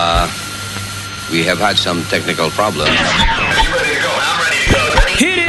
[0.00, 0.30] Uh,
[1.32, 2.88] we have had some technical problems.
[5.18, 5.48] Hit it!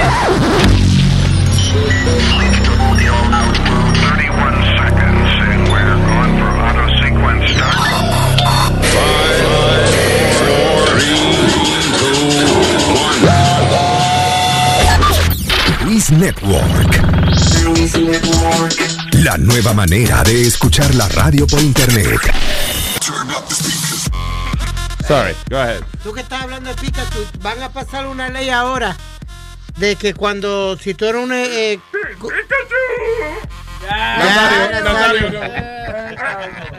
[15.86, 16.90] Luis Network.
[19.13, 22.20] La nueva manera de escuchar la radio por internet.
[25.09, 25.81] Sorry, go ahead.
[26.04, 28.95] Tú que estás hablando de Pikachu, van a pasar una ley ahora
[29.77, 31.34] de que cuando, si tú eres un...
[31.34, 31.80] Eh, eh,
[32.20, 32.30] cu-
[33.90, 35.27] Nazario, Nazario.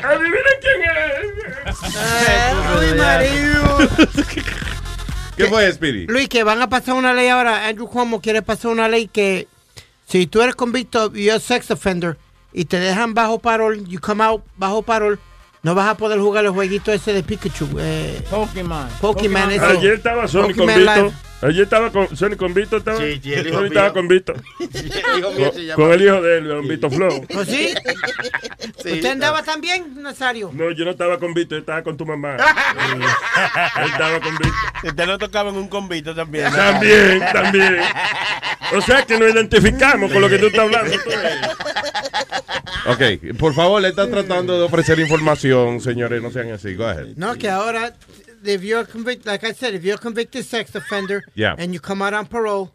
[0.05, 1.97] Adivina quién es.
[1.97, 3.79] Ay, marido.
[5.37, 6.07] ¿Qué fue, Speedy?
[6.07, 7.67] Luis, que van a pasar una ley ahora.
[7.67, 9.49] Andrew Cuomo quiere pasar una ley que
[10.07, 12.17] si tú eres convicto, you're a sex offender,
[12.53, 15.19] y te dejan bajo parol, you come out bajo parol,
[15.63, 17.69] no vas a poder jugar el jueguito ese de Pikachu.
[17.79, 18.89] Eh, Pokémon.
[19.01, 19.65] Pokémon, ese.
[19.65, 21.13] Ayer estaba Sony Pokémon convicto.
[21.43, 22.77] Ayer estaba con Sony convicto.
[22.77, 23.81] Estaba, Sí, sí, el hijo Sony mío.
[23.81, 23.93] estaba.
[23.95, 25.75] El hijo mío se Con, llama.
[25.77, 27.27] con el hijo de él, Don Vito Flow.
[27.35, 27.73] ¿Oh, sí?
[28.83, 28.93] Sí.
[28.93, 30.51] ¿Usted andaba también, Nazario?
[30.53, 32.37] No, yo no estaba convicto, yo estaba con tu mamá.
[33.77, 34.55] él estaba convicto.
[34.85, 36.45] Usted lo tocaba en un convito también.
[36.51, 36.57] ¿no?
[36.57, 37.79] También, también.
[38.77, 40.97] O sea que nos identificamos con lo que tú estás hablando.
[42.87, 46.75] Ok, por favor, le está tratando de ofrecer información, señores, no sean así.
[46.75, 47.09] Go ahead.
[47.17, 47.95] No, que ahora,
[48.45, 51.55] if you're convicted, like I said, if you're a convicted sex offender Yeah.
[51.59, 52.71] and you come out on parole,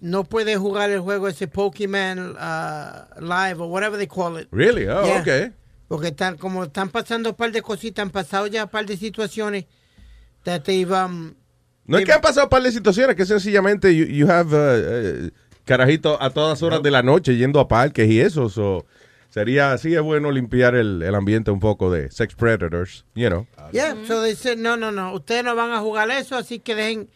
[0.00, 4.48] no puedes jugar el juego ese Pokemon uh, Live or whatever they call it.
[4.50, 4.88] Really?
[4.88, 5.20] Oh, Yeah.
[5.20, 5.50] okay.
[5.88, 8.96] Porque están, como están pasando un par de cositas, han pasado ya un par de
[8.96, 9.66] situaciones
[10.44, 11.34] that they've, um,
[11.86, 15.26] No es que han pasado un par de situaciones, que sencillamente you, you have uh,
[15.26, 15.30] uh,
[15.66, 18.48] carajito a todas horas de la noche yendo a parques y eso.
[18.48, 18.86] So,
[19.32, 23.46] sería, sí es bueno limpiar el, el ambiente un poco de sex predators, you know.
[23.72, 26.74] yeah, so they said, no, no, no, ustedes no van a jugar eso, así que
[26.74, 27.08] dejen,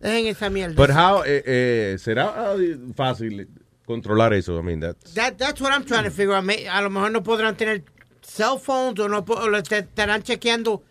[0.00, 0.76] dejen esa mierda.
[0.76, 2.56] But how, eh, eh, ¿será ah,
[2.94, 3.48] fácil
[3.84, 4.56] controlar eso?
[4.58, 5.14] I mean, that's...
[5.14, 6.44] That, that's what I'm trying to figure out.
[6.48, 7.82] A lo mejor no podrán tener
[8.22, 10.82] cell phones o no o estarán chequeando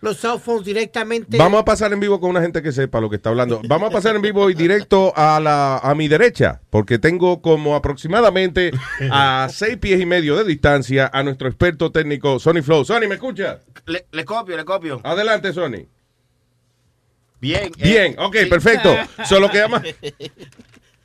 [0.00, 1.36] los cell phones directamente.
[1.38, 3.60] Vamos a pasar en vivo con una gente que sepa lo que está hablando.
[3.68, 7.74] Vamos a pasar en vivo y directo a la a mi derecha, porque tengo como
[7.74, 8.70] aproximadamente
[9.10, 12.84] a seis pies y medio de distancia a nuestro experto técnico Sony Flow.
[12.84, 13.60] Sony, ¿me escucha?
[13.86, 15.00] Le, le copio, le copio.
[15.04, 15.86] Adelante, Sony.
[17.40, 17.66] Bien.
[17.78, 18.46] eh, Bien, ok, sí.
[18.46, 18.94] perfecto.
[19.24, 19.82] Solo que llama.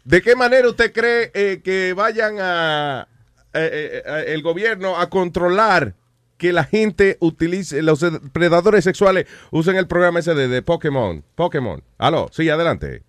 [0.04, 3.08] ¿De qué manera usted cree eh, que vayan a
[3.54, 5.94] eh, el gobierno a controlar
[6.44, 11.24] que la gente utilice, los predadores sexuales usen el programa ese de, de Pokémon?
[11.36, 11.82] Pokémon.
[11.98, 13.02] Aló, sí, adelante.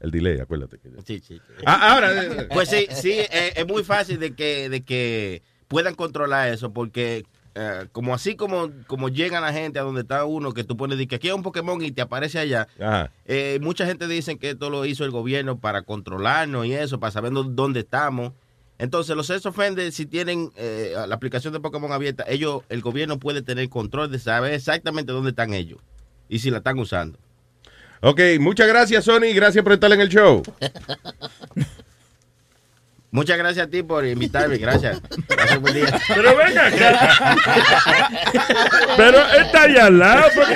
[0.00, 0.78] El delay, acuérdate.
[0.78, 1.40] que- Sí, sí.
[1.64, 2.22] Ah, ahora.
[2.22, 6.74] eh, Pues sí, sí, eh, es muy fácil de que, de que puedan controlar eso,
[6.74, 10.76] porque eh, como así como, como llega la gente a donde está uno, que tú
[10.76, 12.68] pones de que aquí hay un Pokémon y te aparece allá,
[13.24, 17.10] eh, mucha gente dice que esto lo hizo el gobierno para controlarnos y eso, para
[17.12, 18.32] saber dó- dónde estamos.
[18.78, 23.18] Entonces, los sex offenders, si tienen eh, la aplicación de Pokémon abierta, ellos, el gobierno
[23.18, 25.80] puede tener control de saber exactamente dónde están ellos
[26.28, 27.18] y si la están usando.
[28.00, 29.34] Ok, muchas gracias, Sony.
[29.34, 30.42] Gracias por estar en el show.
[33.10, 35.00] Muchas gracias a ti por invitarme, gracias.
[35.26, 35.98] Pase buen día.
[36.08, 37.36] Pero venga acá.
[38.98, 40.54] Pero él está ahí al lado, porque.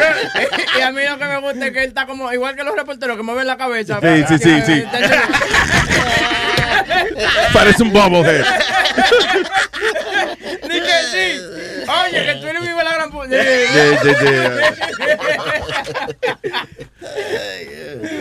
[0.78, 2.76] y a mí lo que me gusta es que él está como, igual que los
[2.76, 4.00] reporteros que mueven la cabeza.
[4.02, 4.84] Sí, sí, sí, sí.
[7.52, 8.44] Parece un bobblehead.
[10.68, 11.40] Ni que sí.
[11.88, 13.28] Oye, que tú eres vivo la gran puta.
[13.28, 14.72] Yeah,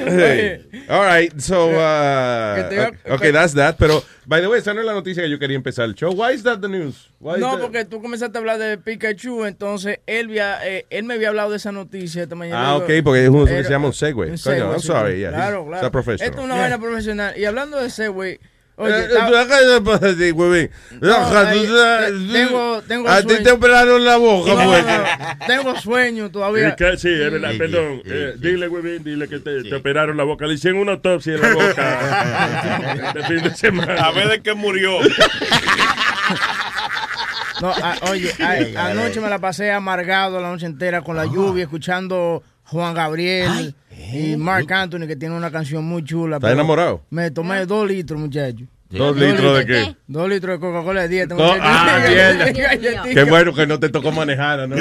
[0.03, 0.65] Hey.
[0.89, 3.77] All right, so uh, okay, that's that.
[3.77, 6.11] Pero by the way, esa no es la noticia que yo quería empezar el show.
[6.13, 7.09] Why is that the news?
[7.19, 11.03] Why No, that- porque tú comenzaste a hablar de Pikachu, entonces él, había, eh, él
[11.03, 12.69] me había hablado de esa noticia esta mañana.
[12.69, 15.29] Ah, ok, porque es uno que se llama un un Coño, I'm sí, sorry, yeah,
[15.31, 15.77] Claro, claro.
[15.81, 16.29] he's a professional.
[16.29, 16.61] Esto es una Yeah.
[16.63, 17.37] vaina profesional.
[17.37, 18.39] Y hablando de Eh,
[18.75, 18.93] oye,
[23.07, 24.85] A ti te operaron la boca, No, pues.
[24.85, 25.05] no, no,
[25.47, 26.75] tengo sueño todavía.
[26.97, 28.01] Sí, es verdad, Sí, perdón.
[28.03, 28.39] sí, Eh, sí.
[28.47, 29.69] Dile, huevín, dile que te, Sí.
[29.69, 30.45] te operaron la boca.
[30.47, 33.03] Le hicieron una autopsia en la boca.
[33.15, 34.03] este fin de semana.
[34.05, 34.99] A ver de qué murió.
[37.61, 38.33] No, a- oye,
[38.75, 43.75] a- anoche me la pasé amargado la noche entera con la lluvia, escuchando Juan Gabriel
[44.13, 46.37] y Mark Anthony, que tiene una canción muy chula.
[46.37, 47.01] ¿Estás pero enamorado?
[47.09, 48.65] Me tomé dos litros, muchacho.
[48.89, 49.95] ¿Dos litros de qué?
[50.07, 51.35] Dos litros de Coca-Cola de dieta.
[51.35, 52.51] No, ah, mierda.
[53.13, 54.75] Qué bueno que no te tocó manejar, ¿no?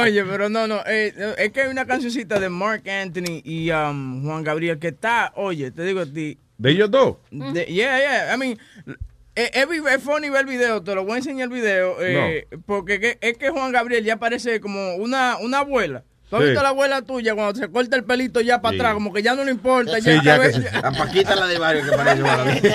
[0.00, 0.80] Oye, pero no, no.
[0.86, 5.32] eh, es que hay una cancioncita de Mark Anthony y um, Juan Gabriel que está,
[5.36, 6.38] oye, te digo a ti.
[6.58, 7.16] ¿De ellos dos?
[7.30, 8.34] de- yeah, yeah.
[8.34, 8.58] I mean,
[9.36, 12.98] eh, es, funny ver el video, te lo voy a enseñar el video, eh, porque
[12.98, 16.02] que- es que Juan Gabriel ya parece como una, una abuela.
[16.28, 16.46] ¿Tú has Sí.
[16.48, 18.80] visto a la abuela tuya cuando se corta el pelito ya para Sí.
[18.80, 18.94] atrás?
[18.94, 19.96] Como que ya no le importa.
[20.00, 20.68] Sí, ya, ya que.
[20.76, 22.72] A Paquita la de barrio que parece Gabriel.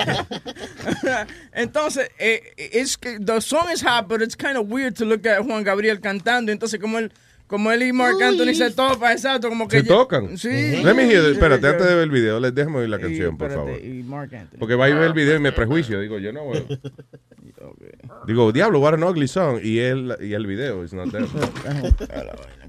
[1.52, 5.26] Entonces, eh, es que the song is hot, but it's kind of weird to look
[5.26, 6.50] at Juan Gabriel cantando.
[6.50, 7.12] Entonces, como él,
[7.46, 10.38] como él y Mark Anthony se topan, exacto, como que ¿Se ya- tocan?
[10.38, 10.48] Sí.
[10.82, 11.22] Let me hear.
[11.26, 13.84] Espérate, antes de ver el video, les déjame oír la Y, canción, por espérate, favor.
[13.86, 14.58] Y Mark Anthony.
[14.58, 16.00] Porque va a ver el video y me prejuicio.
[16.00, 16.64] Digo, yo no, güey.
[18.26, 19.60] Digo, diablo, what an ugly song.
[19.62, 21.26] Y el, y el video is not there.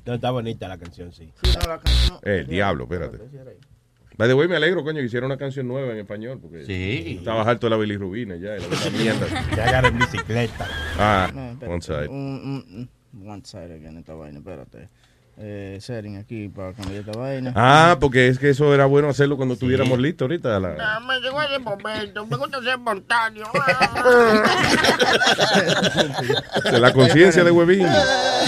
[0.05, 1.31] No, está bonita la canción, sí.
[1.43, 3.17] No, la canción- Eh, diablo, espérate.
[4.17, 6.39] By the way, me alegro, coño, que hicieron una canción nueva en español.
[6.39, 7.15] Porque Sí.
[7.19, 8.55] estaba harto de la bilirrubina ya.
[8.57, 9.25] La mierda.
[9.57, 10.67] Ya agarra en bicicleta.
[10.99, 11.73] Ah, No, espérate.
[11.73, 12.07] one side.
[12.09, 14.89] Un- un- one side again, esta vaina, espérate.
[15.35, 17.51] Eh, setting aquí para cambiar esta vaina.
[17.55, 20.59] Ah, porque es que eso era bueno hacerlo cuando estuviéramos listos ahorita.
[20.59, 23.45] la- me llegó ese momento, me gusta ser espontáneo.
[26.71, 27.85] de la conciencia de huevín.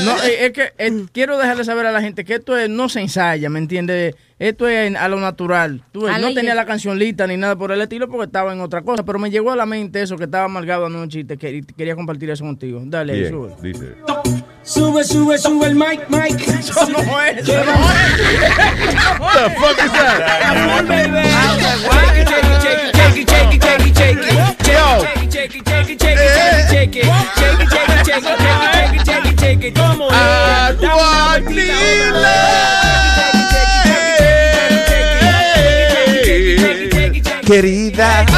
[0.03, 2.87] No, eh, es que eh, quiero dejarle saber a la gente que esto es- no
[2.87, 4.15] se ensaya, ¿me entiendes?
[4.37, 5.81] Esto es a lo natural.
[5.91, 8.53] Tú ves, A no tenía la canción lista ni nada por el estilo porque estaba
[8.53, 11.23] en otra cosa, pero me llegó a la mente eso que estaba amargado anoche y
[11.23, 12.81] te quería compartir eso contigo.
[12.85, 13.55] Dale, Bien, sube.
[13.61, 13.95] dice.
[14.65, 16.41] Sube, sube, sube el mic, mic.
[16.47, 17.45] Eso no es.
[17.45, 17.61] The
[19.59, 20.35] fuck is that?
[37.45, 38.34] Querida.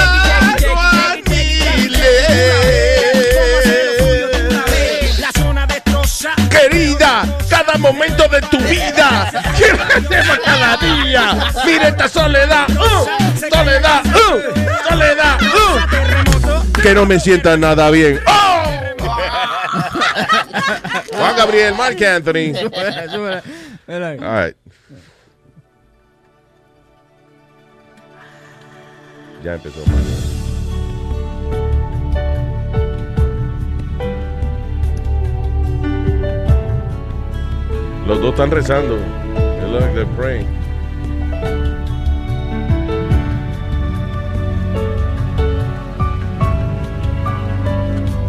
[7.68, 11.52] Cada momento de tu vida, lleva cada día.
[11.66, 13.06] Mira esta soledad, uh,
[13.50, 16.82] soledad, uh, soledad, uh.
[16.82, 18.22] que no me sienta nada bien.
[18.26, 18.64] ¡Oh!
[21.18, 22.54] Juan Gabriel, Mark Anthony.
[23.90, 24.56] All right.
[29.44, 29.84] Ya empezó.
[38.08, 38.96] Los dos están rezando.
[38.96, 40.48] They look like they're praying.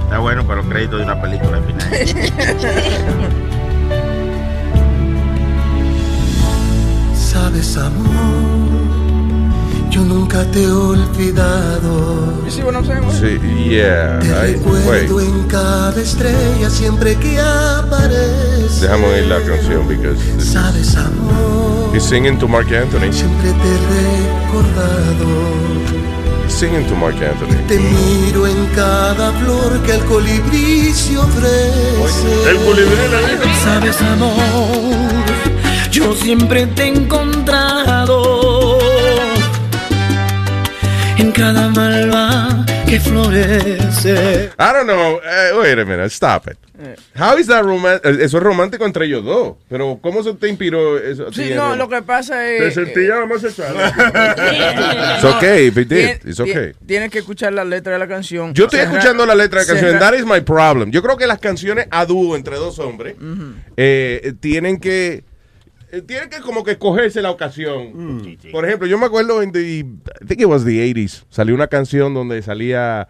[0.03, 1.93] Está bueno para los créditos de una película al final.
[7.15, 8.38] Sabes, amor,
[10.29, 12.43] nunca te he olvidado.
[12.45, 13.03] You see what I'm saying?
[13.05, 13.19] güey?
[13.19, 13.39] Sí,
[13.71, 14.19] yeah.
[14.21, 15.29] Te Ay, recuerdo wait.
[15.29, 18.83] en cada estrella siempre que aparece.
[18.83, 23.11] Déjame oír la canción because Sabes, amor, he's singing to Mark Anthony.
[23.13, 25.27] siempre te he recordado.
[26.47, 27.57] He's singing to Mark Anthony.
[27.67, 32.51] Te miro en cada flor que el colibrí se ofrece.
[32.51, 32.97] El colibrí.
[33.65, 34.37] Sabes, amor,
[35.91, 38.38] yo siempre te he encontrado
[41.19, 44.51] en cada malva que florece.
[44.59, 45.21] I don't know.
[45.23, 46.07] eh, wait a minute.
[46.11, 46.57] Stop it.
[47.19, 48.05] How is that romantic?
[48.21, 49.57] Eso es romántico entre ellos dos.
[49.69, 51.33] Pero ¿cómo se te inspiró eso?
[51.33, 52.75] Sí, no, lo que pasa Te es...
[52.75, 53.75] sentía homosexual.
[55.17, 56.25] It's okay if it did.
[56.25, 56.73] It's okay.
[56.87, 58.55] Tienes que escuchar la letra de la canción.
[58.55, 59.99] Yo estoy escuchando la letra de la canción.
[59.99, 60.93] That is my problem.
[60.93, 63.17] Yo creo que las canciones a dúo entre dos hombres
[63.77, 65.25] eh, tienen que
[65.93, 68.23] eh, tienen que como que escogerse la ocasión.
[68.53, 69.85] Por ejemplo, yo me acuerdo en the, I
[70.27, 73.09] think it was the 80s, salió una canción donde salía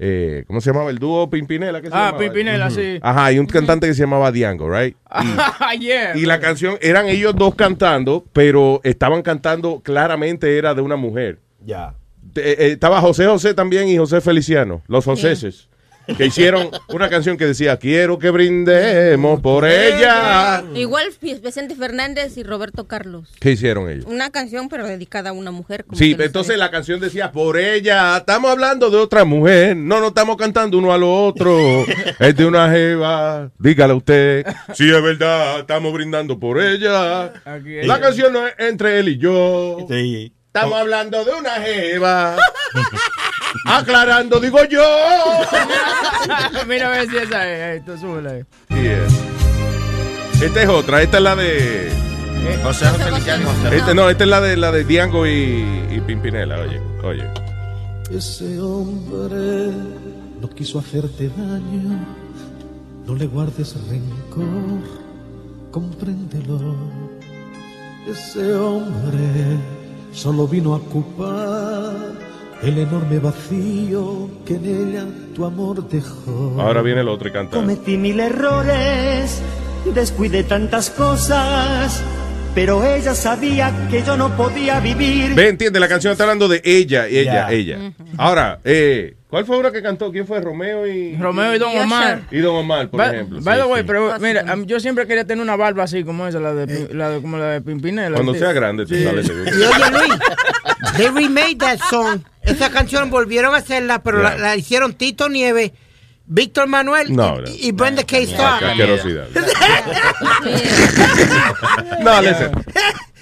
[0.00, 0.90] eh, ¿cómo se llamaba?
[0.90, 1.80] El dúo Pimpinela.
[1.80, 2.18] ¿qué se Ah, llamaba?
[2.18, 2.98] Pimpinela, sí.
[3.02, 4.96] Ajá, y un cantante que se llamaba Diango, right?
[5.10, 6.16] Ah, yeah.
[6.16, 11.40] Y la canción, eran ellos dos cantando, pero estaban cantando, claramente era de una mujer.
[11.64, 11.94] Ya.
[12.36, 15.68] Eh, eh, estaba José José también y José Feliciano, los Joséses,
[16.16, 20.64] que hicieron una canción que decía, quiero que brindemos por ella.
[20.74, 23.28] Igual Vicente Fernández y Roberto Carlos.
[23.40, 24.04] ¿Qué hicieron ellos?
[24.06, 25.84] Una canción, pero dedicada a una mujer.
[25.84, 30.08] como Sí, entonces la canción decía, por ella, estamos hablando de otra mujer, no, no
[30.08, 31.84] estamos cantando uno a lo otro,
[32.18, 37.32] es de una jeva, dígale usted, si es verdad, estamos brindando por ella.
[37.84, 39.86] La canción no es entre él y yo.
[39.88, 40.32] Sí.
[40.46, 42.36] Estamos hablando de una jeva.
[43.66, 44.82] Aclarando, digo yo.
[46.66, 47.84] Mira a ver si esa es.
[47.84, 48.44] Tú súbela ahí.
[48.70, 49.06] Yeah.
[50.42, 52.08] Esta es otra, esta es la de.
[52.62, 56.60] José José José Este, no, esta es la de la de Diango y, y Pimpinela,
[56.60, 57.24] oye, oye.
[58.10, 59.72] Ese hombre
[60.40, 61.98] no quiso hacerte daño,
[63.06, 64.80] no le guardes rencor,
[65.70, 66.76] compréndelo.
[68.06, 69.58] Ese hombre
[70.12, 71.47] solo vino a ocupar
[72.62, 76.56] el enorme vacío que en ella tu amor dejó.
[76.60, 77.56] Ahora viene el otro y canta.
[77.56, 79.40] Cometí mil errores,
[79.94, 82.02] descuidé tantas cosas,
[82.54, 85.34] pero ella sabía que yo no podía vivir.
[85.34, 87.50] Ve, entiende, la canción está hablando de ella, ella, Ya.
[87.52, 87.92] ella.
[88.16, 90.10] Ahora, eh, ¿cuál fue una que cantó?
[90.10, 90.40] ¿Quién fue?
[90.40, 91.14] Romeo y...
[91.16, 92.22] Romeo y Don Omar.
[92.30, 93.40] Y Don Omar, por By- ejemplo.
[93.42, 93.86] By sí, the way, sí.
[93.86, 97.10] pero mira, yo siempre quería tener una barba así como esa, la de, Pi- la
[97.10, 98.14] de- como la de Pimpinela.
[98.16, 99.04] Cuando sea grande, te Sí.
[99.04, 100.14] sale ese Y oye, Luis,
[100.96, 102.20] they remade that song.
[102.42, 104.42] Esa canción volvieron a hacerla, pero la, Yeah.
[104.42, 105.72] la hicieron Tito Nieves,
[106.30, 107.48] Víctor Manuel No, y, no.
[107.68, 108.16] y Brenda K.
[108.38, 108.62] Ah, Starr.
[112.02, 112.50] No, listen.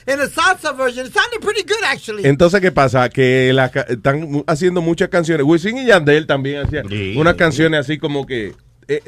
[0.08, 2.24] In the salsa version, it sounded pretty good actually.
[2.26, 3.08] Entonces, ¿qué pasa?
[3.08, 5.44] Que la están haciendo muchas canciones.
[5.44, 6.86] Wisin y Yandel también hacían
[7.18, 8.54] unas canciones así como que...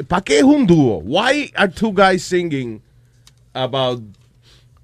[0.09, 0.99] ¿Para qué es un dúo?
[1.05, 2.83] Why are two guys singing
[3.53, 4.03] about...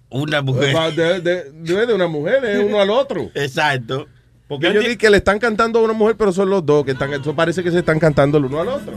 [0.09, 0.77] Una mujer.
[0.77, 3.31] about the- the- de, de una mujer, es uno al otro.
[3.35, 4.07] Exacto.
[4.47, 6.93] Porque yo dije que le están cantando a una mujer, pero son los dos que
[6.93, 7.13] están...
[7.13, 8.93] Eso parece que se están cantando el uno al otro.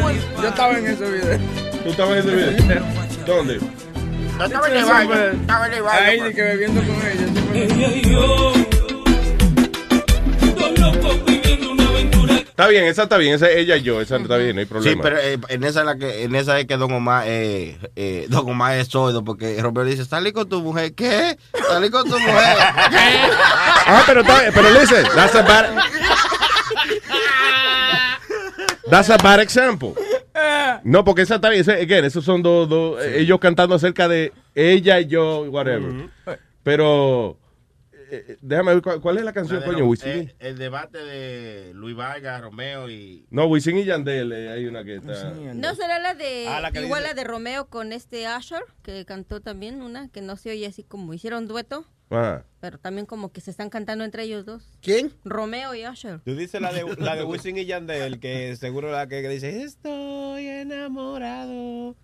[0.00, 1.38] Yo estaba en ese video.
[1.84, 2.84] ¿Tú estabas en ese video?
[3.26, 3.60] ¿Dónde?
[4.42, 6.06] Estaba en el baño, estaba en el baño.
[6.06, 7.26] Ahí de que bebiendo con ella.
[12.48, 14.66] Está bien, esa está bien, esa es ella y yo, esa está bien, no hay
[14.66, 14.94] problema.
[14.94, 17.78] Sí, pero eh, en esa es la que en esa es que Don Omar eh,
[17.96, 21.36] eh, Don Omar es sordo porque Roberto dice, "Salí con tu mujer." ¿Qué?
[21.68, 22.56] Salí con tu mujer.
[23.86, 25.66] Ah, pero está pero listen, that's a bad...
[28.90, 29.94] That's a bad example.
[30.84, 34.08] No, porque esa está bien, ese- again, esos son dos, dos eh, ellos cantando acerca
[34.08, 36.10] de ella y yo, whatever.
[36.62, 37.38] Pero,
[37.92, 39.94] eh, eh, déjame ver, ¿cuál, cuál es la canción, La de coño?
[40.04, 44.84] Eh, el debate de Luis Vargas, Romeo y No, Wisin y Yandel, eh, hay una
[44.84, 45.30] que está...
[45.32, 49.04] No será la de Ah, la igual dice- la de Romeo con este Asher que
[49.04, 52.44] cantó también una que no se oye así como hicieron dueto, Ah.
[52.60, 54.62] pero también como que se están cantando entre ellos dos.
[54.80, 55.12] ¿Quién?
[55.24, 56.20] Romeo y Asher.
[56.20, 60.46] Tú dices la de, la de Wisin y Yandel, que seguro la que dice, estoy
[60.46, 61.96] enamorado,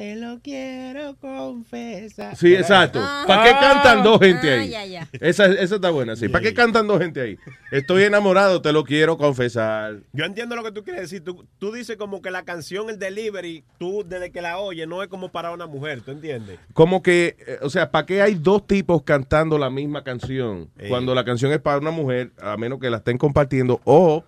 [0.00, 2.34] te lo quiero confesar.
[2.34, 2.98] Sí, exacto.
[3.26, 4.70] ¿Para qué cantan dos gente Ah, ahí?
[4.70, 5.08] ya, ya.
[5.12, 6.30] Esa, esa está buena, sí.
[6.30, 7.38] ¿Para qué cantan dos gente ahí?
[7.70, 9.98] Estoy enamorado, te lo quiero confesar.
[10.14, 11.22] Yo entiendo lo que tú quieres decir.
[11.22, 15.02] Tú, tú dices como que la canción, el delivery, tú desde que la oyes, no
[15.02, 16.58] es como para una mujer, ¿tú entiendes?
[16.72, 20.70] Como que, eh, o sea, ¿para qué hay dos tipos cantando la misma canción?
[20.78, 20.88] Eh.
[20.88, 24.24] Cuando la canción es para una mujer, a menos que la estén compartiendo o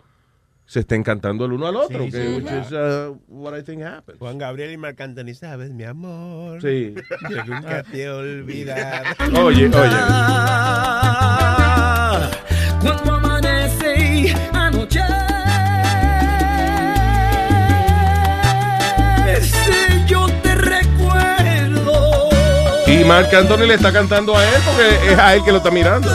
[0.66, 2.60] se estén cantando el uno al otro, Sí, que, sí, which claro.
[2.62, 4.18] is uh, what I think happens.
[4.18, 6.60] Juan Gabriel y Marc Anthony, ¿sabes, mi amor?
[6.62, 6.94] Sí.
[7.30, 9.08] Yo nunca te olvidaré.
[9.38, 9.72] Oye, oye.
[12.80, 15.00] Cuando amanece y anoche.
[19.40, 22.28] Si yo te recuerdo.
[22.86, 25.70] Y Marc Anthony le está cantando a él porque es a él que lo está
[25.70, 26.08] mirando.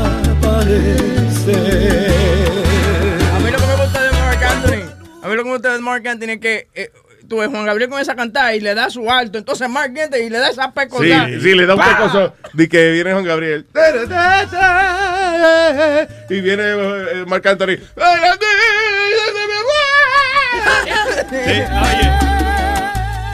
[3.33, 4.83] A mí lo que me gusta de Mark Anthony,
[5.23, 6.91] a mí lo que me gusta de Mark Anthony es que eh,
[7.29, 10.29] tú ves Juan Gabriel comienza a cantar y le da su alto, entonces Mark Anthony
[10.31, 11.27] le da esa Sí, pecosada.
[11.27, 13.67] sí, le da un pecoso de que viene Juan Gabriel.
[16.31, 17.77] Y viene eh, Marc Anthony.
[21.31, 22.11] Sí, oye.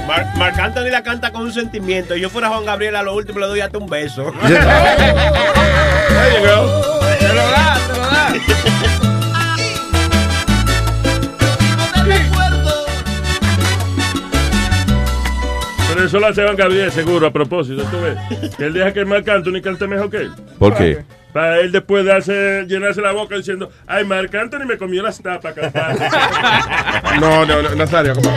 [0.06, 2.16] Mar- Marc Anthony la canta con un sentimiento.
[2.16, 4.32] Yo fuera Juan Gabriel a lo último le doy hasta un beso.
[4.42, 4.61] There
[6.35, 7.00] you go.
[7.18, 9.10] Te lo da, te lo da.
[15.92, 18.56] Pero eso lo hace Juan Gabriel, seguro, a propósito, tú ves.
[18.56, 20.30] Que él deja que Marc Anthony cante mejor que él.
[20.59, 21.04] ¿Por qué?
[21.32, 25.20] Para él después de hacer, llenarse la boca diciendo, ay, Marc Anthony me comió las
[25.20, 26.02] tapas cantando.
[27.20, 28.30] No, no, no, Nazario, ¿cómo?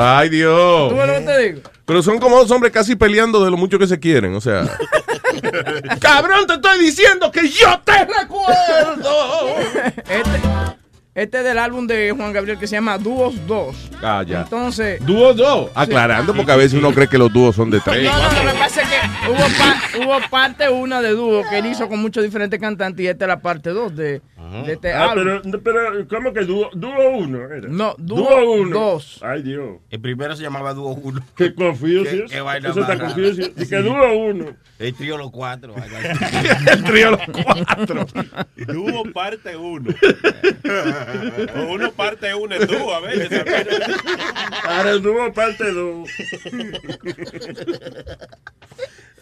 [0.00, 0.88] Ay, Dios.
[0.90, 1.60] ¿Tú ves lo que te digo?
[1.84, 4.64] Pero son como dos hombres casi peleando de lo mucho que se quieren, o sea.
[6.00, 9.56] Cabrón, te estoy diciendo que yo te recuerdo.
[10.08, 10.40] Este,
[11.14, 13.76] Este es del álbum de Juan Gabriel que se llama Dúos 2.
[14.02, 14.42] Ah, ya.
[14.42, 15.04] Entonces.
[15.04, 15.70] Dúos dos.
[15.74, 18.04] Aclarando, porque a veces uno cree que los dúos son de tres.
[18.04, 21.58] No, no, lo que pasa es que hubo, pa- hubo parte una de dúo que
[21.58, 24.22] él hizo con muchos diferentes cantantes y esta es la parte 2 de, de
[24.66, 27.44] este Ah, pero, pero, ¿cómo que dúo, dúo uno?
[27.52, 27.68] Era?
[27.68, 28.78] No, dúo dúo uno.
[28.78, 29.20] dos.
[29.22, 29.78] Ay, Dios.
[29.90, 31.20] El primero se llamaba Dúo 1.
[31.36, 32.04] Qué confuso.
[32.04, 33.42] Qué- qué vaina Eso está confuso.
[33.56, 34.56] Y que dúo uno.
[34.78, 35.74] El trío Los Cuatro.
[36.72, 38.06] El trío Los Cuatro.
[38.56, 39.90] Dúo parte uno.
[41.56, 43.24] o uno parte uno es dúo, a vaina.
[44.64, 46.08] Ahora el dúo parte dos.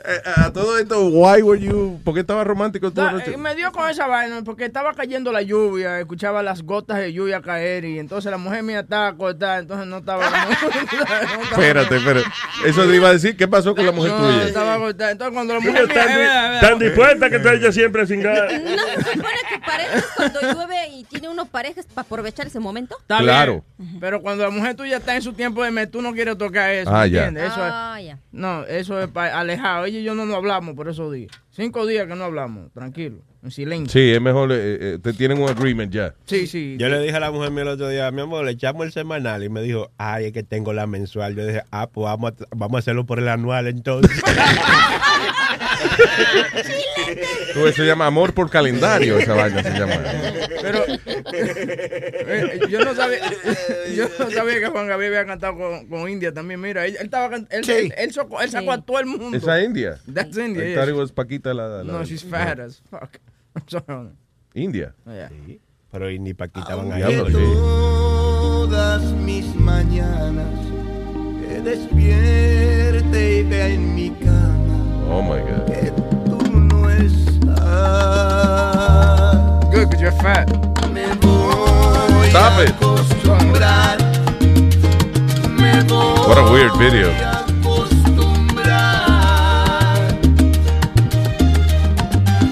[0.09, 2.01] Eh, a todo esto, why were you?
[2.05, 3.33] ¿Por qué estaba romántico tú Da- anoche?
[3.33, 7.13] eh, me dio con esa vaina porque estaba cayendo la lluvia, escuchaba las gotas de
[7.13, 10.31] lluvia caer y entonces la mujer mía estaba acostada, entonces no estaba...
[10.31, 12.27] no estaba- Espérate, espérate.
[12.65, 13.37] Eso te iba a decir.
[13.37, 14.45] ¿Qué pasó con la mujer no, tuya?
[14.47, 15.11] estaba acostada.
[15.11, 15.95] Entonces cuando la mujer mía...
[15.95, 18.53] tan, eh, eh, eh, tan dispuesta que está ella siempre sin gas.
[18.63, 22.97] ¿No se supone que parejas cuando llueve y tiene uno parejas para aprovechar ese momento?
[23.01, 23.65] Está Claro.
[23.79, 26.39] bien, Pero cuando la mujer tuya está en su tiempo de mes, tú no quieres
[26.39, 26.91] tocar eso.
[26.95, 27.27] Ah, ¿me ya.
[27.27, 27.53] entiendes?
[27.53, 28.19] Eso Ah, es, ya.
[28.33, 29.85] no, eso es alejado.
[29.87, 31.31] Ella y yo no nos hablamos por esos días.
[31.51, 33.93] Cinco días que no hablamos, tranquilo, en silencio.
[34.01, 34.53] Sí, es mejor.
[34.53, 34.57] eh,
[34.95, 36.15] eh, te tienen un agreement ya.
[36.27, 36.77] Sí, sí.
[36.79, 38.93] Yo le dije a la mujer mía el otro día, mi amor, le echamos el
[38.93, 41.35] semanal y me dijo, ay, es que tengo la mensual.
[41.35, 44.23] Yo dije, ah, pues vamos a, vamos a hacerlo por el anual entonces.
[47.55, 49.19] Tú, eso se llama amor por calendario.
[49.19, 49.97] Esa vaina se llama.
[50.61, 50.85] Pero
[51.33, 53.19] eh, yo no sabía,
[53.95, 56.61] yo no sabía que Juan Gabriel había cantado con, con India también.
[56.61, 59.37] Mira, él, él estaba él, él, él sacó, él sacó a todo el mundo.
[59.37, 59.99] ¿Esa India?
[60.13, 60.65] That's India.
[60.65, 60.77] I yes.
[60.77, 61.83] thought it was Paquita la.
[61.83, 63.19] la- No, she's fat as fuck.
[63.57, 64.09] I'm sorry.
[64.55, 64.95] India.
[65.07, 65.31] Yeah.
[65.93, 67.27] Pero y ni Paquita van a ir.
[67.27, 67.33] sí.
[67.33, 70.53] Todas mis mañanas
[71.41, 74.66] que despierte y vea en mi cama
[75.09, 75.67] Oh my God.
[75.67, 75.91] que
[76.27, 77.57] tú no estás.
[79.73, 80.47] Good, because you're fat.
[80.93, 82.71] Me voy Stop a it.
[82.71, 83.99] acostumbrar.
[85.59, 87.11] Me voy What a weird video.
[87.11, 88.67] a acostumbrar.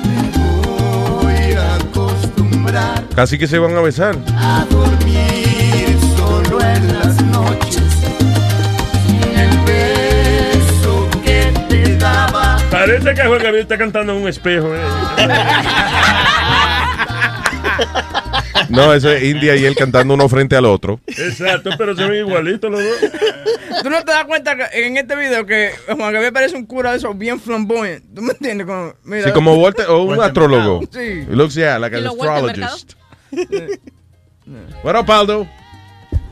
[0.04, 4.16] Me voy a acostumbrar Casi que se van a besar.
[4.38, 7.83] a dormir solo en las noches.
[12.74, 14.74] Parece que Juan Gabriel está cantando en un espejo.
[14.74, 14.80] ¿eh?
[18.68, 20.98] No, eso es India y él cantando uno frente al otro.
[21.06, 22.96] Exacto, pero se ven igualitos los dos.
[23.82, 26.90] ¿Tú no te das cuenta que en este video que Juan Gabriel parece un cura
[26.90, 28.04] de esos bien flamboyant?
[28.12, 28.66] ¿Tú me entiendes?
[28.66, 30.80] Como, mira, Sí, como Walter, o un astrólogo.
[30.92, 30.98] Sí.
[30.98, 32.94] He looks, yeah, like an ¿Y lo Walter astrologist.
[34.82, 35.46] What up, Aldo?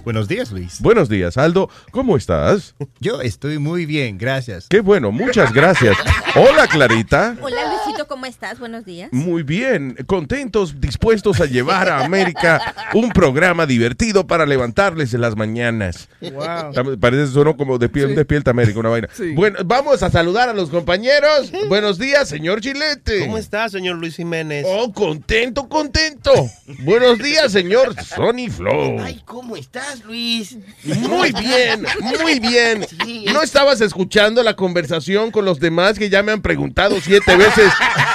[0.04, 0.80] Buenos días, Luis.
[0.80, 1.70] Buenos días, Aldo.
[1.90, 2.74] ¿Cómo estás?
[3.00, 4.66] Yo estoy muy bien, gracias.
[4.68, 5.96] Qué bueno, muchas gracias.
[6.34, 7.36] Hola, Clarita.
[7.40, 7.62] Hola
[7.92, 8.58] Luisito, ¿cómo estás?
[8.58, 9.10] Buenos días.
[9.12, 15.36] Muy bien, contentos, dispuestos a llevar a América un programa divertido para levantarles en las
[15.36, 16.08] mañanas.
[16.20, 16.98] Wow.
[16.98, 18.14] Parece sueno como despiel- Sí.
[18.14, 19.08] despierta América, una vaina.
[19.12, 19.32] Sí.
[19.34, 21.52] Bueno, vamos a saludar a los compañeros.
[21.68, 23.20] Buenos días, señor Chilete.
[23.20, 24.64] ¿Cómo está, señor Luis Jiménez?
[24.68, 26.32] Oh, contento, contento.
[26.80, 29.00] Buenos días, señor Sonny Flow.
[29.00, 30.56] Ay, ¿cómo estás, Luis?
[30.84, 32.86] Muy bien, muy bien.
[33.04, 33.26] Sí.
[33.32, 37.70] ¿No estabas escuchando la conversación con los demás que ya me han preguntado siete veces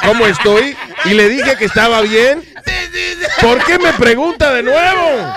[0.05, 0.75] cómo estoy?
[1.05, 2.43] Y le dije que estaba bien.
[3.41, 5.33] ¿Por qué me pregunta de nuevo?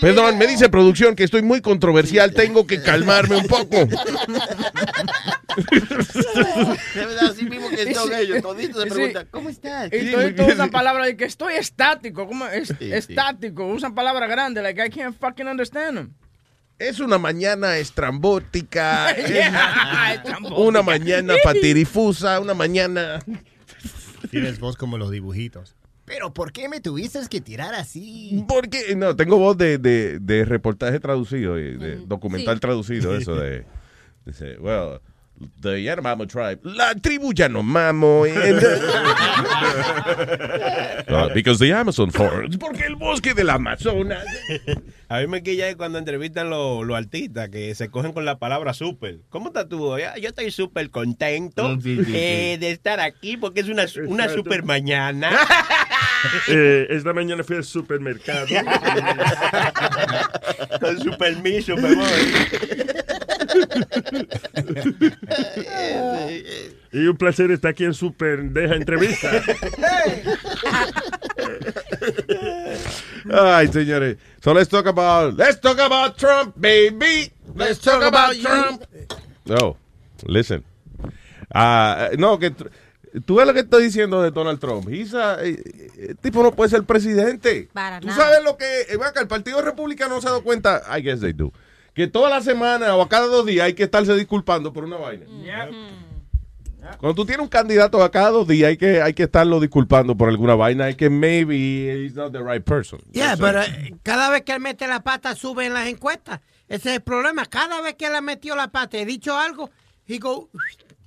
[0.00, 3.86] Perdón, me dice producción que estoy muy controversial, tengo que calmarme un poco.
[5.56, 8.42] De verdad, así mismo que son ellos.
[8.42, 8.94] Toditos se Sí.
[8.94, 9.90] preguntan, ¿cómo estás?
[9.92, 12.26] Y todos usan palabras de que estoy estático.
[12.26, 12.46] ¿Cómo?
[12.46, 12.92] Es, sí.
[12.92, 13.66] estático.
[13.66, 14.62] Usan palabras grandes.
[14.62, 16.14] Like, I can't fucking understand them.
[16.80, 20.24] Es una mañana estrambótica, Yeah,
[20.56, 23.20] una mañana patirifusa, una mañana...
[24.30, 25.76] Tienes voz como los dibujitos.
[26.06, 28.46] Pero ¿por qué me tuviste que tirar así?
[28.48, 32.60] Porque no, tengo voz de, de, de reportaje traducido, y de documental sí.
[32.60, 33.66] traducido, eso de,
[34.24, 35.00] dice, well,
[35.60, 38.26] the Yanomamo tribe, la tribu Yanomamo,
[41.08, 44.24] uh, because the Amazon forest, porque el bosque del Amazonas.
[45.08, 48.74] A mí me quilla cuando entrevistan los los artistas que se cogen con la palabra
[48.74, 49.20] súper.
[49.28, 49.98] ¿Cómo estás tú?
[49.98, 54.28] Ya, Yo estoy súper contento sí, sí, eh, de estar aquí porque es una, una
[54.28, 55.30] super mañana.
[56.48, 58.46] Eh, esta mañana fui al supermercado.
[60.80, 62.06] Con su permiso, me voy.
[66.92, 69.30] y un placer estar aquí en Super Deja Entrevista.
[73.32, 74.16] Ay, señores.
[74.42, 77.30] So let's talk about, let's talk about Trump, baby.
[77.54, 78.82] Let's talk about Trump.
[79.44, 79.76] No,
[80.26, 80.64] listen.
[81.52, 82.54] Ah, no, que
[83.26, 84.88] Tú ves lo que estoy diciendo de Donald Trump.
[84.88, 87.68] He's a- eh, eh, el tipo no puede ser presidente.
[87.72, 88.22] Para Tú nada.
[88.22, 88.82] sabes lo que.
[88.82, 90.82] eh, ven acá, el Partido Republicano no se ha dado cuenta.
[90.96, 91.52] I guess they do.
[92.00, 94.96] Que toda la semana o a cada dos días hay que estarse disculpando por una
[94.96, 95.26] vaina.
[96.98, 100.16] Cuando tú tienes un candidato a cada dos días hay que, hay que estarlo disculpando
[100.16, 100.86] por alguna vaina.
[100.86, 103.00] Hay que maybe he's not the right person.
[103.12, 106.40] Yeah, That's pero eh, cada vez que él mete la pata sube en las encuestas.
[106.68, 107.44] Ese es el problema.
[107.44, 109.68] Cada vez que él ha metido la pata y he dicho algo,
[110.06, 110.48] he go,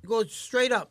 [0.03, 0.89] goes straight up.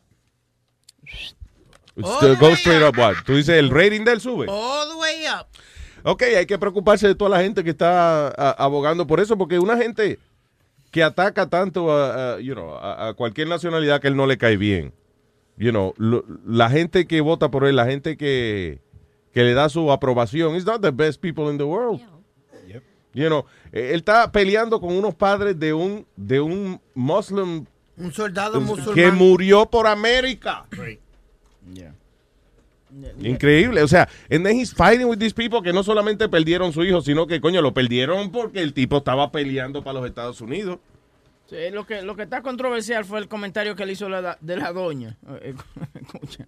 [2.03, 3.23] All go straight up what?
[3.25, 4.47] Tú dices el rating de él sube.
[4.49, 5.47] All the way up.
[6.03, 9.57] Ok, hay que preocuparse de toda la gente que está a- abogando por eso, porque
[9.59, 10.19] una gente
[10.91, 14.37] que ataca tanto a, a, you know, a, a cualquier nacionalidad que él no le
[14.37, 14.93] cae bien,
[15.57, 18.79] you know, lo- la gente que vota por él, la gente que,
[19.33, 22.01] que le da su aprobación, is not the best people in the world.
[23.15, 27.63] You know, eh, él está peleando con unos padres de un de un muslim
[27.95, 28.95] Un soldado musulmán.
[28.95, 30.65] que murió por América.
[33.21, 36.83] Increíble, o sea, and then he's fighting with these people que no solamente perdieron su
[36.83, 40.79] hijo, sino que coño lo perdieron porque el tipo estaba peleando para los Estados Unidos.
[41.49, 44.57] Sí, lo, que, lo que está controversial fue el comentario que le hizo la, de
[44.57, 45.17] la doña.
[45.41, 45.53] Eh,
[46.01, 46.45] Escucha.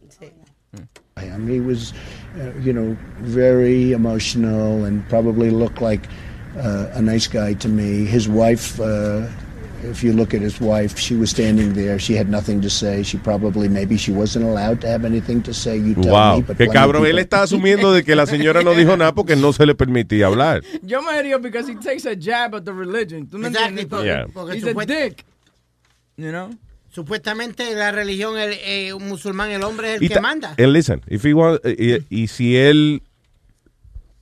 [1.17, 1.93] I mean, he was,
[2.38, 6.08] uh, you know, very emotional and probably looked like
[6.58, 8.05] uh, a nice guy to me.
[8.05, 9.27] His wife, uh,
[9.83, 11.99] if you look at his wife, she was standing there.
[11.99, 13.03] She had nothing to say.
[13.03, 15.77] She probably, maybe she wasn't allowed to have anything to say.
[15.77, 18.61] You tell Wow, me, but of cabrón, él people- está asumiendo de que la señora
[18.63, 20.63] no dijo nada porque no se le permitía hablar.
[20.81, 23.27] Yo me río because he takes a jab at the religion.
[23.27, 24.05] ¿Tú me Exactly, entiendes?
[24.05, 24.53] Yeah.
[24.53, 25.25] He's a dick.
[26.17, 26.49] You know?
[26.89, 30.55] Supuestamente la religión, el, eh, un musulmán, el hombre es el Y que manda.
[30.57, 33.01] And listen, if he want- y, y si él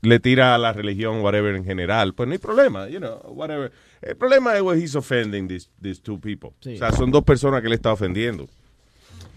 [0.01, 3.71] le tira a la religión, whatever, en general, pues no hay problema, you know, whatever.
[4.05, 6.49] El problema es when he's offending these, these two people.
[6.65, 8.47] O sea, son dos personas que le está ofendiendo.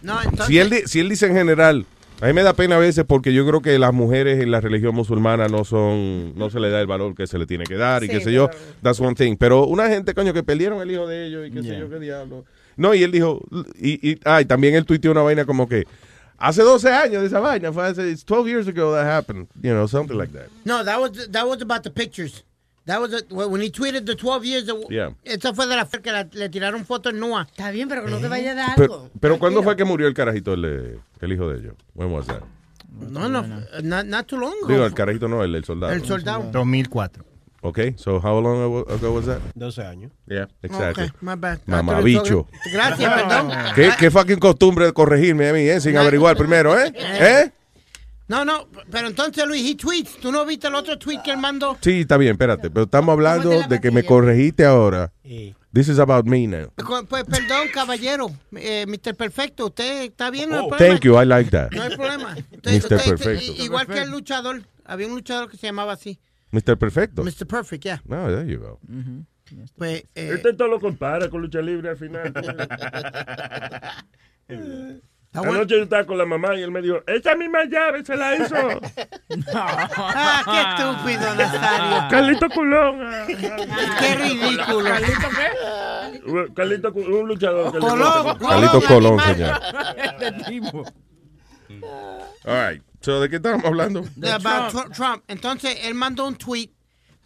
[0.03, 1.87] No, entonces, Si él, di- si él dice en general,
[2.21, 4.61] a mí me da pena a veces porque yo creo que las mujeres en la
[4.61, 7.75] religión musulmana no son, no se le da el valor que se le tiene que
[7.77, 8.49] dar y Sí, qué sé yo.
[8.49, 9.37] pero- That's one thing.
[9.37, 11.79] Pero una gente, coño, que perdieron el hijo de ellos y qué sé Yeah.
[11.81, 12.45] yo, qué diablo.
[12.77, 13.41] No, y él dijo,
[13.79, 15.85] y, y, ah, y también él tuiteó una vaina como que
[16.39, 19.71] hace 12 años de esa vaina, fue hace, it's 12 years ago that happened, you
[19.71, 20.49] know, something like that.
[20.65, 22.45] no, that was, that was about the pictures.
[22.87, 24.69] That was the- when he tweeted the 12 years.
[24.69, 25.11] of- Yeah.
[25.25, 27.43] Esa fue de la fe que la- le tiraron fotos en Nua.
[27.51, 30.07] Está bien, pero que no te vaya a dar Pero, pero ¿cuándo fue que murió
[30.07, 31.75] el carajito, el, de- el hijo de ellos?
[31.95, 32.43] When was that?
[33.11, 33.43] No, no,
[33.83, 34.69] not, not too long ago.
[34.69, 35.93] Digo, el carajito no, el, el soldado.
[35.93, 36.49] El soldado.
[36.53, 37.25] 2004.
[37.63, 39.41] Okay, so how long ago- ago was that?
[39.57, 40.13] 12 años.
[40.29, 41.05] Yeah, exactly.
[41.07, 41.59] Okay, my bad.
[41.67, 42.47] Mamabicho.
[42.73, 43.51] Gracias, perdón.
[43.75, 45.81] ¿Qué, qué fucking costumbre de corregirme a mí, eh?
[45.81, 46.93] Sin averiguar primero, ¿eh?
[46.97, 47.51] ¿Eh?
[48.29, 50.17] No, no, pero entonces Luis, he tweets.
[50.19, 51.79] ¿Tú no viste el otro tweet que él mandó?
[51.81, 52.71] Sí, está bien, espérate.
[52.71, 55.13] Pero estamos hablando de que me corregiste ahora.
[55.73, 56.73] This is about me now.
[57.09, 59.15] Pues, perdón, caballero, eh, Mr.
[59.15, 60.49] Perfecto, usted está bien.
[60.51, 60.93] No hay Oh, problema.
[60.95, 61.71] thank you, I like that.
[61.73, 62.35] No hay problema.
[62.65, 62.89] Mr.
[62.89, 63.63] Perfecto.
[63.63, 64.63] Igual que el luchador.
[64.85, 66.19] Había un luchador que se llamaba así.
[66.53, 66.79] Mr.
[66.79, 67.23] Perfecto.
[67.23, 67.47] Mr.
[67.47, 68.01] Perfect, yeah.
[68.07, 68.79] No, there you go.
[69.77, 72.33] Pues, eh, Este todo lo compara con lucha libre al final.
[75.37, 78.37] Anoche yo estaba con la mamá y él me dijo, esa misma llave se la
[78.37, 78.55] hizo.
[79.55, 82.09] ah, qué estúpido, Nazario.
[82.11, 83.01] Carlito Culón.
[83.03, 83.27] ah.
[84.01, 84.91] Qué ridículo.
[86.55, 87.75] Carlito Cu- un luchador.
[87.75, 88.39] le Colón.
[88.39, 89.61] Carlito Colón, señor.
[89.97, 90.85] Este tipo.
[92.45, 92.83] All right.
[93.01, 94.03] So, ¿de qué estábamos hablando?
[94.17, 94.93] de Trump.
[94.95, 95.23] Trump.
[95.29, 96.71] Entonces, él mandó un tweet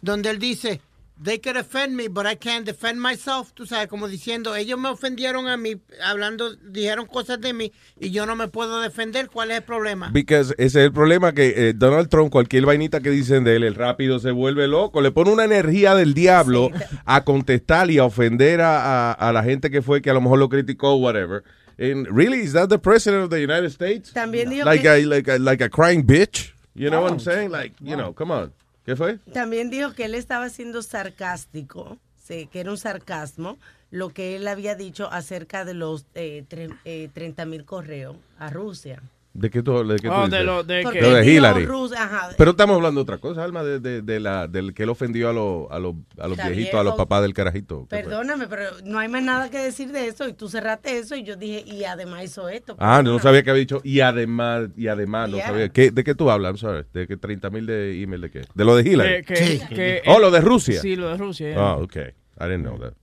[0.01, 0.81] donde él dice,
[1.23, 3.51] they could offend me, but I can't defend myself.
[3.53, 8.11] Tú sabes, como diciendo, ellos me ofendieron a mí, hablando, dijeron cosas de mí, y
[8.11, 9.29] yo no me puedo defender.
[9.29, 10.09] ¿Cuál es el problema?
[10.11, 13.63] Because ese es el problema que eh, Donald Trump, cualquier vainita que dicen de él,
[13.63, 16.69] el rápido se vuelve loco, le pone una energía del diablo
[17.05, 20.21] a contestar y a ofender a, a- a la gente que fue que a lo
[20.21, 21.43] mejor lo criticó, whatever.
[21.79, 24.11] And really, is that the president of the United States?
[24.13, 26.53] También dijo like que- a, like a like a crying bitch.
[26.73, 27.51] You know what I'm saying?
[27.51, 28.53] Like, you know, come on.
[28.85, 29.19] ¿Qué fue?
[29.33, 33.57] También dijo que él estaba siendo sarcástico, que era un sarcasmo,
[33.89, 38.49] lo que él había dicho acerca de los eh, tre- eh, 30 mil correos a
[38.49, 39.01] Rusia.
[39.33, 40.39] ¿De qué tú, de qué tú Oh, dices?
[40.39, 41.65] de lo- de que- Lo Hillary.
[41.65, 42.31] Rus- ajá.
[42.37, 45.29] Pero estamos hablando de otra cosa, Alma, de, de, de la, del que él ofendió
[45.29, 47.85] a, los a, los a los viejitos, a los papás del carajito.
[47.89, 51.23] Perdóname, pero no hay más nada que decir de eso y tú cerraste eso y
[51.23, 52.75] yo dije, y además hizo esto.
[52.77, 55.69] Ah, no sabía que había dicho y además, y además, no sabía.
[55.69, 56.51] ¿Qué, ¿De qué tú hablas?
[56.51, 56.85] I'm sorry.
[56.93, 58.41] ¿De qué 30 mil de email de qué?
[58.53, 59.23] ¿De lo de Hillary?
[59.23, 60.81] Que- que- que- oh, lo de Rusia.
[60.81, 61.51] Sí, lo de Rusia.
[61.53, 61.59] yeah.
[61.69, 61.95] Ah, ok.
[61.95, 62.93] I didn't know that.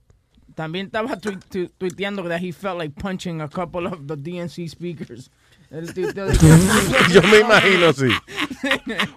[0.53, 4.67] También estaba tu- tu- tuiteando that he felt like punching a couple of the DNC
[4.67, 5.31] speakers.
[5.93, 6.33] Tuiteó de
[7.13, 8.07] Yo me imagino, sí.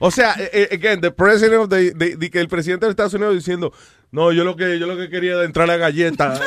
[0.00, 3.14] O sea, eh, eh, again, the president of the, de que el presidente de Estados
[3.14, 3.72] Unidos diciendo,
[4.10, 6.38] No, yo lo que yo lo que quería era entrar a la galleta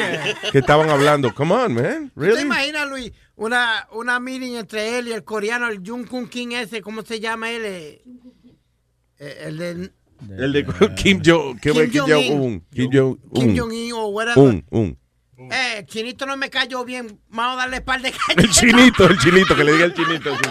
[0.52, 1.34] que estaban hablando.
[1.34, 2.12] Come on, man.
[2.14, 2.42] ¿Te Really?
[2.42, 6.82] imaginas, Luis, una, una meeting entre él y el coreano, el Jung Kun King ese,
[6.82, 7.62] ¿cómo se llama él?
[7.64, 8.02] Eh,
[9.18, 9.90] el de
[10.38, 12.06] El de Kim Jong Kim Kim Jong-un.
[12.28, 12.64] Jong-un.
[12.70, 14.38] Kim Jong Kim Jong-un o whatever.
[14.44, 14.98] Un, un.
[15.38, 17.18] Eh, el chinito no me cayó bien.
[17.28, 20.36] Vamos a darle par de El chinito, el chinito, que le diga el chinito.
[20.36, 20.50] sí.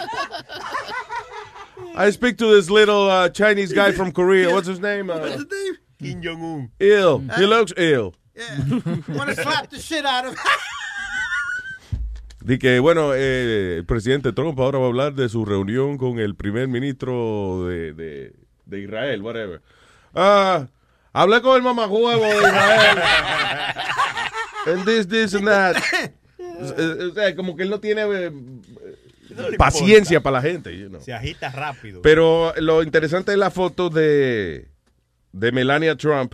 [1.95, 4.49] I speak to this little uh, Chinese guy from Korea.
[4.51, 5.11] What's his name?
[5.11, 5.37] Uh,
[5.99, 6.71] Kim Jong-un.
[6.79, 7.19] ill.
[7.37, 8.15] He looks ill.
[9.07, 10.39] Wanna slap the shit out of him.
[12.45, 16.19] Di que, bueno, eh, el presidente Trump ahora va a hablar de su reunión con
[16.19, 18.33] el primer ministro de, de,
[18.65, 19.61] de Israel, whatever.
[20.13, 20.67] Ah,
[21.13, 22.97] hablé con el mamajuego de Israel.
[24.67, 25.75] and this, this and that.
[26.37, 28.31] Eh, O sea, como que él no tiene eh,
[29.57, 30.77] paciencia para la gente.
[30.77, 31.01] you know.
[31.01, 32.01] Se agita rápido.
[32.01, 34.67] Pero lo interesante es la foto de,
[35.31, 36.33] de Melania Trump,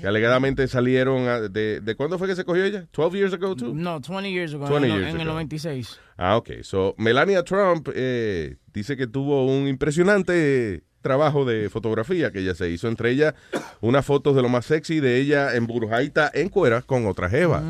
[0.00, 2.88] que alegadamente salieron a- de, de cuándo fue que se cogió ella?
[2.92, 3.72] 12 years ago too?
[3.74, 4.66] No, 20 years ago.
[4.66, 5.32] 20 en, el- years en el ago.
[5.34, 6.00] 96.
[6.16, 6.50] Ah, ok.
[6.62, 12.70] So, Melania Trump eh, dice que tuvo un impresionante trabajo de fotografía que ella se
[12.70, 12.88] hizo.
[12.88, 13.34] Entre ellas,
[13.80, 17.60] unas fotos de lo más sexy de ella en burjaita en cuera con otra jeva.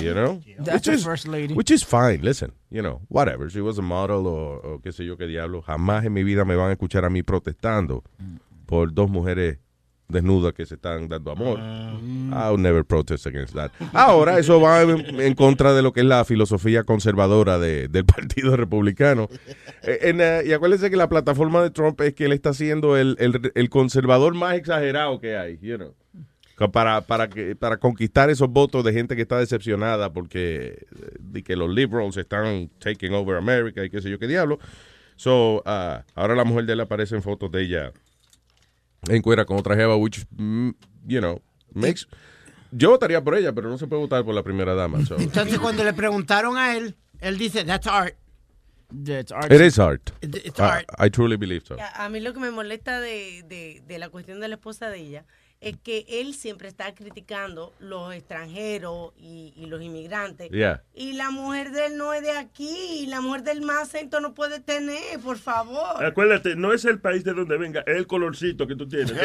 [0.00, 0.40] You know?
[0.64, 1.54] That's Which is- first lady.
[1.54, 3.50] Which is fine, listen, you know, whatever.
[3.50, 5.62] She was a model o, o qué sé yo qué diablo.
[5.62, 8.02] Jamás en mi vida me van a escuchar a mí protestando
[8.66, 9.58] por dos mujeres
[10.08, 11.58] desnudas que se están dando amor.
[11.58, 13.70] I'll never protest against that.
[13.92, 18.04] Ahora, eso va en, en contra de lo que es la filosofía conservadora de- del
[18.04, 19.28] Partido Republicano.
[19.82, 22.96] Eh, en, eh, y acuérdense que la plataforma de Trump es que él está siendo
[22.96, 25.94] el, el- el conservador más exagerado que hay, you know.
[26.70, 31.42] Para, para, que, para conquistar esos votos de gente que está decepcionada porque eh, de
[31.42, 34.60] que los liberals están taking over America y qué sé yo qué diablo.
[35.16, 37.92] So, ah, ahora la mujer de él aparece en fotos de ella
[39.08, 40.70] en cuera con otra jeva, which, mm,
[41.06, 41.40] you know,
[41.74, 42.06] makes...
[42.74, 45.04] Yo votaría por ella, pero no se puede votar por la primera dama.
[45.04, 45.18] So.
[45.18, 48.14] Entonces, cuando le preguntaron a él, él dice, that's art.
[48.94, 49.08] It
[49.60, 50.10] is art.
[50.22, 50.84] It- it's I- art.
[50.98, 51.76] I, truly believe so.
[51.78, 54.88] A, a mí lo que me molesta de, de- de la cuestión de la esposa
[54.88, 55.24] de ella
[55.62, 60.50] es que él siempre está criticando los extranjeros y, y los inmigrantes.
[60.50, 60.82] Yeah.
[60.92, 64.18] Y la mujer de él no es de aquí, y la mujer del más acento
[64.20, 66.04] no puede tener, por favor.
[66.04, 69.12] Acuérdate, no es el país de donde venga, es el colorcito que tú tienes.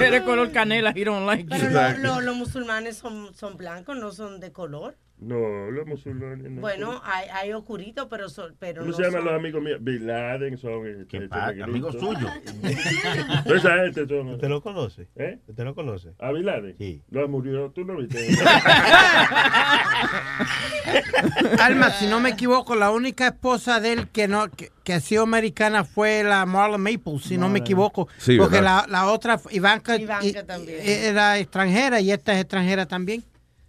[0.00, 4.12] Eres color canela, he don't like Pero lo- lo- los musulmanes son, son blancos, no
[4.12, 4.96] son de color.
[5.18, 6.60] No, los musulmanes no.
[6.60, 9.78] Bueno, hay, hay oscuritos, pero, son, pero ¿Cómo no se llaman son- los amigos míos?
[9.80, 10.86] Bin Laden son.
[10.86, 12.30] Este, este amigos suyos.
[13.44, 14.28] Toda esa gente son.
[14.28, 15.08] ¿Usted lo conoce?
[15.16, 15.38] ¿Eh?
[15.48, 16.12] ¿Usted lo conoce?
[16.18, 16.74] ¿A Bin Laden?
[16.76, 17.02] Sí.
[17.08, 17.70] No, murió.
[17.70, 18.28] ¿Tú no viste?
[21.60, 25.00] Alma, si no me equivoco, la única esposa de él que no que, que ha
[25.00, 28.08] sido americana fue la Marla Maples, si no me equivoco.
[28.18, 30.78] Sí, porque la, la otra, Ivanka, Ivanka y- también.
[30.82, 33.24] era extranjera y esta es extranjera también.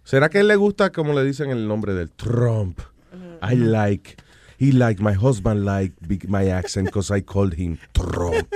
[0.08, 2.80] ¿Será que a él le gusta, como le dicen el nombre del Trump?
[3.42, 4.16] I like,
[4.58, 5.92] he like, my husband like
[6.26, 8.48] my accent because I called him Trump.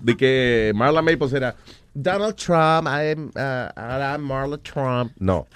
[0.00, 1.56] De que Marla Maples era
[2.00, 5.10] Donald Trump, I'm, uh, I'm Marla Trump.
[5.18, 5.48] No.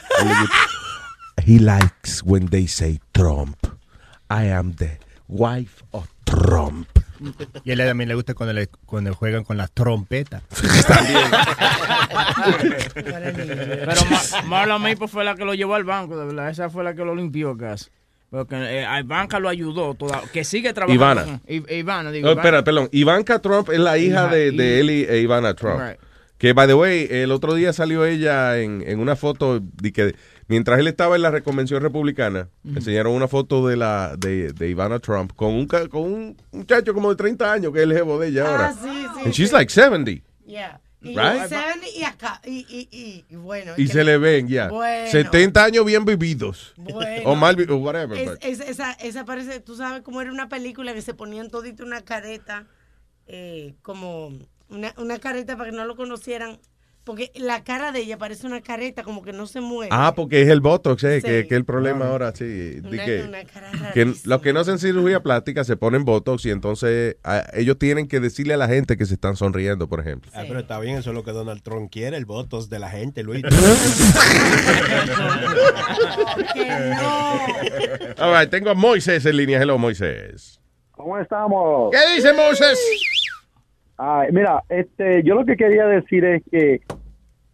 [1.45, 3.65] He likes when they say Trump.
[4.29, 4.91] I am the
[5.29, 6.89] wife of Trump.
[7.65, 10.43] Y a él también le gusta cuando, le, cuando juegan con las trompetas.
[12.95, 16.51] Pero Ma- Marla Maple fue la que lo llevó al banco, de verdad.
[16.51, 17.91] Esa fue la que lo limpió, gas.
[18.31, 20.95] Porque eh, Ivanka lo ayudó, toda, que sigue trabajando.
[21.03, 21.25] Ivana.
[21.25, 22.27] con- I- Ivana, digo.
[22.27, 22.43] No, Ivana.
[22.49, 22.89] espera, perdón.
[22.93, 25.81] Ivanka Trump es la hija de, de y- e Ivana Trump.
[25.81, 25.99] Right.
[26.37, 30.15] Que, by the way, el otro día salió ella en, en una foto de que
[30.49, 34.99] mientras él estaba en la reconvención republicana, enseñaron una foto de la de, de Ivana
[34.99, 38.29] Trump con un, con un muchacho como de 30 años que es el jevo de
[38.29, 38.69] ella ahora.
[38.69, 39.55] Ah, sí, sí, And she's sí.
[39.55, 40.23] like 70.
[40.47, 40.81] Yeah.
[41.01, 41.47] Y, Right?
[41.49, 43.75] seven y acá, y, y, bueno.
[43.77, 44.69] Y se le ven ya.
[44.69, 45.09] Bueno.
[45.09, 46.73] 70 años bien vividos.
[46.77, 47.31] Bueno.
[47.31, 48.19] O mal, o whatever.
[48.19, 51.51] Es- but- es- esa, esa parece, tú sabes cómo era una película que se ponían
[51.51, 52.67] todito una careta,
[53.29, 54.33] eh, como
[54.71, 56.59] una, una careta para que no lo conocieran,
[57.09, 59.89] porque la cara de ella parece una careta, como que no se mueve.
[59.91, 61.27] Ah, porque es el Botox, eh, Sí.
[61.27, 62.45] que, que el problema ahora, sí.
[62.45, 64.35] de Una- que, una cara que rarísima.
[64.35, 68.21] los que no hacen cirugía plástica se ponen Botox y entonces a- ellos tienen que
[68.21, 70.31] decirle a la gente que se están sonriendo, por ejemplo.
[70.35, 72.91] Ah, pero está bien, eso es lo que Donald Trump quiere, el votos de la
[72.91, 73.43] gente, Luis.
[78.21, 79.61] All right, tengo a Moisés en línea.
[79.63, 80.61] Hello, Moisés.
[80.93, 81.91] ¿Cómo estamos?
[81.93, 82.79] ¿Qué dice Moisés?
[83.99, 86.81] Ay, mira, este, yo lo que quería decir es que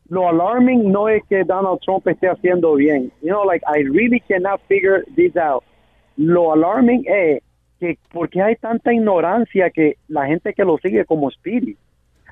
[0.08, 3.10] lo alarming no es que Donald Trump esté haciendo bien.
[3.22, 5.64] You know, like, I really cannot figure this out.
[6.16, 7.42] Lo alarming es
[7.80, 11.76] que por qué hay tanta ignorancia que la gente que lo sigue como Speedy.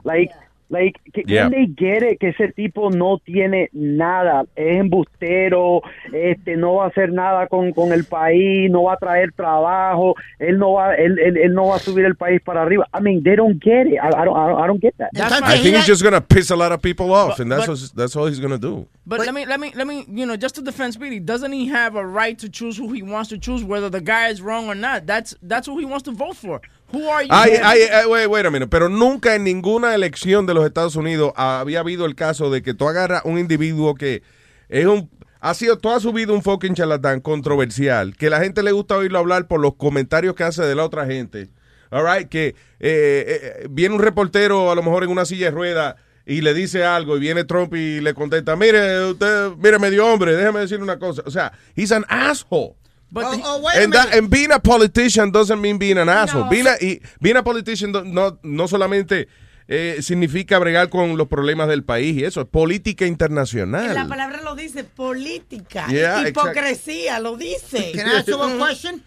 [0.04, 0.34] Like,
[0.72, 1.48] like, que, Yeah.
[1.50, 5.82] they get it, que ese tipo no tiene nada, es embustero,
[6.12, 10.14] este, no va a hacer nada con, con el país, no va a traer trabajo,
[10.38, 12.88] él no va, él, él, él no va a subir el país para arriba.
[12.94, 13.98] I mean, they don't get it.
[14.02, 15.10] I, I don't, I don't, I don't get that.
[15.14, 17.92] I think he's just gonna piss a lot of people off, and that's but- what,
[17.94, 18.86] that's all he's gonna do.
[19.06, 21.66] But, let me let me let me you know just to defend Speedy, doesn't he
[21.68, 24.68] have a right to choose who he wants to choose, whether the guy is wrong
[24.68, 25.06] or not?
[25.06, 26.60] That's that's who he wants to vote for.
[26.92, 27.26] Who are?
[27.30, 28.68] Ay, ay, ay, wait.
[28.68, 32.74] Pero nunca en ninguna elección de los Estados Unidos había habido el caso de que
[32.74, 34.22] tú agarras un individuo que
[34.68, 35.10] es un
[35.42, 39.18] ha sido toda su vida un fucking charlatán controversial, que la gente le gusta oírlo
[39.18, 41.50] hablar por los comentarios que hace de la otra gente.
[41.90, 45.50] All right, que eh, eh, viene un reportero a lo mejor en una silla de
[45.50, 50.06] ruedas y le dice algo y viene Trump y le contesta, mire, usted, mire, medio
[50.06, 51.22] hombre, déjeme decirle una cosa.
[51.26, 52.76] O sea, he's an asshole.
[53.14, 54.18] But oh, oh, wait a And, that, minute.
[54.18, 56.48] and being a politician doesn't mean being an asshole.
[56.48, 59.28] Being, a, y being a politician no, no solamente
[59.68, 64.08] eh, significa bregar con los problemas del país y eso, es política La internacional.
[64.08, 65.86] palabra lo dice, política.
[65.90, 67.92] Yeah, Hipocresía, lo dice.
[67.94, 69.02] Can I ask you one question?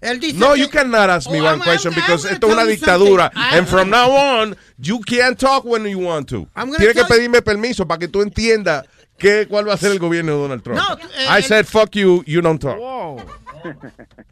[0.00, 2.34] Él dice No, que- you cannot ask me Oh, one I'm- question I'm- because I'm
[2.34, 3.30] esto es una dictadura.
[3.34, 6.48] And from now on, you can't talk when you want to.
[6.54, 8.84] I'm gonna Tienes que pedirme permiso para que tú entiendas
[9.18, 10.78] qué, cuál va a ser el gobierno de Donald Trump.
[10.78, 12.78] No, eh, I said, fuck you, you don't talk.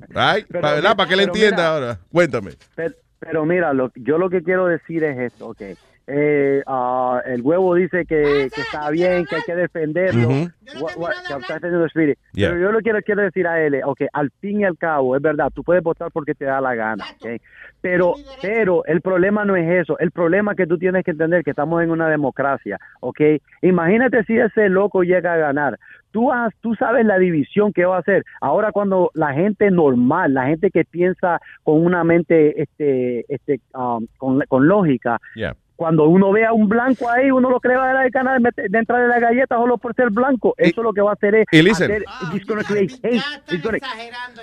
[0.08, 0.46] Right?
[0.48, 0.96] Pero Pa- ¿verdad?
[0.96, 1.98] Para que le entienda mira- ahora.
[2.12, 2.52] Cuéntame.
[2.76, 5.62] Pero, pero mira, lo, yo lo que quiero decir es esto, ok.
[6.06, 10.28] Eh, ah, el huevo dice que, que está bien, que hay que defenderlo.
[10.28, 10.50] Ujú.
[10.80, 12.18] What- what- que está defendiendo Spirit.
[12.34, 12.50] Yeah.
[12.50, 14.76] Pero yo lo que le quiero decir a él, es, ok, al fin y al
[14.76, 17.40] cabo, es verdad, tú puedes votar porque te da la gana, ok.
[17.80, 19.98] Pero, pero el problema no es eso.
[19.98, 23.20] El problema es que tú tienes que entender que estamos en una democracia, ok.
[23.62, 25.78] Imagínate si ese loco llega a ganar.
[26.10, 28.24] Tú, has, tú sabes la división que va a hacer.
[28.40, 34.06] Ahora cuando la gente normal, la gente que piensa con una mente este, este, um,
[34.18, 35.56] con, con lógica, Yeah.
[35.76, 38.40] Cuando uno ve a un blanco ahí, uno lo le va a dar ganas de,
[38.40, 40.54] meter- de entrar en la galleta solo por ser blanco.
[40.56, 41.46] Eso lo que va a hacer es...
[41.50, 41.90] y listen.
[41.90, 43.22] hacer- he's gonna create hate.
[43.50, 43.78] He's gonna-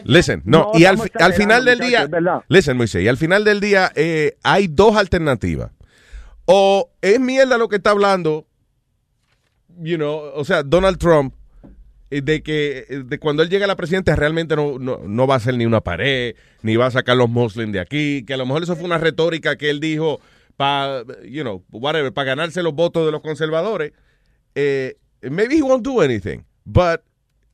[0.04, 3.44] Listen, no, No, y al, al final del exagerando, día, listen, Moisés, y al final
[3.46, 5.72] del día eh, hay dos alternativas.
[6.46, 8.46] O es mierda lo que está hablando,
[9.80, 11.34] you know, o sea, Donald Trump,
[12.10, 15.28] eh, de que eh, de cuando él llega a la presidencia realmente no, no, no
[15.28, 18.34] va a hacer ni una pared, ni va a sacar los muslims de aquí, que
[18.34, 20.20] a lo mejor eso fue una retórica que él dijo
[20.57, 23.93] para, you know, whatever, para ganarse los votos de los conservadores.
[24.55, 27.01] Eh, maybe he won't do anything, but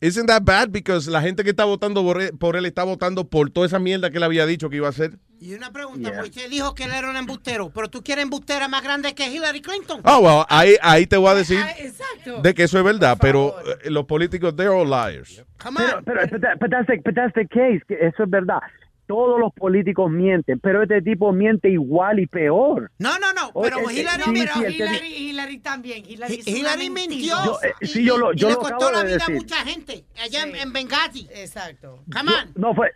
[0.01, 2.03] isn't that bad because la gente que está votando
[2.39, 4.91] por él, está votando por toda esa mierda que él había dicho que iba a
[4.91, 5.17] hacer?
[5.39, 8.81] Y una pregunta, Moisés dijo que él era un embustero, pero tú quieres embustera más
[8.83, 10.01] grande que Hillary Clinton.
[10.03, 12.41] Oh, well, ahí, ahí te voy a decir Exacto.
[12.41, 15.43] de que eso es verdad, pero eh, los políticos, they're all liars.
[15.63, 18.62] Pero, pero, but that- but that's the- but that's the case, que eso es verdad.
[19.08, 22.91] Todos los políticos mienten, pero este tipo miente igual y peor.
[23.00, 26.04] No, no, no, pero eh, Hillary, sí, mira, sí, que- Hillary, Hillary también.
[26.06, 27.36] Hillary, Hillary mintió.
[27.46, 29.15] Yo, eh, y, sí, yo lo- y yo le lo costó acabo la de vida
[29.15, 29.36] a decir.
[29.36, 31.28] mucha gente allá en, en Benghazi.
[31.34, 32.04] Exacto.
[32.13, 32.52] Come on.
[32.56, 32.91] No fue.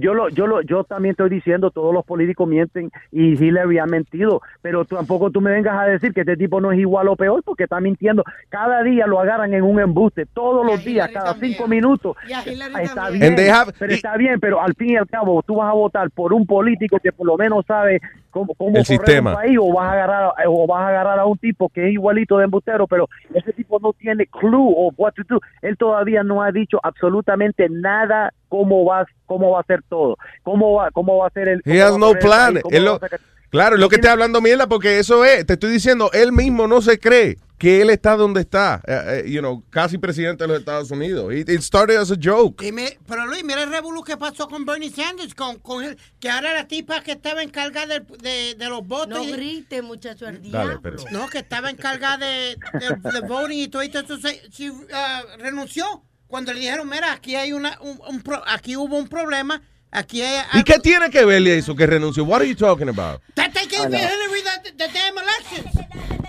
[0.00, 3.86] Yo lo, yo lo, yo también estoy diciendo, todos los políticos mienten y Hillary ha
[3.86, 7.16] mentido, pero tampoco tú me vengas a decir que este tipo no es igual o
[7.16, 8.24] peor porque está mintiendo.
[8.48, 12.16] Cada día lo agarran en un embuste, todos los días, cada cinco minutos.
[12.28, 13.34] Y a Hillary Está también.
[13.36, 16.10] bien, have- pero está bien, pero al fin y al cabo tú vas a votar
[16.10, 19.30] por un político que por lo menos sabe cómo, cómo El correr sistema.
[19.30, 21.92] un país o vas a agarrar o vas a agarrar a un tipo que es
[21.92, 25.40] igualito de embustero, pero ese tipo no tiene clue o what to do.
[25.62, 30.74] Él todavía no ha dicho absolutamente nada cómo va cómo va a ser todo, cómo
[30.74, 32.60] va cómo va a ser el He has no el plan.
[32.70, 35.70] Él lo- sacar- claro, es lo que está hablando mierda porque eso es, te estoy
[35.72, 39.64] diciendo, él mismo no se cree que él está donde está, eh, eh, you know,
[39.70, 41.32] casi presidente de los Estados Unidos.
[41.32, 42.62] It, it started as a joke.
[42.62, 45.96] Y me- pero Luis, mira el revolú que pasó con Bernie Sanders, con, con el-
[46.20, 49.08] que ahora la tipa que estaba encargada del- de, de los votos.
[49.08, 50.72] No y- grite, muchacho, Dale, diablo.
[50.74, 51.04] espérate.
[51.12, 54.18] No, que estaba encargada de, de, de voting y todo eso.
[54.18, 58.76] se, se, ah, renunció cuando le dijeron, mira, aquí hay una, un, un pro- aquí
[58.76, 60.42] hubo un problema, aquí hay...
[60.54, 62.24] ¿Y qué tiene que ver eso que renunció?
[62.24, 63.20] What are you talking about?
[63.34, 63.98] That they gave I know.
[63.98, 65.72] Hillary the, the damn elections.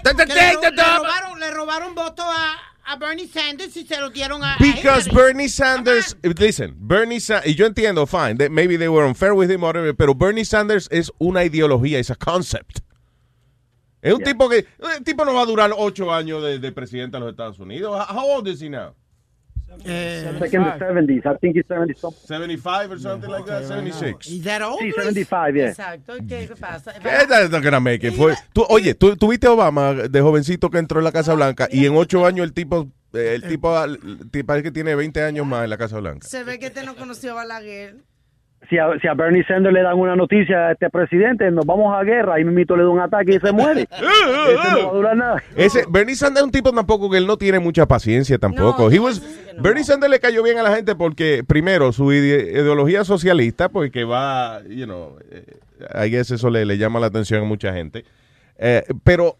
[0.04, 2.56] the- Que le, robaron, le robaron votos a,
[2.86, 5.10] a Bernie Sanders y se lo dieron a, Because.
[5.12, 9.50] Bernie Sanders, listen, Bernie Sanders, y yo entiendo, fine, that maybe they were unfair with
[9.52, 12.80] him, whatever, pero Bernie Sanders es una ideología, es a concept.
[14.02, 14.66] Es un tipo que,
[14.98, 18.00] el tipo no va a durar ocho años de, de presidente de los Estados Unidos.
[18.10, 18.94] How old is he now?
[20.40, 22.26] Like in the 70s, I think he's 70 something.
[22.28, 24.28] 75 or something like that, 76.
[24.28, 24.80] Is that old?
[24.80, 25.70] Sí, 75, yeah.
[25.70, 26.14] Exacto.
[26.28, 26.94] ¿Qué pasa?
[27.02, 28.14] That's not gonna make it.
[28.16, 31.34] Fue- tú- oye, tú, tú viste a Obama de jovencito que entró en la Casa
[31.34, 34.96] Blanca y en ocho años el tipo, eh, el tipo, el tipo parece que tiene
[34.96, 36.28] 20 años más en la Casa Blanca.
[36.28, 37.98] Se ve que este no conoció a Balaguer.
[38.70, 41.96] Si a, si a Bernie Sanders le dan una noticia a este presidente, nos vamos
[41.96, 43.82] a guerra, y Mimito le da un ataque y se muere.
[43.92, 45.44] Eso no va a durar nada.
[45.56, 48.92] Ese, Bernie Sanders es un tipo tampoco que él no tiene mucha paciencia tampoco.
[48.92, 49.22] He was-
[49.60, 54.04] Bernie Sanders le cayó bien a la gente porque, primero, su ide- ideología socialista, porque
[54.04, 55.44] va, you know, eh,
[56.06, 58.04] I guess eso le, le llama la atención a mucha gente.
[58.58, 59.38] Eh, pero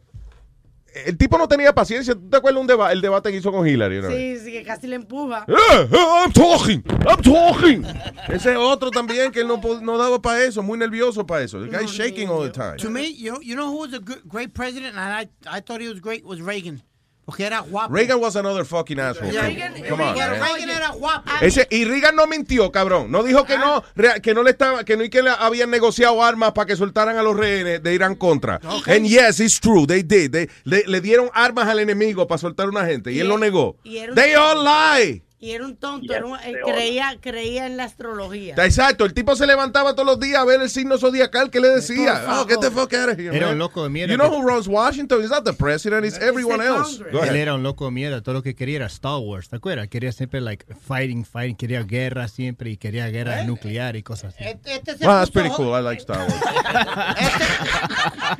[1.06, 2.14] el tipo no tenía paciencia.
[2.16, 4.02] ¿Tú te acuerdas un deba- el debate que hizo con Hillary?
[4.02, 4.10] no?
[4.10, 5.46] Sí, sí, que casi le empuja.
[5.48, 7.86] Eh, eh, I'm talking, I'm talking.
[8.30, 11.60] Ese otro también que él no, no daba para eso, muy nervioso para eso.
[11.62, 12.78] The guy's shaking all the time.
[12.78, 15.82] To me, you, you know who was a good, great president, and I, I thought
[15.82, 16.82] he was great, was Reagan.
[17.28, 17.94] Porque era guapo.
[17.94, 19.30] Reagan was another fucking asshole.
[19.34, 19.42] Yeah.
[19.90, 20.40] Come on, Reagan.
[20.40, 21.30] Reagan era guapo.
[21.42, 23.12] Ese, y Reagan no mintió, cabrón.
[23.12, 25.70] No dijo que no, rea- que no le estaba, que no y que le habían
[25.70, 28.62] negociado armas para que soltaran a los rehenes de Irán contra.
[28.88, 30.32] And yes, it's true, they did.
[30.32, 33.38] They- le, le dieron armas al enemigo para soltar a una gente y él lo
[33.38, 33.76] negó.
[33.84, 35.22] y They all lie.
[35.40, 38.56] Y era un tonto, era un- él creía, creía en la astrología.
[38.58, 41.70] Exacto, el tipo se levantaba todos los días a ver el signo zodiacal que le
[41.70, 42.24] decía.
[42.28, 43.36] Oh, get the fuck out of here.
[43.38, 43.54] Era man.
[43.54, 45.22] un loco de mierda You know who runs Washington?
[45.22, 46.98] It's not the president, it's everyone else.
[47.12, 49.58] Go Él era un loco de mierda, todo lo que quería era Star Wars, ¿te
[49.58, 49.88] acuerdas?
[49.90, 54.44] Quería siempre, like, fighting, fighting, quería guerra siempre y quería guerra nuclear y cosas así.
[54.44, 55.78] Este, este se Well, that's pretty cool.
[55.80, 56.34] I like Star Wars.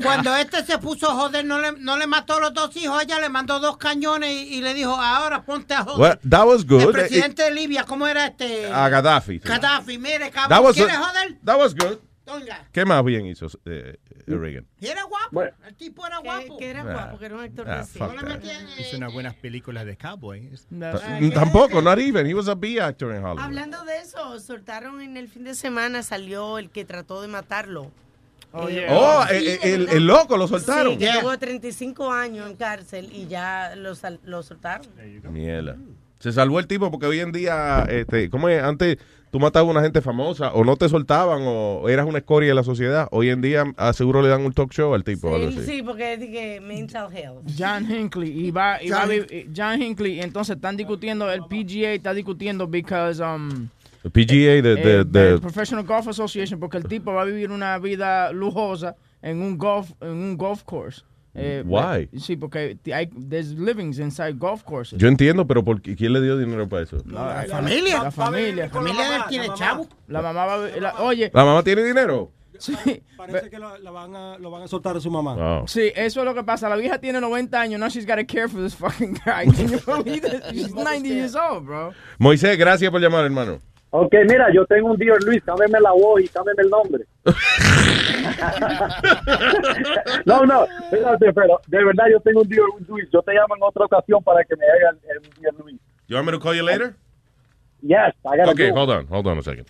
[0.02, 3.20] Cuando este se puso joder, no le, no le mató a los dos hijos, ella
[3.20, 6.00] le mandó dos cañones y, y le dijo, ahora ponte a joder.
[6.00, 6.87] Well, that was good.
[6.90, 8.72] El presidente de Libia, ¿cómo era este?
[8.72, 9.40] A Gaddafi.
[9.40, 11.38] Gaddafi, mire, cabrón, ¿quieres joder?
[11.44, 11.98] that was good.
[12.30, 14.68] Oiga, ¿Qué más bien hizo eh, Reagan?
[14.82, 16.58] y era guapo, el tipo era guapo.
[16.58, 16.84] Que era Ah.
[16.84, 18.82] guapo, que era un actor Ah, de cine.
[18.82, 20.52] Hizo unas buenas películas de cowboy.
[20.70, 22.28] Mm, Tampoco, not even.
[22.28, 23.40] He was a B actor in Hollywood.
[23.46, 27.92] Hablando de eso, soltaron en el fin de semana, salió el que trató de matarlo.
[28.70, 29.96] Eh, Oh, sí, eh, de eh, el, verdad.
[29.96, 30.94] el loco lo soltaron.
[30.94, 34.88] Sí, que tuvo 35 años en cárcel y ya lo, sal- lo soltaron.
[35.32, 35.78] Mierda.
[36.20, 38.62] Se salvó el tipo porque hoy en día, este, ¿cómo es?
[38.64, 38.98] Antes
[39.30, 42.56] tú matabas a una gente famosa o no te soltaban o eras una escoria de
[42.56, 43.08] la sociedad.
[43.12, 45.34] Hoy en día, a seguro le dan un talk show al tipo.
[45.36, 45.72] algo Sí, así.
[45.78, 47.44] sí, porque es que mental health.
[47.58, 51.30] John Hinckley y va, y va a John- vi- eh, John Hinckley entonces están discutiendo
[51.32, 53.68] el PGA está discutiendo because um
[54.04, 57.78] El PGA de, de, eh, Professional Golf Association porque el tipo va a vivir una
[57.80, 61.02] vida lujosa en un golf en un golf course.
[61.40, 62.10] Eh, Why?
[62.20, 65.00] Sí, porque hay there's livings inside golf courses.
[65.00, 65.96] Yo entiendo, pero ¿por qué?
[65.96, 66.98] ¿quién le dio dinero para eso?
[67.06, 68.04] la, familia.
[68.04, 68.66] La familia.
[68.66, 69.88] La familia de él tiene chavo.
[70.08, 72.32] La mamá va la- oye, ¿La mamá tiene dinero?
[72.60, 72.74] sí,
[73.16, 75.36] Parece que lo, lo van a, lo van a soltar a su mamá.
[75.38, 75.68] Oh.
[75.68, 76.68] Sí, eso es lo que pasa.
[76.70, 77.80] La vieja tiene 90 años.
[77.80, 79.46] Now she's got to care for this fucking guy.
[79.46, 80.44] Can you believe it?
[80.52, 81.92] She's 90 years old, bro.
[82.18, 83.60] Moisés, gracias por llamar, hermano.
[84.00, 87.04] Ok, mira, yo tengo un Dear Luis, cámbiame la voz y cámbiame el nombre.
[90.26, 93.08] no, no, espérate, pero de verdad yo tengo un Dear Luis.
[93.12, 95.80] Yo te llamo en otra ocasión para que me hagan el Dear Luis.
[96.08, 96.96] You want me to call you later?
[97.82, 98.76] Yes, I gotta Okay, go.
[98.76, 99.66] hold on, hold on a second.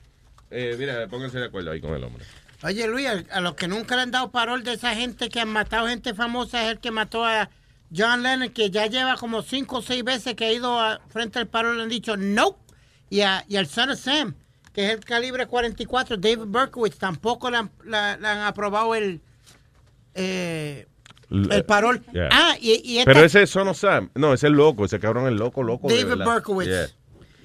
[0.52, 2.26] Eh, mira, pónganse de acuerdo ahí con el hombre.
[2.64, 5.40] Oye, Luis, a, a los que nunca le han dado parol de esa gente que
[5.40, 7.50] han matado gente famosa es el que mató a
[7.96, 11.40] John Lennon, que ya lleva como cinco o seis veces que ha ido a, frente
[11.40, 12.58] al parol y le han dicho no.
[13.10, 14.36] Y, a- y al Son of Sam,
[14.74, 19.22] que es el calibre 44, David Berkowitz, tampoco le han, la- le han aprobado el,
[20.16, 20.88] eh,
[21.30, 22.04] el parol.
[22.14, 22.30] Yeah.
[22.32, 24.10] Ah, y, y esta- Pero ese es Son of Sam.
[24.16, 24.86] No, ese es loco.
[24.86, 25.88] Ese cabrón es loco, loco.
[25.90, 26.24] David.
[26.24, 26.68] Berkowitz.
[26.70, 26.88] Yeah.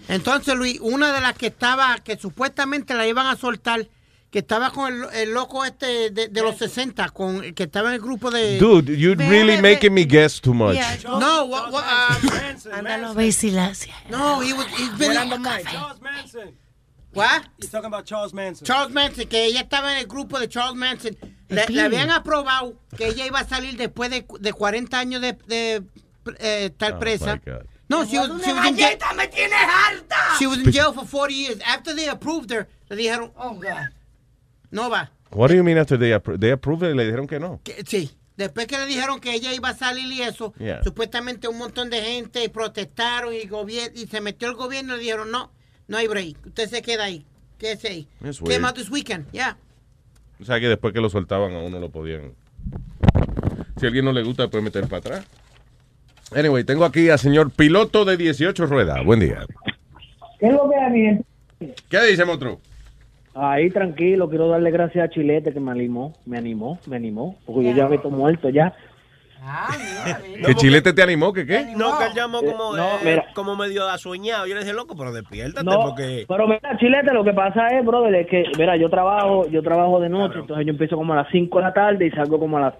[0.09, 3.87] Entonces, Luis, una de las que estaba, que supuestamente la iban a soltar,
[4.33, 7.97] que estaba con el, el loco este de, de los 60, con, que estaba en
[7.97, 8.59] el grupo de...
[8.59, 10.79] Dude, you're really making me guess too much.
[11.05, 12.31] No, what, what, um,
[12.73, 13.93] Ándalo, Basilasia.
[14.09, 16.57] no, he was, he's been Charles Manson.
[17.13, 17.43] What?
[17.61, 18.65] He's talking about Charles Manson.
[18.67, 21.15] Charles Manson, que ella estaba en el grupo de Charles Manson.
[21.51, 25.35] Le, le habían aprobado que ella iba a salir después de, de 40 años de,
[25.47, 25.83] de
[26.39, 27.35] eh, estar Oh, presa.
[27.37, 27.67] my God.
[27.91, 28.97] No, she was, she was in jail.
[29.15, 30.39] ¡Me tienes harta!
[30.39, 31.59] She was in jail for 40 years.
[31.67, 33.91] After they approved her, le dijeron, Oh, God.
[34.73, 35.13] No va.
[35.31, 36.97] What do you mean after they, appro- they approved it?
[36.97, 37.61] Le dijeron que no.
[37.63, 38.11] Que- sí.
[38.37, 40.83] Después que le dijeron que ella iba a salir y eso, Yeah.
[40.83, 43.39] supuestamente un montón de gente protestaron y,
[43.95, 45.53] y se metió el gobierno y le dijeron, no,
[45.87, 46.47] no hay break.
[46.47, 47.25] Usted se queda ahí.
[47.59, 48.09] Quédese ahí.
[48.49, 49.57] Came out this weekend, yeah.
[50.41, 52.33] O sea que después que lo soltaban a uno lo podían.
[53.79, 55.27] Si a alguien no le gusta, puede meter para atrás.
[56.35, 59.05] Anyway, tengo aquí al señor piloto de 18 ruedas.
[59.05, 59.47] Buen día.
[60.41, 61.75] ¿Qué es lo que hay?
[61.89, 62.61] ¿Qué dice, monstruo?
[63.35, 67.65] Ahí tranquilo, quiero darle gracias a Chilete que me animó, me animó, me animó, porque
[67.65, 68.75] yo ya me estoy muerto ya.
[70.47, 71.33] ¿Que Chilete te animó?
[71.33, 71.75] ¿Que qué?
[71.77, 74.47] No, que él llamó como, Eh, no, eh, como medio asoñado.
[74.47, 76.27] Yo le dije, loco, pero despiértate No, porque...
[76.29, 79.99] pero mira, Chilete, lo que pasa es, brother, es que, mira, yo trabajo, yo trabajo
[79.99, 82.59] de noche, entonces yo empiezo como a las 5 de la tarde y salgo como
[82.59, 82.75] a las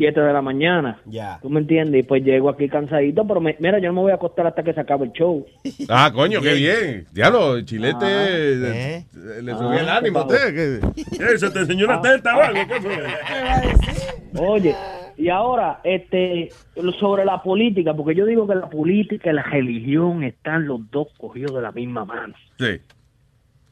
[0.00, 0.98] 7 de la mañana.
[1.04, 1.38] Ya.
[1.42, 2.00] ¿Tú me entiendes?
[2.00, 4.62] Y pues llego aquí cansadito, pero me- mira, yo no me voy a acostar hasta
[4.62, 5.44] que se acabe el show.
[5.90, 7.06] Ah, coño, qué bien.
[7.12, 9.42] Diablo, el chilete Ah, eh, ¿eh?
[9.42, 10.54] le Ah, subió el ánimo a usted.
[10.54, 12.60] que- Eso te enseñó una teta o algo.
[12.66, 13.04] ¿Qué fue?
[14.46, 14.74] Oye,
[15.18, 16.48] y ahora, este,
[16.98, 21.08] sobre la política, porque yo digo que la política y la religión están los dos
[21.18, 22.34] cogidos de la misma mano.
[22.58, 22.80] Sí,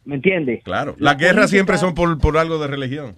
[0.05, 0.63] ¿Me entiendes?
[0.65, 0.95] claro.
[0.99, 3.15] La Las guerras política- siempre son por, por algo de religión.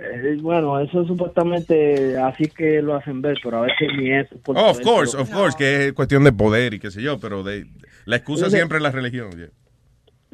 [0.00, 4.36] Eh, bueno, eso supuestamente así que lo hacen ver, pero a veces ni eso.
[4.46, 7.42] Oh, of course, of course, que es cuestión de poder y qué sé yo, pero
[7.42, 7.66] de,
[8.04, 9.30] la excusa Entonces- siempre es la religión.
[9.36, 9.48] yeah.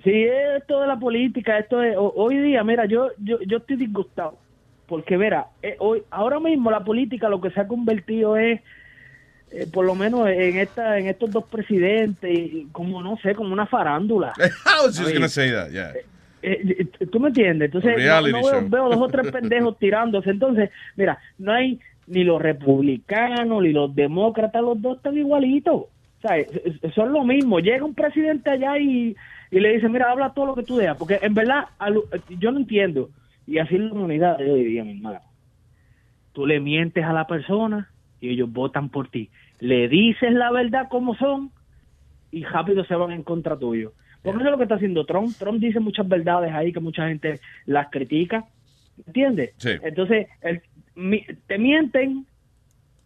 [0.03, 0.27] Sí,
[0.59, 4.37] esto de la política, esto es, ho- hoy día, mira, yo, yo, yo estoy disgustado,
[4.87, 8.61] porque mira, eh, hoy, ahora mismo la política lo que se ha convertido es,
[9.51, 12.39] eh, por lo menos en esta, en estos dos presidentes,
[12.73, 14.35] como no sé, como una farándula.
[14.39, 15.93] I was just gonna say that, yeah.
[16.53, 17.67] Eh, eh, ¿Tú me entiendes?
[17.67, 17.93] Entonces,
[18.33, 18.39] no,
[18.71, 20.31] veo, dos o tres pendejos tirándose.
[20.31, 25.75] Entonces, mira, no hay ni los republicanos ni los demócratas, los dos están igualitos.
[25.75, 25.89] O
[26.21, 26.49] sea, es-
[26.83, 27.61] es- son lo mismo.
[27.61, 29.17] Llega un presidente allá y,
[29.51, 30.97] y le dice, mira, habla todo lo que tú dejas.
[30.97, 32.05] Porque en verdad, lo-
[32.39, 33.11] yo no entiendo.
[33.47, 35.21] Y así la de hoy día, mi hermano.
[36.33, 37.91] Tú le mientes a la persona
[38.21, 39.31] y ellos votan por ti.
[39.61, 41.51] Le dices la verdad como son
[42.31, 43.93] y rápido se van en contra tuyo.
[44.25, 45.37] Porque eso es lo que está haciendo Trump.
[45.39, 48.45] Trump dice muchas verdades ahí que mucha gente las critica.
[49.07, 49.51] ¿Entiendes?
[49.59, 49.71] Sí.
[49.83, 50.63] Entonces, el-
[50.97, 52.27] mi- te mienten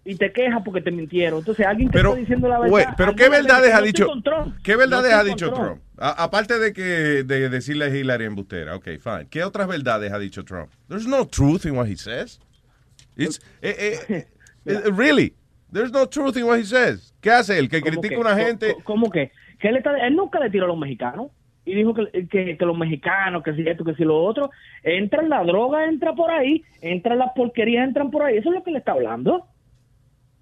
[0.04, 1.40] y te quejas porque te mintieron.
[1.40, 2.94] Entonces, alguien que Pero, está diciendo la verdad.
[2.96, 4.06] pero ¿qué verdades ha dicho?
[4.24, 4.56] Trump.
[4.62, 5.80] ¿Qué verdades ha dicho Trump?
[5.98, 6.82] A- aparte de que
[7.24, 9.26] de decirle a Hillary embustera, ok, fine.
[9.28, 10.70] ¿Qué otras verdades ha dicho Trump?
[10.88, 12.38] There's no truth in what he says.
[13.16, 14.26] It's eh, eh,
[14.66, 15.34] eh, really.
[15.72, 17.12] There's no truth in what he says.
[17.20, 17.68] ¿Qué hace él?
[17.68, 18.76] Que ¿Cómo critica a una ¿Cómo- gente.
[18.84, 19.32] ¿Cómo que?
[19.58, 21.30] Que él, está- él nunca le tiró a los mexicanos.
[21.64, 24.50] Y dijo que, que, los mexicanos, que si esto, que si lo otro.
[24.82, 26.62] Entra la droga, entra por ahí.
[26.80, 28.38] Entra las porquerías, entran por ahí.
[28.38, 29.44] Eso es lo que le está hablando.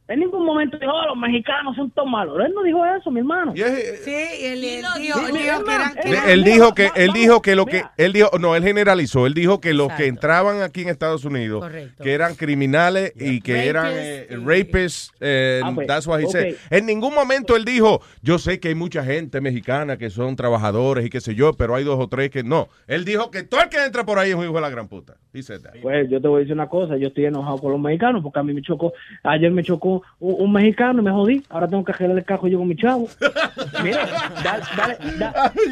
[0.09, 2.39] En ningún momento dijo, oh, los mexicanos son todos malos.
[2.45, 3.53] Él no dijo eso, mi hermano.
[3.57, 6.29] Sí, él, él dijo, Sí, él dijo que eran...
[6.29, 9.61] Él dijo que, él dijo que lo que, él dijo, no, él generalizó, él dijo
[9.61, 12.05] que los que entraban aquí en Estados Unidos, Correcto.
[12.05, 16.53] que eran criminales y que eran eh, rapists, eh, Ah, pues, that's what he said.
[16.53, 16.59] ok.
[16.71, 21.05] En ningún momento él dijo, yo sé que hay mucha gente mexicana que son trabajadores
[21.05, 22.69] y qué sé yo, pero hay dos o tres que no.
[22.87, 24.87] Él dijo que todo el que entra por ahí es un hijo de la gran
[24.87, 25.17] puta.
[25.37, 25.81] That.
[25.83, 28.39] Pues yo te voy a decir una cosa, yo estoy enojado con los mexicanos porque
[28.39, 31.85] a mí me chocó, ayer me chocó un, un mexicano y me jodí, ahora tengo
[31.85, 33.09] que arreglar el carro yo con mi chavo.
[33.83, 34.07] Mira,
[34.45, 34.99] dale, dale,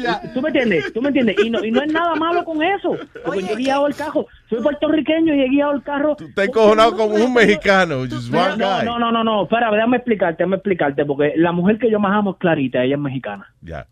[0.03, 2.61] da- tú me entiendes, tú me entiendes, y no, y no es nada malo con
[2.63, 6.15] eso, porque yo he guiado el carro, soy puertorriqueño y he guiado el carro.
[6.19, 8.85] Está encojonado con un mexicano, just No, one no, guy.
[8.85, 12.13] no, no, no, no, espera, déjame explicarte, déjame explicarte, porque la mujer que yo más
[12.17, 13.51] amo es Clarita, ella es mexicana.
[13.61, 13.85] Ya.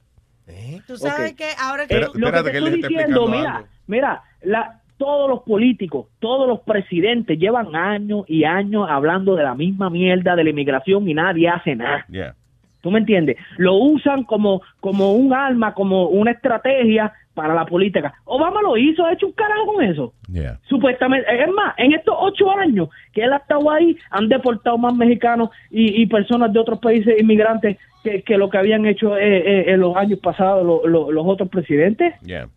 [0.85, 1.95] Tú sabes que ahora que...
[1.95, 7.37] Eh, lo que te estoy diciendo, mira, mira, la, todos los políticos, todos los presidentes
[7.39, 11.75] llevan años y años hablando de la misma mierda de la inmigración y nadie hace
[11.75, 12.05] nada.
[12.09, 12.35] Yeah.
[12.81, 13.37] ¿Tú me entiendes?
[13.57, 18.13] Lo usan como, como un arma, como una estrategia para la política.
[18.25, 20.13] Obama lo hizo, ha hecho un carajo con eso.
[20.31, 20.59] Yeah.
[20.67, 24.93] Supuestamente, es más, en estos ocho años que él ha estado ahí, han deportado más
[24.95, 29.37] mexicanos y, y personas de otros países inmigrantes que, que lo que habían hecho eh,
[29.37, 32.13] eh, en los años pasados lo- lo- los otros presidentes.
[32.21, 32.49] Yeah.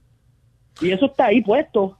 [0.83, 1.97] Y eso está ahí puesto.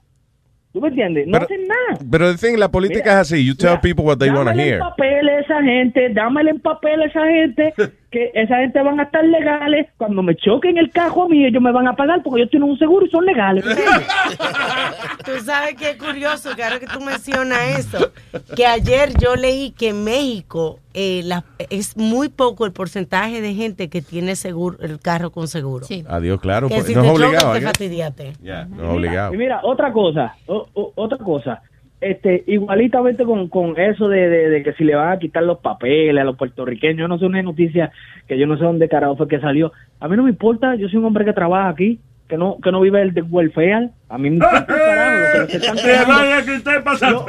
[0.73, 1.25] ¿Tú me entiendes?
[1.27, 1.99] No Pero- hacen nada.
[2.11, 3.45] Pero the thing, la política Mira, es así.
[3.45, 4.73] You tell mira, people what they want to hear.
[4.75, 7.73] en papel a esa gente, dámele en papel a esa gente,
[8.11, 9.87] que esa gente van a estar legales.
[9.97, 12.69] Cuando me choquen el cajo a mí, ellos me van a pagar porque ellos tienen
[12.69, 13.65] un seguro y son legales.
[15.25, 18.11] Tú sabes que es curioso que ahora que tú mencionas eso,
[18.55, 23.53] que ayer yo leí que en México eh, la- es muy poco el porcentaje de
[23.53, 25.85] gente que tiene seguro el carro con seguro.
[26.07, 26.69] Adiós, claro.
[26.69, 27.53] Que pues, si no te es chocas, obligado.
[27.53, 28.33] te fastidiaste.
[28.41, 29.33] Yeah, no es obligado.
[29.33, 31.61] Y mira, otra cosa, o- o- otra cosa.
[31.99, 35.57] Este, igualitamente con, con eso de, de- de que si le van a quitar los
[35.59, 37.91] papeles a los puertorriqueños, yo no sé una noticia
[38.27, 39.71] que yo no sé dónde carajo fue que salió.
[39.99, 42.71] A mí no me importa, yo soy un hombre que trabaja aquí, que no que
[42.71, 43.89] no vive el de welfare.
[44.09, 46.45] A mí me importa carajo lo que se están quejando.
[46.45, 47.09] que usted pasa.
[47.09, 47.25] Lo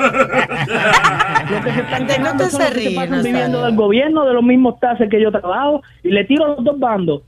[1.64, 3.32] que se están quejando te son se los que ríe, pasan Nazario.
[3.32, 6.64] viviendo del gobierno, de los mismos taxes que yo trabajo, y le tiro a los
[6.64, 7.22] dos bandos.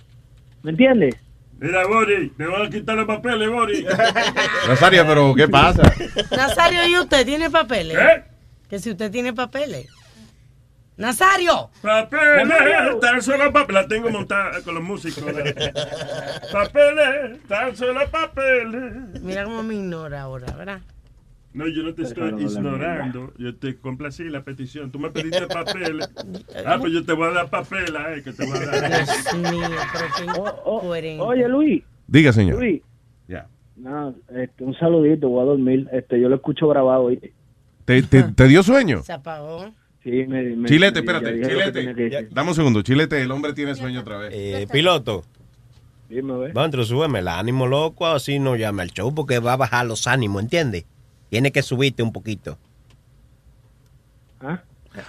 [0.62, 1.16] ¿Me entiendes?
[1.60, 3.84] Mira, Bori, me van a quitar los papeles, Bori.
[4.68, 5.82] Nazario, pero ¿qué pasa?
[6.30, 7.98] Nazario, ¿y usted tiene papeles?
[7.98, 8.24] ¿Eh?
[8.66, 9.86] Que si usted tiene papeles.
[10.96, 11.70] Nazario.
[11.82, 13.82] Papeles, tan solo papeles.
[13.82, 15.22] La tengo montada con los músicos.
[16.52, 19.20] Papeles, tan solo papeles.
[19.20, 20.80] Mira cómo me ignora ahora, ¿verdad?
[21.52, 23.32] No, yo no te estoy ignorando.
[23.38, 24.90] Yo te complací la petición.
[24.92, 26.08] Tú me pediste papeles.
[26.64, 29.04] Ah, pues yo te voy a dar papeles, eh, que te voy a dar.
[29.04, 31.22] Dios mío, pero qué incoherente.
[31.22, 31.82] Oye, Luis.
[32.06, 32.58] Diga, señor.
[32.58, 32.82] Luis.
[33.26, 33.48] Ya.
[33.76, 35.88] No, este, un saludito, voy a dormir.
[35.92, 37.02] Este, yo lo escucho grabado.
[37.04, 37.32] ¿oíste?
[37.84, 39.02] ¿Te, te, te dio sueño?
[39.02, 39.72] Se apagó.
[40.04, 42.28] Sí, me, me- Chilete, espérate, Chilete.
[42.30, 44.32] Dame un segundo, Chilete, el hombre tiene sueño otra vez.
[44.34, 45.24] Eh, piloto.
[46.08, 46.52] Dime, a ver.
[46.54, 50.06] Dentro, súbeme el ánimo, loco, así no llame al show porque va a bajar los
[50.06, 50.86] ánimos, ¿entiendes?
[51.30, 52.58] Tiene que subirte un poquito.
[54.40, 54.60] ¿Ah?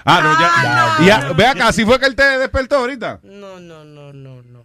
[0.06, 1.22] Ah, no, ya.
[1.24, 3.20] ya ve acá, si fue que él te despertó ahorita.
[3.24, 4.64] No, no, no, no, no.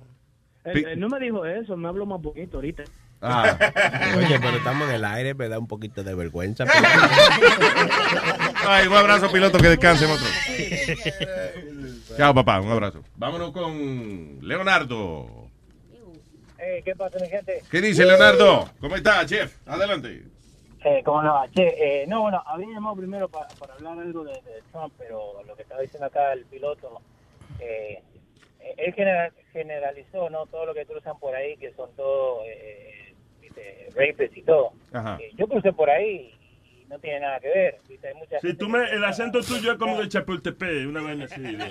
[0.65, 2.85] Él, él no me dijo eso, me habló más poquito ahorita.
[3.23, 3.57] Ah.
[4.19, 6.65] Oye, pero estamos en el aire, me da un poquito de vergüenza.
[8.67, 10.27] Ay, un abrazo, piloto, que descanse, otro.
[12.17, 13.03] Chao, papá, un abrazo.
[13.17, 15.49] Vámonos con Leonardo.
[16.59, 17.63] Eh, ¿Qué pasa, mi gente?
[17.71, 18.71] ¿Qué dice Leonardo?
[18.81, 19.55] ¿Cómo está, chef?
[19.67, 20.25] Adelante.
[20.85, 21.45] Eh, ¿Cómo no?
[21.53, 25.43] Che, eh, no, bueno, había llamado primero pa- para hablar algo de, de Trump, pero
[25.47, 27.01] lo que estaba diciendo acá el piloto,
[27.59, 28.03] eh,
[28.61, 30.47] eh, él general- generalizó, ¿no?
[30.47, 34.73] Todo lo que cruzan por ahí, que son todos, eh, viste, rapes y todo.
[35.19, 38.55] Eh, yo crucé por ahí y no tiene nada que ver, viste, hay mucha Si
[38.55, 41.41] tú me, el acento tuyo es como de Chapultepec, una vaina así.
[41.41, 41.57] de-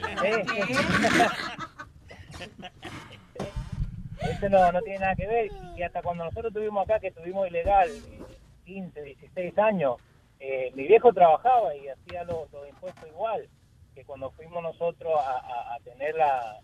[4.31, 5.51] Eso no, no tiene nada que ver.
[5.77, 8.19] Y hasta cuando nosotros estuvimos acá, que estuvimos ilegal, eh,
[8.65, 9.95] 15, 16 años,
[10.39, 13.47] eh, mi viejo trabajaba y hacía los, los impuestos igual
[13.93, 16.59] que cuando fuimos nosotros a, a- a tener la,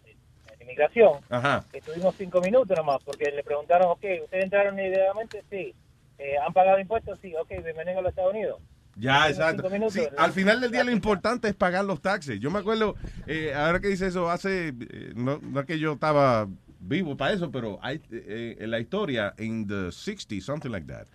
[0.50, 1.14] la inmigración.
[1.30, 1.64] Ajá.
[1.72, 5.44] Estuvimos cinco minutos nomás, porque le preguntaron, ok, ¿ustedes entraron ilegalmente?
[5.50, 5.74] Sí.
[6.18, 7.18] Eh, ¿Han pagado impuestos?
[7.22, 7.34] Sí.
[7.36, 8.60] Ok, bienvenido a los Estados Unidos.
[8.98, 9.64] Ya, exacto.
[10.18, 12.40] al final del día lo importante es pagar los taxes.
[12.42, 12.96] Yo me acuerdo,
[13.26, 16.48] eh, ahora que dice eso, hace, eh, no, no es que yo estaba
[16.82, 21.08] vivo para eso, pero hay, eh, en la historia, en the 60s, something like that,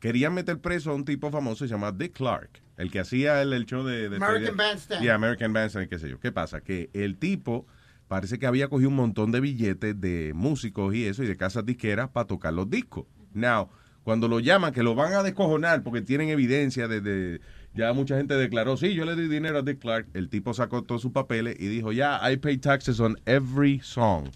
[0.00, 3.66] querían meter preso a un tipo famoso llamado Dick Clark, el que hacía el, el
[3.66, 4.08] show de...
[4.08, 5.02] de American Bandstand.
[5.02, 6.18] Yeah, American Bandstand, qué sé yo.
[6.18, 6.60] ¿Qué pasa?
[6.62, 7.66] Que el tipo
[8.08, 11.64] parece que había cogido un montón de billetes de músicos y eso, y de casas
[11.64, 13.04] disqueras para tocar los discos.
[13.34, 13.68] Now,
[14.02, 17.40] cuando lo llaman, que lo van a descojonar porque tienen evidencia de, de-
[17.74, 20.82] ya mucha gente declaró, sí, yo le di dinero a Dick Clark, el tipo sacó
[20.82, 24.30] todos sus papeles y dijo, ya, I pay taxes on every song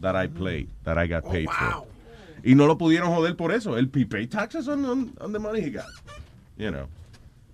[0.00, 1.86] that I played, that I got paid for.
[2.46, 3.76] Y no lo pudieron joder por eso.
[3.76, 5.84] El he paid taxes on, on, on the money he got.
[6.56, 6.86] You know.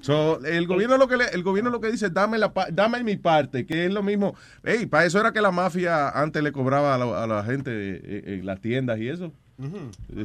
[0.03, 3.17] So, el gobierno lo que le- el gobierno lo que dice, dame la dame mi
[3.17, 4.35] parte, que es lo mismo.
[4.65, 7.71] Ey, para eso era que la mafia antes le cobraba a la, a la gente
[7.73, 9.33] eh, en las tiendas y eso.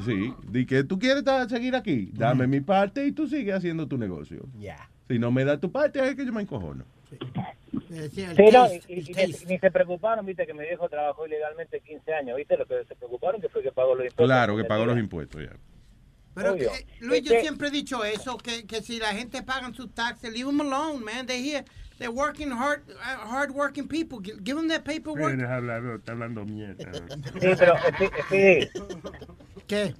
[0.04, 3.98] Sí, di que tú quieres seguir aquí, dame mi parte y tú sigues haciendo tu
[3.98, 4.48] negocio.
[4.60, 4.90] Ya.
[5.08, 6.84] Si no me das tu parte, es que yo me encojono.
[7.10, 7.18] Sí,
[8.52, 12.14] no, y, y- y ni, ni se preocuparon, viste, que mi viejo trabajó ilegalmente 15
[12.14, 14.26] años, viste, lo que se preocuparon que fue que pagó los impuestos.
[14.26, 15.56] Claro, que pagó los impuestos ya.
[16.36, 16.70] Pero que-
[17.00, 20.46] Luis, yo siempre he dicho eso, que, que si la gente pagan sus taxes, leave
[20.50, 21.26] them alone, man.
[21.26, 21.66] They here,
[21.98, 24.20] they're working hard, uh, hard working people.
[24.22, 25.34] Give, them their paperwork.
[25.34, 26.92] Eres hablador, está hablando mierda.
[27.42, 28.70] Sí, pero, sí, sí.
[29.68, 29.94] ¿Qué?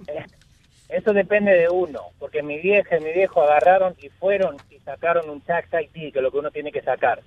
[0.90, 5.30] Eso depende de uno, porque mi vieja y mi viejo agarraron y fueron y sacaron
[5.30, 7.22] un tax ID, que es lo que uno tiene que sacar.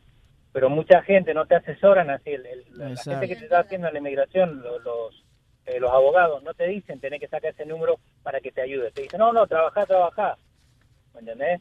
[0.52, 2.30] Pero mucha gente no te asesoran así.
[2.30, 5.24] el- el- la gente que te está haciendo la inmigración, lo- los,
[5.66, 8.90] eh, los abogados, no te dicen tenés que sacar ese número para que te ayude.
[8.90, 10.36] Te dicen, no, no, trabaja, trabaja.
[11.14, 11.60] ¿Me entendés?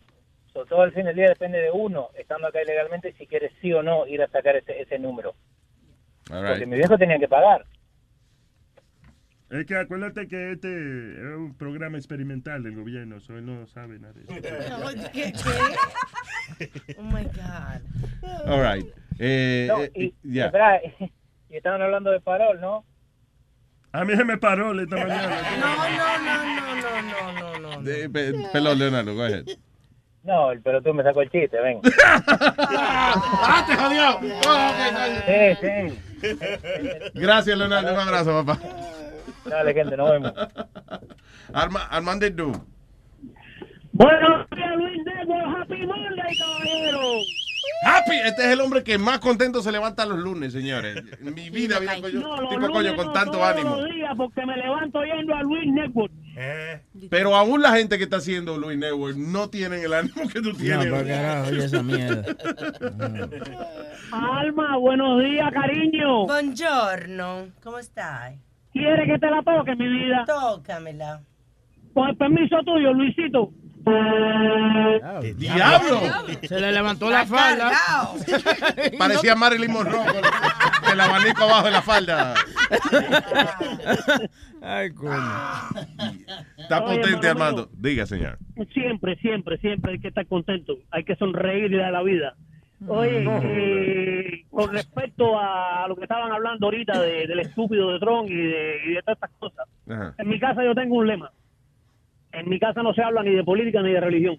[0.53, 3.71] So, todo el fin del día depende de uno, estando acá ilegalmente, si quieres sí
[3.71, 5.35] o no ir a sacar ese, ese número.
[6.31, 7.65] All Porque mi viejo tenía que pagar.
[9.51, 13.97] Es que acuérdate que este es un programa experimental del gobierno, eso él no sabe
[13.97, 14.33] nada de eso.
[15.13, 15.33] ¿Qué?
[15.33, 16.69] ¿Qué?
[16.97, 17.81] Oh my God.
[18.47, 18.85] All right.
[19.19, 19.91] Eh, No, eh,
[20.23, 20.79] y, espera,
[21.49, 22.83] y estaban hablando de parol, ¿no?
[23.91, 25.37] A mí se me paró esta mañana.
[25.59, 26.33] No, no, no,
[26.81, 27.81] no, no, no, no, no.
[27.83, 29.45] De- pe- Perdón, Leonardo, go ahead.
[30.23, 31.79] No, pero tú me sacó el chiste, ven.
[32.67, 34.19] ¡Ah, te jodió!
[35.25, 36.39] Sí, sí.
[37.15, 37.93] Gracias, Leonardo.
[37.93, 38.59] Un abrazo, papá.
[39.45, 40.33] Dale, gente, nos vemos.
[41.53, 42.51] Arma, Armando Du.
[43.91, 45.61] Buenos días, Luis Network.
[45.61, 47.01] Happy Monday, caballero.
[47.85, 50.97] Happy, este es el hombre que más contento se levanta los lunes, señores.
[51.21, 53.75] En mi vida había coño, No, tipo coño con no, tanto todos ánimo.
[53.77, 56.11] los días porque me levanto yendo a Luis Network.
[57.09, 60.53] Pero aún la gente que está haciendo Luis Network no tienen el ánimo que tú
[60.53, 60.87] tienes.
[60.87, 62.23] No, carajo, oye esa mierda.
[64.11, 66.25] Alma, buenos días, cariño.
[66.27, 68.35] Buongiorno, ¿cómo estás?
[68.79, 70.23] ¿Quiere que te la toque, mi vida?
[70.25, 71.21] Tócamela.
[71.93, 73.51] Con el permiso tuyo, Luisito.
[75.35, 75.99] ¡Diablo!
[76.43, 77.71] Se le levantó la falda.
[78.97, 82.35] Parecía Marilyn Monroe con el abanico abajo de la falda.
[84.61, 85.33] Ay, coño.
[86.57, 87.69] Está Oye, potente, hermano Armando.
[87.73, 88.37] Diga, señor.
[88.73, 90.77] Siempre, siempre, siempre hay que estar contento.
[90.91, 92.35] Hay que sonreír de la vida.
[92.87, 98.29] Oye, eh, con respecto a lo que estaban hablando ahorita de- del estúpido de Trump
[98.29, 100.15] y de, y de todas estas cosas, Ajá.
[100.17, 101.31] en mi casa yo tengo un lema.
[102.31, 104.37] En mi casa no se habla ni de política ni de religión.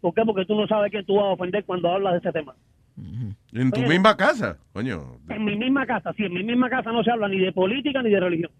[0.00, 0.22] ¿Por qué?
[0.24, 2.54] Porque tú no sabes quién tú vas a ofender cuando hablas de ese tema.
[3.52, 3.88] En tu Oye.
[3.88, 5.18] misma casa, coño.
[5.28, 8.02] En mi misma casa, sí, en mi misma casa no se habla ni de política
[8.02, 8.50] ni de religión.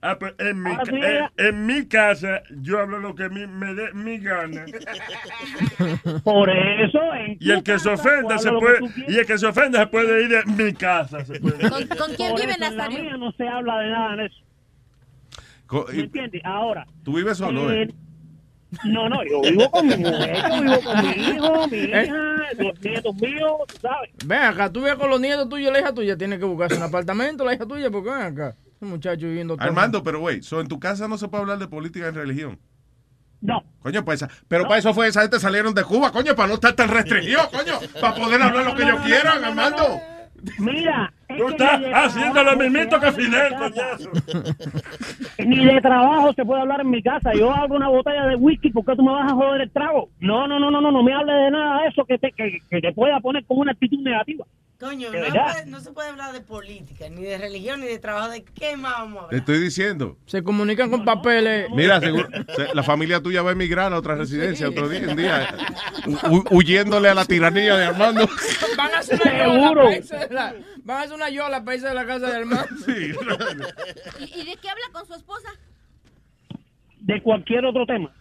[0.00, 3.46] Ah, pues en mi, tú llegas- en, en mi casa yo hablo lo que mí
[3.48, 4.64] me dé mi gana.
[6.22, 8.78] Por eso, en Y el que se ofenda se puede
[9.08, 11.24] y el que se ofenda se puede ir de mi casa.
[11.24, 11.68] se puede.
[11.68, 13.02] ¿Con, con quién Por vive eso, en la Nazario?
[13.02, 14.36] mía no se habla de nada de eso.
[15.92, 16.42] ¿Me entiendes?
[16.44, 16.86] Ahora.
[17.04, 17.88] Tú vives solo, eh, ¿eh?
[18.84, 22.04] No, no, yo vivo con mi mujer, yo vivo con mi hijo, mi hija,
[22.58, 24.10] los nietos míos, sabes.
[24.26, 26.16] Ven acá, tú vives con los nietos tuyos y la hija tuya.
[26.16, 28.54] Tienes que buscarse un apartamento, la hija tuya, porque ven acá.
[28.80, 29.66] Un muchacho viviendo todo.
[29.66, 32.58] Armando, pero güey, so, en tu casa no se puede hablar de política y religión.
[33.40, 33.62] No.
[33.80, 36.54] Coño, pues, esa- pero para eso fue esa gente salieron de Cuba, coño, para no
[36.54, 40.00] estar tan restringidos, coño, para poder hablar lo que ellos quieran, Armando.
[40.58, 44.10] Mira, Tú estás haciendo lo mismito que Fidel, coñazo.
[45.38, 47.32] Ni de trabajo se puede hablar en mi casa.
[47.34, 50.08] Yo abro una botella de whisky, ¿por qué tú me vas a joder el trago?
[50.20, 52.58] No, no, no, no, no, no me hables de nada de eso que te, que,
[52.70, 54.46] que te pueda poner con una actitud negativa.
[54.80, 58.28] Coño, no, puede- no se puede hablar de política, ni de religión, ni de trabajo.
[58.30, 59.40] ¿De qué más vamos a Te hablar?
[59.40, 60.16] estoy diciendo.
[60.26, 61.66] Se comunican con papeles.
[61.74, 65.16] Mira, seguro, se- la familia tuya va a emigrar a otra residencia otro día, un
[65.16, 65.48] día,
[66.06, 68.28] hu- huyéndole a la tiranía de Armando.
[68.76, 69.88] Van a hacer una Seguro.
[70.88, 72.66] Irse de la, van a hacer una yola para irse de la casa de Armando.
[74.20, 75.48] ¿Y, y de qué habla con su esposa?
[77.00, 78.12] De cualquier otro tema.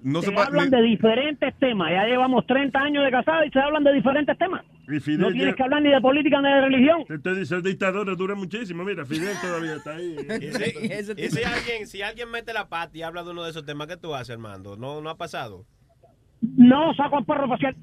[0.00, 1.90] No se hablan de diferentes temas.
[1.90, 4.64] Ya llevamos 30 años de casada y se hablan de diferentes temas.
[4.86, 7.04] Y Fidel No tienes ya- que hablar ni de política ni de religión.
[7.08, 8.84] Diciendo, el dictador dura muchísimo.
[8.84, 10.16] Mira, Fidel todavía está ahí.
[10.40, 10.52] Y
[11.02, 13.66] si, y si alguien, si alguien mete la pata y habla de uno de esos
[13.66, 14.76] temas, ¿qué tú haces, Armando?
[14.76, 15.64] ¿No, no ha pasado?
[16.40, 17.74] No saco al perro facial.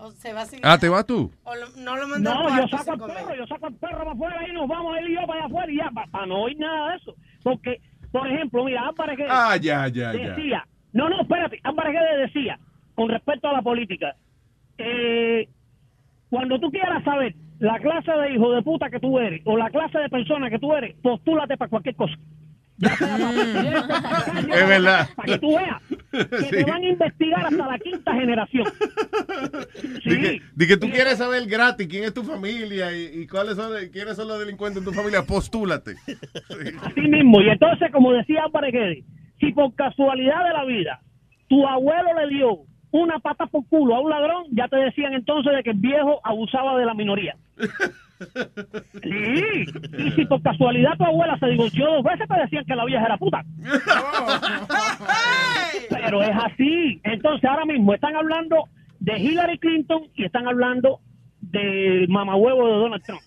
[0.00, 1.30] O se va sin Ah, ¿te vas tú?
[1.44, 4.12] o lo- no lo manda No, yo saco al perro, yo saco al perro para
[4.12, 6.58] afuera y nos vamos él y yo para allá afuera y ya, para, no oír
[6.58, 7.14] nada de eso.
[7.42, 7.80] Porque,
[8.12, 10.18] por ejemplo, mira, Álvarez Guedes Ah, ya, ya, ya.
[10.34, 12.58] decía, no, no, espérate, Álvarez Guedes decía,
[12.94, 14.14] con respecto a la política,
[14.78, 15.48] eh,
[16.30, 19.70] cuando tú quieras saber la clase de hijo de puta que tú eres o la
[19.70, 22.14] clase de persona que tú eres, postúlate para cualquier cosa.
[22.80, 25.08] Es verdad.
[25.16, 26.50] Para que tú veas que Sí.
[26.50, 28.64] te van a investigar hasta la quinta generación.
[30.04, 33.56] Di que, di que tú quieres saber gratis quién es tu familia y, y cuáles
[33.56, 35.96] son, quiénes son los delincuentes en tu familia, postúlate.
[36.82, 37.40] Así mismo.
[37.40, 39.04] Y entonces, como decía Guedes,
[39.40, 41.00] si por casualidad de la vida
[41.48, 42.58] tu abuelo le dio
[42.90, 46.20] una pata por culo a un ladrón, ya te decían entonces de que el viejo
[46.24, 47.36] abusaba de la minoría.
[49.02, 49.64] Sí.
[49.98, 53.04] Y si por casualidad tu abuela se divorció dos veces, te decían que la vieja
[53.04, 53.44] era puta.
[55.90, 57.00] Pero es así.
[57.04, 58.64] Entonces, ahora mismo están hablando
[59.00, 61.00] de Hillary Clinton y están hablando
[61.40, 63.22] del mamahuevo de Donald Trump.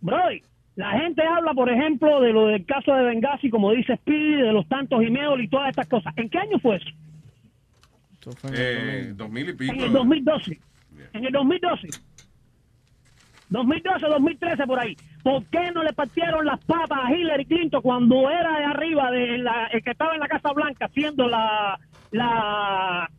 [0.00, 0.42] Brody,
[0.76, 4.52] la gente habla, por ejemplo, de lo del caso de Benghazi, como dice Speedy, de
[4.52, 6.14] los tantos emails y todas estas cosas.
[6.16, 6.88] ¿En qué año fue eso?
[8.52, 9.72] Eh, dos mil y pico.
[9.72, 10.60] En el 2012.
[11.12, 11.88] En el 2012.
[13.52, 14.96] 2012, 2013, por ahí.
[15.22, 19.38] ¿Por qué no le partieron las patas a Hillary Clinton cuando era de arriba, de
[19.38, 21.78] la, el que estaba en la Casa Blanca, haciendo la...
[22.10, 23.10] la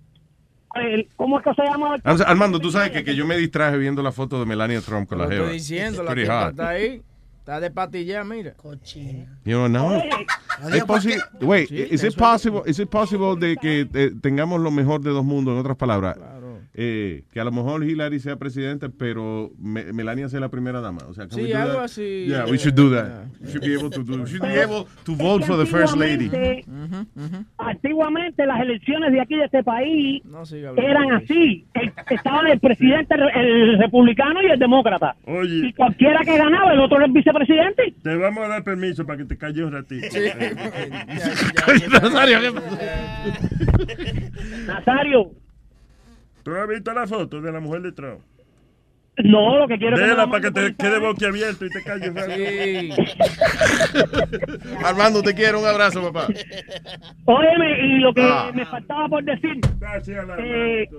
[0.76, 1.96] el- ¿Cómo es que se llama?
[2.04, 5.08] Ar- Armando, tú sabes que, que yo me distraje viendo la foto de Melania Trump
[5.08, 5.44] con la jeva.
[5.44, 7.02] estoy diciendo, It's la tipa está ahí.
[7.40, 8.54] Está de patilla, mira.
[8.54, 9.26] Cochina.
[9.44, 10.02] You know, now,
[10.74, 14.72] es posi- wait, Sí, is it possible, is it possible de que eh, tengamos lo
[14.72, 16.18] mejor de dos mundos, en otras palabras?
[16.76, 21.02] Eh, que a lo mejor Hillary sea presidente, pero Me- Melania sea la primera dama.
[21.08, 21.84] O sea, can we Sí, do algo that?
[21.84, 23.26] así, Yeah, we should do that.
[23.42, 24.24] We should be able to do.
[24.24, 26.26] We should be able to vote for the first lady.
[26.26, 26.66] Antiguamente,
[27.60, 30.24] Antiguamente las elecciones de aquí de este país
[30.78, 31.64] eran así.
[31.76, 35.16] El- Estaban el presidente, el republicano y el demócrata.
[35.28, 35.68] Oye.
[35.68, 37.94] Y cualquiera que ganaba, el otro era el vicepresidente.
[38.02, 40.08] Te vamos a dar permiso para que te calles un ratito.
[42.02, 42.52] Nazario, ¿qué
[44.66, 45.32] Nazario,
[46.44, 48.20] ¿Tú has visto la foto de la mujer de Trump?
[49.26, 52.34] no, lo que quiero es que para que te quede boquiabierto y te calles rato.
[54.84, 55.60] Armando, te quiero.
[55.60, 56.28] Un abrazo, papá.
[57.26, 58.52] Óyeme, y lo que Ah.
[58.54, 60.90] me faltaba por decir, Gracias, la eh,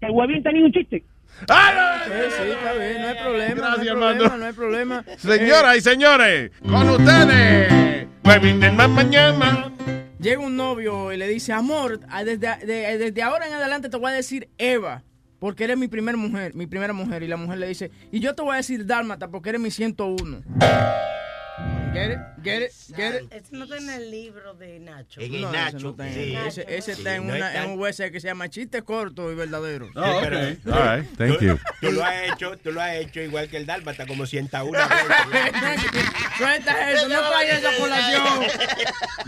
[0.00, 0.98] que Huevín tenía un chiste.
[1.00, 3.54] Sí, sí, está bien, no hay problema.
[3.56, 4.24] Gracias, no hay Armando.
[4.24, 5.04] problema, no hay problema.
[5.16, 9.72] Señoras y señores, con ustedes, Huevín del Más Mañana.
[10.24, 14.10] Llega un novio y le dice, amor, desde, de- desde ahora en adelante te voy
[14.10, 15.02] a decir Eva,
[15.38, 17.22] porque eres mi primer mujer, mi primera mujer.
[17.22, 19.70] Y la mujer le dice, y yo te voy a decir Dálmata, porque eres mi
[19.70, 20.42] 101.
[21.92, 23.32] Get it, get it, get it.
[23.32, 25.20] Ese no está en el libro de Nacho.
[25.20, 28.18] No, ese no está en- ese, ese está en, no una, en un website que
[28.18, 29.86] se llama Chiste Corto y Verdadero.
[29.86, 30.38] Sí, pero-
[30.76, 31.58] All right, thank tú, you.
[31.80, 35.90] Tú lo has hecho, tú lo has hecho igual que el Dálmata, como 101 veces.
[36.38, 38.24] Suelta eso, no traigas esa colación.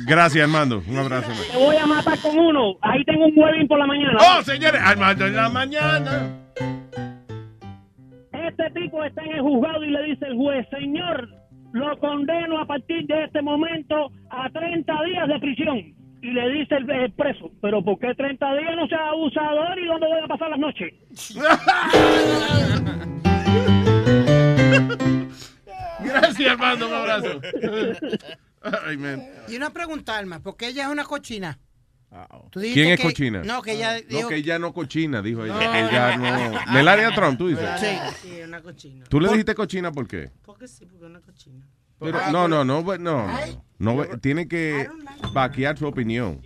[0.04, 0.82] Gracias, Armando.
[0.88, 1.28] Un abrazo.
[1.28, 1.38] man.
[1.52, 2.74] Te voy a matar con uno.
[2.82, 4.18] Ahí tengo un huevín por la mañana.
[4.20, 6.42] Oh, señores, Armando en la mañana.
[8.32, 11.28] Este tipo está en el juzgado y le dice el juez, señor,
[11.76, 15.78] lo condeno a partir de este momento a 30 días de prisión.
[16.22, 19.84] Y le dice el, el preso, pero ¿por qué 30 días no sea abusador y
[19.86, 20.94] dónde voy a pasar las noches?
[26.04, 26.88] Gracias, Armando.
[26.88, 27.40] Un abrazo.
[28.86, 29.22] Ay, man.
[29.48, 31.58] Y una pregunta, Alma, ¿por qué ella es una cochina?
[32.52, 33.42] ¿Quién es que- cochina?
[33.42, 34.22] No, que ella dijo...
[34.22, 35.54] No, que ella no cochina, dijo ella.
[35.54, 35.60] No.
[35.60, 36.16] Ella
[36.66, 36.72] no.
[36.72, 37.68] Melania Trump, tú dices.
[37.80, 37.86] Sí.
[38.22, 39.04] Sí, una cochina.
[39.06, 40.30] ¿Tú le dijiste cochina por qué?
[40.44, 41.66] Porque sí, porque es una cochina.
[41.98, 43.26] Pero, no, no, no, no, no,
[43.78, 44.88] no, tiene que
[45.32, 46.42] vaquear su opinión.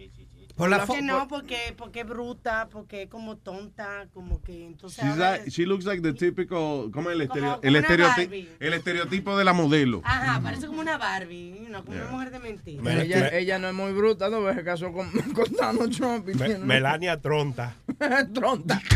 [0.60, 5.02] Por la Porque no, porque, porque es bruta, porque es como tonta, como que entonces...
[5.02, 7.88] She's ahora like- she looks like the typical, ¿cómo es el, estereo- como el, una
[7.88, 8.48] estereoti- Barbie.
[8.60, 10.02] el estereotipo de la modelo?
[10.04, 13.02] Ajá, parece como una Barbie, no, como una mujer de mentira.
[13.02, 14.52] Ella, ella no es muy bruta, ¿no?
[14.54, 16.28] Se casó con, con Donald Trump.
[16.28, 17.74] y Me- tiene- Melania Tronta.
[18.34, 18.80] Tronta.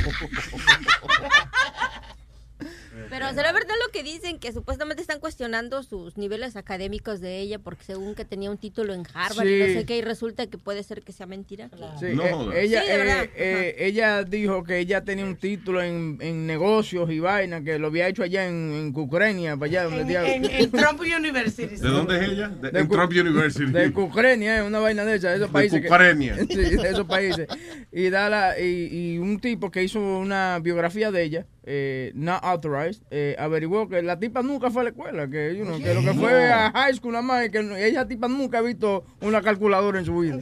[3.17, 7.59] Pero será verdad lo que dicen, que supuestamente están cuestionando sus niveles académicos de ella,
[7.61, 9.75] porque según que tenía un título en Harvard y no Sí.
[9.75, 11.71] sé qué, y resulta que puede ser que sea mentira.
[12.01, 13.25] Sí, No eh, ella, Sí, de eh, verdad.
[13.37, 17.87] eh, ella dijo que ella tenía un título en, en negocios y vaina, que lo
[17.87, 21.77] había hecho allá en, en Ucrania, para allá donde En, en- en Trump University.
[21.77, 22.49] ¿De dónde es ella?
[22.49, 23.71] De, De Trump University.
[23.71, 25.81] De Ucrania, una vaina de esas, de esos De países.
[25.81, 26.37] que- Ucrania.
[26.49, 27.47] sí, de esos países.
[27.93, 32.41] Y, da la- y, y un tipo que hizo una biografía de ella, eh, not
[32.45, 35.95] authorized, eh, averiguó que la tipa nunca fue a la escuela, que, you know, que
[35.95, 38.63] lo que fue a high school nada más, y que no- ella tipa nunca ha
[38.63, 40.39] visto una calculadora en su vida.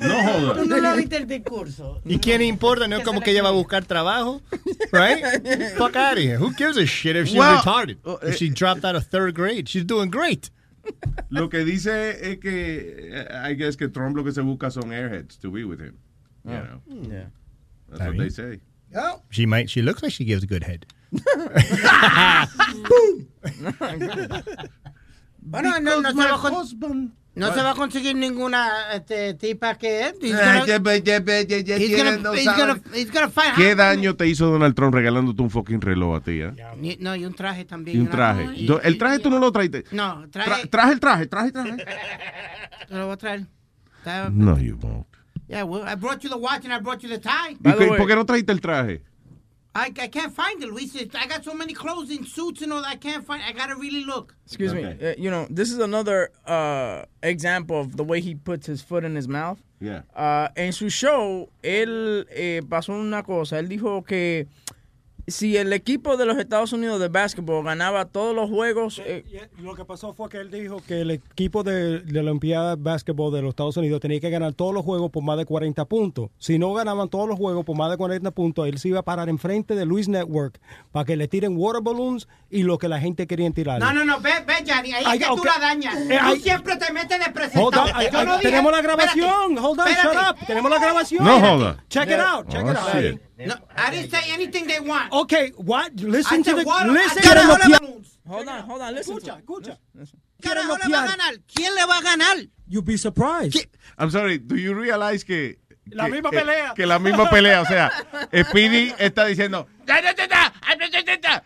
[0.55, 2.01] Tú no lo viste el discurso.
[2.05, 2.89] ¿Y quién importa?
[2.89, 4.43] No es como que ella va a buscar trabajo,
[4.93, 5.23] right?
[5.77, 6.39] Fuck out of here.
[6.39, 7.99] Who gives a shit if she's Well, retarded?
[8.05, 10.51] oh, If she dropped out of third grade, she's doing great.
[11.31, 14.93] Lo que dice es que, eh, I guess que Trump lo que se busca son
[14.93, 15.95] airheads to be with him.
[16.45, 16.65] You Oh.
[16.65, 17.09] know?
[17.09, 17.31] Yeah.
[17.89, 18.61] That's what they say.
[19.31, 19.71] She might.
[19.71, 20.85] She looks like she gives good head.
[25.45, 29.77] Bueno, no, no se va a con- no se va a conseguir ninguna este, tipa
[29.77, 30.15] que es.
[33.57, 36.41] ¿Qué daño te hizo Donald Trump regalándote un fucking reloj a ti?
[36.43, 36.53] eh?
[37.01, 37.97] No, y un traje también.
[37.97, 38.49] Y un traje.
[38.55, 39.85] y- El traje tú no lo traiste.
[39.93, 40.67] No, Tra- traje.
[40.69, 41.77] traje el traje, traje el traje.
[42.89, 43.47] Te lo voy a traer.
[44.31, 45.07] No, you won't.
[45.49, 47.53] Yeah, well, I brought you the watch and I brought you the tie.
[47.59, 49.03] ¿Y qué- por qué no trajiste el traje?
[49.75, 50.95] I, I can't find it, Luis.
[51.15, 52.91] I got so many clothes and suits and all that.
[52.91, 53.43] I can't find.
[53.43, 54.37] I gotta really look.
[54.47, 54.85] Excuse me.
[54.85, 59.05] Uh, you know, this is another uh, example of the way he puts his foot
[59.05, 59.63] in his mouth.
[59.81, 60.03] Yeah.
[60.15, 63.59] Uh, en su show, él eh, pasó una cosa.
[63.59, 64.47] Él dijo que
[65.33, 69.25] si el equipo de los Estados Unidos de básquetbol ganaba todos los juegos, eh,
[69.59, 72.77] Y Lo que pasó fue que él dijo que el equipo de, de la Olimpiada
[72.77, 75.45] de Básquetbol de los Estados Unidos tenía que ganar todos los juegos por más de
[75.45, 76.31] 40 puntos.
[76.39, 79.03] Si no ganaban todos los juegos por más de 40 puntos, él se iba a
[79.03, 80.61] parar enfrente de Luis Network
[80.93, 83.81] para que le tiren water balloons y lo que la gente quería tirar.
[83.81, 84.21] No, no, no.
[84.21, 84.93] Ve, ve, Johnny.
[84.93, 85.97] Ahí es que tú la dañas.
[85.97, 87.83] Eh, tú siempre te metes de presentado.
[87.83, 89.59] Hold on, no tenemos la espérate, grabación.
[89.59, 90.17] Hold on, espérate.
[90.19, 90.47] shut up.
[90.47, 91.25] Tenemos la grabación.
[91.25, 91.85] No joda.
[91.89, 92.49] Check it out.
[92.49, 93.21] Check Oh, it out.
[93.51, 93.61] Shit.
[93.61, 95.13] No, I didn't say anything they want.
[95.13, 95.95] Okay, what?
[95.97, 98.19] Listen I to the water- listen I to the water nokia- balloons.
[98.27, 99.17] hold on, hold on, listen.
[99.19, 99.77] Escucha, escucha.
[100.43, 101.35] Carajo le va a ganar?
[101.55, 102.37] ¿Quién le va a ganar?
[102.69, 103.67] You'd be surprised.
[103.99, 105.57] I'm sorry, do you realize que...
[105.91, 106.73] La que- misma que- pelea.
[106.75, 107.91] Que la misma pelea, o sea,
[108.49, 109.67] Speedy está diciendo...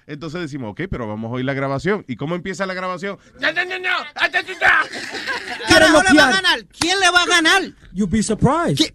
[0.06, 2.04] Entonces decimos, ok, pero vamos a oír la grabación.
[2.06, 3.18] ¿Y cómo empieza la grabación?
[5.68, 6.64] Carajo le va a ganar?
[6.78, 7.62] ¿Quién le va a ganar?
[7.92, 8.78] You'd be surprised.
[8.78, 8.94] Get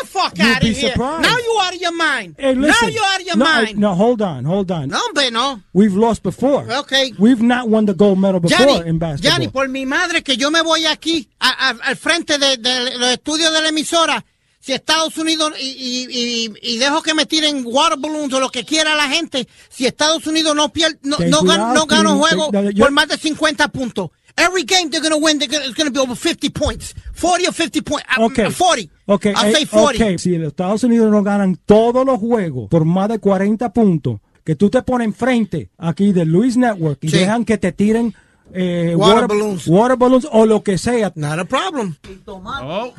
[0.00, 0.90] the fuck out of be here.
[0.92, 1.22] surprised.
[1.22, 2.34] Now you out of your mind.
[2.38, 2.90] Hey, now listen.
[2.92, 3.78] you out of your no, mind.
[3.78, 4.88] no, hold on, hold on.
[4.88, 5.60] No, hombre, no.
[5.72, 6.66] We've lost before.
[6.80, 7.12] Okay.
[7.18, 9.32] We've not won the gold medal before Yanni, in basketball.
[9.32, 12.98] Yanni, por mi madre que yo me voy aquí a- a- al frente de, de
[12.98, 14.24] los estudios de la emisora.
[14.64, 18.48] Si Estados Unidos y, y- y- y dejo que me tiren water balloons o lo
[18.48, 22.12] que quiera la gente, si Estados Unidos no pierde, no, no, gan- cuidado, no gana
[22.14, 24.08] un juego por más de 50 puntos.
[24.38, 26.94] Every game they're going to win, they're gonna, it's going to be over 50 points.
[27.12, 28.06] 40 or 50 points.
[28.18, 28.50] Uh, Okay.
[28.50, 28.90] 40.
[29.06, 30.02] Okay, I'll eh, say 40.
[30.02, 34.20] okay, si los Estados Unidos no ganan todos los juegos por más de 40 puntos,
[34.44, 37.18] que tú te pones enfrente aquí de Luis Network y Sí.
[37.18, 38.14] dejan que te tiren
[38.54, 39.66] eh, Water balloons.
[39.66, 41.12] water balloons o lo que sea.
[41.16, 41.96] Not a problem.
[42.26, 42.92] Oh,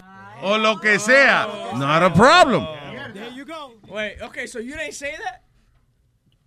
[0.46, 1.48] o lo que sea.
[1.76, 2.66] Not a problem.
[3.14, 3.72] There you go.
[3.88, 5.42] Wait, okay, so you didn't say that?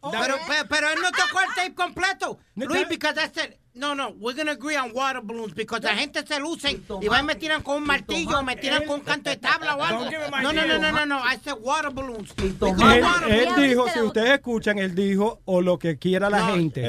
[0.00, 2.38] Pero, pero, pero él no tocó el tape completo.
[2.56, 6.26] Luis, because I said, No, no, we're gonna agree on water balloons because la gente
[6.26, 9.30] se lucen y van y me tiran con un martillo me tiran con un canto
[9.30, 10.04] de tabla o algo.
[10.42, 12.34] No, no, no, no, no, no, I said water balloons.
[13.28, 16.88] Él, dijo, si ustedes escuchan, él dijo, o lo que quiera la gente.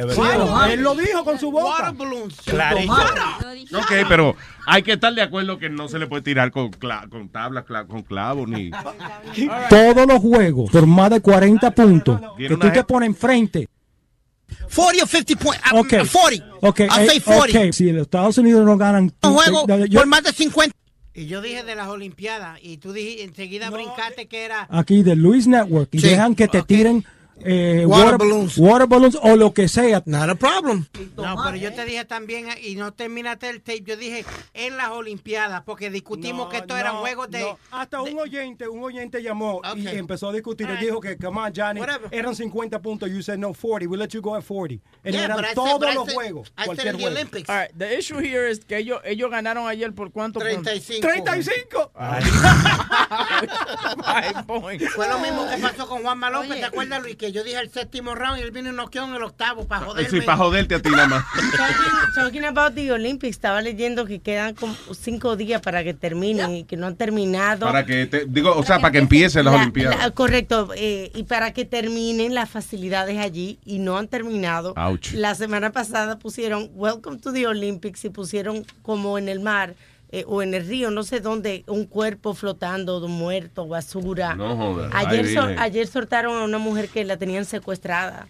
[0.74, 1.66] él lo dijo con su boca.
[1.84, 2.42] Water balloons.
[2.42, 2.94] Clarito.
[3.78, 7.08] Ok, pero hay que estar de acuerdo que no se le puede tirar con, cla-
[7.08, 8.72] con tablas, cla- con clavos, ni...
[9.70, 13.68] Todos los juegos por más de 40 puntos que tú te pones enfrente.
[14.74, 15.62] 40 o 50 points.
[15.72, 15.93] uh, Ok.
[16.12, 16.45] 40.
[16.62, 17.60] Ok, I'll say eh, 40.
[17.68, 19.12] ok, Si los Estados Unidos no ganan.
[19.24, 20.76] Un juego yo- yo- por más de 50.
[21.14, 25.16] Y yo dije de las Olimpiadas y tú dijiste, enseguida brincaste que era aquí de
[25.16, 26.07] Luis Network y Sí.
[26.10, 27.03] dejan que te tiren
[27.46, 28.58] eh, Water water, balloons.
[28.58, 30.02] water balloons o lo que sea.
[30.06, 30.86] Not a problem.
[31.16, 34.90] No, pero yo te dije también, y no terminaste el tape, yo dije en las
[34.90, 37.40] Olimpiadas, porque discutimos que eran no, juegos de...
[37.42, 37.58] no.
[37.72, 40.68] Hasta un oyente, un oyente llamó y empezó a discutir.
[40.68, 40.86] Alright.
[40.86, 42.10] dijo que, come on, Johnny, Whatever.
[42.12, 43.10] eran 50 puntos.
[43.10, 43.88] You said no, 40.
[43.88, 44.80] We let you go at 40.
[45.04, 46.52] And Yeah, eran said- todos los juegos.
[46.66, 47.16] Cualquier the juego.
[47.16, 47.50] Olympics.
[47.50, 50.40] All right, the issue here is que ellos, ellos ganaron ayer por cuánto?
[50.40, 51.02] 35.
[51.08, 51.92] 35.
[54.04, 54.90] Five points.
[54.94, 57.16] Fue lo mismo que pasó con Juanma López, ¿te acuerdas, Luis?
[57.16, 59.86] Que yo dije el séptimo round y él vino y noqueó en el octavo para
[59.86, 60.10] joderme.
[60.10, 61.26] Sí, para joderte a ti nada más.
[61.58, 66.56] Talking, talking about the Olympics, estaba leyendo que quedan como cinco días para que terminen
[66.56, 67.66] y que no han terminado.
[67.66, 69.98] Para que, te, digo, o sea, para que empiecen las La- Olimpiadas.
[70.00, 74.74] la- correcto, eh, y para que terminen las facilidades allí y no han terminado.
[74.78, 75.14] Ouch.
[75.14, 79.76] La semana pasada pusieron Welcome to the Olympics y pusieron como en el mar
[80.12, 84.36] eh, o en el río, no sé dónde, un cuerpo flotando, muerto, basura.
[84.36, 84.91] No jodas.
[84.93, 88.28] Ayer, ayer soltaron a una mujer que la tenían secuestrada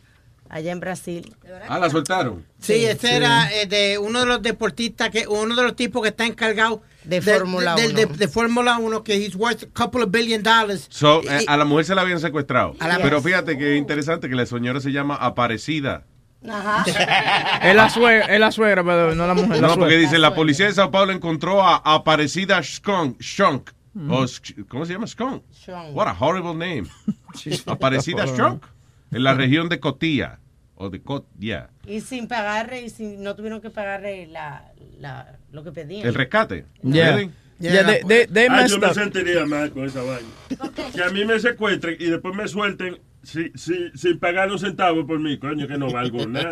[0.49, 1.35] allá en Brasil.
[1.67, 2.43] Ah, la soltaron.
[2.59, 6.09] Sí, ese era eh, de uno de los deportistas, que uno de los tipos que
[6.09, 7.95] está encargado De Fórmula del- 1.
[7.99, 10.87] De, de Fórmula 1, que he's worth a couple of billion dollars.
[10.89, 12.73] So, Y- eh, a la mujer se la habían secuestrado.
[12.79, 16.03] Pero fíjate que es interesante que la señora se llama Aparecida.
[16.47, 16.85] Ajá.
[17.69, 19.57] Es la suegra, es la suegra, pero no la mujer.
[19.61, 19.97] la No, porque suegra.
[19.99, 23.19] dice, la policía de Sao Paulo encontró a Aparecida Skunk.
[23.19, 23.71] Shunk.
[24.07, 25.07] O Sk- ¿Cómo se llama?
[25.07, 25.43] Skunk.
[25.51, 25.93] Shunk.
[25.95, 26.83] What a horrible name.
[27.65, 28.63] Aparecida Shunk.
[29.11, 30.39] En la región de Cotilla.
[30.75, 31.69] O de Cotilla.
[31.85, 36.07] Y sin pagarle, y sin, no tuvieron que pagarle la, la, lo que pedían.
[36.07, 36.65] El rescate.
[36.83, 37.11] Yeah.
[37.15, 37.31] Really?
[37.59, 40.29] Yeah, they, they, they Ah, yo me sentiría mal con esa vaina.
[40.95, 42.97] Que a mí me secuestren y después me suelten
[43.29, 46.51] si, si, sin pagar un centavo por mí, coño, que no valgo nada.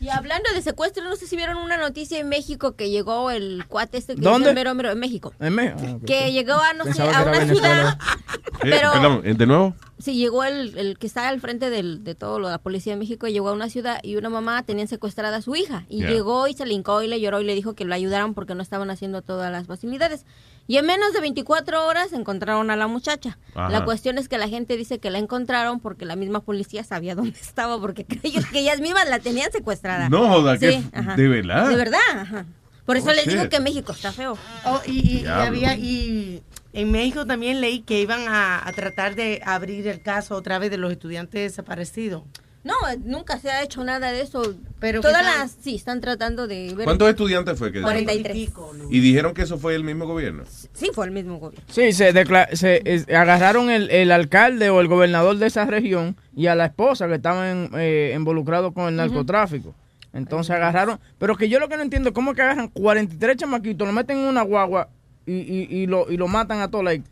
[0.00, 3.66] Y hablando de secuestro, no sé si vieron una noticia en México que llegó el
[3.68, 4.44] cuate este que ¿Dónde?
[4.46, 5.34] es el mero mero en México.
[5.40, 5.78] En México.
[5.82, 5.98] Ah.
[6.06, 7.54] Que llegó a no sé, a una Venezuela.
[7.54, 7.98] ciudad.
[8.38, 9.74] Eh, Pero Perdón, ¿de nuevo?
[9.98, 12.94] sí llegó el, el que está al frente del- de todo lo de la policía
[12.94, 15.84] de México, llegó a una ciudad y una mamá tenía secuestrada a su hija.
[15.90, 16.10] Y Yeah.
[16.12, 18.54] llegó y se le hincó y le lloró y le dijo que lo ayudaran porque
[18.54, 20.24] no estaban haciendo todas las facilidades.
[20.66, 23.38] Y en menos de 24 horas encontraron a la muchacha.
[23.54, 23.70] Ajá.
[23.70, 27.14] La cuestión es que la gente dice que la encontraron porque la misma policía sabía
[27.16, 30.08] dónde estaba, porque ellos que ellas mismas la tenían secuestrada.
[30.08, 31.16] No joda, Sí, que ajá.
[31.16, 31.68] ¿de verdad?
[31.68, 32.46] De verdad, ajá.
[32.86, 34.36] Por eso Oh, les digo que México está feo.
[34.64, 35.42] Oh, y, y- y Diablo.
[35.44, 36.42] había y
[36.72, 40.70] en México también leí que iban a, a tratar de abrir el caso otra vez
[40.70, 42.22] de los estudiantes desaparecidos.
[42.62, 44.54] No, nunca se ha hecho nada de eso.
[44.80, 46.84] Pero Todas las, sí, están tratando de ver.
[46.84, 48.50] ¿Cuántos estudiantes fue que 43.
[48.90, 50.44] Y dijeron que eso fue el mismo gobierno.
[50.74, 51.66] Sí, fue el mismo gobierno.
[51.70, 52.12] Sí, se,
[52.56, 56.66] se es- agarraron el, el alcalde o el gobernador de esa región y a la
[56.66, 59.74] esposa que estaban eh, involucrados con el narcotráfico.
[60.12, 63.86] Entonces agarraron, pero que yo lo que no entiendo es cómo que agarran 43 chamaquitos,
[63.86, 64.88] lo meten en una guagua
[65.30, 66.84] y, y, y lo, y lo matan a todos.
[66.84, 67.08] Like,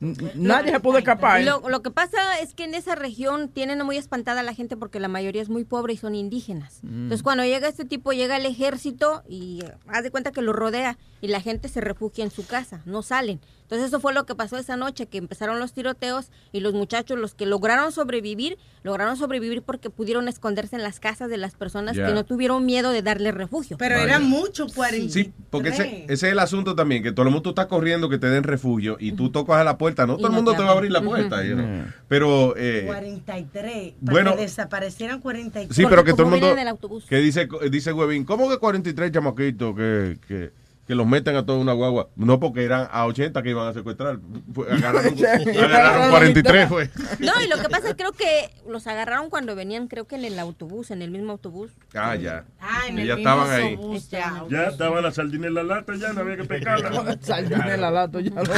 [0.00, 1.42] n- nadie se pudo escapar.
[1.42, 4.76] Lo, lo que pasa es que en esa región tienen muy espantada a la gente
[4.76, 6.78] porque la mayoría es muy pobre y son indígenas.
[6.82, 7.02] Mm.
[7.04, 10.52] Entonces cuando llega este tipo, llega el ejército y eh, haz de cuenta que lo
[10.52, 13.40] rodea y la gente se refugia en su casa, no salen.
[13.68, 17.18] Entonces eso fue lo que pasó esa noche, que empezaron los tiroteos y los muchachos,
[17.18, 21.94] los que lograron sobrevivir, lograron sobrevivir porque pudieron esconderse en las casas de las personas
[21.94, 23.76] que no tuvieron miedo de darle refugio.
[23.76, 24.06] Pero Vaya.
[24.06, 25.12] eran muchos, 40.
[25.12, 28.16] Sí, porque ese, ese es el asunto también, que todo el mundo está corriendo que
[28.16, 30.58] te den refugio y tú tocas a la puerta, no Y todo el mundo te
[30.58, 31.44] te va a abrir la puerta.
[31.44, 31.84] you know.
[32.08, 33.94] Pero, eh, 43.
[34.00, 35.76] bueno, Para que desaparecieran 43.
[35.76, 37.04] sí, pero que todo el mundo, vienen del autobús.
[37.06, 40.52] que dice, dice Huevín, ¿cómo que 43 chamaquitos que, que,
[40.88, 42.08] que los meten a toda una guagua?
[42.16, 44.18] No, porque eran a 80 que iban a secuestrar.
[44.54, 46.90] Fue- agarraron, agarraron 43, fue.
[47.20, 50.24] No, y lo que pasa es creo que los agarraron cuando venían, creo que en
[50.24, 51.70] el autobús, en el mismo autobús.
[51.94, 52.44] Ah, ya.
[52.58, 54.00] Ah, en Y el ya mismo estaban ahí.
[54.10, 54.44] ya.
[54.48, 57.18] Ya estaba la sardina en la lata, ya no había que pescarla.
[57.20, 58.52] Sardina en la lata, ya lo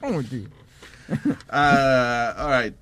[0.00, 0.48] ¿Cómo, tío?
[1.48, 2.74] Ah, all right.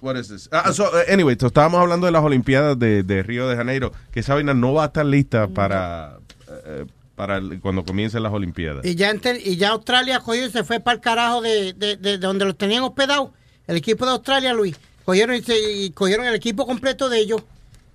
[0.00, 0.48] What is this?
[0.52, 3.92] Ah, so, eh, anyway, so estábamos hablando de las Olimpiadas de, de Río de Janeiro,
[4.12, 6.18] que esa vaina no va a estar lista para,
[6.66, 6.84] eh,
[7.14, 8.84] para el- cuando comiencen las Olimpiadas.
[8.84, 9.12] Y ya,
[9.44, 12.56] y ya Australia cogió y se fue para el carajo de, de, de donde los
[12.58, 13.30] tenían hospedados.
[13.66, 14.76] El equipo de Australia, Luis.
[15.04, 17.42] Cogieron y, se- y cogieron el equipo completo de ellos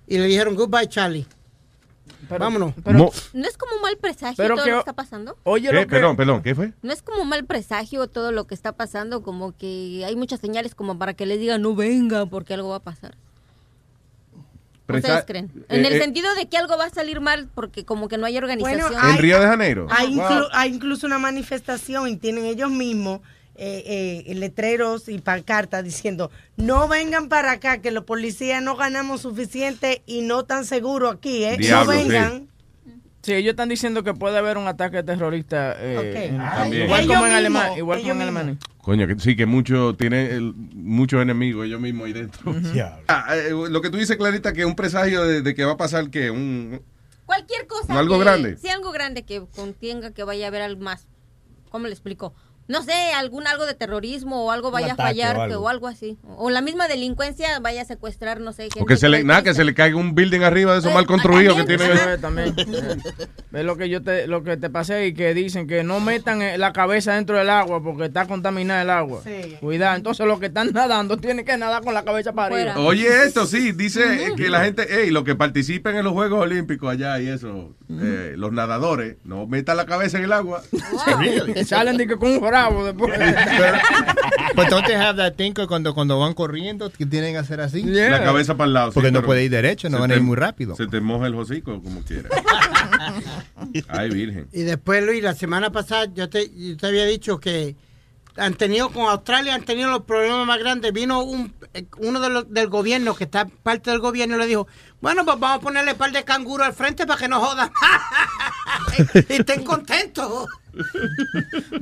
[0.06, 1.26] y le dijeron goodbye, Charlie.
[2.28, 2.74] Vámonos.
[2.84, 5.36] Mo- ¿No es como un mal presagio Pero todo que- lo que está pasando?
[5.42, 5.74] Oye, ¿Qué?
[5.74, 5.86] lo que...
[5.86, 6.72] Perdón, perdón, ¿qué fue?
[6.82, 9.22] ¿No es como un mal presagio todo lo que está pasando?
[9.22, 12.76] Como que hay muchas señales como para que les digan no vengan porque algo va
[12.76, 13.16] a pasar.
[14.98, 15.50] ¿Ustedes creen?
[15.68, 18.18] En eh, el eh, sentido de que algo va a salir mal porque como que
[18.18, 18.92] no hay organización.
[19.10, 19.86] ¿En Río de Janeiro?
[19.90, 20.24] Hay, Wow.
[20.26, 23.20] inclu- hay incluso una manifestación y tienen ellos mismos
[23.62, 29.20] eh, eh, letreros y pancartas diciendo no vengan para acá que los policías no ganamos
[29.20, 31.56] suficiente y no tan seguro aquí, ¿eh?
[31.58, 32.32] Diablo, no vengan.
[32.38, 32.48] Sí,
[33.26, 35.76] ellos están diciendo que puede haber un ataque terrorista.
[35.78, 36.32] eh.
[36.84, 37.78] Igual como en Alemania.
[37.78, 38.56] Igual como en Alemania.
[38.78, 42.54] Coño, que sí, que muchos tienen muchos enemigos ellos mismos ahí dentro.
[43.08, 45.76] Ah, eh, lo que tú dices, Clarita, que un presagio de, de que va a
[45.76, 46.80] pasar que un...
[47.26, 47.92] Cualquier cosa.
[47.92, 48.56] ¿No algo que- grande?
[48.56, 51.06] Sí, algo grande que contenga que vaya a haber algo más.
[51.68, 52.34] ¿Cómo le explico?
[52.70, 55.60] No sé, algún algo de terrorismo o algo vaya a fallar o algo.
[55.64, 56.16] o algo así.
[56.36, 58.68] O la misma delincuencia vaya a secuestrar, no sé.
[58.68, 60.94] O gente que se le, nada, que se le caiga un building arriba de esos
[60.94, 61.90] mal construidos que tienen.
[61.90, 62.54] Eh, también.
[63.52, 66.42] Es lo que yo te, lo que te pasé y que dicen que no metan
[66.42, 69.20] eh, la cabeza dentro del agua porque está contaminada el agua.
[69.58, 72.78] Cuidado, entonces los que están nadando tienen que nadar con la cabeza para arriba.
[72.78, 76.92] Oye, esto sí, dice que la gente, hey, los que participen en los Juegos Olímpicos
[76.92, 80.62] allá y eso, eh, los nadadores, no metan la cabeza en el agua.
[81.66, 83.18] Salen de que con un bravo después.
[84.54, 87.60] But don't they have that thing que cuando, cuando van corriendo que tienen que hacer
[87.60, 87.82] así?
[87.82, 88.90] La cabeza para el lado.
[88.90, 90.76] sí, Porque no puede ir derecho, no van a ir muy rápido.
[90.76, 92.32] Se te moja el hocico como quieras.
[93.88, 94.48] Ay, virgen.
[94.52, 97.76] Y después, Luis, la semana pasada yo te, yo te había dicho que
[98.36, 100.92] han tenido con Australia, han tenido los problemas más grandes.
[100.92, 104.46] Vino un, eh, uno de los, del gobierno, que está parte del gobierno, y le
[104.46, 104.66] dijo,
[105.00, 107.70] bueno, pues vamos a ponerle par de canguros al frente para que no jodan.
[109.28, 110.48] y estén contentos.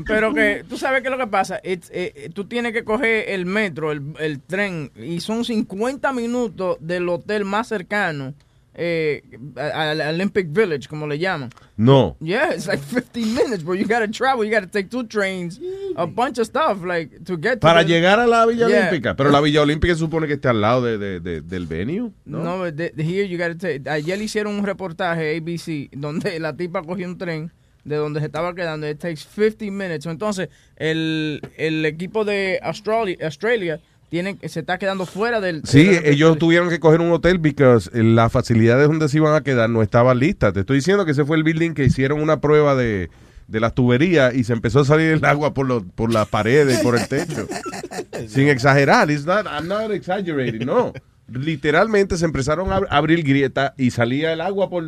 [0.07, 1.61] Pero que tú sabes qué es lo que pasa.
[1.63, 6.13] It's, eh, eh, tú tienes que coger el metro, el, el tren, y son 50
[6.13, 8.35] minutos del hotel más cercano
[8.81, 9.23] eh,
[9.57, 11.51] al Olympic Village, como le llaman.
[11.77, 12.17] No.
[12.21, 13.75] Yeah, it's like 15 minutes, bro.
[13.75, 15.61] You gotta travel, you gotta take two trains,
[15.97, 18.89] a bunch of stuff, like, to get to Para the- llegar a la Villa Yeah.
[18.89, 19.17] Olímpica.
[19.17, 22.13] Pero la Villa Olímpica se supone que esté al lado de, de- de- del venue.
[22.25, 22.65] No, ¿no?
[22.67, 23.83] here you gotta take.
[23.91, 27.51] Ayer hicieron un reportaje ABC donde la tipa cogió un tren
[27.85, 28.89] de donde se estaba quedando.
[28.89, 30.07] It takes 50 minutes.
[30.07, 35.63] Entonces, el, el equipo de Australia, Australia tiene, se está quedando fuera del.
[35.65, 39.69] Sí, ellos tuvieron que coger un hotel porque las facilidades donde se iban a quedar
[39.71, 40.53] no estaban listas.
[40.53, 43.11] Te estoy diciendo que ese fue el building que hicieron una prueba de,
[43.47, 46.81] de las tuberías y se empezó a salir el agua por, los, por las paredes
[46.81, 47.47] y por el techo.
[48.29, 49.11] Sin exagerar.
[49.11, 50.93] It's not, I'm not exaggerating, no.
[51.31, 54.83] Literalmente se empezaron a ab- abrir grietas y salía el agua por,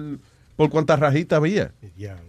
[0.56, 1.72] por cuantas rajitas había.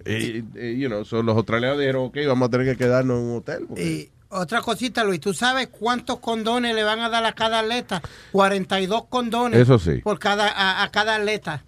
[0.06, 3.26] Eh, eh, you know, so los australianos dijeron, ok, vamos a tener que quedarnos en
[3.26, 3.66] un hotel.
[3.68, 7.60] porque- Y otra cosita, Luis, ¿tú sabes cuántos condones le van a dar a cada
[7.60, 8.02] atleta?
[8.32, 9.60] 42 condones.
[9.60, 9.98] Eso sí.
[9.98, 11.64] Por cada, a, a cada atleta.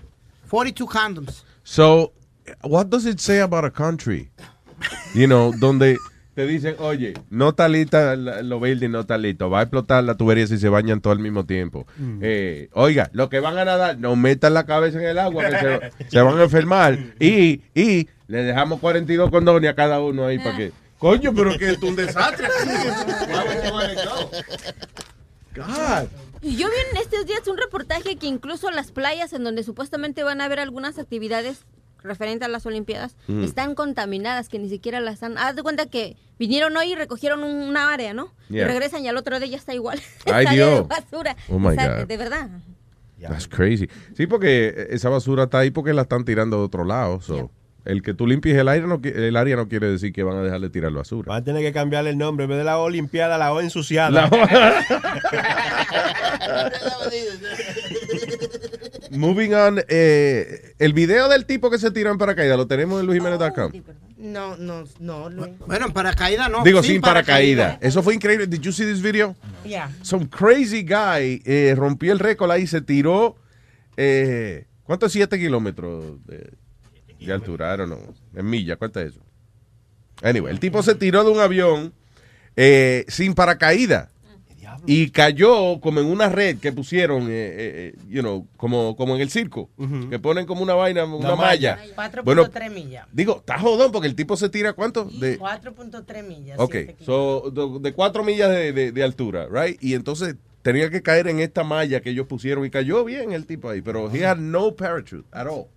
[0.50, 1.46] 42 condoms.
[1.64, 2.14] So,
[2.62, 4.30] what does it say about a country?
[5.14, 5.98] You know, donde
[6.36, 10.16] te dicen, oye, no está lista los buildings, no está listo, va a explotar la
[10.16, 11.86] tubería si se bañan todo al mismo tiempo.
[11.98, 12.20] Mm.
[12.22, 15.58] Eh, oiga, lo que van a nadar, no metan la cabeza en el agua, que
[15.58, 16.98] se, se van a enfermar.
[17.20, 20.72] Y, y le dejamos 42 condones a cada uno ahí para que...
[21.04, 22.48] Coño, pero que es un desastre.
[25.54, 26.08] God.
[26.42, 30.24] Y yo vi en estos días un reportaje que incluso las playas en donde supuestamente
[30.24, 31.66] van a haber algunas actividades
[32.04, 33.44] referentes a las Olimpiadas Mm.
[33.44, 35.38] están contaminadas, que ni siquiera las han...
[35.38, 38.34] Haz de cuenta que vinieron hoy y recogieron un- una área, ¿no?
[38.50, 38.64] Yeah.
[38.64, 40.00] Y regresan y al otro día está igual.
[40.26, 40.88] Ay, Está de Dios.
[40.88, 41.36] basura.
[41.50, 42.08] Oh, my O sea, God.
[42.08, 42.50] De verdad.
[43.20, 43.90] That's crazy.
[44.16, 47.20] Sí, porque esa basura está ahí porque la están tirando de otro lado.
[47.22, 47.52] so.
[47.86, 50.42] El que tú limpies el aire no, el área no quiere decir que van a
[50.42, 51.30] dejar de tirar basura.
[51.30, 52.46] Van a tener que cambiarle el nombre.
[52.46, 54.30] En vez de la O limpiada, la O ensuciada.
[59.12, 63.06] Moving on, eh, el video del tipo que se tiró en paracaídas lo tenemos en
[63.06, 63.72] luisjiménez.com.
[64.18, 65.52] No, no, no, Luis.
[65.68, 66.64] Bueno, en paracaídas no.
[66.64, 67.78] Digo, sin paracaídas.
[67.82, 68.48] Eso fue increíble.
[68.48, 69.36] Did you see this video?
[69.66, 69.92] Yeah.
[70.02, 73.36] Some crazy guy eh, rompió el récord ahí, se tiró.
[73.98, 76.52] Eh, ¿Cuánto es 7 kilómetros de,
[77.26, 77.74] de altura?
[77.74, 78.14] I don't know.
[78.36, 79.22] En millas, ¿cuánto es eso?
[80.22, 81.94] Anyway, el tipo se tiró de un avión
[82.56, 84.10] eh, sin paracaídas.
[84.86, 89.16] Y cayó como en una red que pusieron, eh, eh, eh, you know, como, como
[89.16, 89.70] en el circo,
[90.10, 91.80] que ponen como una vaina, una, malla.
[91.96, 93.08] 4.3 Bueno, millas.
[93.14, 95.06] digo, está jodón porque el tipo se tira ¿cuánto?
[95.06, 96.60] De, 4.3 millas.
[96.60, 96.76] Ok,
[97.06, 99.82] so, de, de cuatro millas de, de- de altura, right?
[99.82, 103.46] Y entonces tenía que caer en esta malla que ellos pusieron y cayó bien el
[103.46, 105.68] tipo ahí, pero he had no parachute at all.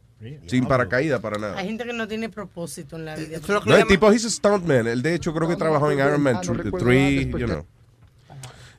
[0.47, 1.59] Sin paracaídas para nada.
[1.59, 3.38] Hay gente que no tiene propósito en la vida.
[3.66, 4.86] No, el tipo, he's a stuntman.
[4.86, 7.40] Él, de hecho, creo que trabajó en Iron Man Ah, no recuerdo 3, nada después
[7.43, 7.66] you know.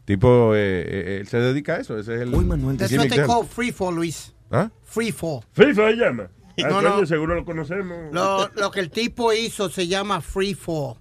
[0.05, 1.99] Tipo, eh, eh, él se dedica a eso.
[1.99, 2.31] Ese es el.
[2.31, 3.27] That's what gimmick they de él.
[3.27, 4.33] call free fall, Luis.
[4.49, 4.71] ¿Ah?
[4.83, 5.41] Free fall.
[5.51, 6.29] FIFA se llama.
[6.63, 7.05] Ah, No, no.
[7.05, 8.11] seguro lo conocemos.
[8.13, 10.95] Lo, lo que el tipo hizo se llama free fall.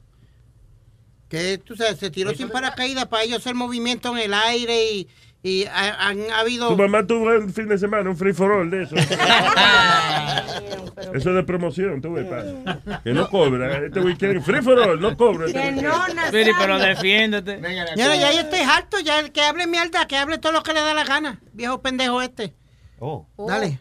[1.29, 5.09] Que tú sabes, se tiró sin paracaídas para ellos hacer movimiento en el aire y,
[5.47, 6.69] y ha- han habido.
[6.69, 8.97] Tu mamá tuvo un fin de semana, un free for all de eso.
[11.15, 12.27] eso es de promoción, tú ves.
[13.05, 13.85] Que no cobra.
[13.87, 15.47] Este weekend, free for all, no cobra.
[15.47, 15.93] este Que no,
[16.29, 17.61] Speedy, pero defiéndete.
[17.61, 20.81] Señora, ya yo estoy harto, ya que hable mierda, que hable todo lo que le
[20.81, 21.39] da la gana.
[21.53, 22.55] Viejo pendejo este.
[22.99, 23.27] Oh.
[23.47, 23.79] Dale.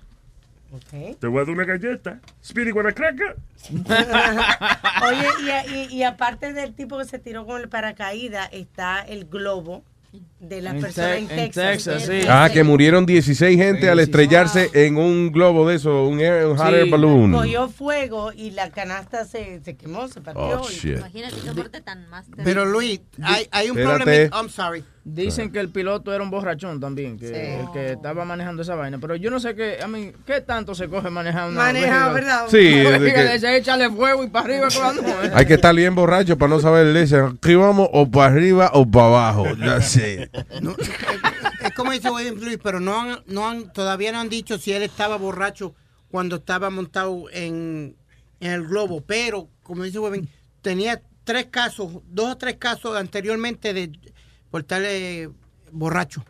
[1.19, 2.19] Te voy a dar una galleta.
[2.43, 3.37] Speedy, wanna cracker?
[5.07, 5.27] Oye,
[5.67, 9.83] y, y- y aparte del tipo que se tiró con el paracaídas, está el globo
[10.39, 11.83] de las En personas en Texas.
[11.83, 12.27] Texas, sí.
[12.29, 16.57] Ah, que murieron 16 gente al estrellarse en un globo de eso, un, air, un
[16.57, 16.89] hot air Sí.
[16.91, 17.31] balloon.
[17.31, 20.61] Cogió fuego y la canasta se, se quemó, se partió.
[20.61, 20.97] Oh, shit.
[20.97, 24.03] Imagínate qué muerte tan más Pero Luis, hay, hay un Espérate.
[24.29, 24.37] problema.
[24.37, 24.83] I'm sorry.
[25.07, 28.97] Dicen que el piloto era un borrachón también, que el que estaba manejando esa vaina.
[28.97, 31.61] Pero yo no sé qué, I mean, qué tanto se coge manejando.
[31.61, 32.09] Maneja?
[32.09, 32.47] ¿verdad?
[32.47, 34.67] Sí, que- ese, échale fuego y para arriba.
[35.35, 38.71] Hay que estar bien borracho para no saber, le dicen, aquí vamos o para arriba
[38.73, 39.45] o para abajo.
[39.55, 44.29] No, es, es como dice William Luis, pero no han, no han, todavía no han
[44.29, 45.75] dicho si él estaba borracho
[46.09, 47.95] cuando estaba montado en,
[48.39, 49.01] en el globo.
[49.01, 50.25] Pero, como dice William,
[50.63, 53.91] tenía tres casos, dos o tres casos anteriormente de
[54.55, 55.27] por estar eh,
[55.73, 56.23] borracho.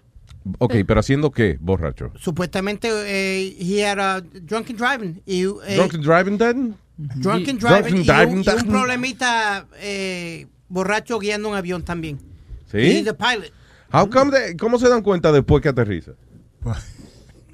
[0.57, 2.11] Ok, pero haciendo qué, borracho?
[2.17, 5.21] Supuestamente, eh, he had a drunken driving.
[5.27, 6.75] Y, eh, Drunken driving then?
[6.97, 11.83] drunken Drunken driving y, un, driving, y un drunken- problemita eh, borracho guiando un avión
[11.83, 12.17] también.
[12.71, 12.77] ¿Sí?
[12.79, 13.51] He's the pilot.
[13.93, 16.13] How come de- ¿Cómo se dan cuenta después que aterriza?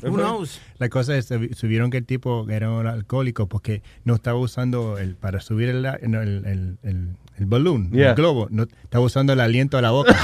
[0.04, 0.62] Who knows?
[0.80, 4.98] La cosa es, subi- subieron que el tipo era un alcohólico porque no estaba usando
[4.98, 8.10] el para subir el, el, el, el, el balloon, Yeah.
[8.12, 10.16] el globo, no estaba usando el aliento de la boca.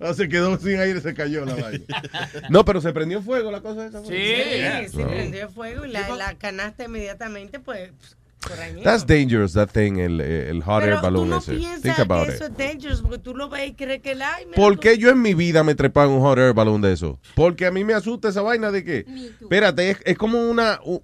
[0.00, 1.84] Ah, se quedó sin aire, se cayó la vaina.
[2.50, 4.00] No, pero se prendió fuego la cosa esa.
[4.04, 4.08] Sí,
[4.90, 5.08] se No.
[5.08, 8.82] prendió fuego y la, la canasta inmediatamente, pues, mismo.
[8.82, 11.56] That's dangerous, that thing, el, el hot air Pero tú balloon no ese.
[11.82, 12.50] que about eso it.
[12.52, 14.30] es dangerous porque tú lo ves y crees que la...
[14.54, 17.18] ¿Por qué yo en mi vida me trepa en un hot air balloon de eso?
[17.34, 19.04] Porque a mí me asusta esa vaina de que,
[19.40, 21.00] espérate, es, es como una un,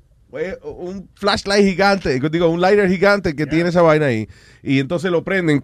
[0.63, 4.29] un flashlight gigante, digo, un lighter gigante que tiene esa vaina ahí,
[4.63, 5.61] y entonces lo prenden,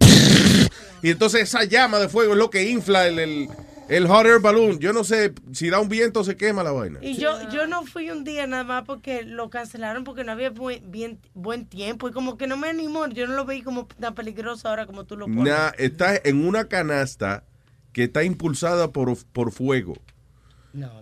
[1.02, 3.48] y entonces esa llama de fuego es lo que infla el, el,
[3.88, 4.78] el hot air balloon.
[4.78, 6.98] Yo no sé, si da un viento se quema la vaina.
[7.02, 10.50] Y yo, yo no fui un día nada más porque lo cancelaron porque no había
[10.50, 13.08] buen, bien, buen tiempo y como que no me animó.
[13.08, 15.52] Yo no lo veí como tan peligroso ahora como tú lo pones.
[15.52, 17.42] Nah, está en una canasta
[17.92, 19.96] que está impulsada por, por fuego.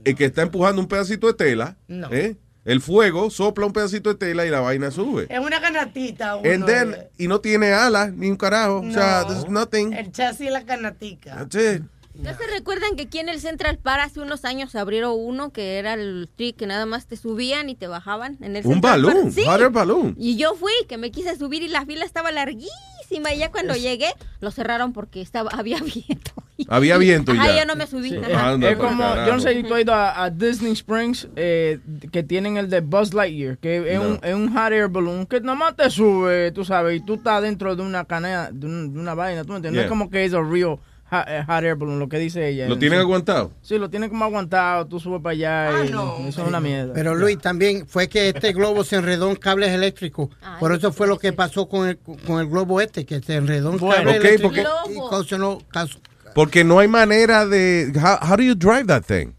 [0.04, 2.10] El que está empujando un pedacito de tela, No.
[2.10, 2.36] ¿eh?
[2.70, 5.26] El fuego sopla un pedacito de tela y la vaina sube.
[5.30, 6.36] Es una canatita.
[6.36, 7.08] Uno, then- eh.
[7.18, 8.80] y no tiene alas ni un carajo.
[8.80, 9.26] O sea, No.
[9.28, 9.92] there's nothing.
[9.94, 11.36] El chasis y la canatica.
[11.36, 11.82] That's it.
[12.14, 15.78] ¿No se recuerdan que aquí en el Central Park hace unos años abrieron uno que
[15.78, 19.02] era el trick que nada más te subían y te bajaban en el Un Central
[19.04, 19.44] balón, Sí.
[19.70, 20.14] balloon.
[20.18, 22.74] Y yo fui, que me quise subir y la fila estaba larguísima
[23.10, 24.09] y ya cuando llegué
[24.40, 26.32] lo cerraron porque estaba había viento.
[26.68, 27.56] Había viento ya.
[27.60, 28.10] yo no me subí.
[28.10, 29.26] Sí, es, Anda es pa'l como, carajo.
[29.28, 31.78] yo no sé si tú has ido a, a Disney Springs, eh,
[32.10, 34.09] que tienen el de Buzz Lightyear, que es, No.
[34.09, 37.14] un, es un hot air balloon que nada más te sube, tú sabes, y tú
[37.14, 39.78] estás dentro de una canea, de, un- de una vaina, tú me entiendes.
[39.80, 40.78] No es como que es un real
[41.10, 42.68] hot, eh, hot air balloon, lo que dice ella.
[42.68, 43.02] ¿Lo tienen Sí.
[43.02, 43.52] aguantado?
[43.62, 46.93] Sí, lo tienen como aguantado, tú subes para allá y eso es una mierda.
[46.94, 50.28] Pero Luis, también fue que este globo se enredó en cables eléctricos.
[50.60, 53.72] Por eso fue lo que pasó con el, con el globo este, que se enredó
[53.72, 53.97] en Bueno.
[53.97, 54.60] cable Ok, eléctrico porque-
[54.93, 56.01] y causó, causó-
[56.35, 57.90] Porque no hay manera de.
[57.97, 59.32] How, how do you drive that thing?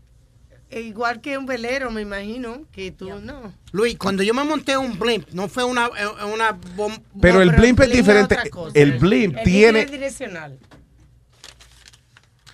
[0.72, 3.54] E Igual que un velero, me imagino, que tú no.
[3.72, 7.52] Luis, cuando yo me monté un blimp, no fue una, eh, una bom- Pero el
[7.52, 8.38] no, blimp es blimp es diferente.
[8.76, 9.86] El blimp El tiene.
[9.86, 10.60] direccional.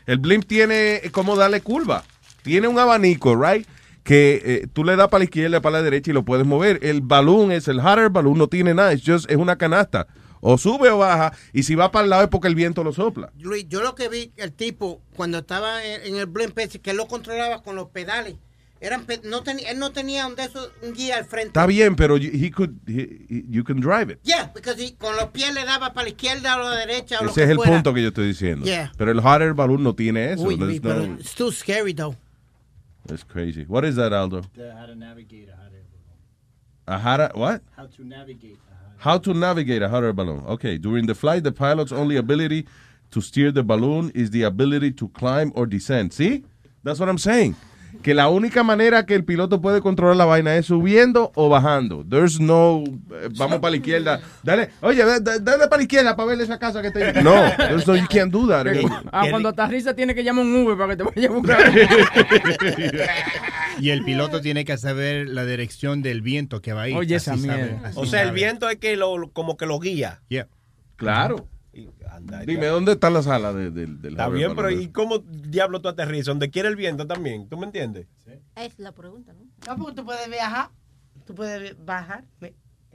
[0.05, 2.03] El blimp tiene como darle curva.
[2.43, 3.67] Tiene un abanico, right?
[4.03, 6.79] Que eh, tú le das para la izquierda, para la derecha y lo puedes mover.
[6.83, 8.93] El balloon es el air balloon, no tiene nada.
[8.93, 10.07] Just- es una canasta.
[10.41, 11.33] O sube o baja.
[11.53, 13.31] Y si va para el lado es porque el viento lo sopla.
[13.39, 17.07] Luis, yo lo que vi, el tipo, cuando estaba en, el blimp que él lo
[17.07, 18.35] controlaba con los pedales,
[18.81, 21.47] eran no tenía, él no tenía un, de esos, un guía al frente.
[21.47, 24.19] Está bien, pero you- he could, he- he- you can drive it.
[24.23, 27.23] Yeah, porque si con los pies le daba para la izquierda o la derecha o
[27.23, 27.71] lo Ese que es el fuera.
[27.71, 28.65] punto que yo estoy diciendo.
[28.65, 28.91] Yeah.
[28.97, 30.43] Pero el hot air balloon no tiene eso.
[30.43, 32.15] Uy, Luis, pero no- it's too scary though.
[33.07, 33.63] That's crazy.
[33.67, 34.41] What is that, Aldo?
[34.57, 36.87] how to navigate a hot air balloon.
[36.87, 37.61] A hot air- what?
[37.77, 38.57] How to navigate
[38.97, 40.43] How to navigate a hot air balloon.
[40.47, 42.65] Okay, during the flight, the pilot's only ability
[43.11, 46.11] to steer the balloon is the ability to climb or descend.
[46.11, 46.43] ¿Sí?
[46.83, 47.55] That's what I'm saying.
[48.05, 52.05] Que la única manera que el piloto puede controlar la vaina es subiendo o bajando.
[52.07, 54.21] There's no, eh, vamos para la izquierda.
[54.43, 57.23] Dale, oye, da- da- dale para la izquierda para ver esa casa que está ahí.
[57.23, 58.67] No, there's no, you can't do that.
[59.11, 61.73] Ah, cuando aterriza tiene que llamar un Uber para que te vaya a buscar.
[63.79, 66.95] Y el piloto tiene que saber la dirección del viento que va a ir.
[66.95, 67.81] Oye, esa mierda.
[67.85, 70.21] así O sea, el viento es que lo, como que lo guía.
[70.29, 70.47] Yeah.
[70.95, 71.47] Claro.
[72.45, 74.69] Dime, ¿dónde está la sala de, de- del Está bien, pero?
[74.71, 76.27] ¿y cómo diablo tú aterrizas?
[76.27, 77.49] Donde quiere el viento también.
[77.49, 78.07] ¿Tú me entiendes?
[78.55, 79.45] Es la pregunta, ¿no?
[79.67, 80.69] No, porque tú puedes viajar.
[81.25, 82.23] Tú puedes bajar.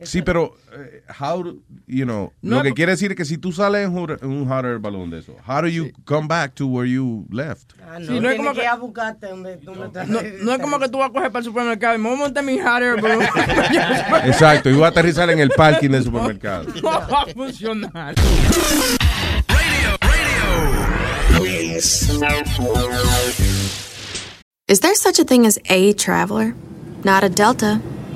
[0.03, 1.57] Sí, pero, eh, how, do-
[1.87, 4.65] you know, No, lo que quiere decir que si tú sales en un- un hot
[4.65, 7.73] air balloon de eso, how do you come back to where you left?
[7.83, 10.05] Ah, no, Sí, no es como que que- a buscarte donde, donde está.
[10.05, 12.17] No, no es como que tú vas a coger para el supermercado y me voy
[12.19, 13.23] a montar mi hot air balloon.
[14.25, 16.65] Exacto, y voy a aterrizar en el parking del supermercado.
[16.83, 18.15] No va a funcionar.
[24.69, 26.55] Is there such a thing as a traveler?
[27.03, 27.81] Not a Delta.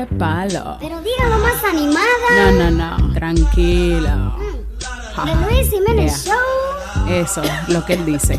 [0.00, 0.78] De palo.
[0.80, 2.52] Pero dígalo más animada.
[2.52, 4.34] No, no, no, tranquilo.
[5.26, 6.34] De Luis Jiménez Yeah.
[6.34, 7.12] Show.
[7.12, 8.38] Eso, lo que él dice.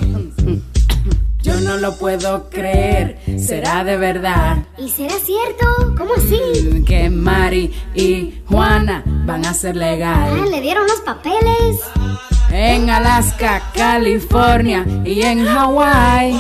[1.44, 5.96] Yo no lo puedo creer, será de verdad ¿Y será cierto?
[5.98, 6.84] ¿Cómo así?
[6.86, 10.52] que Mari y Juana van a ser Ah, legal.
[10.52, 11.80] le dieron los papeles.
[12.52, 16.38] En Alaska, California y en Hawái.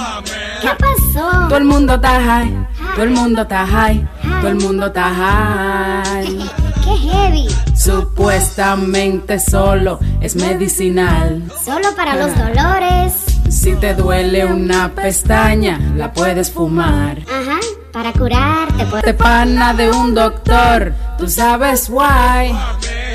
[0.61, 1.47] ¿Qué pasó?
[1.47, 4.07] Todo el mundo está high, todo el mundo está high,
[4.41, 6.37] todo el mundo está high.
[6.83, 7.47] ¡Qué heavy!
[7.75, 11.43] Supuestamente solo es medicinal.
[11.63, 13.13] Solo para los dolores.
[13.51, 17.19] Si te duele una pestaña, la puedes fumar.
[17.29, 17.59] Ajá,
[17.91, 18.85] para curarte.
[18.85, 19.01] Por...
[19.01, 22.55] Te pana de un doctor, tú sabes why.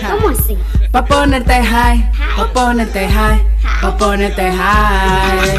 [0.09, 0.59] ¿Cómo así?
[0.93, 3.43] Pa' ponerte high, pa' ponerte high,
[3.81, 5.59] pa' ponerte high.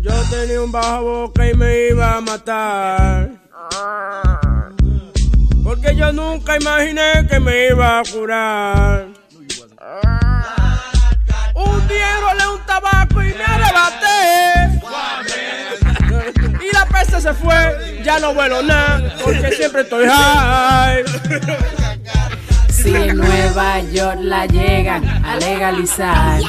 [0.00, 3.30] Yo tenía un bajo boca y me iba a matar.
[5.62, 9.06] Porque yo nunca imaginé que me iba a curar.
[11.74, 14.80] Un día enrolé un tabaco y me arrebaté.
[16.60, 21.04] Y la peste se fue, ya no vuelo nada, porque siempre estoy high.
[22.70, 26.40] Si en Nueva York la llegan a legalizar.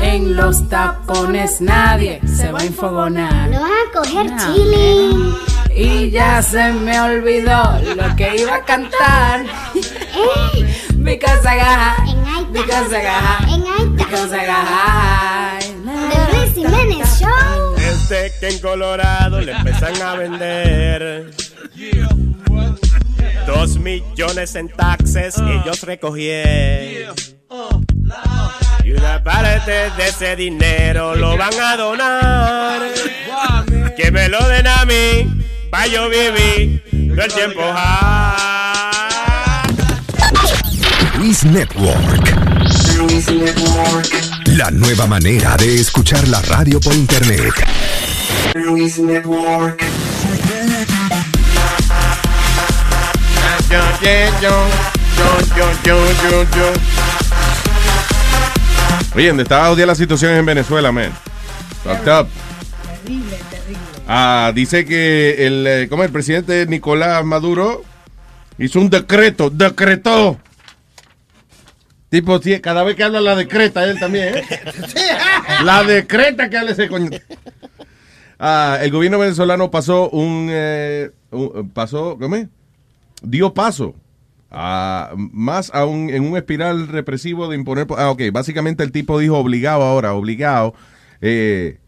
[0.00, 3.48] En los tapones nadie se va a infogonar.
[3.50, 4.54] Lo van a coger No.
[4.54, 5.36] chilling.
[5.74, 9.44] Y ya se me olvidó lo que iba a cantar.
[12.52, 16.02] Because I got high, because I got high, because I got high.
[16.10, 17.74] De Luis Jiménez Show.
[17.76, 21.32] Desde que en Colorado le empiezan a vender
[23.46, 27.14] dos millones en taxes ellos recogieron.
[28.84, 32.82] Y una parte de ese dinero lo van a donar.
[33.96, 36.82] Que me lo den a mí, pa' yo vivir
[37.14, 39.12] todo el tiempo high.
[41.18, 42.41] Luis Network.
[44.46, 47.52] La nueva manera de escuchar la radio por internet.
[48.54, 49.82] Luis Network.
[59.16, 61.10] Oye, ¿dónde está odia la situación en Venezuela, man?
[61.82, 62.28] Fucked up.
[63.02, 63.82] Terrible, terrible.
[64.06, 67.82] Ah, dice que el, eh, ¿cómo el presidente Nicolás Maduro
[68.58, 70.38] hizo un decreto, decretó.
[72.12, 74.42] Tipo, sí, cada vez que habla la decreta, él también, ¿eh?
[75.64, 77.08] La decreta que habla ese coño.
[78.38, 82.48] Ah, el gobierno venezolano pasó un, eh, un- pasó, ¿cómo es?
[83.22, 83.94] Dio paso
[84.50, 87.86] a más a un- en un espiral represivo de imponer.
[87.96, 90.74] Ah, ok, básicamente el tipo dijo obligado ahora, obligado.
[91.22, 91.78] eh,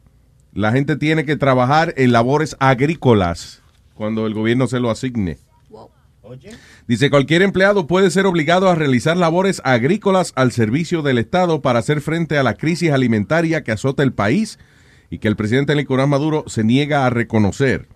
[0.55, 3.61] la gente tiene que trabajar en labores agrícolas
[3.93, 5.37] cuando el gobierno se lo asigne.
[6.87, 11.79] Dice, cualquier empleado puede ser obligado a realizar labores agrícolas al servicio del Estado para
[11.79, 14.59] hacer frente a la crisis alimentaria que azota el país
[15.09, 17.89] y que el presidente Nicolás Maduro se niega a reconocer.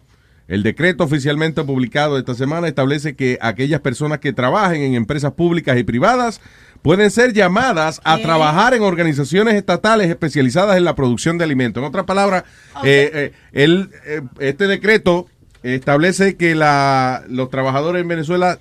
[0.47, 5.77] El decreto oficialmente publicado esta semana establece que aquellas personas que trabajen en empresas públicas
[5.77, 6.41] y privadas
[6.81, 11.83] pueden ser llamadas a trabajar en organizaciones estatales especializadas en la producción de alimentos.
[11.83, 12.45] En otras palabras,
[12.83, 15.27] eh, eh, el, eh, este decreto
[15.63, 18.59] establece que la, los trabajadores en Venezuela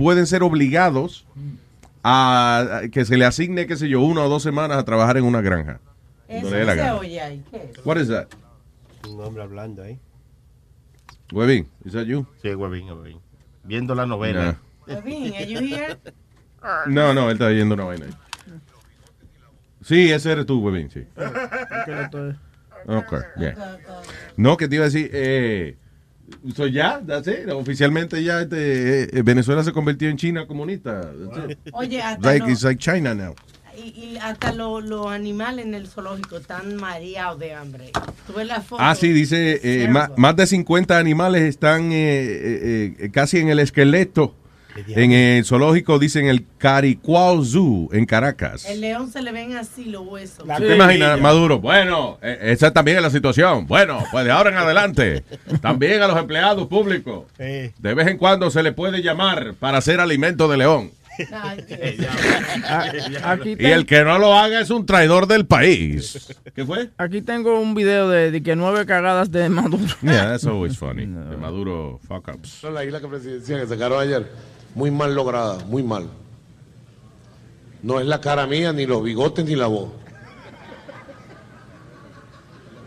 [0.00, 1.26] pueden ser obligados
[2.02, 5.18] a, a que se le asigne, qué sé yo, una o dos semanas a trabajar
[5.18, 5.78] en una granja.
[6.26, 6.94] Eso se gana.
[6.96, 7.44] oye ahí.
[7.50, 7.84] ¿Qué es?
[7.84, 8.28] What is that?
[9.06, 9.98] Un hombre hablando ahí.
[11.32, 12.26] Webin, is that you?
[12.40, 13.18] Sí, Huevín, Huevín.
[13.64, 14.56] Viendo la novela.
[14.86, 15.98] Levin, are you here?
[16.86, 18.06] No, no, él está yendo una vaina.
[18.06, 18.12] ahí.
[19.82, 21.04] Sí, ese eres tú, Webin, sí.
[22.86, 23.54] Ok, bien.
[24.36, 25.76] No, que te iba a decir, eh,
[26.54, 27.48] so ya, that's it.
[27.50, 31.00] Oficialmente ya este, eh, Venezuela se convirtió en China comunista.
[31.02, 31.58] That's it.
[31.72, 33.34] Oye, hasta Like, lo- it's like China now.
[33.76, 37.92] Y, y hasta lo- los animales en el zoológico están mareados de hambre.
[38.26, 38.82] Tú ves la foto.
[38.82, 43.48] Ah, sí, dice, eh, ma- más, de 50 animales están eh, eh, eh, casi en
[43.48, 44.34] el esqueleto.
[44.88, 48.64] En el zoológico, dicen el Caricuao Zoo, en Caracas.
[48.66, 50.44] El león se le ven así los huesos.
[50.58, 51.60] ¿Te imaginas, Maduro?
[51.60, 53.66] Bueno, eh, esa también es la situación.
[53.66, 55.24] Bueno, pues de ahora en adelante,
[55.60, 60.00] también a los empleados públicos, de vez en cuando se le puede llamar para hacer
[60.00, 60.90] alimento de león.
[63.24, 66.34] Aquí Y el que no lo haga es un traidor del país.
[66.54, 66.90] ¿Qué fue?
[66.96, 69.84] Aquí tengo un video de, de que nueve cagadas de Maduro.
[70.02, 71.06] Yeah, that's always funny.
[71.06, 72.62] De Maduro fuck ups.
[72.64, 74.30] La isla que presidencial que sacaron ayer,
[74.74, 76.08] muy mal lograda, muy mal.
[77.82, 79.88] No es la cara mía, ni los bigotes, ni la voz.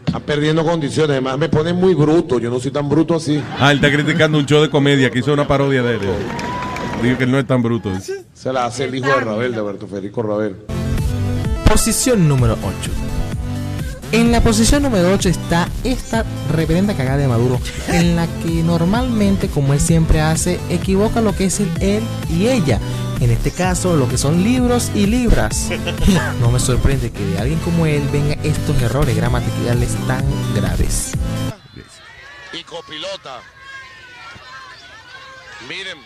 [0.05, 1.11] Están perdiendo condiciones.
[1.11, 2.39] Además, me ponen muy bruto.
[2.39, 3.41] Yo no soy tan bruto así.
[3.59, 6.01] Ah, él está criticando un show de comedia que hizo una parodia de él.
[7.01, 7.89] Digo que él no es tan bruto.
[8.33, 10.55] Se la hace el hijo de Rabel, de Alberto Federico Rabel.
[11.67, 13.12] Posición número 8.
[14.13, 19.49] En la posición número 8 está esta reverenda cagada de Maduro, en la que normalmente,
[19.49, 22.79] como él siempre hace, equivoca lo que es él y ella.
[23.21, 25.71] En este caso, lo que son libros y libras.
[26.39, 30.23] No me sorprende que de alguien como él vengan estos errores gramaticales tan
[30.53, 31.13] graves.
[32.53, 33.39] Y copilota.
[35.67, 35.97] Miren,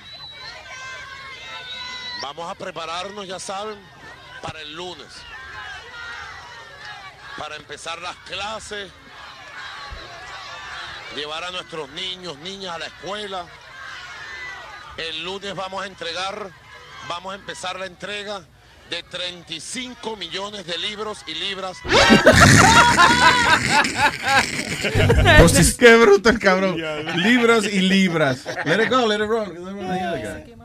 [2.22, 3.76] vamos a prepararnos, ya saben,
[4.42, 5.08] para el lunes.
[7.38, 8.89] Para empezar las clases,
[11.15, 13.45] llevar a nuestros niños, niñas a la escuela.
[14.97, 16.49] El lunes vamos a entregar,
[17.07, 18.41] vamos a empezar la entrega
[18.89, 21.77] de 35 millones de libros y libras.
[25.77, 26.77] Qué bruto el cabrón.
[27.18, 28.45] Libras y libras.
[28.65, 30.57] Let it go, let it roll.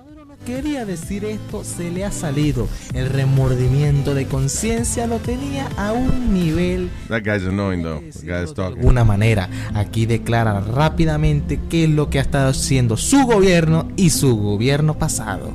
[0.47, 2.69] Quería decir esto, se le ha salido.
[2.94, 8.01] El remordimiento de conciencia lo tenía a un nivel That guy's annoying though.
[8.01, 8.78] The guy is de talking.
[8.78, 9.48] alguna manera.
[9.74, 14.94] Aquí declara rápidamente qué es lo que ha estado haciendo su gobierno y su gobierno
[14.94, 15.52] pasado.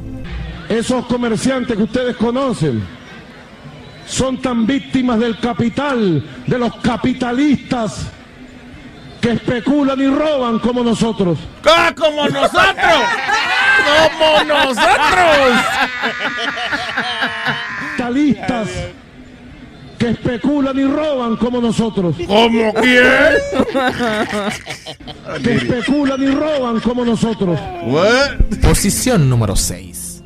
[0.70, 2.82] Esos comerciantes que ustedes conocen
[4.06, 8.08] son tan víctimas del capital, de los capitalistas
[9.20, 11.38] que especulan y roban como nosotros.
[11.66, 12.64] ¡Ah, como nosotros!
[14.18, 15.64] ¡Como nosotros!
[17.98, 18.70] Capitalistas
[19.98, 22.16] que especulan y roban como nosotros.
[22.28, 22.74] ¿Cómo quién?
[25.44, 27.60] Que especulan y roban como nosotros.
[28.62, 30.24] Posición número 6.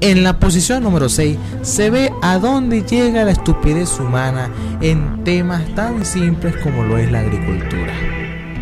[0.00, 4.50] En la posición número 6 se ve a dónde llega la estupidez humana
[4.80, 7.92] en temas tan simples como lo es la agricultura.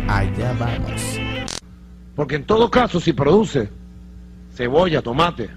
[0.07, 1.24] Allá vamos.
[2.15, 3.69] Porque en todo caso, si produce
[4.53, 5.49] cebolla, tomate,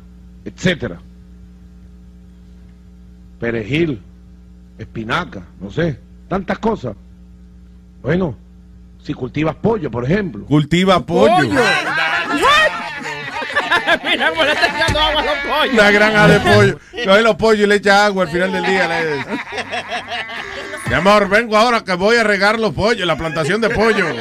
[0.45, 0.99] etcétera,
[3.39, 4.01] perejil,
[4.77, 6.97] espinaca, no sé, tantas cosas.
[8.03, 8.35] Bueno,
[9.03, 10.45] si cultivas pollo, por ejemplo.
[10.47, 11.61] Cultiva pollo.
[14.05, 15.75] Mira cómo le está echando agua a los pollos.
[15.75, 16.79] Una granja de pollo.
[17.05, 18.89] Coge los pollos y le echa agua al final del día.
[18.89, 19.25] le-
[20.89, 24.07] Mi amor, vengo ahora que voy a regar los pollos, la plantación de pollo.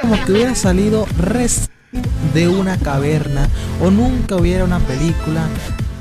[0.00, 1.70] Como que hubiera salido res
[2.32, 3.48] de una caverna
[3.80, 5.42] o nunca hubiera una película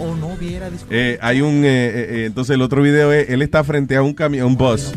[0.02, 3.30] o no hubiera disco- Eh, hay un, eh, eh, eh, entonces el otro video es,
[3.30, 4.92] él está frente a un camión, un bus,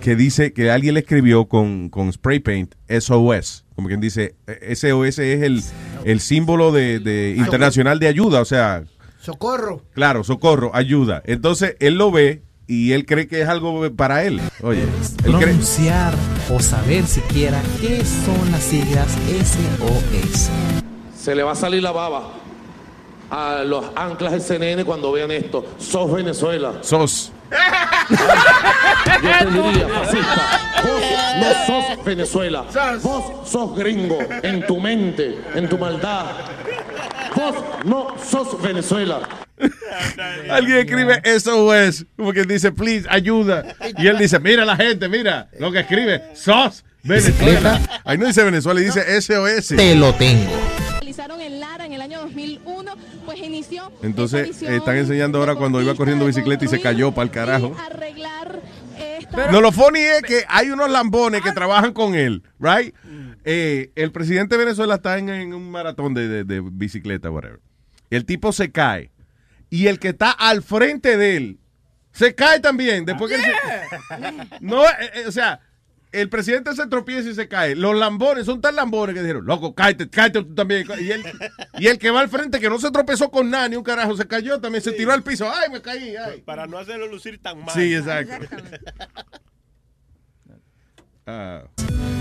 [0.00, 4.34] que dice que alguien le escribió con, con spray paint SOS, como quien dice,
[4.74, 5.62] SOS es el,
[6.04, 8.84] el símbolo de, de internacional de ayuda, o sea,
[9.20, 9.82] Socorro.
[9.92, 11.22] claro, socorro, ayuda.
[11.26, 14.40] Entonces él lo ve y él cree que es algo para él.
[14.62, 14.82] Oye,
[15.24, 15.54] él cree,
[16.50, 19.08] o saber siquiera qué son las siglas
[19.44, 20.48] SOS.
[21.16, 22.32] Se le va a salir la baba
[23.30, 25.64] a los anclas del CNN cuando vean esto.
[25.78, 26.74] Sos Venezuela.
[26.82, 27.32] sos.
[28.08, 28.16] Yo
[29.22, 31.02] te diría, fascista, vos
[31.38, 32.64] no sos Venezuela.
[33.02, 36.26] Vos sos gringo en tu mente, en tu maldad.
[37.34, 37.54] Vos
[37.84, 39.20] no sos Venezuela.
[40.50, 43.64] Alguien escribe SOS, como que dice, please, ayuda.
[43.96, 47.80] Y él dice, mira la gente, mira lo que escribe, sos Venezuela.
[48.04, 49.68] Ahí no dice Venezuela, dice SOS.
[49.68, 50.50] Te lo tengo.
[51.00, 52.65] realizaron en Lara en el año 2001,
[53.26, 57.24] pues inició Entonces, eh, están enseñando ahora cuando iba corriendo bicicleta y se cayó para
[57.24, 57.76] el carajo.
[57.84, 58.62] arreglar
[59.18, 62.94] esta No, lo funny es que hay unos lambones que trabajan con él, right?
[63.44, 67.60] Eh, el presidente de Venezuela está en, en un maratón de, de- de bicicleta, whatever.
[68.10, 69.10] El tipo se cae.
[69.68, 71.58] Y el que está al frente de él
[72.12, 73.04] se cae también.
[73.04, 75.60] Después que él se- No, eh, eh, o sea,
[76.20, 77.74] el presidente se tropieza y se cae.
[77.76, 80.86] Los lambones son tan lambones que dijeron, loco, cállate, cállate tú también.
[80.98, 81.22] Y el,
[81.78, 84.16] y el que va al frente, que no se tropezó con nada, ni un carajo,
[84.16, 85.50] se cayó también, se tiró al piso.
[85.50, 86.42] Ay, me caí, ay.
[86.42, 87.74] Para no hacerlo lucir tan mal.
[87.74, 88.46] Sí, exacto.
[91.26, 91.64] Ah.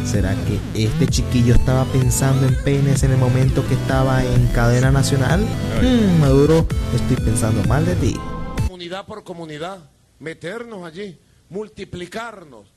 [0.04, 4.92] ¿Será que este chiquillo estaba pensando en penes en el momento que estaba en cadena
[4.92, 5.46] nacional?
[5.82, 8.16] Hmm, Maduro, estoy pensando mal de ti.
[8.64, 9.90] Comunidad por comunidad,
[10.20, 11.20] meternos allí,
[11.50, 12.75] multiplicarnos,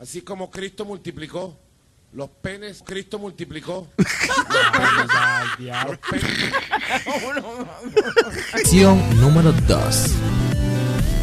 [0.00, 1.56] así como Cristo multiplicó.
[2.12, 3.86] Los penes, Cristo multiplicó.
[5.58, 6.54] Los penes.
[8.52, 10.06] Acción número 2.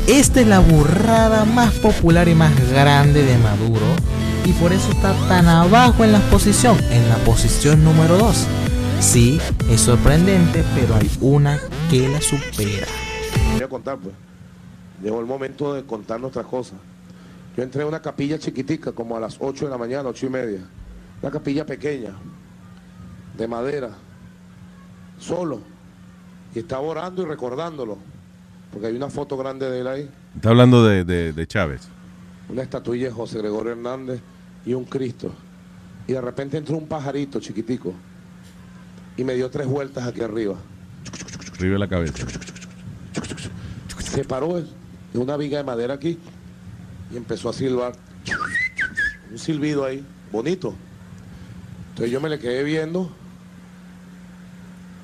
[0.07, 3.85] Esta es la burrada más popular y más grande de Maduro
[4.45, 8.47] y por eso está tan abajo en la posición, en la posición número 2.
[9.01, 11.59] Sí, es sorprendente, pero hay una
[11.89, 12.87] que la supera.
[13.51, 14.15] Voy a contar, pues.
[15.03, 16.79] Llegó el momento de contar nuestras cosas.
[17.57, 20.29] Yo entré a una capilla chiquitica, como a las 8 de la mañana, 8 y
[20.29, 20.59] media.
[21.21, 22.11] Una capilla pequeña,
[23.35, 23.89] de madera,
[25.19, 25.61] solo.
[26.53, 27.97] Y estaba orando y recordándolo.
[28.71, 30.09] Porque hay una foto grande de él ahí.
[30.35, 31.87] Está hablando de, de- de Chávez.
[32.49, 34.21] Una estatuilla de José Gregorio Hernández
[34.65, 35.33] y un Cristo.
[36.05, 37.93] Y de repente entró un pajarito chiquitico.
[39.17, 40.55] Y me dio tres vueltas aquí arriba.
[41.43, 42.25] Escribe la cabeza.
[43.99, 46.19] se paró de una viga de madera aquí
[47.11, 47.93] y empezó a silbar.
[49.31, 50.73] Un silbido ahí, bonito.
[51.89, 53.11] Entonces yo me le quedé viendo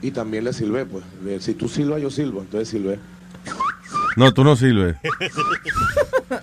[0.02, 1.04] y también le silbé, pues.
[1.24, 2.42] Le- Si tú silbas, yo silbo.
[2.42, 3.00] Entonces silbé.
[4.16, 4.96] No, tú no sirves.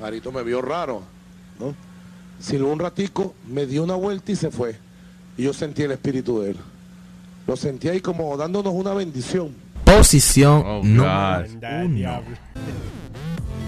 [0.00, 1.02] Marito me vio raro,
[1.58, 1.74] ¿no?
[2.40, 4.76] Silbó un ratico, me dio una vuelta y se fue.
[5.36, 6.56] Y yo sentí el espíritu de él.
[7.46, 9.54] Lo sentí ahí como dándonos una bendición.
[9.84, 11.46] Posición Oh, número God.
[11.84, 12.22] uno.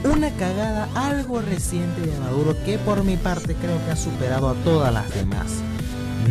[0.05, 4.55] Una cagada algo reciente de Maduro que por mi parte creo que ha superado a
[4.65, 5.47] todas las demás.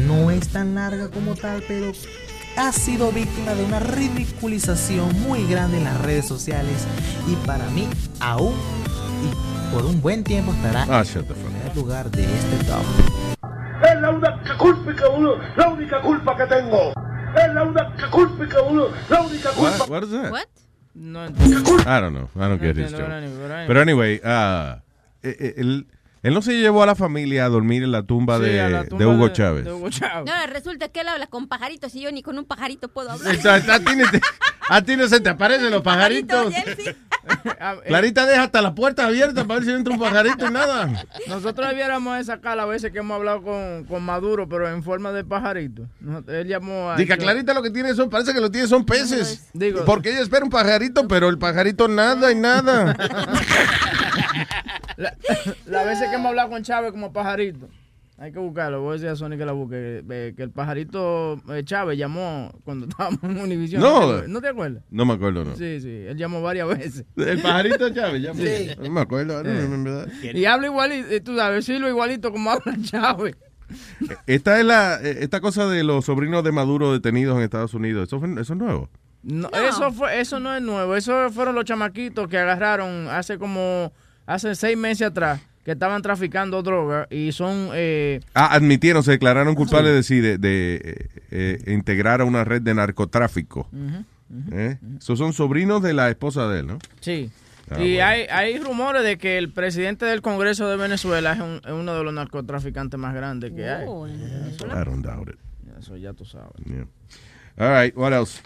[0.07, 1.91] No es tan larga como tal, pero
[2.57, 6.85] ha sido víctima de una ridiculización muy grande en las redes sociales
[7.27, 7.87] y para mí
[8.19, 8.53] aún
[9.23, 12.83] y por un buen tiempo estará Ah, en el primer lugar de este top.
[13.83, 16.91] Es la única culpa que uno, la única culpa que tengo.
[17.37, 19.85] Es la única culpa que uno, la única culpa.
[19.87, 20.03] What?
[20.31, 20.43] What
[20.93, 21.29] No I
[22.01, 22.29] don't know.
[22.35, 23.63] I don't get his entiendo, joke.
[23.67, 25.87] pero anyway, eh, él,
[26.23, 28.69] él no se llevó a la familia a dormir en la tumba, Sí, de, a
[28.69, 29.65] la de tumba Hugo de- Chávez.
[29.65, 30.25] de Hugo Chávez.
[30.33, 33.33] No, resulta que él habla con pajaritos y yo ni con un pajarito puedo hablar.
[33.35, 34.21] Exacto, a, ti ni te-
[34.69, 36.51] a ti no se te aparecen los pajaritos.
[36.51, 36.91] Y él sí.
[37.87, 40.89] Clarita deja hasta las puertas abiertas para ver si entra un pajarito y nada.
[41.27, 45.11] Nosotros debiéramos de sacar las veces que hemos hablado con, con Maduro, pero en forma
[45.11, 45.83] de pajarito.
[45.99, 46.95] Nos- Él llamó a...
[46.95, 49.49] Diga, Clarita lo que tiene son, parece que lo tiene son peces.
[49.53, 52.95] Digo- Porque ella espera un pajarito, pero el pajarito nada y nada.
[54.97, 55.15] La,
[55.65, 57.67] las veces que hemos hablado con Chávez como pajarito.
[58.21, 60.03] Hay que buscarlo, voy a decir a Sony que la busque.
[60.07, 63.81] eh, Que el pajarito eh, Chávez llamó cuando estábamos en Univision.
[63.81, 64.21] No.
[64.21, 64.83] te- ¿No te acuerdas?
[64.91, 65.55] No me acuerdo, no.
[65.55, 67.05] Sí, sí, él llamó varias veces.
[67.17, 68.39] El pajarito Chávez llamó.
[68.39, 68.69] Sí.
[68.79, 69.63] No me acuerdo, no, Eh.
[69.63, 70.07] en verdad.
[70.21, 73.35] Y habla igualito, eh, tú sabes, Silva igualito como habla Chávez.
[74.27, 78.07] Esta es la, esta cosa de los sobrinos de Maduro detenidos en Estados Unidos.
[78.07, 78.89] Eso, fue- eso es nuevo.
[79.23, 80.95] No, Eso, fue, eso no es nuevo.
[80.95, 83.91] Eso fueron los chamaquitos que agarraron hace como,
[84.25, 87.69] hace seis meses atrás, que estaban traficando droga y son...
[87.73, 91.07] Eh, Ah, admitieron, se declararon culpables de, sí, de, de, eh,
[91.65, 93.67] eh, integrar a una red de narcotráfico.
[93.71, 94.05] Ujú.
[94.53, 94.77] ¿Eh?
[94.97, 96.79] Esos son sobrinos de la esposa de él, ¿no?
[97.01, 97.29] Sí.
[97.69, 98.05] Ah, y bueno.
[98.05, 101.95] hay, hay rumores de que el presidente del Congreso de Venezuela es, un- es uno
[101.95, 103.83] de los narcotraficantes más grandes que hay.
[103.83, 104.07] Eso,
[104.65, 105.39] I don't doubt it.
[105.79, 106.51] eso ya tú sabes.
[106.65, 106.85] Yeah.
[107.57, 108.41] All right, what else?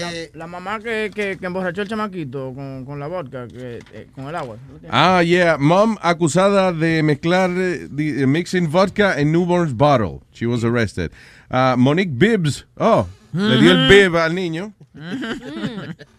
[0.00, 4.06] La, la mamá que, que, que emborrachó el chamaquito con, con la vodka, que, eh,
[4.14, 4.56] con el agua.
[4.90, 5.58] Ah, yeah.
[5.58, 10.20] Mom acusada de mezclar, eh, de- mixing vodka en newborn's bottle.
[10.32, 11.10] She was arrested.
[11.50, 12.66] Ah, Monique Bibbs.
[12.78, 14.72] Oh, le dio el bib al niño.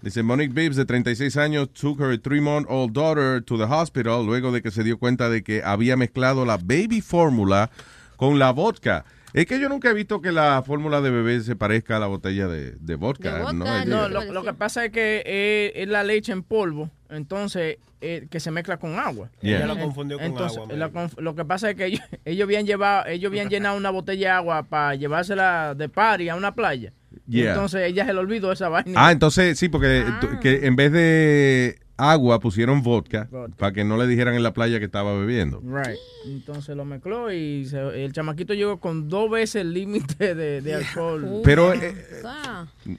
[0.01, 4.61] Dice Monique Bibbs, de 36 años, took her three-month-old daughter to the hospital luego de
[4.61, 7.69] que se dio cuenta de que había mezclado la baby fórmula
[8.17, 9.05] con la vodka.
[9.33, 12.05] Es que yo nunca he visto que la fórmula de bebé se parezca a la
[12.05, 13.51] botella de, de vodka.
[13.51, 13.85] ¿no?
[13.85, 18.27] No, lo, lo que pasa es que eh, es la leche en polvo, entonces eh,
[18.29, 19.29] que se mezcla con agua.
[19.41, 19.57] Yeah.
[19.57, 22.65] Ella lo confundió con Entonces, agua, la lo que pasa es que ellos, ellos habían
[22.65, 26.91] llevado, ellos habían llenado una botella de agua para llevársela de party a una playa.
[27.27, 27.51] Y Yeah.
[27.51, 29.07] Entonces ella se le olvidó esa vaina.
[29.07, 30.03] Ah, entonces sí, porque
[30.41, 31.79] que en vez de
[32.11, 33.55] agua pusieron vodka, Vodka.
[33.57, 35.61] para que no le dijeran en la playa que estaba bebiendo.
[35.61, 35.97] Right.
[36.25, 40.75] Entonces lo mezcló y se- el chamaquito llegó con dos veces el límite de, de
[40.75, 41.41] alcohol.
[41.43, 41.93] Pero eh,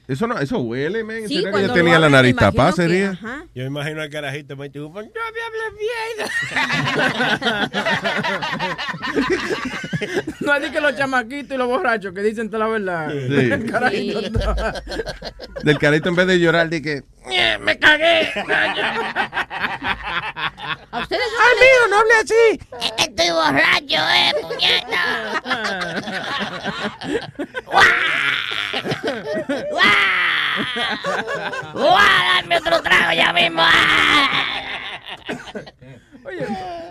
[0.09, 1.29] eso no, eso huele, man.
[1.29, 3.11] Sí, ¿Será que ella tenía la nariz me tapada, sería?
[3.11, 3.45] ajá.
[3.55, 5.03] Yo me imagino al carajito me dijo, yo
[10.41, 13.11] No es de que los chamaquitos y los borrachos que dicen toda la verdad.
[13.11, 13.35] Sí.
[13.53, 14.31] El carajito Sí.
[14.31, 14.55] no.
[15.63, 17.03] Del carito en vez de llorar, que...
[17.63, 18.29] ¡Me cagué!
[20.91, 22.61] ¿A ustedes ¡Amigo, no hable así!
[22.99, 25.03] Estoy borracho, eh, puñeta.
[31.75, 31.97] ¡Guau!
[32.43, 33.63] ¡Dame otro trago ya mismo!
[36.27, 36.47] Oye,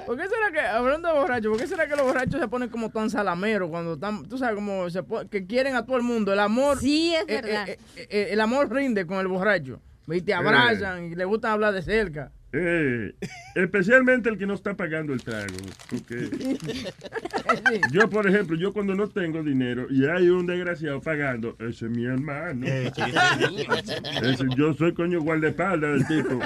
[0.06, 2.70] ¿por qué será que, hablando de borrachos, por qué será que los borrachos se ponen
[2.70, 6.04] como tan salameros cuando están, tú sabes, como se pon- que quieren a todo el
[6.04, 6.32] mundo?
[6.34, 6.80] El amor.
[6.80, 7.70] Sí, es eh, verdad.
[7.70, 9.80] eh, eh, eh, el amor rinde con el borracho.
[10.08, 12.32] Y te abrazan y le gusta hablar de cerca.
[12.56, 13.14] Eh,
[13.56, 15.56] especialmente el que no está pagando el trago.
[15.90, 16.30] Porque
[17.92, 21.92] yo, por ejemplo, yo cuando no tengo dinero y hay un desgraciado pagando, ese es
[21.92, 22.66] mi hermano.
[22.68, 26.40] Ese- yo soy coño guardaespaldas del tipo.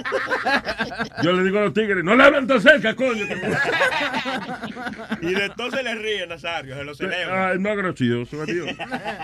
[1.23, 3.25] Yo le digo a los tigres, no le hablan tan cerca, coño.
[5.21, 7.49] Y de entonces le ríe Nazario, se lo celebra.
[7.51, 8.69] Ah, más gracioso, adiós.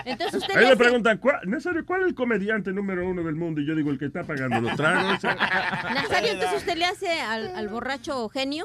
[0.04, 3.60] Entonces usted Ahí le preguntan, ¿cuál, Nazario, ¿cuál es el comediante número uno del mundo?
[3.60, 5.22] Y yo digo, el que está pagando los tragos.
[5.24, 8.64] Nazario, entonces usted le hace al, al borracho genio.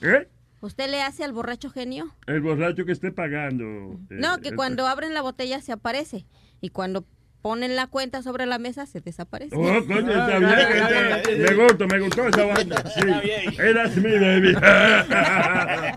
[0.00, 0.28] ¿Eh?
[0.60, 2.14] ¿Usted le hace al borracho genio?
[2.26, 3.64] El borracho que esté pagando.
[4.10, 6.24] eh, No, que el- cuando abren la botella se aparece.
[6.60, 7.04] Y cuando
[7.42, 9.56] ponen la cuenta sobre la mesa se desaparece.
[9.56, 10.52] Oh, coño, está bien.
[10.52, 12.76] está- Me gustó, me gustó esa vaina.
[12.94, 13.00] Sí.
[13.74, 14.52] That's me, baby.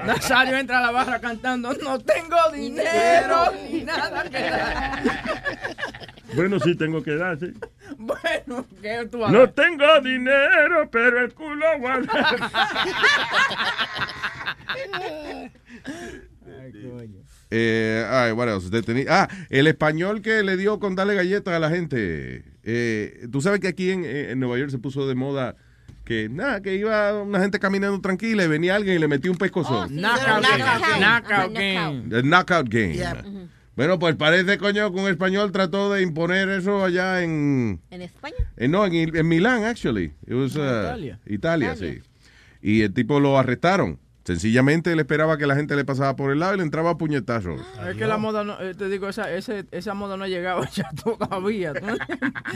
[0.08, 5.04] Nazario entra a la barra cantando, no tengo dinero ni nada que dar.
[6.36, 7.54] Bueno, sí, tengo que dar, sí.
[7.98, 12.36] Bueno, ¿qué tú No tengo dinero, pero el culo guarda.
[17.52, 18.70] Eh, ay, what else?
[18.70, 22.44] Deteni- ah, el español que le dio con darle galletas a la gente.
[22.64, 25.56] Eh, Tú sabes que aquí en, en Nueva York se puso de moda
[26.04, 29.38] que nada, que iba una gente caminando tranquila y venía alguien y le metía un
[29.38, 29.96] pescozón.
[29.96, 31.00] Knockout game.
[31.00, 32.04] Knockout game.
[32.12, 32.94] El knockout game.
[32.94, 33.24] Yeah.
[33.76, 37.82] Bueno, pues parece, coño, que un español trató de imponer eso allá en...
[37.92, 38.36] ¿En España?
[38.56, 40.14] Eh, no, en, en Milán, actually.
[40.26, 41.20] It was, uh, Italia.
[41.26, 42.00] Italia, sí.
[42.62, 44.00] Y el tipo lo arrestaron.
[44.24, 46.98] Sencillamente él esperaba que la gente le pasaba por el lado y le entraba a
[46.98, 47.62] puñetazos.
[47.88, 50.64] Es que la moda, no, eh, te digo, esa, ese, esa moda no ha llegado
[50.74, 51.74] ya todavía.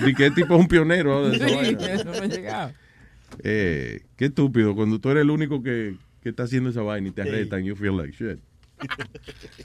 [0.08, 1.94] Y que el tipo es un pionero de esa Sí, vaina.
[1.94, 2.72] eso no ha llegado.
[3.44, 7.12] Eh, qué estúpido, cuando tú eres el único que, que está haciendo esa vaina y
[7.12, 8.40] te arrestan, you feel like shit.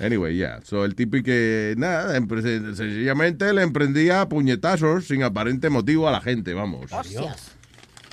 [0.00, 0.60] Anyway, yeah.
[0.64, 6.12] So el tipo y que, nada, sencillamente le emprendía a puñetazos sin aparente motivo a
[6.12, 6.90] la gente, vamos.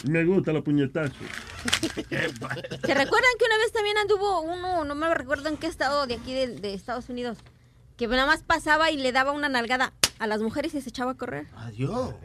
[0.04, 1.16] Me gusta los puñetazos.
[2.10, 6.16] ¿Se recuerdan que una vez también anduvo uno, no me recuerdo en qué estado de
[6.16, 7.38] aquí de, de Estados Unidos,
[7.98, 11.12] que nada más pasaba y le daba una nalgada a las mujeres y se echaba
[11.12, 11.48] a correr?
[11.56, 12.16] Adiós.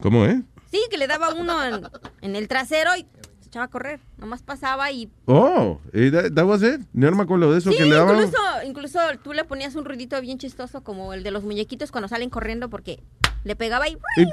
[0.00, 0.36] ¿Cómo es?
[0.70, 1.86] Sí, que le daba uno en,
[2.22, 3.06] en el trasero y
[3.54, 4.00] echaba a correr.
[4.18, 5.08] Nomás pasaba y...
[5.26, 6.80] Oh, that, that was it.
[6.92, 8.16] No me acuerdo de eso Sí, que le daban.
[8.16, 12.08] incluso, incluso tú le ponías un ruidito bien chistoso como el de los muñequitos cuando
[12.08, 13.00] salen corriendo porque
[13.44, 13.96] Le pegaba y...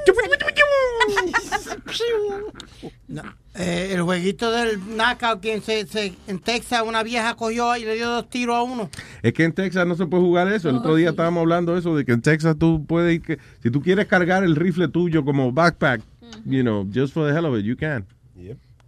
[3.08, 3.22] No,
[3.54, 7.94] eh, el jueguito del knockout, quien se, se- en Texas una vieja cogió y le
[7.94, 8.88] dio dos tiros a uno.
[9.22, 10.70] Es que en Texas no se puede jugar eso.
[10.70, 13.38] El otro día estábamos hablando de eso, de que en Texas tú puedes ir, que,
[13.62, 16.00] si tú quieres cargar el rifle tuyo como backpack,
[16.46, 18.06] you know, just for the hell of it, you can.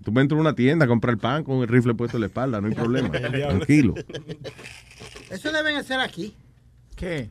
[0.05, 2.27] Tú puedes entrar a una tienda a comprar pan con el rifle puesto en la
[2.27, 3.11] espalda, no hay problema.
[3.11, 3.95] Tranquilo.
[5.31, 6.35] Eso deben hacer aquí.
[6.95, 7.31] ¿Qué?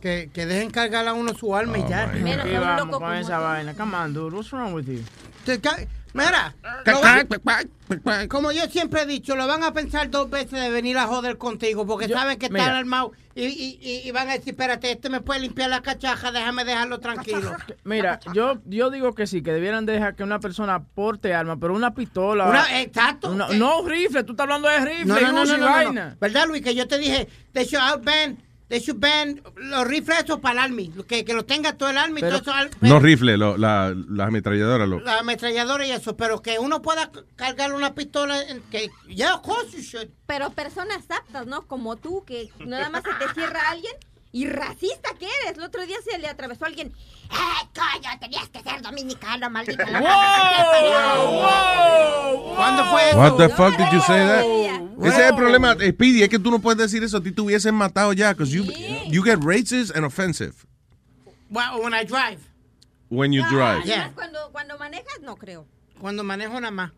[0.00, 2.04] Que, que dejen cargar a uno su arma y ya.
[2.04, 3.74] Aquí vamos con esa vaina.
[3.74, 4.36] Come on, dude.
[4.36, 5.02] What's wrong with you?
[6.14, 6.54] Mira,
[7.42, 11.06] van- como yo siempre he dicho, lo van a pensar dos veces de venir a
[11.06, 12.62] joder contigo porque Yo- saben que mira.
[12.64, 16.64] están armados y, y, van a decir, espérate, este me puede limpiar la cachaja, déjame
[16.64, 17.50] dejarlo tranquilo.
[17.84, 21.74] Mira, yo, yo digo que sí, que debieran dejar que una persona porte arma, pero
[21.74, 22.44] una pistola.
[22.46, 23.32] Una- exacto.
[23.32, 26.16] Una- no, rifle, tú estás hablando de rifle, No, no, no, y vaina.
[26.20, 26.62] ¿Verdad, Luis?
[26.62, 28.38] Que yo te dije, they should outban,
[28.68, 31.98] they should ban los rifles esos para el army, que, que lo tenga todo el
[31.98, 34.88] army, Pero- todo eso, al- No rifle, lo- la, las ametralladoras.
[34.88, 39.34] Lo, la ametralladora y eso, pero que uno pueda cargar una pistola, en- que, yeah,
[39.34, 40.08] of course you should.
[40.26, 41.62] Pero personas aptas, ¿no?
[41.66, 43.92] Como tú, que nada más se te cierra alguien
[44.34, 45.56] y racista que eres.
[45.56, 46.88] El otro día se le atravesó a alguien.
[46.88, 48.10] ¡Eh, coño!
[48.20, 49.88] Tenías que ser dominicano, maldita.
[49.88, 50.00] la
[52.56, 53.18] ¿Cuándo fue eso?
[53.18, 54.44] What the fuck did you say that?
[55.06, 57.18] Ese es el problema, eh, Speedy, es que tú no puedes decir eso.
[57.18, 58.64] A ti te hubiesen matado ya, because you,
[59.06, 60.66] you get racist and offensive
[61.48, 62.40] Well, when I drive.
[63.10, 63.84] when you drive.
[63.84, 64.10] Yeah.
[64.16, 65.64] Cuando, cuando manejas, no creo.
[66.00, 66.90] Cuando manejo nada más.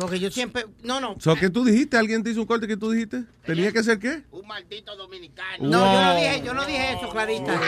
[0.00, 1.16] Porque yo siempre, no, no.
[1.20, 1.98] So, ¿Qué tú dijiste?
[1.98, 3.24] ¿Alguien te hizo un corte que tú dijiste?
[3.44, 4.22] ¿Tenía que ser qué?
[4.30, 5.68] Un maldito dominicano.
[5.68, 7.60] No, yo no dije, yo no dije eso, Clarita.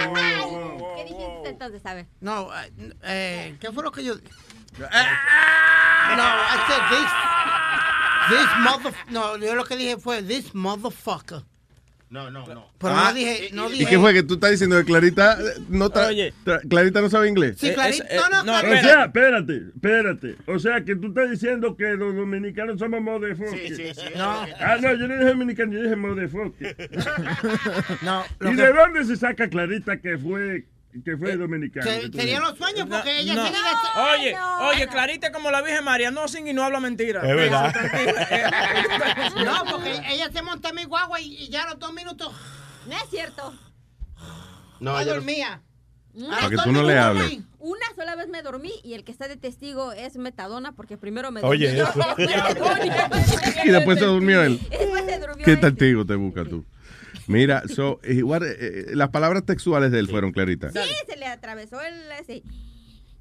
[0.97, 1.85] ¿Qué dijiste entonces?
[1.85, 2.07] A ver.
[2.21, 4.23] No, eh, eh, ¿qué fue lo que yo No,
[4.81, 7.11] I said this.
[8.31, 8.95] This mother.
[9.11, 11.43] No, yo lo que dije fue this motherfucker.
[12.12, 12.68] No, no, no.
[12.78, 15.60] Pero Ah, no dije, no ¿Y qué fue que tú estás diciendo que Clarita eh,
[15.70, 16.10] no, tra-
[16.44, 17.56] tra- Clarita no sabe inglés?
[17.59, 18.05] Sí, Clarita.
[18.30, 18.82] no, no, O Clarita.
[18.82, 20.36] sea, espérate, espérate.
[20.47, 23.68] O sea, que tú estás diciendo que los dominicanos somos motherfuckers.
[23.68, 24.02] Sí, sí, sí.
[24.14, 24.43] No.
[24.60, 26.76] Ah, no, yo no dije dominicano, yo dije motherfucker.
[28.02, 30.66] No, ¿Y que- de dónde se saca Clarita que fue,
[31.05, 31.85] que fue dominicano?
[31.86, 33.43] Se- serían los sueños porque ella no.
[33.44, 34.36] tiene que Oye,
[34.69, 37.20] oye, Clarita como la Virgen María, no sin y no habla mentira.
[37.23, 37.74] Es verdad.
[39.44, 42.32] No, porque ella se monta en mi guagua y, y ya a los dos minutos.
[42.86, 43.55] No es cierto.
[44.81, 45.62] No, ella no- dormía.
[46.31, 47.39] Para que tú no le hables.
[47.59, 51.31] Una sola vez me dormí y el que está de testigo es Metadona porque primero
[51.31, 51.90] me Oye, dormí.
[51.90, 52.16] eso.
[53.64, 54.60] Y después se durmió él.
[54.69, 56.66] Después se durmió ¿Qué testigo te buscas tú?
[57.27, 60.70] Mira, so, eh, what, eh, eh, las palabras textuales de él fueron Clarita.
[60.70, 62.43] Sí, se le atravesó el ese.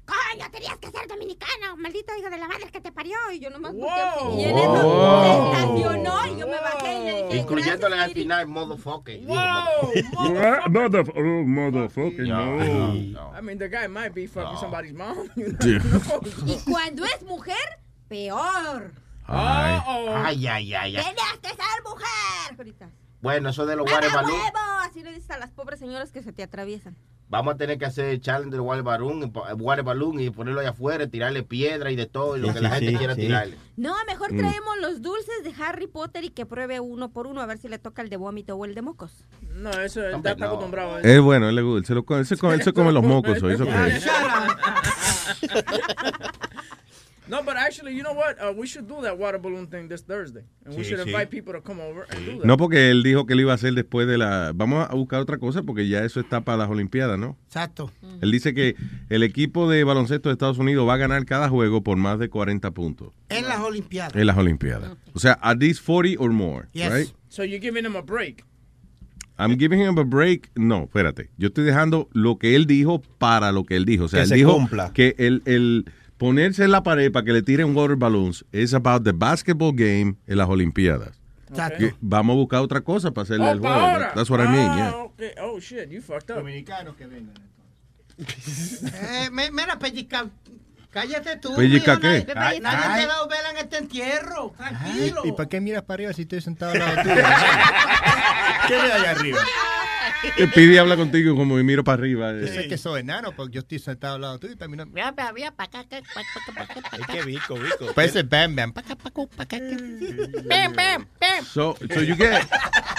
[0.04, 3.14] Coño, tenías que ser dominicano, maldito hijo de la madre que te parió.
[3.32, 5.52] Y yo nomás volteé y en eso Wow.
[5.52, 9.20] se estacionó y yo me bajé y le dije, Incluyéndole al final, motherfucker.
[9.26, 10.66] What?
[10.70, 12.58] Motherf- oh, motherfucker, no.
[13.38, 15.28] I mean, the guy might be fucking somebody's mom.
[15.36, 15.66] You know?
[15.66, 15.80] Yeah.
[16.46, 18.90] y cuando es mujer, peor.
[19.26, 19.80] Ay.
[19.86, 21.04] Ay, ay, ay, ay.
[21.04, 22.56] Tenías que ser mujer.
[22.58, 22.90] Ahorita.
[23.22, 24.32] Bueno, eso de los ¡Mamá water balloon.
[24.32, 24.58] huevo!
[24.82, 26.96] Así le dices a las pobres señoras que se te atraviesan.
[27.28, 30.60] Vamos a tener que hacer el challenge del water balloon, eh, water balloon y ponerlo
[30.60, 32.96] allá afuera, tirarle piedra y de todo, y lo Sí, que sí, la gente sí,
[32.98, 33.20] quiera sí.
[33.22, 33.56] tirarle.
[33.76, 34.36] No, mejor Mm.
[34.38, 37.68] traemos los dulces de Harry Potter y que pruebe uno por uno a ver si
[37.68, 39.24] le toca el de vómito o el de mocos.
[39.54, 41.08] No, eso él está acostumbrado a eso.
[41.08, 42.92] Es bueno, él, le gusta, él se, lo, come- él se come, él se come
[42.92, 43.38] los mocos.
[43.38, 43.98] so it's okay.
[47.28, 48.36] No, but actually, you know what?
[48.40, 50.42] Uh, we should do that water balloon thing this Thursday.
[50.64, 51.06] And we Sí, should sí.
[51.08, 52.44] invite people to come over and do that.
[52.44, 54.50] No, porque él dijo que lo iba a hacer después de la...
[54.54, 57.36] Vamos a buscar otra cosa porque ya eso está para las Olimpiadas, ¿no?
[57.46, 57.92] Exacto.
[58.20, 58.74] Él dice que
[59.08, 62.28] el equipo de baloncesto de Estados Unidos va a ganar cada juego por más de
[62.28, 64.16] 40 puntos En las Olimpiadas.
[64.16, 64.90] en las Olimpiadas.
[65.14, 66.92] O sea, at least 40 or more, Yes.
[66.92, 67.08] right?
[67.28, 68.44] So you're giving him a break.
[69.38, 70.50] I'm giving him a break.
[70.56, 71.30] No, espérate.
[71.38, 74.04] Yo estoy dejando lo que él dijo para lo que él dijo.
[74.04, 74.92] O sea, Que él se dijo cumpla.
[74.92, 75.86] que el, el
[76.22, 80.16] ponerse en la pared para que le tiren water balloons es about the basketball game
[80.26, 81.18] en las Olimpiadas.
[81.50, 81.84] Exacto.
[82.00, 83.74] Vamos a buscar otra cosa para hacerle Oh, el juego.
[83.74, 84.12] ahora.
[84.14, 84.88] That's what I mean, yeah.
[84.94, 85.30] Ah, okay.
[85.42, 86.38] Oh, shit, you fucked up.
[86.38, 87.34] Dominicanos que vengan.
[88.94, 90.26] Eh, mira, pellizca.
[90.90, 91.54] Cállate tú.
[91.56, 92.24] ¿Pellizca qué?
[92.34, 93.00] Nadie, Ay, nadie ay.
[93.00, 94.52] te ha dado vela en este entierro.
[94.56, 95.22] Tranquilo.
[95.24, 97.14] ¿Y para qué miras para arriba si estoy sentado al lado tuyo?
[98.68, 99.38] ¿Qué ve allá arriba?
[100.36, 102.32] Te pide y habla contigo como me miro para arriba.
[102.32, 102.48] Yo eh.
[102.48, 104.86] sé que soy enano porque yo estoy sentado al lado tuyo y para mí no...
[104.86, 106.20] Mira, mira, mira, pa' acá, pa' acá, pa'
[106.62, 106.96] acá, pa' acá.
[106.98, 107.92] Es que Vico, Vico.
[107.94, 108.72] Parece Bam Bam.
[108.72, 111.44] Bam, bam, bam.
[111.44, 112.46] So, so you get,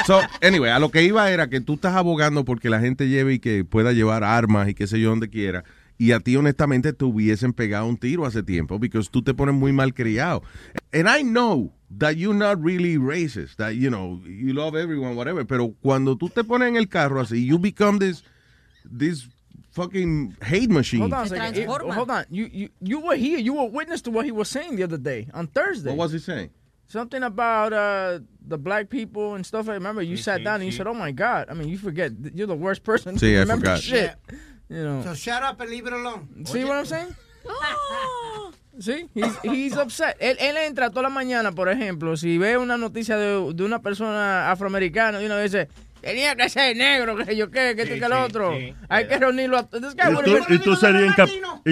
[0.05, 3.33] so, anyway, a lo que iba era que tú estás abogando porque la gente lleve
[3.33, 5.63] y que pueda llevar armas y qué sé yo donde quiera.
[6.03, 9.55] Y a ti, honestamente, te hubiesen pegado un tiro hace tiempo porque tú te pones
[9.55, 10.43] muy mal criado.
[10.91, 15.45] And I know that you're not really racist, that, you know, you love everyone, whatever.
[15.45, 18.21] Pero cuando tú te pones en el carro así, you become this,
[18.83, 19.29] this
[19.71, 20.99] fucking hate machine.
[20.99, 21.57] Hold on a second.
[21.57, 22.25] It- hold on.
[22.29, 23.39] You, you you were here.
[23.39, 25.89] You were witness to what he was saying the other day on Thursday.
[25.91, 26.49] What was he saying?
[26.89, 29.69] Something about uh, the black people and stuff.
[29.69, 32.11] I remember you sat down and you said, "Oh my God!" I mean, you forget
[32.35, 33.79] you're the worst person See, to I remember forgot.
[33.81, 34.15] shit.
[34.73, 35.03] You know.
[35.03, 36.45] So shut up and leave it alone.
[36.45, 37.15] See what I'm saying?
[38.79, 40.17] Sí, he's, he's upset.
[40.19, 43.83] Él, él entra toda la mañana, por ejemplo, si ve una noticia de, de una
[43.83, 45.67] persona afroamericana y uno dice,
[46.03, 48.53] tenía que ser negro, que yo qué, que esto y que el otro.
[48.89, 49.69] Hay que reunirlo a...
[49.69, 50.13] This guy
[50.53, 51.15] Y tú, tú serías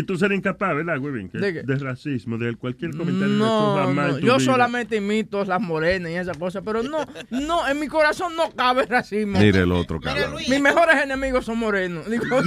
[0.07, 1.29] tú serías incapaz, ¿verdad, Webin?
[1.33, 1.63] ¿De?
[1.63, 4.39] De racismo, de cualquier comentario que tú No, jamás no, yo vida.
[4.39, 8.85] solamente imito las morenas y esas cosas, pero no, no, en mi corazón no cabe
[8.85, 9.37] racismo.
[9.37, 10.35] Mire el otro, cabrón.
[10.35, 12.09] Mis mejores enemigos son morenos.
[12.09, 12.23] Digo,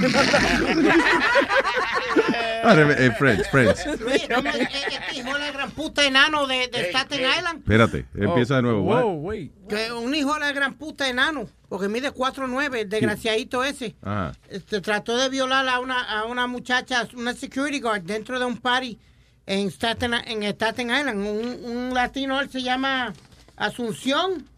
[2.64, 3.86] eh, friends, friends.
[4.00, 7.58] Luis, no me- eh, este hijo de la gran puta enano de, de Staten Island.
[7.58, 9.30] Espérate, empieza de nuevo.
[9.68, 13.94] Que un hijo de la gran puta enano, porque mide 4'9", el desgraciadito ese.
[14.02, 14.32] Ajá.
[14.48, 18.58] Este, trató de violar a una, a una muchacha, una security guard, dentro de un
[18.58, 18.98] party
[19.46, 21.20] en Staten, en Staten Island.
[21.20, 23.12] Un, un latino, él se llama
[23.56, 24.48] Asunción.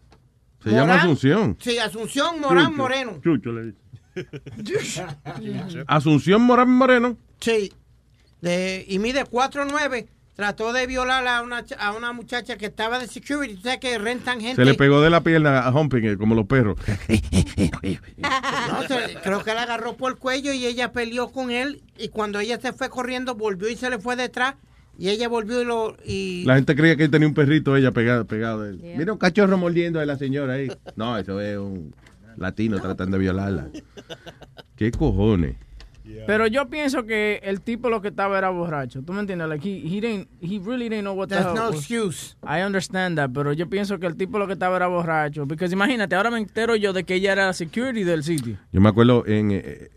[0.63, 0.95] Se llama.
[0.95, 1.57] Asunción.
[1.59, 3.19] Sí, Asunción Morán Chucho, Moreno.
[3.23, 3.73] Chucho le
[4.55, 5.05] dice.
[5.87, 7.17] Asunción Morán Moreno.
[7.39, 7.71] Sí.
[8.41, 10.07] De, y mide 4'9".
[10.37, 13.55] Trató de violar a una, a una muchacha que estaba de security.
[13.55, 14.55] Tú sabes que rentan gente.
[14.55, 16.77] Se le pegó de la pierna a Humping, como los perros.
[18.17, 21.81] No, se- creo que la agarró por el cuello y ella peleó con él.
[21.97, 24.55] Y cuando ella se fue corriendo, volvió y se le fue detrás.
[24.99, 25.97] Y ella volvió y lo.
[26.05, 26.43] Y...
[26.45, 28.79] La gente creía que él tenía un perrito, ella pegado, pegado él.
[28.95, 30.71] Mira un cachorro mordiendo a la señora ahí.
[30.95, 31.93] No, eso es un
[32.35, 33.69] latino tratando de violarla.
[34.75, 35.55] ¿Qué cojones?
[36.25, 39.01] Pero yo pienso que el tipo lo que estaba era borracho.
[39.03, 39.47] ¿Tú me entiendes?
[39.47, 42.35] Like he, he didn't, he really didn't know what the That's hell no was- excuse.
[42.43, 45.47] I understand that, pero yo pienso que el tipo lo que estaba era borracho.
[45.47, 48.57] Porque imagínate, ahora me entero yo de que ella era la security del sitio.
[48.71, 49.51] Yo me acuerdo en.
[49.51, 49.89] eh,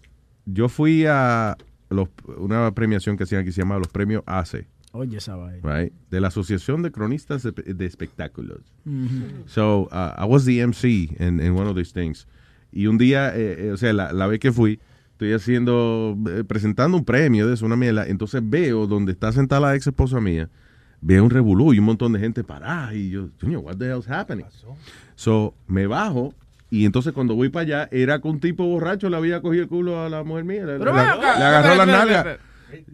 [0.46, 1.56] yo fui a
[1.90, 2.08] los-
[2.38, 5.60] una premiación que hacían aquí, se llama los premios ACE, Oye, esa vaina.
[5.80, 5.92] right?
[6.10, 8.72] de la Asociación de Cronistas de, de Espectáculos.
[8.84, 9.46] Ujú.
[9.46, 12.26] So, uh, I was the MC in, in one of these things.
[12.72, 14.80] Y un día, eh, eh, o sea, la, la vez que fui,
[15.20, 18.06] estoy haciendo, eh, presentando un premio de eso, una mierda.
[18.06, 20.48] Entonces veo donde está sentada la ex esposa mía,
[21.02, 22.94] veo un revolú y un montón de gente parada.
[22.94, 24.46] Y yo, coño, what the hell's happening?
[25.16, 26.34] So, me bajo.
[26.70, 29.68] Y entonces cuando voy para allá, era que un tipo borracho le había cogido el
[29.68, 30.64] culo a la mujer mía.
[30.64, 32.38] Le, Pero acá, le agarró espera, la espera, nalga.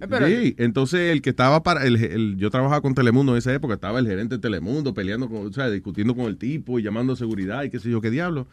[0.00, 0.26] espera.
[0.26, 3.74] Sí, entonces el que estaba para, el, el- yo trabajaba con Telemundo en esa época,
[3.74, 7.12] estaba el gerente de Telemundo peleando con, o sea, discutiendo con el tipo y llamando
[7.12, 8.48] a seguridad y qué sé yo qué diablo.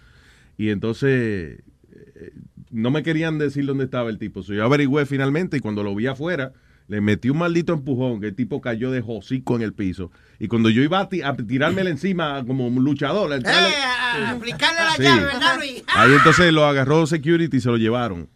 [0.58, 1.64] Y entonces
[1.96, 2.34] eh,
[2.74, 4.44] no me querían decir dónde estaba el tipo.
[4.44, 6.52] So, yo averigüé finalmente y cuando lo vi afuera,
[6.88, 10.12] le metí un maldito empujón que el tipo cayó de hocico en el piso.
[10.40, 14.80] Y cuando yo iba a, a tirármela encima como un luchador, a Eh, a aplicarle
[14.82, 15.04] la Sí.
[15.04, 15.84] llave, ¿verdad, Luis?
[15.96, 18.28] ahí entonces lo agarró security y se lo llevaron.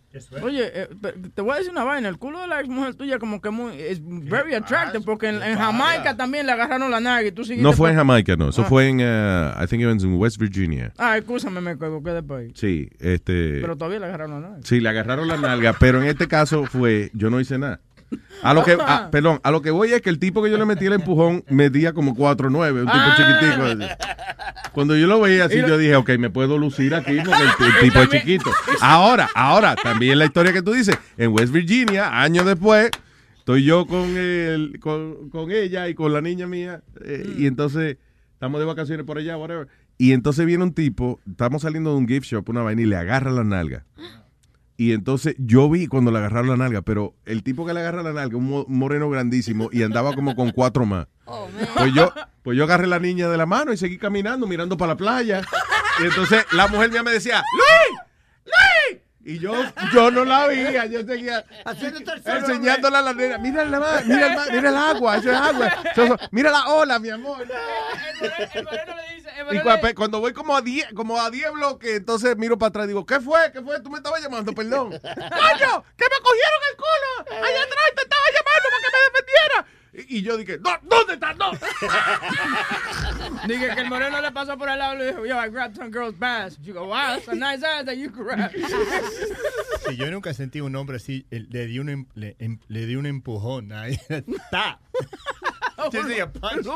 [0.43, 0.89] Oye, eh,
[1.33, 2.09] te voy a decir una vaina.
[2.09, 5.41] El culo de la ex mujer tuya como que muy, es very attractive porque en,
[5.41, 8.49] en Jamaica también le agarraron la nalga y tú No fue en Jamaica, no.
[8.49, 8.65] Eso Ah.
[8.65, 10.93] fue en, uh, I think it was in West Virginia.
[10.97, 12.51] Ah, escúchame, me equivoqué de país.
[12.55, 13.59] Sí, este...
[13.61, 14.63] Pero todavía le agarraron la nalga.
[14.65, 17.79] Sí, le agarraron la nalga, pero en este caso fue, yo no hice nada.
[18.43, 20.57] A lo que, a- perdón, a lo que voy es que el tipo que yo
[20.57, 23.15] le metí el empujón medía como 4'9", un tipo Ah.
[23.17, 23.63] chiquitico.
[23.63, 24.71] así.
[24.71, 27.79] Cuando yo lo veía así, yo dije, ok, me puedo lucir aquí porque el, el
[27.81, 28.51] tipo es chiquito.
[28.81, 32.91] Ahora, ahora, también la historia que tú dices, en West Virginia, años después,
[33.39, 37.97] estoy yo con, el, con, con ella y con la niña mía, eh, y entonces
[38.33, 39.67] estamos de vacaciones por allá, whatever.
[39.97, 42.97] Y entonces viene un tipo, estamos saliendo de un gift shop, una vaina, y le
[42.97, 43.83] agarra la nalga.
[44.79, 48.03] Y entonces yo vi cuando le agarraron la nalga, pero el tipo que le agarra
[48.03, 51.07] la nalga, un mo- un moreno grandísimo, y andaba como con cuatro más.
[51.75, 52.13] Pues yo,
[52.43, 55.41] pues yo agarré la niña de la mano y seguí caminando, mirando para la playa.
[55.99, 57.99] Y entonces la mujer mía me decía, ¡Luis!
[59.29, 59.51] Y yo,
[59.93, 61.43] yo no la veía, yo seguía
[62.23, 63.37] enseñándola a la nena.
[63.37, 65.67] Mira el, mar, mira el, mar, mira el agua, eso es agua.
[65.91, 67.45] Eso- eso- mira la ola, mi amor.
[69.51, 72.85] Y cua- cuando voy como a 10 como a 10 bloques, entonces miro para atrás
[72.85, 73.51] y digo, ¿qué fue?
[73.51, 73.79] ¿Qué fue?
[73.81, 74.89] Tú me estabas llamando, perdón.
[75.01, 75.01] ¡Coño!
[75.01, 77.37] ¡Que me cogieron el culo!
[77.37, 79.67] Allá atrás te estaba llamando para que me defendiera.
[80.09, 81.35] Y, yo dije, "No, ¿dónde estás?
[81.37, 81.51] No.
[83.47, 85.75] Dije que el moreno le pasó por el lado y le dijo, yo, I grabbed
[85.75, 86.57] some girl's ass.
[86.61, 88.51] You go, wow, that's a nice ass that you grab.
[89.87, 92.85] Sí, yo nunca sentí un hombre así, eh, le di un, em- le, em- le
[92.85, 93.71] di un empujón.
[93.73, 93.97] ahí.
[94.51, 94.79] ¡Ta!
[95.87, 96.67] Usually a punch.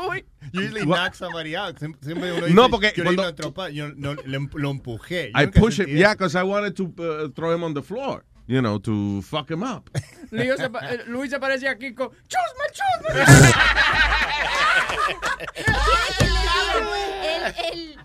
[0.54, 1.78] Usually knock somebody out.
[1.78, 4.38] Siem- Siempre uno No, dice, porque yo cuando- le di una tropa, yo no, le
[4.54, 5.30] lo empujé.
[5.34, 8.24] Yo I push him, yeah, because I wanted to uh, throw him on the floor,
[8.46, 9.90] you know, to fuck him up.
[10.30, 12.12] Luis se, eh, Luis se parecía a Kiko.
[12.28, 13.24] ¡Chusma, chusma!
[17.22, 17.96] El, el,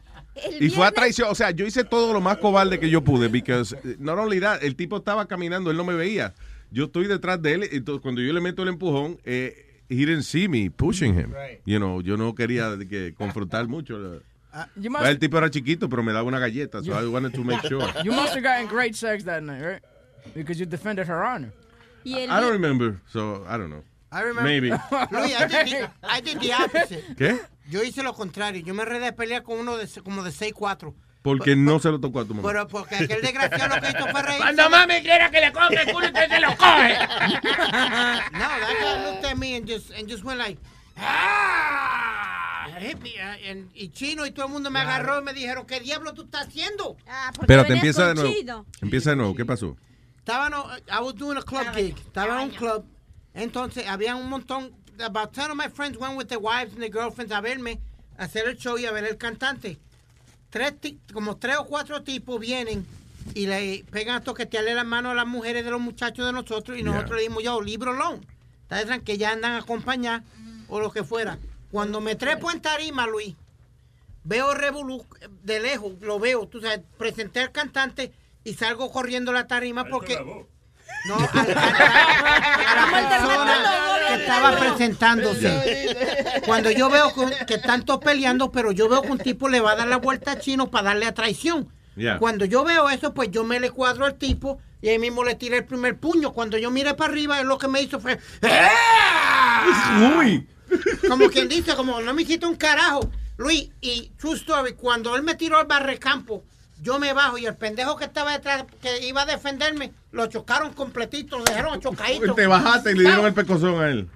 [0.54, 1.30] el Y fue a traición.
[1.32, 3.28] O sea, yo hice todo lo más cobarde que yo pude.
[3.28, 6.34] Because, eh, not only that, el tipo estaba caminando, él no me veía.
[6.72, 7.70] Yo estoy detrás de él.
[7.72, 11.34] Y entonces, cuando yo le meto el empujón, eh, he didn't see me pushing him.
[11.66, 14.22] You know, yo no quería que confrontar mucho.
[14.76, 16.82] You Well, el tipo era chiquito, pero me daba una galleta.
[16.84, 17.86] So I wanted to make sure.
[18.04, 19.84] You must have gotten great sex that night, right?
[20.34, 21.52] Because you defended her honor.
[22.06, 23.84] I don't remember, so I don't know.
[24.12, 24.44] I remember.
[24.44, 24.70] Maybe.
[25.12, 27.04] Luis, I did, the, I did the opposite.
[27.18, 27.40] ¿Qué?
[27.70, 28.62] Yo hice lo contrario.
[28.64, 30.94] Yo me redé a pelear con uno de, como de 6'4".
[31.24, 32.48] Porque no se lo tocó a tu mamá.
[32.48, 34.38] Pero porque aquel desgraciado lo que hizo fue reír.
[34.40, 36.98] Cuando mami quiera que le coge el culo, usted se lo coge.
[38.32, 40.58] No, that guy looked at me and just, and just went like,
[40.98, 45.34] ah, hit me, uh, and- y chino y todo el mundo me agarró y me
[45.34, 46.96] dijeron, ¿qué diablo tú estás haciendo?
[47.42, 48.66] Espérate, empieza de nuevo.
[48.82, 49.36] Empieza de nuevo.
[49.36, 49.76] ¿Qué pasó?
[50.28, 51.96] Estaba, no, I was doing a club gig.
[51.96, 52.84] Estaba en un club.
[53.34, 56.92] Entonces, había un montón, about 10 of my friends went with their wives and their
[56.92, 57.80] girlfriends a verme,
[58.18, 59.78] a hacer el show y a ver el cantante.
[60.50, 62.86] Tres, ti- como tres o cuatro tipos vienen
[63.36, 66.78] y le pegan a toquetearle las manos a las mujeres de los muchachos de nosotros
[66.78, 68.20] y nosotros le dimos yo, libro alone.
[68.70, 70.24] Está que ya andan a acompañar
[70.68, 71.38] o lo que fuera.
[71.72, 73.34] Cuando me trepo en tarima, Luis,
[74.26, 75.06] veo Revolú
[75.44, 78.12] de lejos, lo veo, tú sabes, presenté al cantante
[78.50, 80.18] y salgo corriendo la tarima porque...
[81.06, 83.56] No, a, a- a la persona
[84.08, 85.96] que estaba presentándose.
[86.46, 89.60] Cuando yo veo que, que están todos peleando, pero yo veo que un tipo le
[89.60, 91.70] va a dar la vuelta a Chino para darle a traición.
[91.96, 92.18] Yeah.
[92.20, 95.36] Cuando yo veo eso, pues yo me le cuadro al tipo y ahí mismo le
[95.36, 96.32] tiré el primer puño.
[96.34, 98.18] Cuando yo miré para arriba, él lo que me hizo fue...
[100.18, 100.48] Uy.
[101.08, 103.10] Como quien dice, como no me hiciste un carajo.
[103.38, 106.44] Luis, y true story, cuando él me tiró al barrecampo,
[106.82, 110.74] yo me bajo y el pendejo que estaba detrás, que iba a defenderme, lo chocaron
[110.74, 112.34] completito, lo dejaron chocadito.
[112.36, 114.08] Te bajaste y le dieron el pecozón a él.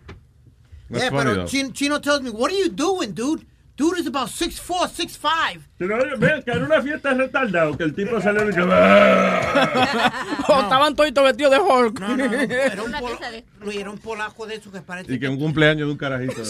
[0.90, 1.46] That's Yeah, funny, pero though.
[1.48, 3.46] Chino, Chino tells me, what are you doing, dude?
[3.78, 5.62] Dude is about 6'4", 6'5".
[5.78, 8.62] Pero oye, ve, que era una fiesta retardado, que el tipo salió y que...
[10.48, 12.00] O estaban todos vestidos de Hulk.
[12.00, 15.28] No, no, no, era un, polo- era un polaco de esos que parece Y que
[15.30, 16.44] un cumpleaños de un carajito.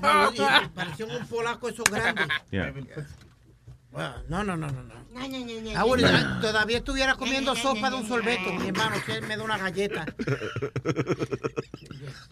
[0.00, 2.26] No, y- y parecía un polaco esos grandes.
[2.50, 2.72] Yeah.
[3.92, 4.82] Bueno, No, no, no, no.
[4.84, 5.00] no.
[5.74, 9.58] Ah, todavía estuviera comiendo sopa de un sorbeto, mi hermano, que él me da una
[9.58, 10.06] galleta.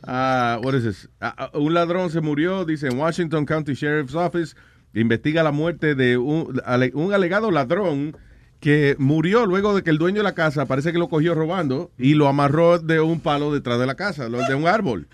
[0.05, 1.09] Ah, what is this?
[1.21, 4.55] Ah, ah, un ladrón se murió, dice en Washington County Sheriff's Office,
[4.95, 8.17] investiga la muerte de un, ale- un alegado ladrón
[8.61, 11.91] que murió luego de que el dueño de la casa parece que lo cogió robando
[11.99, 15.09] y lo amarró de un palo detrás de la casa, lo- de un árbol.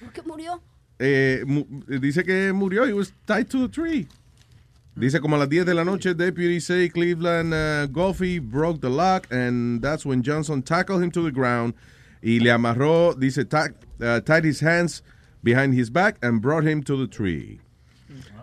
[0.00, 0.60] ¿Por qué murió?
[0.98, 1.66] Eh, mu-
[2.00, 4.06] dice que murió, he was tied to a tree.
[4.96, 8.88] Dice como a las 10 de la noche, deputies say Cleveland uh, Golfy broke the
[8.88, 11.74] lock and that's when Johnson tackled him to the ground
[12.22, 15.02] y le amarró, dice, uh, tied his hands
[15.42, 17.60] behind his back and brought him to the tree.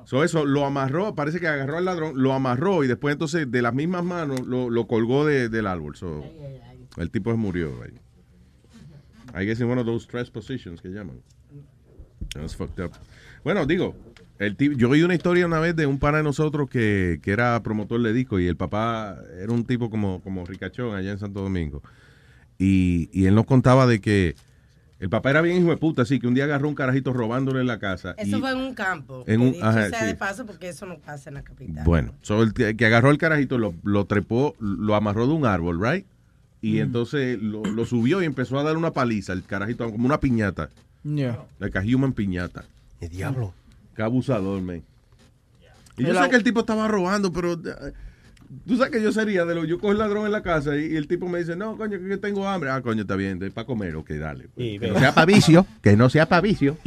[0.05, 3.61] So eso, lo amarró, parece que agarró al ladrón, lo amarró y después entonces de
[3.61, 5.95] las mismas manos lo, lo colgó de- del árbol.
[5.95, 6.25] So,
[6.97, 7.81] el tipo murió.
[7.81, 7.93] ahí.
[9.33, 11.21] I guess in one of those stress positions que llaman.
[12.35, 12.91] That's fucked up.
[13.45, 13.95] Bueno, digo,
[14.45, 17.31] el tipo, yo oí una historia una vez de un pana de nosotros que, que
[17.31, 21.19] era promotor de disco y el papá era un tipo como, como ricachón allá en
[21.19, 21.81] Santo Domingo.
[22.57, 24.35] Y, y él nos contaba de que
[24.99, 27.59] el papá era bien hijo de puta, así que un día agarró un carajito robándole
[27.61, 28.13] en la casa.
[28.17, 29.23] Eso y- fue en un campo.
[29.27, 30.05] En un- dicho ajá, sea sí.
[30.05, 31.83] de paso, porque eso no pasa en la capital.
[31.83, 35.45] Bueno, so el que que agarró el carajito, lo, lo trepó, lo amarró de un
[35.45, 36.05] árbol, right?
[36.63, 40.19] Y entonces lo, lo subió y empezó a dar una paliza, el carajito, como una
[40.19, 40.69] piñata.
[41.03, 41.39] Yeah.
[41.57, 42.63] Like a human piñata.
[42.99, 43.55] El diablo.
[43.95, 44.83] Qué abusador, man.
[45.97, 47.91] Y yo sé que el tipo estaba robando, pero eh,
[48.65, 50.93] tú sabes que yo sería de lo yo cojo el ladrón en la casa y,
[50.93, 52.69] y el tipo me dice, no, coño, que yo tengo hambre.
[52.71, 54.47] Ah, coño, está bien, para comer, ok, dale.
[54.55, 54.79] pues.
[54.79, 56.77] que no sea para vicio, que no sea para vicio.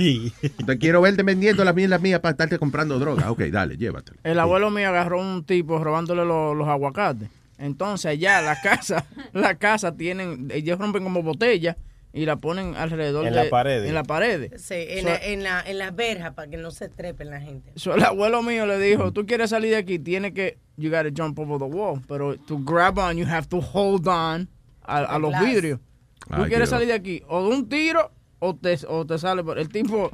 [0.66, 3.31] Te quiero verte vendiendo las mías, mías para estarte comprando droga.
[3.31, 4.18] Ok, dale, llévatelo.
[4.24, 7.28] El abuelo mío agarró un tipo robándole lo- los aguacates.
[7.59, 11.76] Entonces allá la casa, la casa tienen, ellos rompen como botellas
[12.15, 13.85] y la ponen alrededor En de la pared.
[13.85, 14.53] En la pared.
[14.57, 17.41] Sí, en, So- la, en, la, en las verjas para que no se trepen la
[17.41, 17.73] gente.
[17.74, 21.11] So, el abuelo mío le dijo, tú quieres salir de aquí, tienes que, you gotta
[21.15, 22.01] jump over the wall.
[22.09, 24.49] Pero to grab on, you have to hold on
[24.82, 25.45] a, a los Glass.
[25.45, 25.81] vidrios.
[26.28, 29.43] Tú Ay, quieres salir de aquí, o de un tiro, o te, o te sale.
[29.45, 30.11] por- El tipo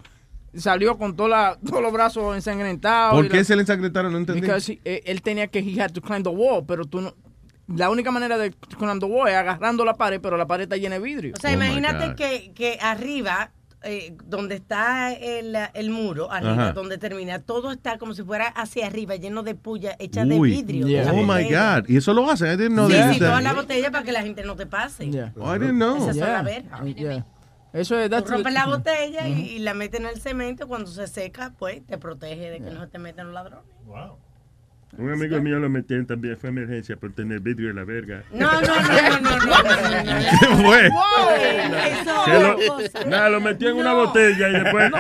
[0.55, 1.31] salió con todos
[1.63, 3.15] los brazos ensangrentados.
[3.21, 4.11] ¿Por qué la- se le ensangrentaron?
[4.11, 4.47] No entendí.
[4.49, 7.15] He- eh, él tenía que, he had to climb the wall, pero tú no,
[7.77, 10.97] la única manera de the wall es agarrando la pared, pero la pared está llena
[10.97, 11.35] de vidrio.
[11.37, 13.53] O sea, imagínate que, que arriba,
[13.83, 16.73] eh, donde está el, el muro, arriba, Ajá.
[16.73, 20.51] donde termina, todo está como si fuera hacia arriba, lleno de puya hecha de Uy.
[20.51, 20.87] vidrio.
[21.05, 21.45] la Oh my.
[21.45, 21.89] God.
[21.89, 22.49] Y eso lo hacen.
[22.49, 23.29] I didn't know sí, did sí, that.
[23.29, 25.05] toda la botella para que la gente no te pase.
[25.37, 25.99] Oh, I didn't know.
[25.99, 26.45] Son Yeah.
[26.97, 27.27] Yeah.
[27.73, 29.41] Eso es, Tú rompes the- la botella y, Ujú.
[29.43, 30.67] y la metes en el cemento.
[30.67, 33.65] Cuando se seca, pues te protege de que no se te metan los ladrones.
[34.99, 38.23] Un amigo mío lo metieron también, fue emergencia por tener vidrio en la verga.
[38.33, 40.21] No, no, no, no, no, no, no, no.
[40.41, 40.87] ¿Qué fue?
[41.93, 44.91] Eso nada, lo metió en una botella y después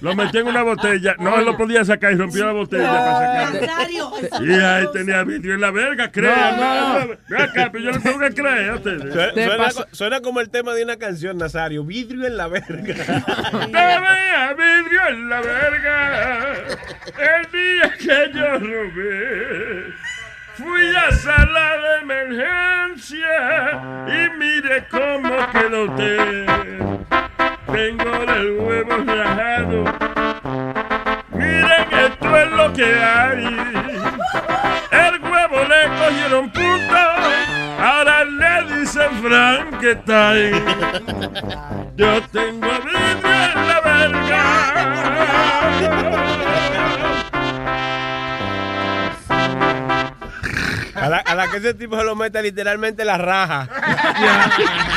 [0.00, 1.14] lo metió en una botella.
[1.18, 4.44] No lo podía sacar y rompió la botella para sacarlo.
[4.44, 6.56] Y ahí tenía vidrio en la verga, crean.
[6.56, 9.12] No, No, acá, pero yo le tengo que creer a ustedes.
[9.12, 11.84] Suena, suena co- suena como el tema de una canción, Nazario.
[11.84, 12.94] Vidrio en la verga.
[13.66, 16.54] Tenía vidrio en la verga
[17.18, 18.58] el día que yo
[18.94, 25.92] Fui a sala de emergencia y mire cómo quedó.
[27.72, 29.82] Tengo el huevo rajado.
[31.30, 33.44] Miren, esto es lo que hay.
[34.92, 36.96] El huevo le cogieron punto.
[37.80, 40.64] Ahora le dicen Frankenstein.
[41.96, 43.80] Yo tengo vidrio en la
[51.04, 53.68] A la, a la que ese tipo se lo mete literalmente la raja.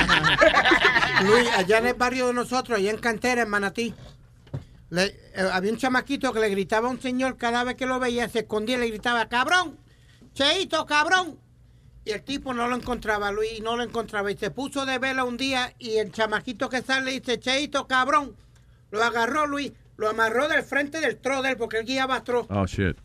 [1.25, 3.93] Luis, allá en el barrio de nosotros, allá en Cantera, en Manatí,
[4.89, 5.05] le-
[5.35, 8.29] eh, había un chamaquito que le gritaba a un señor cada vez que lo veía,
[8.29, 9.77] se escondía y le gritaba, cabrón,
[10.33, 11.39] cheito, cabrón.
[12.05, 14.31] Y el tipo no lo encontraba, Luis, y no lo encontraba.
[14.31, 18.33] Y se puso de vela un día y el chamaquito que sale dice, cheito, cabrón.
[18.91, 22.47] Lo agarró, Luis, lo amarró del frente del tro de él, porque él guiaba tro.
[22.49, 22.95] Oh, shit.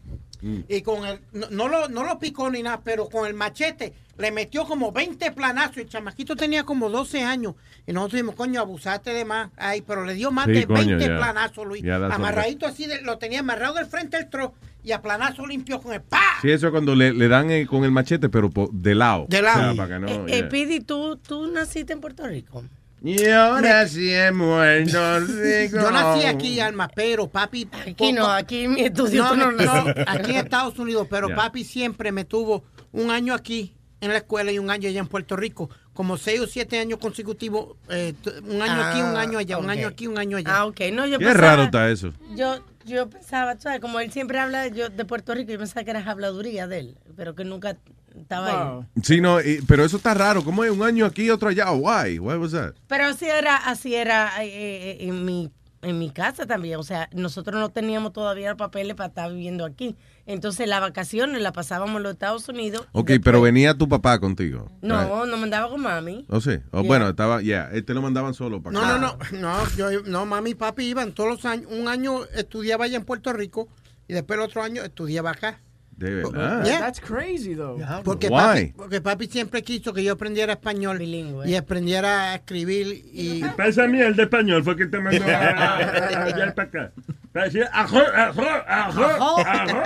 [0.69, 3.93] Y con el, no, no lo, no lo picó ni nada, pero con el machete
[4.19, 5.77] le metió como 20 planazos.
[5.79, 7.55] El chamaquito tenía como 12 años.
[7.87, 9.51] Y nosotros dijimos, coño, abusaste de más.
[9.57, 11.17] Ay, pero le dio más Sí, de coño, 20 ya.
[11.17, 11.85] planazos, Luis.
[11.85, 14.53] Amarradito así, de- lo tenía amarrado del frente del tro
[14.85, 16.21] y a planazo limpió con el pa.
[16.43, 19.27] Sí, eso es cuando le, le dan eh, con el machete, pero po- de lado.
[19.29, 19.61] De lado.
[19.73, 20.39] O sea, para que no, Eh, yeah.
[20.39, 22.65] eh, Pidi, ¿tú, tú naciste en Puerto Rico.
[23.25, 25.77] Yo nací en Puerto Rico.
[25.77, 27.69] Yo nací aquí, Alma, pero papi.
[27.89, 29.73] Aquí no, aquí en mi estudio No, no no,
[30.07, 34.51] aquí en Estados Unidos, pero papi siempre me tuvo un año aquí en la escuela
[34.53, 35.69] y un año allá en Puerto Rico.
[35.95, 38.15] Como seis o siete años consecutivos, eh,
[38.49, 40.51] un año aquí, un año allá, un Ah, año aquí, un año allá.
[40.59, 40.81] Ah, ok.
[40.93, 42.13] No, yo Qué pensaba- raro está eso.
[42.35, 45.85] Yo, yo pensaba, tú sabes, como él siempre habla yo, de Puerto Rico, yo pensaba
[45.85, 47.77] que era habladuría de él, pero que nunca
[48.17, 48.87] estaba ahí.
[49.03, 50.43] Sí, no, y- pero eso está raro.
[50.45, 51.71] ¿Cómo es un año aquí y otro allá?
[51.73, 52.19] Why?
[52.19, 52.75] Why was that?
[52.89, 55.51] Pero así era, así era eh, eh, en mi
[55.85, 59.65] en mi casa también, o sea, nosotros no teníamos todavía los papeles para estar viviendo
[59.65, 59.97] aquí.
[60.27, 62.87] Entonces las vacaciones las pasábamos en los Estados Unidos.
[62.93, 64.69] Ok, pero venía tu papá contigo.
[64.81, 64.83] right?
[64.83, 66.25] No, no mandaba con mami.
[66.29, 66.53] ¿O sí?
[66.71, 66.87] O Yeah.
[66.87, 68.99] bueno, estaba, ya, este lo mandaban solo para No, acá.
[68.99, 71.67] no, no, no, yo, no, mami y papi iban todos los años.
[71.73, 73.67] Un año estudiaba allá en Puerto Rico
[74.07, 75.59] y después el otro año estudiaba acá.
[76.03, 76.65] De verdad.
[76.65, 76.81] Yeah.
[76.81, 77.79] That's crazy, though.
[78.03, 78.37] Porque Why?
[78.37, 83.69] papi, porque papi siempre quiso que yo aprendiera español y aprendiera a escribir y Para
[83.69, 86.93] esa mierda de español fue que te mandó a- a- a- allá para acá.
[87.33, 89.83] Para decir ajo, ajo, ajo, Ajo.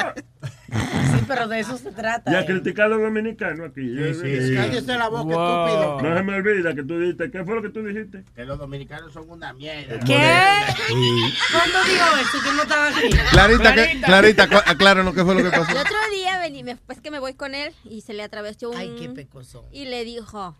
[0.68, 2.30] Sí, pero de eso se trata.
[2.30, 2.46] Y a eh.
[2.46, 3.82] criticar a los dominicanos aquí.
[4.14, 4.54] sí, sí.
[4.54, 5.66] Cállese la boca, Wow.
[5.66, 6.02] estúpido.
[6.10, 7.30] No se me olvida que tú dijiste.
[7.30, 8.24] ¿Qué fue lo que tú dijiste?
[8.34, 9.98] Que los dominicanos son una mierda.
[10.00, 10.32] ¿Qué?
[11.52, 12.44] ¿Cuándo dijo eso?
[12.44, 13.08] Que no estaba aquí.
[13.30, 15.70] Clarita, que- Clarita, cu- acláranos qué fue lo que pasó.
[15.70, 18.70] El otro día vení, me, pues que me voy con él y se le atravesó
[18.70, 18.76] un...
[18.76, 19.66] Ay, qué pecoso.
[19.72, 20.56] Y le dijo,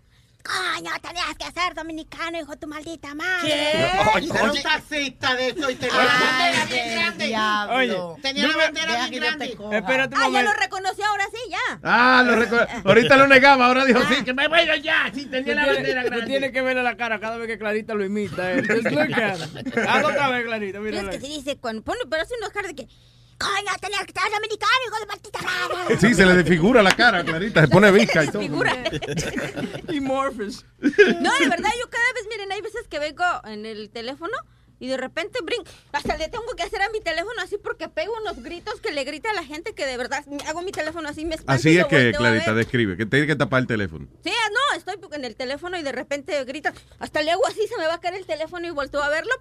[0.47, 3.49] coño, tenías que ser dominicano, hijo de tu maldita madre.
[3.49, 3.91] ¿Qué?
[4.15, 6.07] Oye, Era un taxista de eso y tenía Ay,
[6.53, 7.27] la bandera bien grande.
[7.27, 7.75] diablo.
[7.77, 9.45] Oye, tenía la bandera bien grande.
[9.73, 11.81] Espérate un Ah, ya lo reconoció ahora sí, ya.
[11.83, 12.67] Ah, lo recuerdo.
[12.85, 15.11] Ahorita lo negaba, ahora dijo sí, que me voy ya.
[15.15, 16.27] Sí, tenía la bandera tú grande.
[16.27, 18.53] tienes que verle la cara cada vez que Clarita lo imita.
[18.53, 18.63] eh.
[19.89, 20.79] Hazlo otra vez, Clarita.
[20.79, 21.11] Es Mírala.
[21.11, 22.89] que se dice, cuando pone, pero hace unos caras de que,
[23.39, 25.97] que ser dominicano, hijo de maldita madre.
[26.01, 27.63] Sí, se le desfigura la cara, Clarita.
[27.63, 28.43] Se pone visca y todo.
[28.43, 28.73] Figura.
[29.89, 30.65] Y Morpheus.
[30.81, 30.91] No,
[31.39, 34.37] de verdad, yo cada vez, miren, hay veces que vengo en el teléfono
[34.79, 35.63] y de repente brin,
[35.93, 39.05] hasta le tengo que hacer a mi teléfono así porque pego unos gritos que le
[39.05, 42.13] grita a la gente que de verdad hago mi teléfono así, me Así es que
[42.13, 44.07] Clarita describe, que tiene que tapar el teléfono.
[44.25, 47.61] Sí, ah, no, estoy en el teléfono y de repente grita, hasta le hago así,
[47.67, 49.33] se me va a caer el teléfono y volteo a verlo.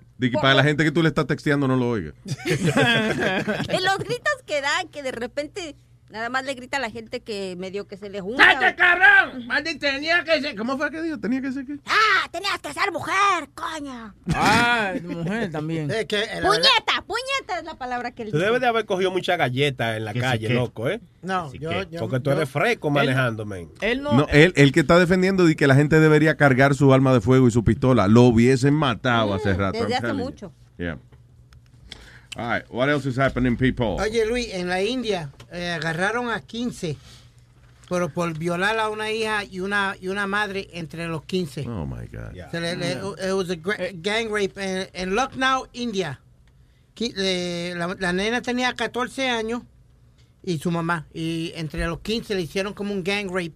[0.42, 2.14] Para la gente que tú le estás texteando no lo oiga.
[2.26, 5.76] Los gritos que da, que de repente
[6.10, 8.44] nada más le grita a la gente que medio que se le junta.
[8.44, 9.48] ¡Cállate, cabrón!
[9.48, 10.56] Maldito, tenía que ser.
[10.56, 11.20] ¿Cómo fue que dijo?
[11.20, 11.78] Tenía que ser qué.
[11.86, 14.14] Ah, tenías que ser mujer, coño.
[14.34, 15.88] Ah, mujer también.
[15.88, 20.06] Puñeta, puñeta es la palabra que él Tú debes de haber cogido mucha galleta en
[20.06, 21.02] la sí, calle, que- loco, ¿eh?
[21.22, 23.68] No, yo, yo, Porque tú yo- eres fresco manejándome.
[23.82, 24.14] Él no.
[24.14, 27.22] No, él, el que está defendiendo de que la gente debería cargar su arma de
[27.22, 29.80] fuego y su pistola, lo hubiesen matado hace rato.
[29.80, 30.52] desde hace mucho.
[30.78, 30.98] Yeah.
[32.38, 33.98] All right, what else is happening, people?
[34.00, 36.98] Oye, Luis, en la India eh, agarraron a 15
[37.88, 41.68] pero por violar a una hija y una y una madre entre los 15.
[41.70, 42.34] Oh my God.
[42.50, 46.20] Se le- le- it was a gra- gang rape en, en Lucknow, India.
[47.00, 49.62] Eh, la, la nena tenía 14 años
[50.42, 51.06] y su mamá.
[51.14, 53.54] Y entre los 15 le hicieron como un gang rape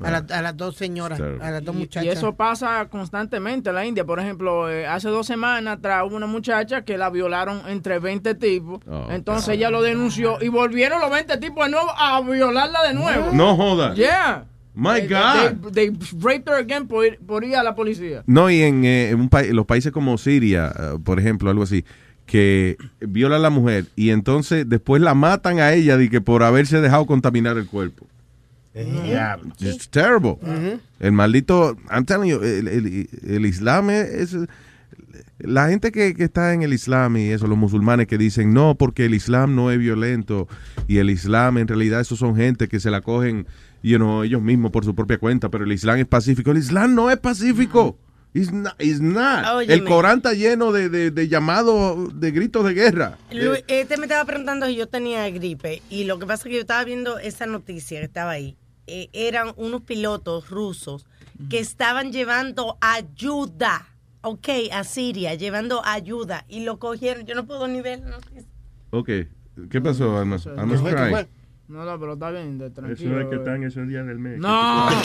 [0.00, 2.04] a, la- a las dos señoras, a las dos muchachas.
[2.04, 4.04] Y eso pasa constantemente en la India.
[4.04, 8.34] Por ejemplo, eh, hace dos semanas atrás hubo una muchacha que la violaron entre 20
[8.36, 8.80] tipos.
[8.88, 12.94] Oh, Entonces ella lo denunció y volvieron los 20 tipos de nuevo a violarla de
[12.94, 13.30] nuevo.
[13.32, 13.94] No joda.
[13.94, 14.44] Yeah.
[14.74, 15.70] My They- God.
[15.72, 18.22] They, they raped her again por, ir- por ir a la policía.
[18.26, 21.62] No, y en, eh, en un pa- los países como Siria, eh, por ejemplo, algo
[21.64, 21.84] así,
[22.24, 26.42] que viola a la mujer y entonces después la matan a ella de que por
[26.42, 28.06] haberse dejado contaminar el cuerpo.
[29.60, 30.36] It's terrible.
[31.00, 34.36] El maldito, I'm telling you, el, el- el Islam es,
[35.38, 38.76] la gente que, que está en el Islam y eso, los musulmanes que dicen no,
[38.76, 40.48] porque el Islam no es violento
[40.88, 43.46] y el Islam en realidad esos son gente que se la cogen,
[43.82, 46.50] you know, ellos mismos por su propia cuenta, pero el Islam es pacífico.
[46.52, 47.98] El Islam no es pacífico.
[48.34, 48.72] It's not.
[48.80, 49.44] it's not.
[49.56, 49.74] Óyeme.
[49.74, 53.18] El Corán está lleno de, de, de llamados, de gritos de guerra.
[53.30, 56.54] Lu- Este me estaba preguntando si yo tenía gripe y lo que pasa es que
[56.54, 58.56] yo estaba viendo esa noticia que estaba ahí.
[58.86, 61.06] Eh, eran unos pilotos rusos
[61.48, 63.86] que estaban llevando ayuda,
[64.22, 67.24] ok, a Siria, llevando ayuda y lo cogieron.
[67.24, 68.00] Yo no puedo ni ver.
[68.00, 68.16] ¿no?
[68.90, 69.08] Ok.
[69.70, 70.36] ¿Qué pasó, Alma?
[70.56, 71.26] Alma's crying.
[71.72, 73.12] No, no, pero está bien, de- tranquilo.
[73.12, 74.38] Eso es que están esos días del mes.
[74.38, 74.88] No,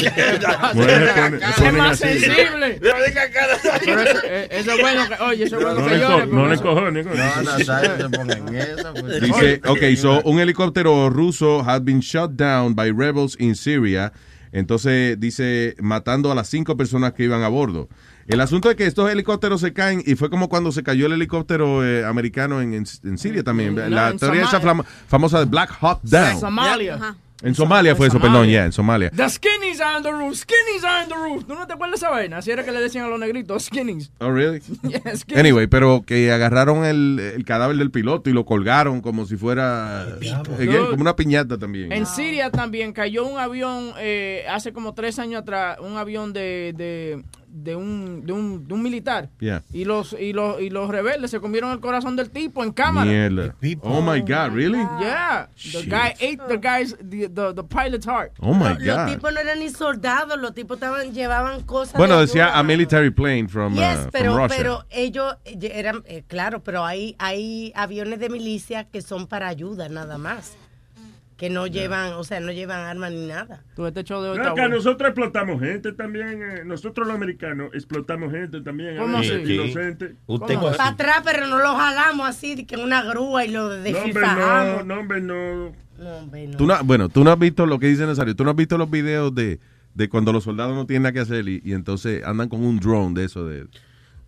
[0.75, 2.79] es más sensible.
[2.81, 6.27] Pero eso, eh, eso es bueno que, oye, eso es bueno No que llore.
[6.27, 7.07] no le eso- cojones.
[7.07, 7.23] coño.
[7.23, 8.93] No, Nazario se pone en esa.
[8.93, 9.21] pues.
[9.21, 14.11] Dice, ok, so un helicóptero ruso had been shot down by rebels in Syria.
[14.51, 17.89] Entonces dice, matando a las cinco personas que iban a bordo.
[18.27, 21.13] El asunto es que estos helicópteros se caen y fue como cuando se cayó el
[21.13, 23.75] helicóptero eh, americano en, en- en Siria también.
[23.75, 24.83] No, la en teoría esa Somalia.
[25.07, 26.39] famosa de Black Hawk Down.
[26.39, 26.95] Somalia.
[26.95, 27.15] Ajá.
[27.43, 28.31] En Somalia fue eso, Somalia.
[28.33, 29.11] perdón, ya, en Somalia.
[29.11, 31.45] The skinnies are on the roof, skinnies are on the roof.
[31.45, 32.37] ¿Tú no te acuerdas de esa vaina?
[32.39, 34.09] Así era que le decían a los negritos, skinnies.
[34.17, 34.59] Oh, really?
[34.81, 35.37] Yeah, skinnies.
[35.39, 40.01] Anyway, pero que agarraron el, el cadáver del piloto y lo colgaron como si fuera
[40.01, 41.91] again, como una piñata también.
[41.91, 46.73] En Siria también cayó un avión eh, hace como tres años atrás, un avión de,
[46.75, 49.29] de, de un, de, un, de un militar.
[49.39, 49.63] Yeah.
[49.73, 53.09] Y los, y, los, y los rebeldes se comieron el corazón del tipo en cámara.
[53.09, 53.55] Mierda.
[53.81, 54.79] Oh my God, really?
[54.99, 55.47] Yeah.
[55.55, 55.89] The Shit.
[55.89, 58.33] guy ate the guy's, the, the, the pilot's heart.
[58.41, 59.07] Oh my Los God.
[59.07, 61.95] tipos no eran ni soldados, los tipos estaban, llevaban cosas.
[61.97, 62.59] Bueno, de decía ayuda.
[62.59, 64.57] a military plane from, uh, Yes, from pero, Russia.
[64.57, 69.47] pero ellos eh, eran, eh, claro, pero hay, hay aviones de milicia que son para
[69.47, 70.55] ayuda nada más.
[71.37, 73.63] Que no llevan, o sea, no llevan armas ni nada.
[73.75, 74.75] Tú, este show de hoy No, está que bueno.
[74.77, 76.41] nosotros explotamos gente también.
[76.41, 78.97] eh, nosotros los americanos explotamos gente también.
[78.97, 79.33] ¿Cómo así?
[79.33, 80.15] Inocente.
[80.25, 83.75] Usted Para atrás, pero no lo jalamos así, que en una grúa y lo No,
[83.75, 84.85] hombre, no, desfifajamos.
[84.87, 85.65] no, hombre, no.
[85.99, 86.57] No, hombre, no.
[86.57, 88.35] Tú no- bueno, tú no has visto lo que dice Nazario.
[88.35, 89.59] Tú no has visto los videos de,
[89.93, 92.79] de cuando los soldados no tienen nada que hacer y, y entonces andan con un
[92.79, 93.45] drone de eso.
[93.45, 93.67] de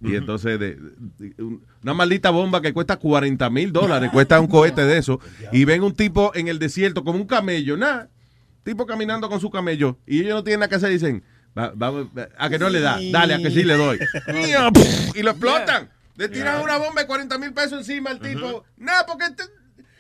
[0.02, 0.78] Y entonces, de,
[1.18, 5.20] de- un- una maldita bomba que cuesta 40 mil dólares, cuesta un cohete de eso.
[5.52, 8.10] Y ven un tipo en el desierto como un camello, nada.
[8.64, 9.98] Tipo caminando con su camello.
[10.06, 10.90] Y ellos no tienen nada que hacer.
[10.90, 11.24] Dicen,
[11.58, 14.00] "Va- va- va- a que no le da, dale, a que sí le doy.
[15.16, 15.90] y lo explotan.
[16.16, 18.64] Le tiran una bomba de 40 mil pesos encima al tipo.
[18.78, 19.26] Nada, porque.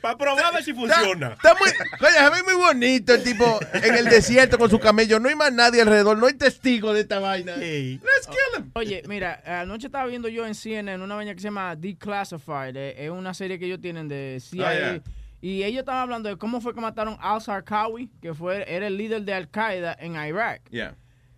[0.01, 1.33] Para probar a ver si funciona.
[1.33, 5.19] Está muy, oye, se ve muy bonito el tipo en el desierto con su camello.
[5.19, 7.55] No hay más nadie alrededor, no hay testigo de esta vaina.
[7.57, 8.71] Let's kill him.
[8.75, 12.75] Oye, mira, anoche estaba viendo yo en CNN una vaina que se llama Declassified.
[12.77, 14.67] eh, Es una serie que ellos tienen de CIA.
[14.69, 15.01] Ah, yeah.
[15.41, 18.97] Y ellos estaban hablando de cómo fue que mataron al Zarqawi, que fue, era el
[18.97, 20.61] líder de Al Qaeda en Irak.
[20.69, 20.95] Yeah.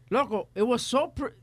[0.10, 1.34] Loco, it was so pre-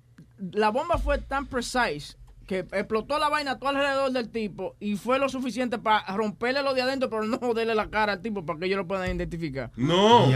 [0.53, 2.17] la bomba fue tan precise
[2.49, 6.73] que explotó la vaina todo alrededor del tipo y fue lo suficiente para romperle lo
[6.73, 9.71] de adentro, pero no joderle la cara al tipo para que ellos lo puedan identificar.
[9.77, 10.27] No,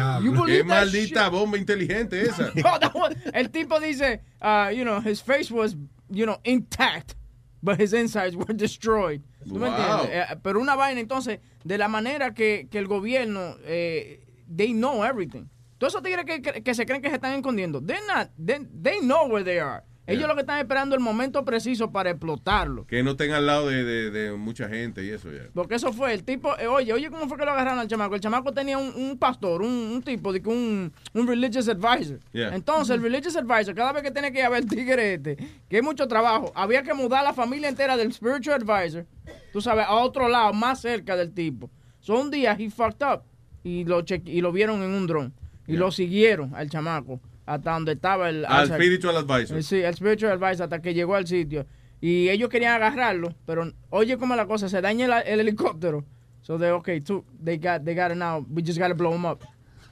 [0.46, 2.52] qué maldita bomba inteligente esa.
[2.54, 5.74] No, el tipo dice, uh, you know, his face was,
[6.10, 7.16] you know, intact,
[7.62, 9.22] but his insides were destroyed.
[9.48, 10.10] ¿Tú me entiendes?
[10.10, 14.20] Eh, pero una vaina, entonces, de la manera que, que el gobierno, eh,
[14.54, 15.48] they know everything.
[15.78, 18.58] Todos esos tigres que, que, que se creen que se están escondiendo, they're not, they,
[18.82, 19.82] they know where they are.
[20.04, 22.84] Ellos lo que están esperando es el momento preciso para explotarlo.
[22.88, 25.44] Que no estén al lado de, de- de mucha gente y eso ya.
[25.54, 28.16] Porque eso fue, el tipo, eh, oye, oye, ¿cómo fue que lo agarraron al chamaco?
[28.16, 32.18] El chamaco tenía un, un pastor, un, un tipo, de un, un religious advisor.
[32.32, 32.52] Yeah.
[32.54, 35.36] Entonces, el religious advisor, cada vez que tenía que ir a ver el tigre este,
[35.68, 39.06] que es mucho trabajo, había que mudar la familia entera del spiritual advisor,
[39.52, 41.70] tú sabes, a otro lado, más cerca del tipo.
[42.00, 43.22] So, un día, he fucked up
[43.62, 45.32] y lo, y lo vieron en un dron.
[45.68, 48.44] Y lo siguieron al chamaco hasta donde estaba el...
[48.44, 49.58] Al hasta- spiritual advisor.
[49.58, 51.66] Eh, Sí, el spiritual advisor hasta que llegó al sitio.
[52.00, 56.04] Y ellos querían agarrarlo, pero oye cómo la cosa, se daña el, el helicóptero.
[56.40, 58.44] So they okay, too, they got they got it now.
[58.50, 59.40] We just gotta blow him up.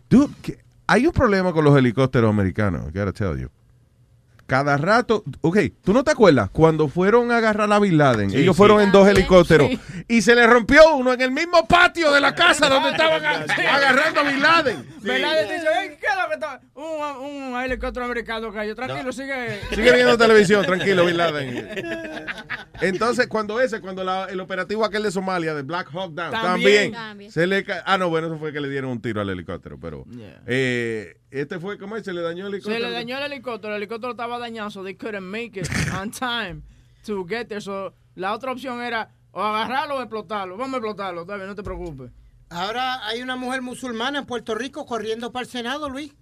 [0.09, 0.59] Dude, que-
[0.89, 3.49] hay un problema con los helicópteros americanos, I gotta tell you.
[4.51, 6.51] Cada rato, ok, ¿tú no te acuerdas?
[6.51, 8.59] Cuando fueron a agarrar a Bin Laden, Sí, ellos sí.
[8.59, 9.81] fueron en dos helicópteros sí.
[10.09, 14.21] y se le rompió uno en el mismo patio de la casa donde estaban agarrando
[14.21, 14.87] a Bin Laden.
[15.03, 15.33] ¿Verdad?
[15.47, 16.61] Le dice, "Ey, ¿qué es lo que está?
[16.75, 18.75] Un, un helicóptero americano cayó.
[18.75, 19.61] Tranquilo, sigue.
[19.71, 22.27] Sigue viendo televisión, tranquilo, Bin Laden.
[22.81, 26.43] Entonces, cuando ese, cuando la- el operativo aquel de Somalia, de Black Hawk Down, También.
[26.43, 27.31] también, También.
[27.33, 30.05] se le Ah, no, bueno, eso fue que le dieron un tiro al helicóptero, pero...
[30.11, 30.43] Yeah.
[30.47, 32.05] eh, este fue, ¿cómo es?
[32.05, 32.89] Se le dañó el Se helicóptero.
[32.89, 36.63] le dañó el helicóptero, el helicóptero estaba dañado, so they couldn't make it on time
[37.07, 37.61] to get there.
[37.61, 40.57] So, la otra opción era o agarrarlo o explotarlo.
[40.57, 42.11] Vamos a explotarlo, bien, no te preocupes.
[42.51, 46.15] Ahora hay una mujer musulmana en Puerto Rico corriendo para el Senado, Luis.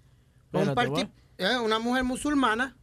[0.52, 2.76] Un Espérate, eh, una mujer musulmana,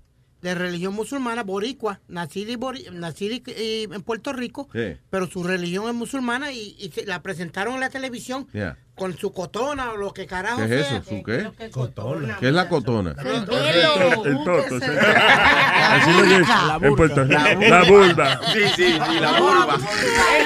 [0.46, 4.96] de religión musulmana, boricua, nacida, y bori- nacida y- y en Puerto Rico, Sí.
[5.10, 8.78] pero su religión es musulmana y, y se- la presentaron en la televisión Yeah.
[8.96, 10.98] con su cotona o lo que carajo ¿Qué es sea.
[10.98, 11.10] eso?
[11.10, 11.70] ¿Su qué?
[11.72, 12.38] Cotona.
[12.40, 13.16] ¿Qué es la cotona?
[13.18, 14.86] El toto, el toto, sí.
[15.86, 17.42] Así lo Puerto Rico.
[17.70, 18.40] La vulva.
[18.54, 19.78] Sí, sí, sí, la vulva.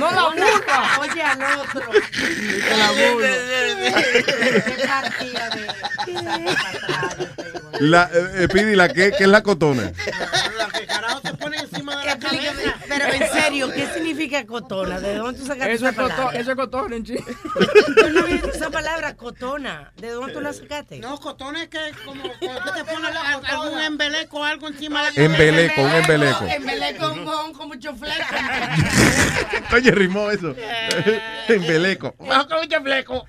[0.00, 0.98] No la vulva.
[1.00, 1.82] Oye al otro.
[2.78, 5.70] La Qué partida de-
[7.80, 9.92] La, eh, eh, Pidi, ¿la qué, ¿qué es la cotona?
[13.50, 15.00] Serio, ¿qué significa cotona?
[15.00, 16.38] ¿De dónde tú sacaste Eso esa es coto- palabra?
[16.40, 17.24] eso es cotorra en chile.
[17.96, 19.92] Yo no visto esa palabra, cotona.
[19.96, 20.98] ¿De dónde tú la sacaste?
[20.98, 23.10] No, cotona es que como cuando te pones
[23.50, 26.44] algún embeleco o algo encima de la Embeleco, un embeleco.
[26.44, 28.24] Embeleco un con, con mucho fleco.
[29.74, 30.54] Oye, rimó eso.
[31.48, 32.14] Embeleco.
[32.20, 33.26] Mejor con mucho fleco.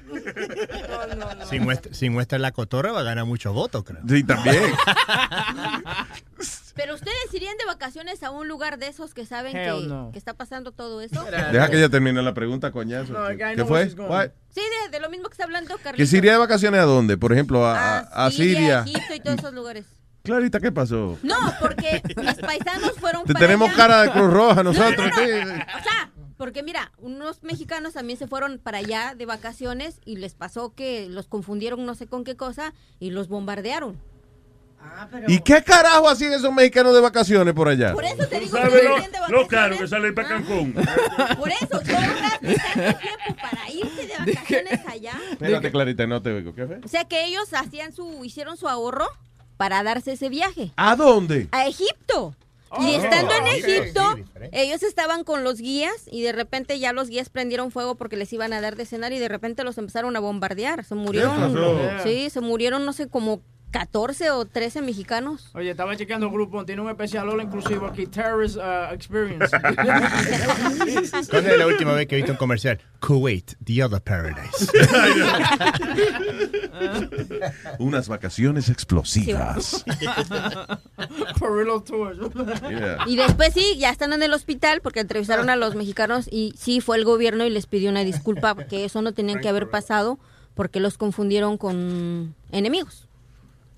[1.50, 4.02] Si muestra, si muestra la cotorra va a ganar muchos votos, creo.
[4.08, 4.74] Sí, también.
[6.82, 10.10] Pero ustedes irían de vacaciones a un lugar de esos que saben que, no.
[10.12, 11.24] que está pasando todo eso.
[11.52, 13.14] Deja que ella termine la pregunta, coñazo.
[13.14, 13.88] No, ¿Qué know fue?
[13.90, 16.10] Sí, de, de lo mismo que está hablando ¿Que Carlitos.
[16.10, 17.18] se iría de vacaciones a dónde?
[17.18, 18.80] Por ejemplo, a, a- a Siria.
[18.82, 19.86] Egipto y todos esos lugares.
[20.24, 21.18] Clarita, ¿qué pasó?
[21.24, 23.78] No, porque mis paisanos fueron Te para tenemos allá.
[23.78, 24.98] cara de Cruz Roja nosotros.
[25.16, 25.56] No, no, no.
[25.56, 25.62] sí.
[25.80, 30.34] O sea, porque mira, unos mexicanos también se fueron para allá de vacaciones y les
[30.36, 33.98] pasó que los confundieron no sé con qué cosa y los bombardearon.
[35.28, 37.94] ¿Y qué carajo hacían esos mexicanos de vacaciones por allá?
[37.94, 40.74] Por eso te digo que ¿Sabes no lo, de lo caro que sale para Cancún?
[40.74, 45.14] Por eso, tú tiempo para irte de vacaciones allá.
[45.32, 46.54] Espérate, Clarita, no te oigo.
[46.54, 46.80] ¿Qué fue?
[46.84, 49.08] O sea que ellos hacían su, hicieron su ahorro
[49.58, 50.72] para darse ese viaje.
[50.76, 51.48] ¿A dónde?
[51.52, 52.36] A Egipto.
[52.80, 53.48] y Oh, estando en.
[53.48, 57.96] Egipto, Sí, ellos estaban con los guías y de repente ya los guías prendieron fuego
[57.96, 60.84] porque les iban a dar de cenar y de repente los empezaron a bombardear.
[60.84, 61.54] Se murieron.
[62.04, 63.42] Sí, se murieron no sé como
[63.72, 65.50] 14 o 13 mexicanos.
[65.54, 69.50] Oye, estaba chequeando el grupo, tiene un especial all inclusivo aquí, Terrorist uh, Experience.
[71.30, 72.80] ¿Cuándo es la última vez que he visto un comercial?
[73.00, 74.68] Kuwait, the other paradise.
[77.80, 79.84] Unas vacaciones explosivas.
[81.40, 82.18] Perillo Tours.
[82.70, 82.98] Yeah.
[83.08, 86.82] Y después sí, ya están en el hospital porque entrevistaron a los mexicanos y sí
[86.82, 90.20] fue el gobierno y les pidió una disculpa porque eso no tenían que haber pasado
[90.54, 93.08] porque los confundieron con enemigos.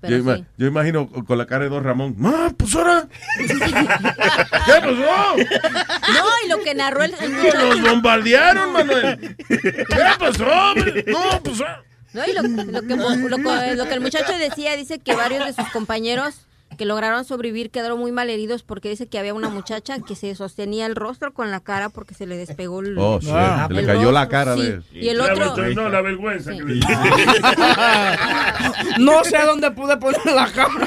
[0.08, 0.44] Yo, ima- sí.
[0.56, 2.14] yo imagino con la cara de Don Ramón.
[2.18, 3.08] ¡Ma, pues ahora!
[3.38, 5.36] ¿Qué pasó?
[5.36, 9.36] No, y lo que narró el, el ¡Nos bombardearon, Manuel!
[9.48, 9.84] ¿Qué
[10.18, 11.04] pasó, hombre?
[11.06, 11.60] No, pues...
[11.66, 11.82] ah.
[12.12, 15.44] No, y lo, lo que, lo que- lo que el muchacho decía, dice que varios
[15.46, 16.34] de sus compañeros
[16.76, 20.34] que lograron sobrevivir quedaron muy mal heridos porque dice que había una muchacha que se
[20.34, 23.86] sostenía el rostro con la cara porque se le despegó el, Oh, el Se le
[23.86, 24.62] cayó la cara sí.
[24.62, 25.56] de- Y el La otro...
[25.74, 26.50] No, la vergüenza.
[26.52, 26.80] que le-
[28.98, 30.86] no sé dónde pude poner la cámara.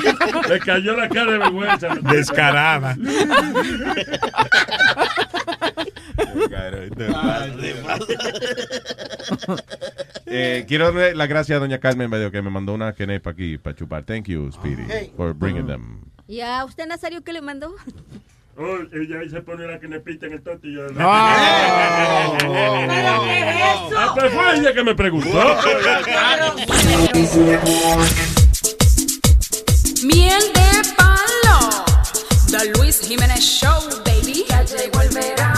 [0.50, 1.88] Le cayó la cara de vergüenza.
[2.02, 2.96] Descarada.
[10.30, 13.58] Eh, quiero darle las gracias a doña Carmen Medio que me mandó una quenepa aquí
[13.58, 14.04] para chupar.
[14.04, 15.14] Thank you, Speedy, Hey.
[15.16, 16.02] for bringing them.
[16.28, 17.74] ¿Y a usted, Nazario, qué le mandó?
[18.58, 20.82] Oh, ella ahí se pone la que me pita en el toto y yo.
[21.00, 22.38] Ah.
[24.00, 25.30] Ah, pues fue ella que me preguntó.
[30.04, 31.86] Miel de palo.
[32.52, 34.46] The Luis Jiménez Show, baby.
[34.50, 35.57] Ya llegó el verano.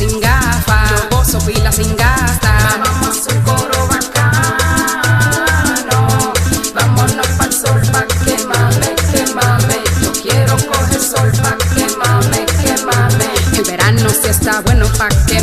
[0.00, 0.90] Sin gafas.
[0.90, 2.29] Yo gozo pila sin gasta.
[14.30, 15.39] Está bueno pa' que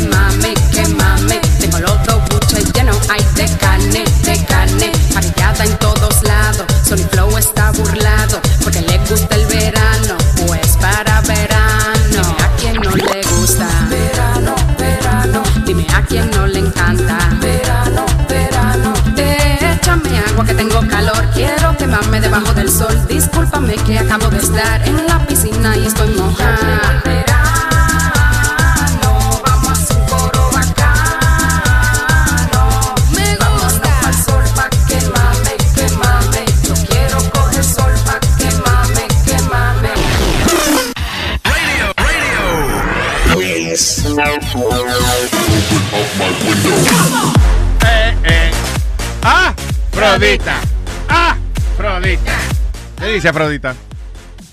[53.18, 53.74] dice Afrodita?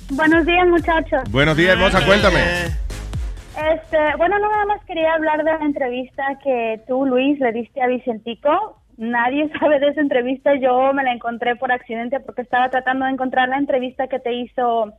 [0.09, 1.21] Buenos días, muchachos.
[1.29, 2.39] Buenos días, hermosa, cuéntame.
[2.39, 7.79] Este, bueno, no nada más quería hablar de la entrevista que tú, Luis, le diste
[7.83, 8.81] a Vicentico.
[8.97, 10.55] Nadie sabe de esa entrevista.
[10.55, 14.33] Yo me la encontré por accidente porque estaba tratando de encontrar la entrevista que te
[14.33, 14.93] hizo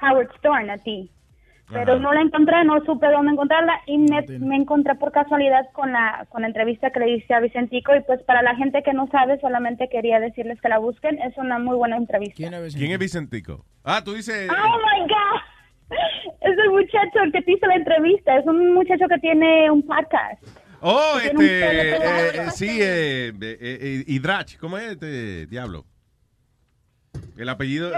[0.00, 1.12] Howard Stern a ti.
[1.72, 5.92] Pero no la encontré, no supe dónde encontrarla y me, me encontré por casualidad con
[5.92, 8.92] la, con la entrevista que le diste a Vicentico y pues para la gente que
[8.92, 12.36] no sabe solamente quería decirles que la busquen, es una muy buena entrevista.
[12.36, 13.64] ¿Quién es Vicentico?
[13.84, 14.48] Ah, tú dices...
[14.50, 15.40] Oh my God.
[16.40, 18.36] Es el muchacho el que te hizo la entrevista.
[18.36, 20.42] Es un muchacho que tiene un podcast.
[20.80, 21.96] Oh, este, eh,
[22.34, 25.84] eh, sí, eh, eh, eh, Hidrach, ¿cómo es este diablo?
[27.36, 27.92] El apellido...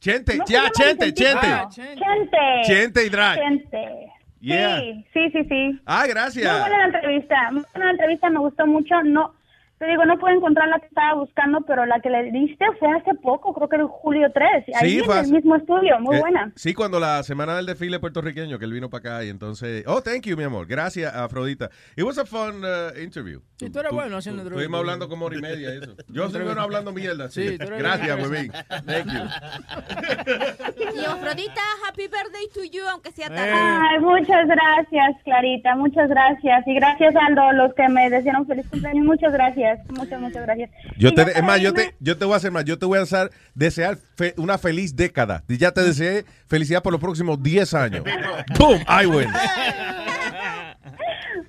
[0.00, 1.12] Chente, No ya, Chente.
[1.12, 1.46] Chente.
[1.74, 2.62] Chente.
[2.64, 3.36] Chente Hidrach.
[3.36, 4.12] Chente.
[4.40, 4.80] Yeah.
[4.80, 5.80] Sí, sí, sí, sí.
[5.84, 6.50] Ah, gracias.
[6.50, 7.50] Muy buena la entrevista.
[7.52, 9.02] Muy buena la entrevista, me gustó mucho.
[9.02, 9.34] No,
[9.80, 12.90] te digo, no puedo encontrar la que estaba buscando, pero la que le diste fue
[12.92, 14.76] hace poco, creo que en julio 3.
[14.78, 16.52] Ahí en fue el mismo estudio, muy Eh, buena.
[16.54, 19.82] Sí, cuando la semana del desfile puertorriqueño, que él vino para acá y entonces...
[19.86, 20.66] Oh, thank you, mi amor.
[20.66, 21.70] Gracias, Afrodita.
[21.96, 23.40] It was a fun uh, interview.
[23.56, 24.80] Sí, tú eres bueno haciendo Estuvimos entrevistas.
[24.80, 25.96] hablando como hora y media eso.
[26.08, 27.30] Yo soy bueno hablando mierda.
[27.30, 28.28] Sí, Sí, tú eres Gracias, bueno.
[28.34, 28.52] huevín.
[28.86, 29.20] Thank you.
[31.00, 33.52] Y Afrodita, happy birthday to you, aunque sea tarde.
[33.54, 36.66] Ay, muchas gracias, Clarita, muchas gracias.
[36.66, 40.70] Y gracias a lo- los que me desearon feliz cumpleaños, muchas gracias, muchas, muchas gracias.
[40.98, 42.64] Yo te, es más, yo te, yo te voy a hacer más.
[42.64, 45.42] Yo te voy a hacer, desear fe- una feliz década.
[45.48, 48.04] Y ya te deseé felicidad por los próximos 10 años.
[48.58, 48.80] ¡Boom!
[48.88, 49.28] I win.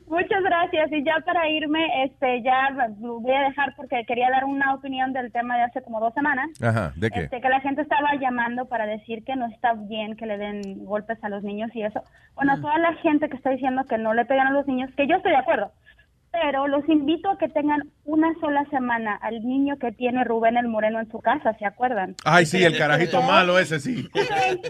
[0.07, 0.91] Muchas gracias.
[0.91, 2.69] Y ya para irme, este, ya
[2.99, 6.13] lo voy a dejar porque quería dar una opinión del tema de hace como dos
[6.13, 6.49] semanas.
[6.61, 7.21] Ajá, ¿de qué?
[7.21, 10.85] Este, que la gente estaba llamando para decir que no está bien que le den
[10.85, 12.03] golpes a los niños y eso.
[12.35, 15.07] Bueno, toda la gente que está diciendo que no le pegan a los niños, que
[15.07, 15.71] yo estoy de acuerdo.
[16.31, 20.67] Pero los invito a que tengan una sola semana al niño que tiene Rubén el
[20.69, 22.15] Moreno en su casa, ¿se acuerdan?
[22.23, 24.07] Ay, sí, el carajito malo ese, sí.
[24.13, 24.67] Ok,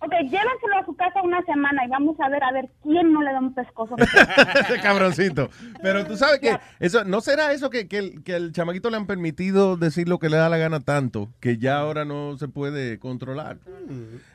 [0.00, 3.22] ok, llévenselo a su casa una semana y vamos a ver a ver quién no
[3.22, 3.94] le da un pescozo.
[3.96, 5.50] Ese cabroncito.
[5.82, 8.96] Pero tú sabes que eso no será eso que, que, el, que el chamaquito le
[8.96, 12.48] han permitido decir lo que le da la gana tanto que ya ahora no se
[12.48, 13.58] puede controlar.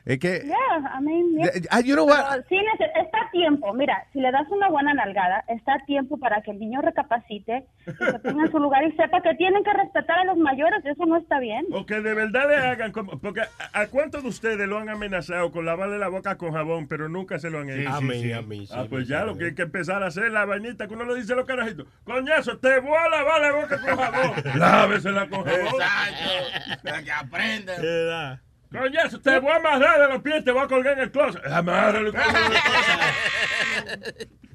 [0.06, 1.50] Es que Yeah, I mean, yeah.
[1.72, 2.24] Ah, you know what?
[2.30, 2.58] Pero sí,
[2.96, 3.74] está a tiempo.
[3.74, 7.66] Mira, si le das una buena nalgada, está a tiempo para que el niño recapacite
[7.88, 10.86] y se ponga en su lugar y sepa que tienen que respetar a los mayores.
[10.86, 11.66] Eso no está bien.
[11.72, 13.20] O que de verdad le hagan como.
[13.20, 13.42] Porque
[13.74, 17.40] ¿a, cuántos de ustedes lo han amenazado con lavarle la boca con jabón, pero nunca
[17.40, 17.90] se lo han hecho?
[17.90, 19.26] A mí, a mí, sí, Ah, pues sí, ya sí.
[19.28, 21.46] lo que hay que empezar a hacer la vainita que uno le dice a los
[21.46, 21.88] carajitos.
[22.04, 24.32] Coñazo, te voy a lavar la boca con jabón.
[24.60, 25.66] Lávesela con jabón.
[25.66, 26.80] Exacto.
[26.84, 28.40] Para que aprendan.
[28.72, 31.42] Coñazo, te voy a amarrar de los pies, te voy a colgar en el closet.
[31.52, 32.12] Amárralo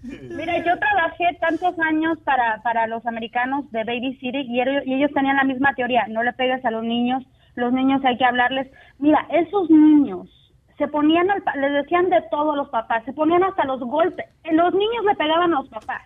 [0.04, 4.94] Mira, yo trabajé tantos años para, para los americanos de Baby City y ellos, y
[4.94, 6.06] ellos tenían la misma teoría.
[6.08, 7.24] No le pegues a los niños,
[7.56, 8.70] los niños hay que hablarles.
[8.98, 10.28] Mira, esos niños
[10.78, 14.26] se ponían, al, les decían de todo a los papás, se ponían hasta los golpes.
[14.44, 16.02] Los niños le pegaban a los papás.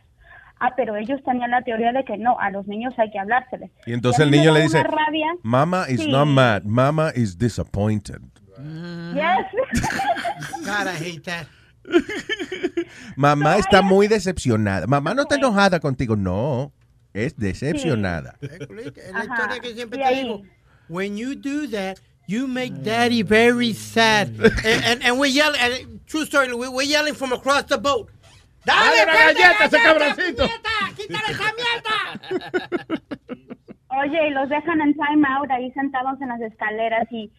[0.60, 3.70] Ah, pero ellos tenían la teoría de que no, a los niños hay que hablárseles.
[3.86, 5.28] Y entonces el niño le dice, rabia.
[5.42, 6.10] Mama is Sí.
[6.10, 8.20] not mad, Mama is disappointed.
[9.14, 9.46] Yes.
[10.64, 11.46] God, I hate that.
[13.16, 14.86] Mamá está muy decepcionada.
[14.86, 16.72] Mamá no está enojada contigo, no,
[17.14, 18.36] es decepcionada.
[18.40, 18.68] Es
[19.12, 20.42] la historia que siempre te digo.
[20.88, 24.28] When you do that, you make daddy very sad.
[24.64, 28.10] and, and, and we're yelling, and, true story, we- we're yelling from across the boat.
[28.68, 30.44] Dale una galleta a ese cabroncito.
[30.96, 32.98] ¡Quítale esa mierda!
[34.00, 37.32] Oye, y los dejan en time out ahí sentados en las escaleras y...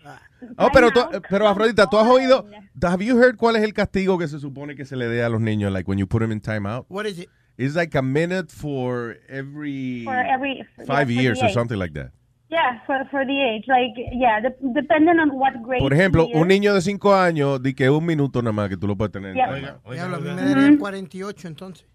[0.58, 2.46] Oh, pero, tú, pero Afrodita, ¿tú has oído?
[2.82, 5.30] Have you heard cuál es el castigo que se supone que se le dé a
[5.30, 6.86] los niños, like when you put them in time out?
[6.90, 7.30] What is it?
[7.58, 12.12] It's like a minute for every, For every- five years or something like that.
[12.50, 15.80] Yeah, for, for the age, like, yeah, de- depending on what grade.
[15.82, 18.88] Por ejemplo, un niño de cinco años, di que un minuto nada más que tú
[18.88, 19.36] lo puedes tener.
[19.36, 19.80] Yeah.
[19.92, 21.86] Diablo, a mí me darían 48 entonces.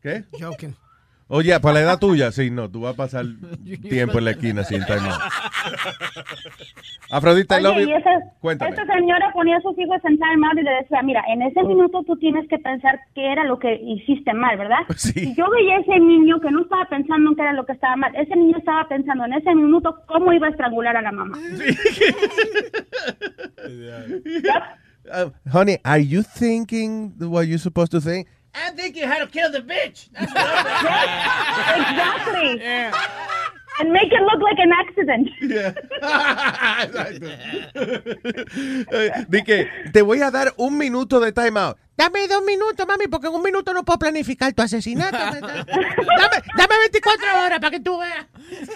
[0.00, 0.24] ¿Qué?
[0.40, 0.74] Joking.
[1.28, 3.24] Oye, para la edad tuya, sí, no, tú vas a pasar
[3.88, 5.20] tiempo en la esquina sin time out.
[7.10, 7.90] Afrodita, I love Oye, you.
[7.90, 8.10] y esa,
[8.40, 8.70] Cuéntame.
[8.70, 11.62] esta señora ponía a sus hijos en time out y le decía, mira, en ese
[11.62, 14.80] minuto tú tienes que pensar qué era lo que hiciste mal, ¿verdad?
[15.14, 17.72] Y yo veía a ese niño que no estaba pensando en qué era lo que
[17.72, 18.14] estaba mal.
[18.16, 21.38] Ese niño estaba pensando en ese minuto cómo iba a estrangular a la mamá.
[25.12, 28.26] Uh, honey, are you thinking what you're supposed to think?
[28.54, 30.08] I'm thinking how to kill the bitch.
[30.20, 32.60] exactly.
[33.80, 35.28] And make it look like an accident.
[38.92, 41.76] Eh, Di que te voy a dar un minuto de time out.
[41.96, 45.16] Dame dos minutos, mami, porque en un minuto no puedo planificar tu asesinato.
[45.16, 48.26] dame, dame 24 horas para que tú veas.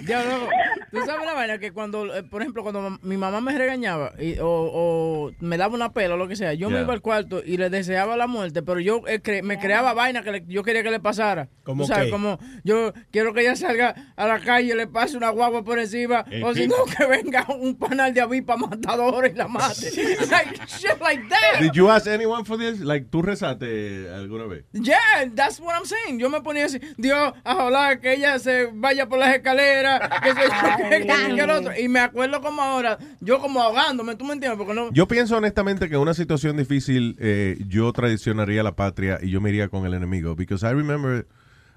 [0.07, 0.49] Ya, loco,
[0.93, 4.39] Tú sabes la vaina que cuando, eh, por ejemplo, cuando mi mamá me regañaba y-
[4.39, 7.43] o, o me daba una pela o lo que sea, yo me iba al cuarto
[7.45, 10.63] y le deseaba la muerte, pero yo eh, cre- me creaba vaina que le- yo
[10.63, 11.49] quería que le pasara.
[11.65, 12.11] ¿Cómo sabes, qué?
[12.11, 15.79] como yo quiero que ella salga a la calle y le pase una guagua por
[15.79, 19.91] encima, El o si no, que venga un panal de avispa matador y la mate.
[20.31, 21.61] like, shit like that.
[21.61, 22.81] Did you ask anyone for this?
[22.81, 24.65] Like, ¿tú rezaste alguna vez?
[24.73, 24.97] Yeah,
[25.35, 26.19] that's what I'm saying.
[26.19, 30.41] Yo me ponía así, Dios, ojalá que ella se vaya por las escaleras, que se
[30.91, 31.73] que, que- que el otro.
[31.79, 34.59] Y me acuerdo como ahora, yo como ahogándome, ¿tú me entiendes?
[34.59, 34.93] Porque no.
[34.93, 39.41] Yo pienso honestamente que en una situación difícil eh, yo traicionaría la patria y yo
[39.41, 40.35] me iría con el enemigo.
[40.37, 41.27] Because I remember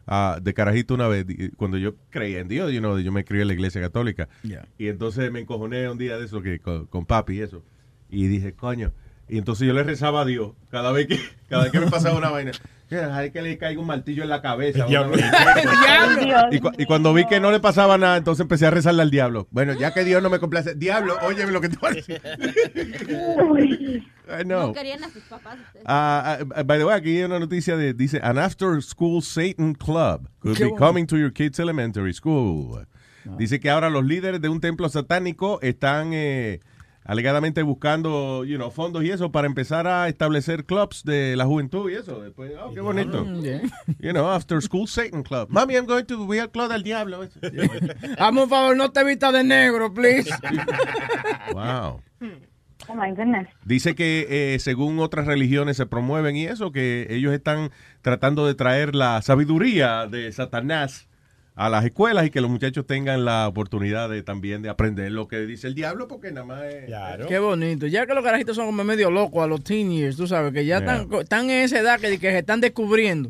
[0.08, 1.26] ah, de carajito una vez,
[1.58, 4.28] cuando yo creía en Dios, you know, yo me crié en la iglesia católica.
[4.44, 4.68] Yeah.
[4.78, 7.64] Y entonces me encojoné un día de eso que con, con papi y eso.
[8.10, 8.92] Y dije, coño.
[9.32, 11.18] Y entonces yo le rezaba a Dios cada vez que,
[11.50, 12.52] cada vez que me pasaba una vaina.
[13.14, 14.86] Hay que le caiga un martillo en la cabeza.
[14.86, 15.14] diablo.
[15.16, 16.50] una vaina.
[16.52, 19.10] Y, cu- y cuando vi que no le pasaba nada, entonces empecé a rezarle al
[19.10, 19.48] diablo.
[19.52, 20.76] Bueno, ya que Dios no me complace.
[20.76, 22.22] Diablo, óyeme lo que te voy a decir.
[24.28, 24.68] I know.
[24.68, 25.86] No querían a sus papás ustedes.
[25.88, 29.74] Ah, ah, by the way, aquí hay una noticia de, dice, an after school Satan
[29.76, 30.86] club could Qué be bueno.
[30.86, 32.86] coming to your kids' elementary school.
[33.38, 36.60] Dice que ahora los líderes de un templo satánico están eh,
[37.04, 41.90] alegadamente buscando, you know, fondos y eso para empezar a establecer clubs de la juventud
[41.90, 42.22] y eso.
[42.22, 43.26] Después, oh, qué bonito.
[44.00, 45.50] You know, after school Satan club.
[45.50, 47.22] Mami, I'm going to be al club del diablo.
[48.18, 50.30] Hazme un favor, no te vistas de negro, please.
[51.54, 52.02] Wow.
[52.88, 53.48] Oh my goodness.
[53.66, 57.72] Dice que eh, según otras religiones se promueven y eso, que ellos están
[58.02, 61.08] tratando de traer la sabiduría de Satanás
[61.56, 65.28] a las escuelas y que los muchachos tengan la oportunidad de también de aprender lo
[65.28, 66.90] que dice el diablo, porque nada más es...
[67.28, 67.88] Qué bonito.
[67.88, 70.66] Ya que los carajitos son como medio locos a los teen years, tú sabes, que
[70.66, 73.30] ya están, están en esa edad que, que se están descubriendo.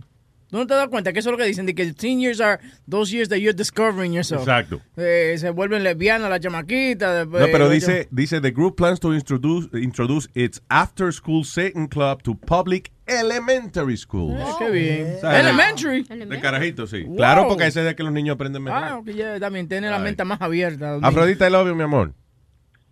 [0.50, 1.66] ¿Tú no te das cuenta que eso es lo que dicen?
[1.66, 4.42] De que teen years are those years that you're discovering yourself.
[4.42, 4.82] Exacto.
[4.98, 7.20] Eh, se vuelven lesbianas las chamaquitas.
[7.20, 11.46] después- No, pero los dice, dice, the group plans to introduce, introduce its after school
[11.46, 14.40] Satan club to public elementary schools.
[14.40, 15.14] Eh, qué bien.
[15.18, 16.04] O sea, Elementary.
[16.04, 17.04] De carajito, sí.
[17.04, 17.16] Wow.
[17.18, 18.84] Claro, porque ese es de que los niños aprenden mejor.
[18.84, 20.98] Ah, que ya también tiene la mente más abierta.
[21.02, 22.14] Afrodita, love you, mi amor.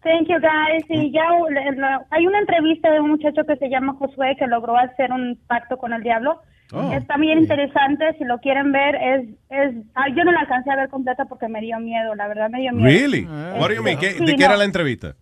[0.01, 0.85] Thank you guys.
[0.89, 4.77] Y ya le- hay una entrevista de un muchacho que se llama Josué que logró
[4.77, 6.39] hacer un pacto con el diablo.
[6.71, 6.91] Oh.
[6.93, 10.75] Está bien interesante, si lo quieren ver, es, es, ah, yo no la alcancé a
[10.75, 12.87] ver completa porque me dio miedo, la verdad me dio miedo.
[12.87, 13.27] Really?
[13.27, 13.55] Ah.
[13.59, 13.97] What do you mean?
[13.97, 14.45] ¿Qué- Sí, ¿De qué no.
[14.45, 15.15] era la entrevista?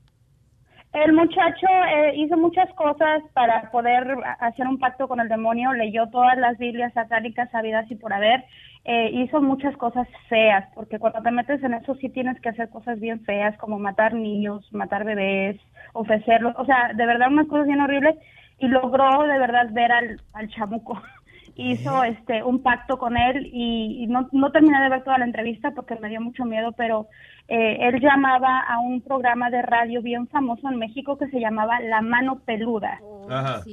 [0.93, 6.07] El muchacho eh, hizo muchas cosas para poder hacer un pacto con el demonio, leyó
[6.07, 8.45] todas las Biblias satánicas sabidas y por haber,
[8.85, 12.69] eh, hizo muchas cosas feas, porque cuando te metes en eso sí tienes que hacer
[12.69, 15.59] cosas bien feas, como matar niños, matar bebés,
[15.93, 18.15] ofrecerlos, o sea, de verdad unas cosas bien horribles,
[18.59, 21.01] y logró de verdad ver al, al chamuco.
[21.59, 25.25] Hizo este un pacto con él y, y no, no terminé de ver toda la
[25.25, 27.07] entrevista porque me dio mucho miedo, pero
[27.47, 31.79] eh, él llamaba a un programa de radio bien famoso en México que se llamaba
[31.79, 32.99] La Mano Peluda.
[33.29, 33.63] Ajá.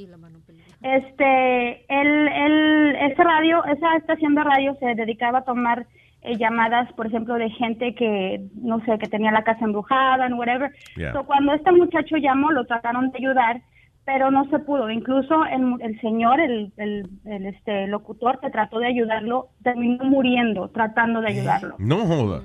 [0.82, 5.86] Este, él, él, ese radio, esa estación de radio se dedicaba a tomar
[6.22, 10.38] eh, llamadas, por ejemplo, de gente que, no sé, que tenía la casa embrujada, and
[10.38, 10.70] whatever.
[10.96, 11.12] Yeah.
[11.12, 13.60] So, cuando este muchacho llamó, lo trataron de ayudar,
[14.04, 14.90] pero no se pudo.
[14.90, 20.04] Incluso el, mu- el señor, el, el, el, este, locutor que trató de ayudarlo, terminó
[20.04, 21.76] muriendo tratando de ayudarlo.
[21.78, 22.42] No joda.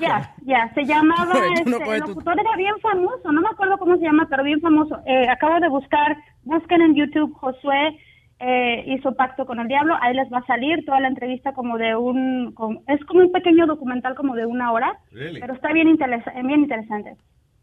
[0.00, 1.44] Ya, ya, se llamaba, no
[1.74, 4.98] este, el locutor era bien famoso, no me acuerdo cómo se llama, pero bien famoso.
[5.06, 7.96] Eh, acabo de buscar, busquen en YouTube, Josué
[8.40, 11.78] eh, hizo pacto con el diablo, ahí les va a salir toda la entrevista como
[11.78, 15.38] de un, con- es como un pequeño documental como de una hora, Really?
[15.40, 17.16] pero está bien, interesa- bien interesante.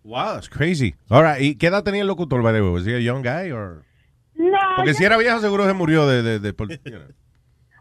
[0.08, 0.96] Wow, that's crazy.
[1.10, 2.72] All right, ¿y qué edad tenía el locutor, by the way?
[2.72, 3.84] Was he a young guy or...
[4.36, 6.24] No, Porque yo- si era viejo seguro se murió de...
[6.24, 7.02] de, de por- you know.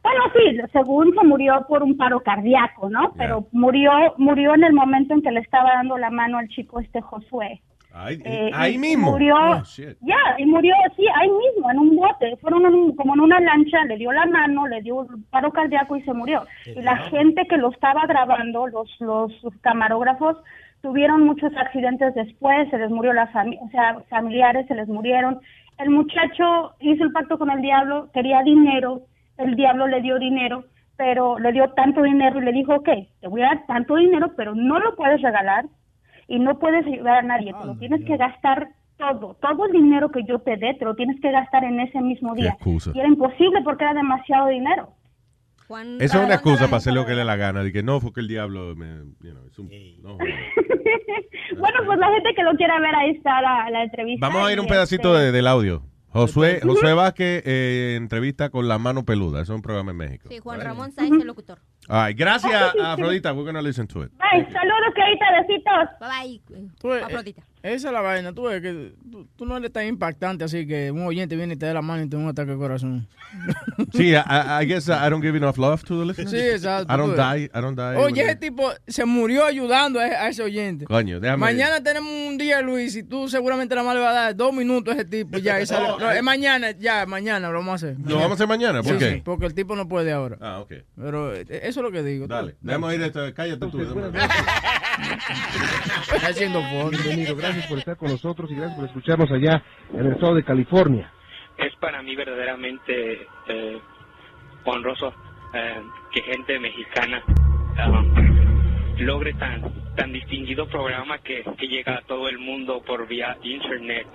[0.02, 3.12] Bueno, sí, según se murió por un paro cardíaco, ¿no?
[3.18, 6.78] Pero murió murió en el momento en que le estaba dando la mano al chico
[6.80, 7.60] este Josué.
[7.92, 9.10] Ahí, Eh, ahí mismo.
[9.12, 9.62] Murió, Oh,
[10.02, 12.36] ya, y murió, sí, ahí mismo, en un bote.
[12.40, 15.50] Fueron en un- como en una lancha, le dio la mano, le dio un paro
[15.50, 16.42] cardíaco y se murió.
[16.66, 20.36] Y la gente que lo estaba grabando, los, los camarógrafos,
[20.86, 25.40] tuvieron muchos accidentes después, se les murió la familia, o sea, familiares se les murieron.
[25.78, 29.00] El muchacho hizo el pacto con el diablo, quería dinero,
[29.36, 30.62] el diablo le dio dinero,
[30.96, 32.88] pero le dio tanto dinero y le dijo, ok,
[33.20, 35.64] te voy a dar tanto dinero, pero no lo puedes regalar
[36.28, 40.12] y no puedes ayudar a nadie, te lo tienes que gastar todo, todo el dinero
[40.12, 42.56] que yo te dé, te lo tienes que gastar en ese mismo día.
[42.94, 44.90] Y era imposible porque era demasiado dinero.
[46.00, 47.62] Eso es una excusa para hacer lo que le dé la gana.
[47.62, 48.98] De que no, fue que el diablo me.
[49.20, 49.68] you know, es un-
[50.02, 50.16] no,
[51.58, 54.26] bueno, pues la gente que lo quiera ver, ahí está la, la entrevista.
[54.28, 55.82] Vamos a ir un pedacito este, de- del audio.
[56.08, 56.60] Josué.
[56.62, 59.42] Josué Vázquez eh, entrevista con la mano peluda.
[59.42, 60.28] Eso es un programa en México.
[60.30, 61.58] Sí, Juan Ramón Sáenz, el locutor.
[61.88, 63.34] Ay, gracias, Afrodita.
[63.34, 64.10] We're gonna listen to it.
[64.12, 65.88] Bye, saludos, querida, besitos.
[66.00, 66.70] Bye, bye.
[66.80, 67.42] Tú, eh, Afrodita.
[67.74, 70.90] Esa es la vaina, tú ves que tú, tú no eres tan impactante así que
[70.90, 73.08] un oyente viene y te da la mano y te da un ataque de corazón.
[73.92, 76.30] Sí, I, guess I don't give enough love to the listeners.
[76.30, 77.44] Sí, exacto, I don't die.
[77.54, 77.96] I don't die.
[77.96, 80.84] Oye, ese tipo se murió ayudando a, a ese oyente.
[80.86, 81.40] Coño, déjame.
[81.40, 84.52] Mañana tenemos un día, Luis, y tú seguramente nada más le vas a dar dos
[84.54, 85.38] minutos a ese tipo.
[85.38, 86.16] Ya, y sale- No, no, eh.
[86.18, 87.96] es mañana, ya, mañana lo vamos a hacer.
[88.04, 88.82] ¿Lo vamos a hacer mañana?
[88.82, 89.12] ¿Por Sí, qué?
[89.16, 90.38] sí, porque el tipo no puede ahora.
[90.40, 90.72] Ah, ok.
[90.96, 92.26] Pero eh, eso es lo que digo.
[92.26, 93.20] Dale, déjame ir esto.
[93.34, 93.80] Cállate tú.
[96.14, 96.90] Está haciendo fondo.
[96.90, 99.62] Bienvenido, gracias por estar con nosotros y gracias por escucharnos allá
[99.92, 101.10] en el estado de California.
[101.58, 103.78] es para mí verdaderamente eh,
[104.64, 105.14] honroso
[105.54, 107.22] eh, que gente mexicana
[107.78, 108.02] ah,
[108.98, 109.62] logre tan
[109.94, 114.06] tan distinguido programa que, que llega a todo el mundo por vía internet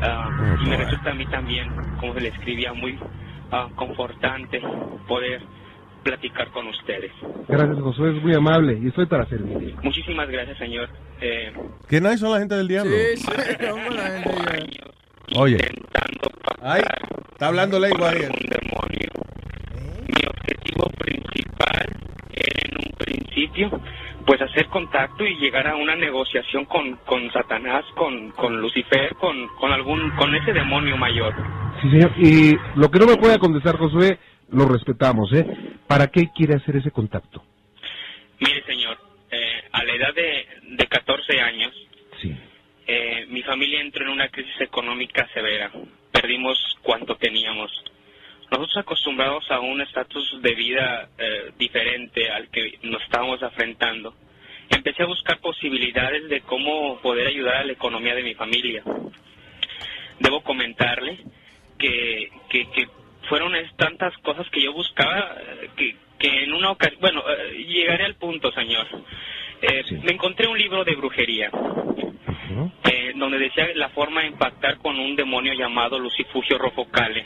[0.00, 2.96] Ah, y me resulta a mí también como se le escribía muy
[3.50, 4.60] ah, confortante
[5.08, 5.42] poder
[6.08, 7.12] platicar con ustedes
[7.48, 9.74] Gracias, Josué, es muy amable y estoy para servir.
[9.82, 10.88] muchísimas gracias señor
[11.20, 11.52] eh,
[11.88, 12.92] ¿Qué nice son la gente del diablo?
[12.92, 13.30] Sí, sí.
[15.36, 15.58] Oye.
[16.62, 16.82] Ay,
[17.32, 18.20] está hablando lengua ahí.
[20.06, 21.86] mi objetivo principal
[22.32, 23.80] era en un principio
[24.26, 29.34] pues hacer contacto y llegar a una negociación con, con Satanás, con, con Lucifer, con,
[29.58, 31.34] con algún con ese demonio mayor.
[31.80, 32.12] Sí, señor.
[32.18, 34.18] Y lo que no me pueda contestar, Josué,
[34.50, 35.46] lo respetamos, ¿eh?
[35.86, 37.42] ¿Para qué quiere hacer ese contacto?
[38.40, 38.98] Mire, señor,
[39.30, 40.46] eh, a la edad de,
[40.76, 41.74] de 14 años,
[42.86, 45.70] eh, mi familia entró en una crisis económica severa.
[46.10, 47.70] Perdimos cuanto teníamos.
[48.50, 54.14] Nosotros acostumbrados a un estatus de vida eh, diferente al que nos estábamos enfrentando,
[54.70, 58.82] empecé a buscar posibilidades de cómo poder ayudar a la economía de mi familia.
[60.18, 61.18] Debo comentarle
[61.78, 62.88] que, que, que
[63.28, 68.04] fueron tantas cosas que yo buscaba eh, que, que en una ocasión, bueno, eh, llegaré
[68.04, 68.86] al punto, señor.
[69.62, 71.50] Eh, Me encontré un libro de brujería
[72.84, 77.24] eh, donde decía la forma de impactar con un demonio llamado Lucifugio Rofocale.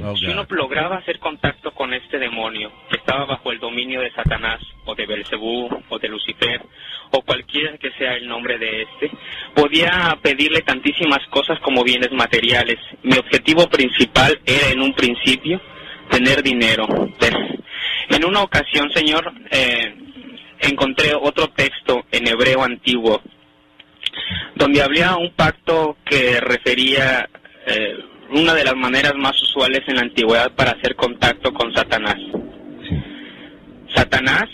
[0.00, 4.10] Oh, Si uno lograba hacer contacto con este demonio, que estaba bajo el dominio de
[4.12, 6.62] Satanás, o de Belcebú, o de Lucifer,
[7.10, 9.10] o cualquiera que sea el nombre de este,
[9.54, 12.78] podía pedirle tantísimas cosas como bienes materiales.
[13.02, 15.60] Mi objetivo principal era en un principio
[16.10, 16.86] tener dinero.
[18.08, 19.94] En una ocasión, señor, eh,
[20.60, 23.20] encontré otro texto en hebreo antiguo
[24.54, 27.28] donde había un pacto que refería
[27.66, 27.98] eh,
[28.34, 32.16] una de las maneras más usuales en la antigüedad para hacer contacto con Satanás.
[33.94, 34.44] Satanás,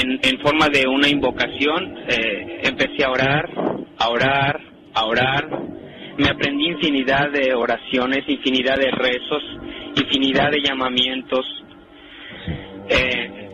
[0.00, 3.48] en, en forma de una invocación, eh, empecé a orar,
[3.98, 4.60] a orar,
[4.94, 5.48] a orar.
[6.18, 9.42] Me aprendí infinidad de oraciones, infinidad de rezos,
[9.96, 11.44] infinidad de llamamientos.
[12.88, 13.48] Eh,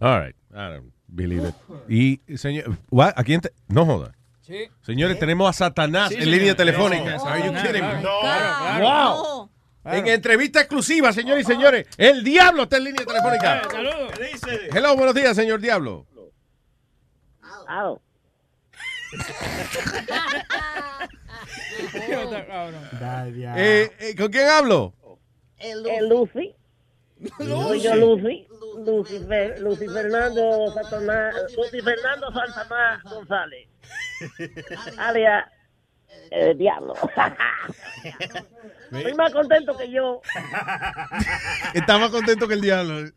[0.00, 0.36] All right.
[0.52, 1.54] I don't believe it.
[1.88, 3.12] Y, señor, what?
[3.16, 4.12] ¿a quién te- No joda.
[4.46, 4.68] Sí.
[4.82, 7.16] Señores, tenemos a Satanás Sí, en línea telefónica.
[7.16, 7.52] No, claro,
[8.20, 9.50] claro, Wow.
[9.84, 11.86] En entrevista exclusiva, señores y señores.
[11.96, 13.62] El diablo está en línea telefónica.
[14.72, 16.06] Hello, buenos días, señor diablo.
[23.56, 24.94] Eh, eh, ¿Con quién hablo?
[25.58, 26.54] El Lucy.
[27.38, 28.46] Soy yo Lucy.
[28.84, 33.68] Lucifer, Lucy Fernando Satanás, Lucy Fernando Santamás González.
[34.98, 35.46] Alias
[36.30, 36.94] el diablo.
[38.92, 40.22] Estoy más contento que yo.
[41.74, 43.10] Está más contento que el diablo.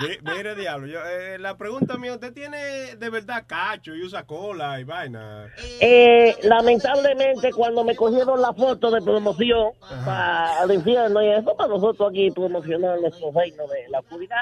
[0.00, 4.24] Mi- Mire, diablo, yo, eh, la pregunta mía, ¿usted tiene de verdad cacho y usa
[4.24, 5.48] cola y vaina?
[5.80, 9.72] Eh, lamentablemente, cuando me cogieron la foto de promoción
[10.04, 14.36] para el infierno y eso, para nosotros aquí promocionar nuestro reino de la oscuridad,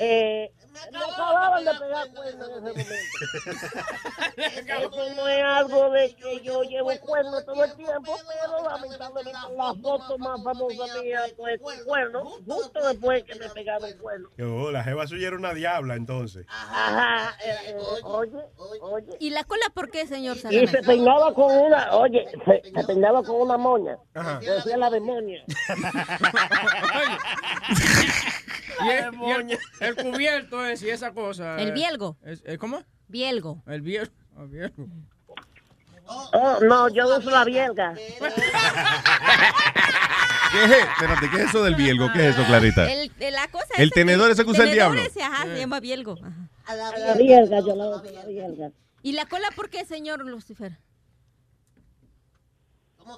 [0.00, 0.50] eh,
[0.92, 2.94] me acababan de pegar cuernos en ese momento.
[4.36, 9.74] Eso no es algo de que yo llevo cuernos todo el tiempo, pero lamentablemente la
[9.82, 14.30] foto más famosa mía fue con cuernos, justo después que me pegaron cuernos.
[14.40, 16.46] Oh, la jeva suya era una diabla, entonces.
[16.48, 18.38] Ajá, eh, eh, oye,
[18.80, 19.16] oye.
[19.20, 20.70] ¿Y la cola por qué, señor Y Satanás?
[20.70, 23.98] se peinaba con una, oye, se, se peinaba con una moña.
[24.14, 24.38] Ajá.
[24.40, 25.44] Decía la demonia.
[28.84, 31.56] Y el, y el- el cubierto es y esa cosa.
[31.60, 32.16] El eh, bielgo.
[32.24, 32.82] es- eh, ¿Cómo?
[33.08, 33.62] Bielgo.
[33.66, 34.12] El bielgo.
[34.38, 34.86] El bielgo.
[36.06, 37.94] Oh, no, yo uso la bielga.
[40.52, 40.70] ¿Qué es?
[40.70, 42.10] Espérate, ¿qué es eso del bielgo?
[42.12, 42.90] ¿Qué es eso, Clarita?
[42.90, 45.00] El, el- la cosa El tenedor ese que usa el diablo.
[45.02, 46.14] ese, ajá, se llama bielgo.
[46.22, 46.48] ajá.
[46.66, 48.70] A la bielga, yo la uso la bielga.
[49.02, 50.78] ¿Y la cola por qué, señor Lucifer?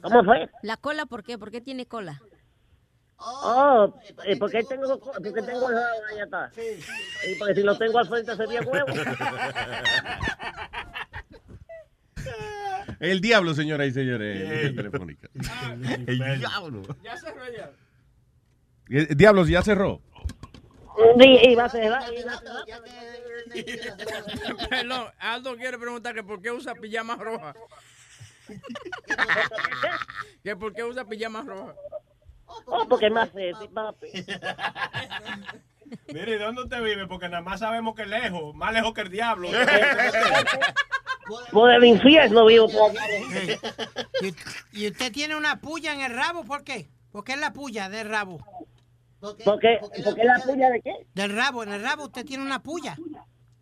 [0.03, 0.49] ¿Cómo fue?
[0.63, 1.37] ¿La cola por qué?
[1.39, 2.21] ¿Por qué tiene cola?
[3.23, 6.51] Oh, eh, porque tengo, porque tengo el rabo, ahí está.
[7.29, 8.87] Y porque si lo tengo al frente sería huevo.
[12.99, 14.75] El diablo, señoras y señores.
[14.75, 15.29] Telefónica.
[16.07, 16.83] El diablo.
[17.03, 17.71] Ya cerró ya.
[18.89, 20.03] El diablo, ¿ya cerró?
[21.17, 22.23] Y, y va a cerrar, y.
[24.69, 27.55] Perdón, Aldo quiere preguntar que por qué usa pijama roja.
[30.43, 31.75] que por qué usa pijama roja.
[32.67, 34.09] Oh, porque es más sexy, papi.
[36.09, 37.07] Mire, ¿y ¿dónde usted vive?
[37.07, 39.49] Porque nada más sabemos que lejos, más lejos que el diablo.
[41.53, 42.93] Por el infierno vivo por.
[44.73, 46.43] ¿Y, usted tiene una puya en el rabo?
[46.45, 46.89] ¿Por qué?
[47.13, 48.45] ¿Por qué es la puya del rabo?
[49.21, 50.93] Porque, porque la puya de qué?
[51.15, 52.97] Del rabo, en el rabo usted tiene una puya.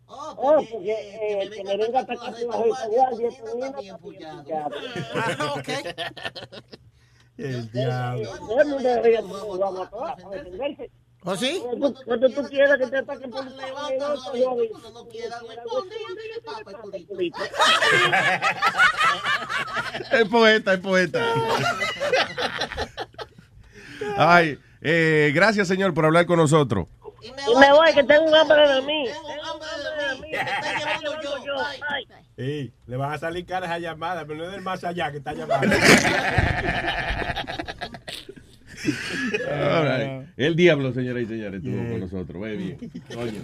[0.07, 3.99] Oh, porque eh, que me venga a atacar guardia.
[5.13, 5.69] Ah, ok.
[7.39, 8.37] El diablo.
[8.37, 9.21] Todo el mundo debería.
[11.23, 11.61] ¿O sí?
[12.05, 13.53] Cuando, tú quieras que te ataquen por el
[20.11, 21.25] Es poeta, es poeta.
[24.17, 26.87] Ay, eh, gracias, señor, por hablar con nosotros.
[27.21, 29.05] Y me voy, que tengo un hambre de mí.
[29.05, 29.98] Tengo hambre de mí.
[30.17, 31.53] Que estoy llevando yo, yo.
[31.87, 32.05] Ay.
[32.37, 35.17] Sí, le van a salir caras a llamadas, pero no es del más allá que
[35.17, 35.75] está llamando.
[39.51, 40.29] All right.
[40.37, 42.37] El diablo, señoras y señores, estuvo con nosotros.
[42.37, 42.77] Muy bien.
[43.13, 43.41] Coño.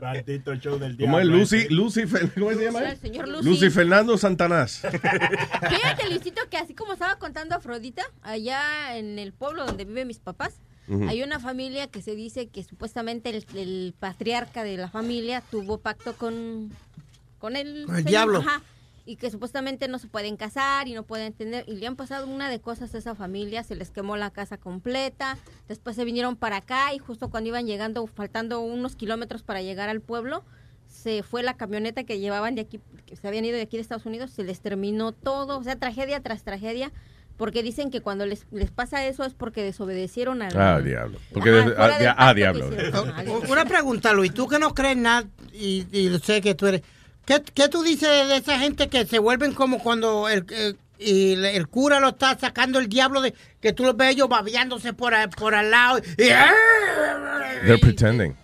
[0.00, 1.18] Maldito show del diablo.
[1.18, 1.68] ¿Cómo es Lucy?
[1.68, 2.78] Lucy, Fer- ¿cómo se llama?
[2.80, 2.90] Sí, él?
[2.90, 3.48] el señor Lucy.
[3.48, 4.80] Lucy Fernando Santanás.
[5.70, 10.18] Fíjate, Luisito, que así como estaba contando Afrodita, allá en el pueblo donde viven mis
[10.18, 10.60] papás,
[11.08, 15.78] Hay una familia que se dice que supuestamente el, el patriarca de la familia tuvo
[15.78, 16.70] pacto con,
[17.38, 18.40] con el, Con el diablo.
[18.40, 18.62] ajá,
[19.06, 22.26] y que supuestamente no se pueden casar y no pueden tener, y le han pasado
[22.26, 25.36] una de cosas a esa familia, se les quemó la casa completa,
[25.68, 29.88] después se vinieron para acá y justo cuando iban llegando, faltando unos kilómetros para llegar
[29.88, 30.42] al pueblo,
[30.88, 33.82] se fue la camioneta que llevaban de aquí, que se habían ido de aquí de
[33.82, 36.90] Estados Unidos, se les terminó todo, o sea, tragedia tras tragedia,
[37.36, 40.56] porque dicen que cuando les, les pasa eso es porque desobedecieron al...
[40.56, 41.18] Ah, diablo.
[41.32, 42.70] Porque Ajá, de- fuera ah, ah, diablo.
[43.48, 44.32] Una pregunta, Luis.
[44.32, 46.82] Tú que no crees nada y, y sé que tú eres.
[47.24, 50.44] ¿Qué, qué tú dices de esa gente que se vuelven como cuando el,
[50.98, 54.92] el- el cura lo está sacando el diablo de que tú los ves ellos babeándose
[54.92, 55.98] por, a- por al lado?
[56.18, 56.28] Y,
[57.66, 58.36] They're pretending.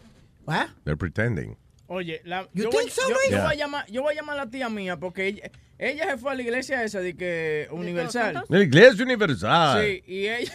[0.47, 0.69] What?
[0.85, 1.57] They're pretending.
[1.87, 3.31] Oye, la, yo, voy, so, yo- Luis?
[3.31, 3.45] yo Yeah.
[3.45, 6.19] voy a llamar, yo voy a llamar a la tía mía porque ella, ella se
[6.19, 8.45] fue a la iglesia esa de que Universal.
[8.49, 9.83] La Iglesia Universal.
[9.83, 10.53] Sí, y ella.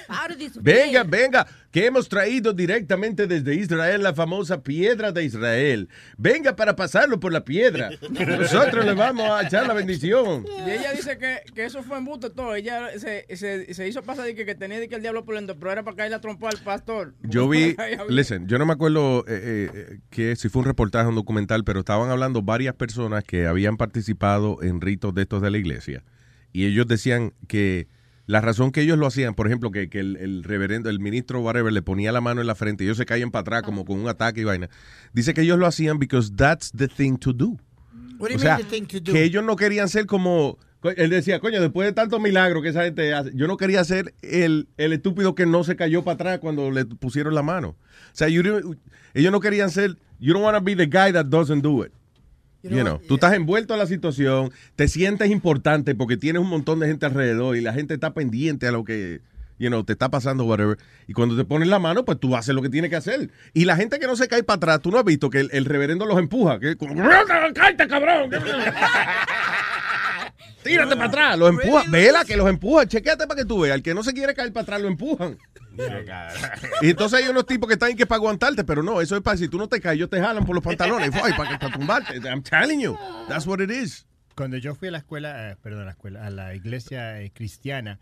[0.62, 5.90] Venga, venga, que hemos traído directamente desde Israel la famosa piedra de Israel.
[6.16, 7.90] Venga para pasarlo por la piedra.
[8.10, 10.46] Nosotros le vamos a echar la bendición.
[10.64, 12.54] Y ella dice que, que eso fue embuste todo.
[12.54, 15.34] Ella se, se, se hizo pasar de que, que tenía de que el diablo por
[15.34, 17.16] dentro, pero era para caer la trompa al pastor.
[17.24, 17.76] Yo vi,
[18.10, 21.16] listen, yo no me acuerdo eh, eh, eh, que si fue un reportaje o un
[21.16, 25.58] documental, pero estaban hablando varias personas que habían participado en ritos de estos de la
[25.58, 26.04] iglesia.
[26.54, 27.88] Y ellos decían que
[28.28, 31.42] la razón que ellos lo hacían, por ejemplo, que, que el, el reverendo, el ministro,
[31.42, 33.86] whatever, le ponía la mano en la frente y ellos se caían para atrás como
[33.86, 34.70] con un ataque y vaina.
[35.14, 37.58] Dice que ellos lo hacían because that's the thing to do.
[38.18, 39.12] What do you O sea, mean the thing to do?
[39.14, 40.58] que ellos no querían ser como...
[40.80, 43.84] co- Él decía, coño, después de tantos milagros que esa gente hace, yo no quería
[43.84, 47.70] ser el, el estúpido que no se cayó para atrás cuando le pusieron la mano.
[47.70, 47.76] O
[48.14, 48.46] sea, ellos
[49.32, 51.92] no querían ser, you don't want to be the guy that doesn't do it.
[52.70, 56.80] You know, tú estás envuelto a la situación, te sientes importante porque tienes un montón
[56.80, 59.22] de gente alrededor y la gente está pendiente a lo que,
[59.60, 60.78] you know, te está pasando whatever.
[61.08, 63.30] Y cuando te ponen la mano, pues tú haces lo que tienes que hacer.
[63.54, 65.50] Y la gente que no se cae para atrás, tú no has visto que el,
[65.54, 66.60] el reverendo los empuja.
[66.60, 66.96] Que como,
[67.54, 68.32] ¡cállate, cabrón!
[70.64, 71.84] Tírate para atrás, los empuja.
[71.92, 72.88] Vela que los empuja.
[72.88, 73.76] Chequéate para que tú veas.
[73.76, 75.38] El que no se quiere caer para atrás, lo empujan.
[76.82, 79.22] Y entonces hay unos tipos que están ahí que para aguantarte, pero no, eso es
[79.22, 81.34] para si tú no te caes, ellos te jalan por los pantalones ¡ay!
[81.36, 82.16] para, para tumbarte.
[82.28, 82.98] I'm telling you,
[83.28, 84.06] that's what it is.
[84.36, 87.32] Cuando yo fui a la escuela, eh, perdón, a la escuela, a la iglesia eh,
[87.34, 88.00] cristiana,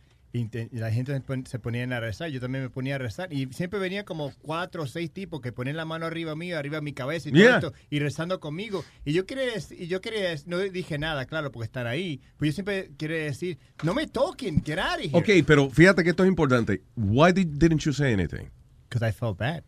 [0.72, 3.46] la gente se pon- se ponía a rezar, yo también me ponía a rezar y
[3.54, 6.82] siempre venía como cuatro o seis tipos que ponían la mano arriba mío, arriba de
[6.82, 7.56] mi cabeza y todo Yeah.
[7.58, 9.44] esto y rezando conmigo y yo quería
[9.78, 13.60] y yo quería no dije nada, claro, porque están ahí, pero yo siempre quería decir,
[13.84, 15.12] no me toquen, get out of here.
[15.42, 16.82] Ok, pero fíjate que esto es importante.
[16.96, 18.50] Why did, didn't you say anything?
[18.90, 19.64] Because I felt bad.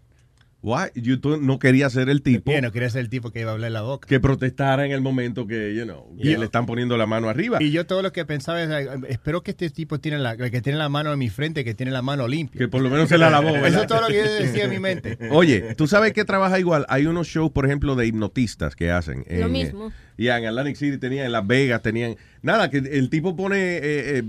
[0.65, 0.89] Why?
[0.95, 3.51] You, tú no querías ser el tipo Bien, no quería ser el tipo que iba
[3.51, 4.07] a hablar la boca.
[4.07, 6.39] que protestara en el momento que, you know, que Yeah.
[6.39, 7.61] le están poniendo la mano arriba.
[7.61, 8.69] Y yo todo lo que pensaba es,
[9.09, 11.91] espero que este tipo tiene la, que tiene la mano en mi frente, que tiene
[11.91, 12.57] la mano limpia.
[12.57, 13.67] Que por lo menos se la lavó, ¿verdad?
[13.67, 15.19] Eso es todo lo que yo decía en mi mente.
[15.31, 16.87] Oye, tú sabes que trabaja igual.
[16.89, 19.23] Hay unos shows, por ejemplo, de hipnotistas que hacen.
[19.29, 19.89] Lo en, mismo.
[19.89, 22.15] eh, Y en Atlantic City tenían, en Las Vegas tenían.
[22.41, 24.23] Nada, que el tipo pone eh, eh,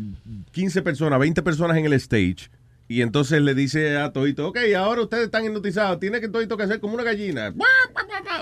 [0.53, 2.51] 15 personas, 20 personas en el stage.
[2.89, 6.63] Y entonces le dice a Todito, ok, ahora ustedes están hipnotizados, tiene que Todito que
[6.63, 7.53] hacer como una gallina.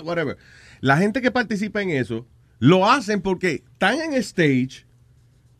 [0.03, 0.37] Whatever.
[0.81, 2.27] La gente que participa en eso
[2.59, 4.87] lo hacen porque están en stage,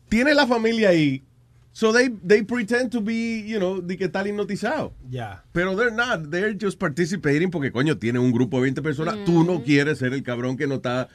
[0.09, 1.23] tiene la familia ahí,
[1.71, 4.93] so they, they pretend to be, you know, de que están hipnotizados.
[5.09, 5.43] Ya.
[5.51, 9.17] Pero they're not, they're just participating porque, coño, tiene un grupo de 20 personas.
[9.25, 11.09] Tú no quieres ser el cabrón que no está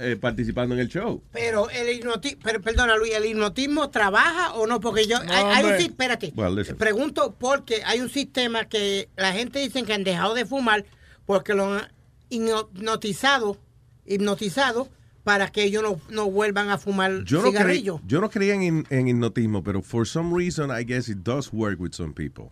[0.00, 1.22] eh, participando en el show.
[1.32, 4.80] Pero el hipnotismo, pero perdona Luis, ¿el hipnotismo trabaja o no?
[4.80, 9.58] Porque yo, hay, hay un, espérate, Well, pregunto porque hay un sistema que la gente
[9.58, 10.84] dice que han dejado de fumar
[11.26, 11.88] porque lo han
[12.30, 13.58] hipnotizado,
[14.06, 14.88] hipnotizado
[15.24, 18.00] para que ellos no, no vuelvan a fumar Yo no, creí, cigarrillo.
[18.06, 21.78] yo no creía en, en hipnotismo, pero for some reason, I guess it does work
[21.78, 22.50] with some people.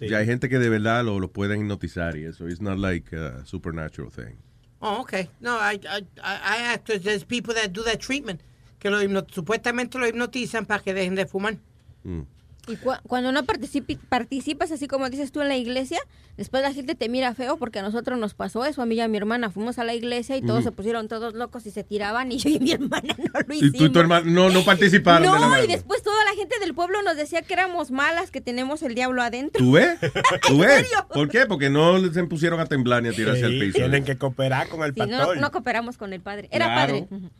[0.00, 2.46] Y hay gente que de verdad lo, lo pueden hipnotizar y eso.
[2.48, 4.36] It's not like a supernatural thing.
[4.80, 5.28] Oh, okay.
[5.40, 8.40] No, I, I, I asked, there's people that do that treatment,
[8.78, 9.00] que lo
[9.32, 11.56] supuestamente lo hipnotizan para que dejen de fumar.
[12.04, 12.22] Mm.
[12.68, 15.98] Y cua- cuando no participas, así como dices tú en la iglesia,
[16.36, 19.00] después la gente te mira feo porque a nosotros nos pasó eso, a mí y
[19.00, 19.50] a mi hermana.
[19.50, 22.50] Fuimos a la iglesia y todos se pusieron todos locos y se tiraban y yo
[22.50, 23.78] y mi hermana no lo Y hicimos.
[23.78, 27.02] tú y tu hermano no, no participaron No, y después toda la gente del pueblo
[27.02, 29.64] nos decía que éramos malas, que tenemos el diablo adentro.
[29.64, 29.98] ¿Tú ves?
[30.46, 30.74] ¿Tú ¿En ves?
[30.74, 31.06] serio?
[31.12, 31.46] ¿Por qué?
[31.46, 33.78] Porque no se pusieron a temblar ni a tirarse al piso.
[33.78, 35.38] Tienen que cooperar con el Sí, no, pastor.
[35.38, 36.48] no cooperamos con el padre.
[36.52, 37.06] Era Claro.
[37.06, 37.30] padre.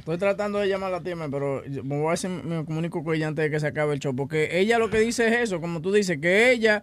[0.00, 3.14] Estoy tratando de llamar a la tía, pero me voy a hacer, me comunico con
[3.14, 4.14] ella antes de que se acabe el show.
[4.14, 6.82] Porque ella lo que dice es eso, como tú dices, que ella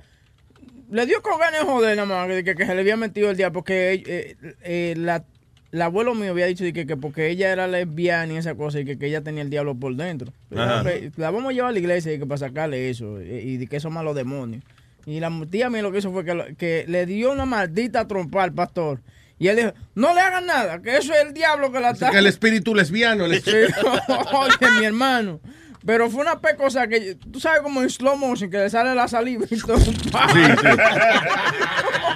[0.89, 3.35] le dio con ganas de joder nada más, que, que se le había metido el
[3.37, 5.25] día, porque eh, eh, la,
[5.71, 8.85] el abuelo mío había dicho que, que porque ella era lesbiana y esa cosa, y
[8.85, 10.31] que, que ella tenía el diablo por dentro.
[10.49, 10.83] La,
[11.17, 13.79] la vamos a llevar a la iglesia y que para sacarle eso, y, y que
[13.79, 14.63] son malos demonios.
[15.05, 18.43] Y la tía mía lo que hizo fue que, que le dio una maldita trompa
[18.43, 18.99] al pastor.
[19.39, 22.09] Y él dijo, no le hagan nada, que eso es el diablo que la está...
[22.09, 23.25] Que el espíritu lesbiano.
[23.25, 23.97] el Sí, espíritu-
[24.33, 25.39] oye, mi hermano.
[25.85, 29.07] Pero fue una pecosa que, tú sabes, como en slow motion, que le sale la
[29.07, 29.77] saliva y todo.
[29.79, 30.67] Sí, sí.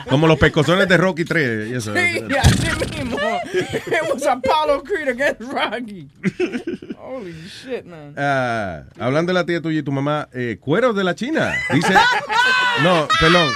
[0.10, 1.70] Como los pescozones de Rocky 3.
[1.70, 1.94] Y eso.
[1.96, 2.00] Sí,
[2.38, 2.68] así
[2.98, 3.18] mismo.
[3.54, 6.10] It was Apollo Creed against Rocky.
[7.00, 8.14] Holy shit, man.
[8.18, 11.54] Ah, hablando de la tía tuya y tu mamá, eh, cueros de la China.
[11.74, 11.94] Dice.
[12.84, 13.54] No, perdón.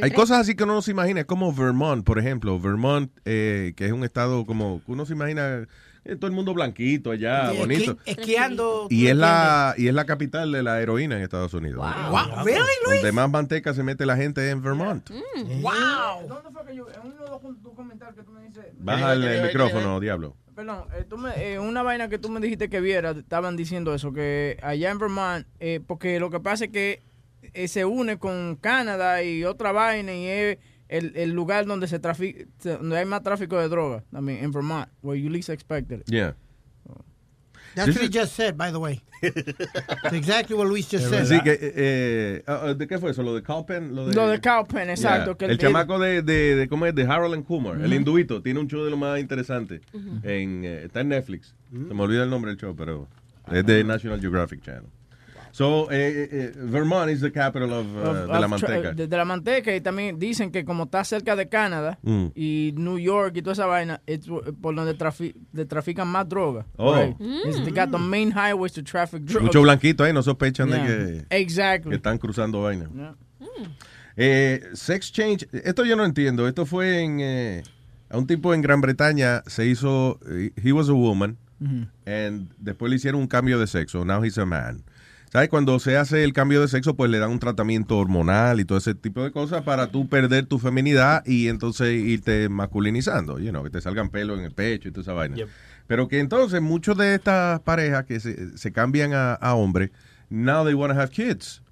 [0.00, 2.58] Hay cosas así que uno no se imagina, como Vermont, por ejemplo.
[2.58, 5.66] Vermont, eh, que es un estado como uno se imagina
[6.04, 7.96] eh, todo el mundo blanquito allá, Sí, bonito.
[7.96, 8.86] esqui- esquiando.
[8.90, 11.78] Y es la y es la capital de la heroína en Estados Unidos.
[12.10, 12.96] Wow, really, Luis?
[13.00, 15.08] Donde más manteca se mete la gente es en Vermont.
[15.60, 16.28] Wow.
[16.28, 16.86] ¿Dónde fue que yo?
[16.90, 18.64] En uno de los documentales que tú me dices.
[18.78, 20.36] Baja el, el micrófono, diablo.
[20.54, 23.92] Perdón, eh, tú me- eh, una vaina que tú me dijiste que viera, estaban diciendo
[23.94, 27.02] eso, que allá en Vermont, eh, porque lo que pasa es que
[27.54, 30.58] eh, se une con Canadá y otra vaina y es
[30.96, 34.88] el, el lugar donde se trafica, donde hay más tráfico de droga, también en Vermont,
[35.02, 36.10] where you least expected it.
[36.10, 36.34] Yeah.
[37.74, 39.00] That's This what he just said, by the way.
[39.22, 41.22] It's exactly what Luis just said.
[41.22, 43.24] Así que, eh, ah, ah, ¿de qué fue eso?
[43.24, 43.96] ¿Lo de Calpen?
[43.96, 45.30] Lo de, Lo de Cowpen, exacto.
[45.32, 45.38] Yeah.
[45.38, 46.94] que el, chamaco de, de, de, ¿cómo es?
[46.94, 49.80] De Harold and Kumar, el hinduito, tiene un show de lo más interesante.
[50.22, 51.56] en, eh, está en Netflix.
[51.72, 53.08] Se me olvida el nombre del show, pero
[53.50, 54.84] es de National Geographic Channel.
[55.56, 58.92] So, eh, eh, eh, Vermont is the capital of, uh, Of- de la manteca.
[58.92, 62.26] De, de la manteca y también dicen que como está cerca de Canadá Mm.
[62.34, 64.26] y New York y toda esa vaina, es
[64.60, 66.66] por donde trafi- de trafican más droga.
[66.76, 66.86] Oh.
[66.92, 67.16] Por ahí.
[67.20, 69.44] It's- they got the main highways to traffic drugs.
[69.44, 70.82] Mucho blanquito ahí, no sospechan Yeah.
[70.82, 70.86] de
[71.28, 71.90] que, Exactly.
[71.90, 72.90] que están cruzando vaina.
[72.92, 73.14] Yeah.
[74.16, 76.48] Eh, sex change, esto yo no entiendo.
[76.48, 77.20] Esto fue en.
[77.20, 77.62] eh,
[78.10, 80.18] a un tipo en Gran Bretaña se hizo.
[80.28, 81.36] eh, He was a woman.
[81.60, 81.86] Ujú.
[82.06, 84.04] And después le hicieron un cambio de sexo.
[84.04, 84.82] Now he's a man.
[85.34, 85.48] ¿Sabes?
[85.48, 88.78] Cuando se hace el cambio de sexo, pues le dan un tratamiento hormonal y todo
[88.78, 93.40] ese tipo de cosas para tú perder tu feminidad y entonces irte masculinizando.
[93.40, 95.36] You know, que te salgan pelos en el pecho y toda esa vaina.
[95.88, 99.90] Pero que entonces muchos de estas parejas que se, se cambian a, a hombre,
[100.30, 101.63] now they want to have kids.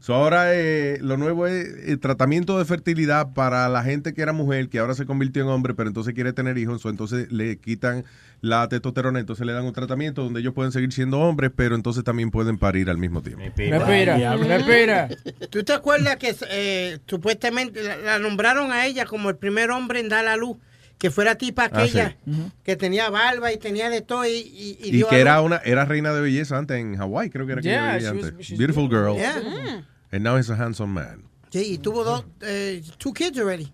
[0.00, 4.32] So ahora eh, lo nuevo es el tratamiento de fertilidad para la gente que era
[4.32, 7.56] mujer, que ahora se convirtió en hombre, pero entonces quiere tener hijos, so entonces le
[7.58, 8.04] quitan
[8.40, 12.04] la testosterona, entonces le dan un tratamiento donde ellos pueden seguir siendo hombres, pero entonces
[12.04, 13.42] también pueden parir al mismo tiempo.
[13.44, 15.08] Respira, respira.
[15.50, 20.00] ¿Tú te acuerdas que eh, supuestamente la, la nombraron a ella como el primer hombre
[20.00, 20.56] en dar a luz?
[21.00, 22.32] Que fuera tipa Ah, aquella sí.
[22.62, 26.20] que tenía barba y tenía de todo y, y, que era una era reina de
[26.20, 28.46] belleza antes en Hawái, creo que era que Yeah, was- antes.
[28.46, 29.16] she's Beautiful girl.
[29.16, 29.82] Yeah.
[30.12, 31.24] And now he's a handsome man.
[31.50, 33.72] Sí, y tuvo dos, eh, two kids already.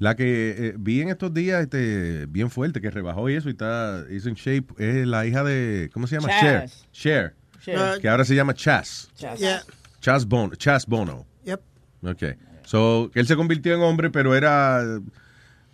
[0.00, 3.52] La que eh, vi en estos días este, bien fuerte, que rebajó y eso y
[3.52, 6.28] está hizo en shape, es la hija de, ¿cómo se llama?
[6.40, 6.68] Cher.
[6.92, 7.34] Cher.
[7.64, 8.00] Cher.
[8.00, 9.08] Que ahora se llama Chaz.
[9.38, 9.62] Yeah.
[10.00, 10.54] Chaz Bono.
[10.56, 11.24] Chaz Bono.
[11.44, 11.60] Yep.
[12.02, 12.22] Ok.
[12.64, 14.82] So, que él se convirtió en hombre, pero era...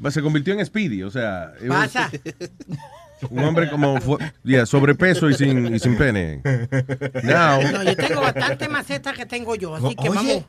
[0.08, 1.52] Se convirtió en Speedy, o sea...
[1.68, 2.10] Pasa.
[3.30, 3.98] Un hombre como...
[4.44, 6.40] yeah, sobrepeso y sin, y sin pene.
[7.22, 7.60] Now...
[7.70, 10.16] No, yo tengo bastante maceta que tengo yo, así que Oye.
[10.16, 10.44] vamos.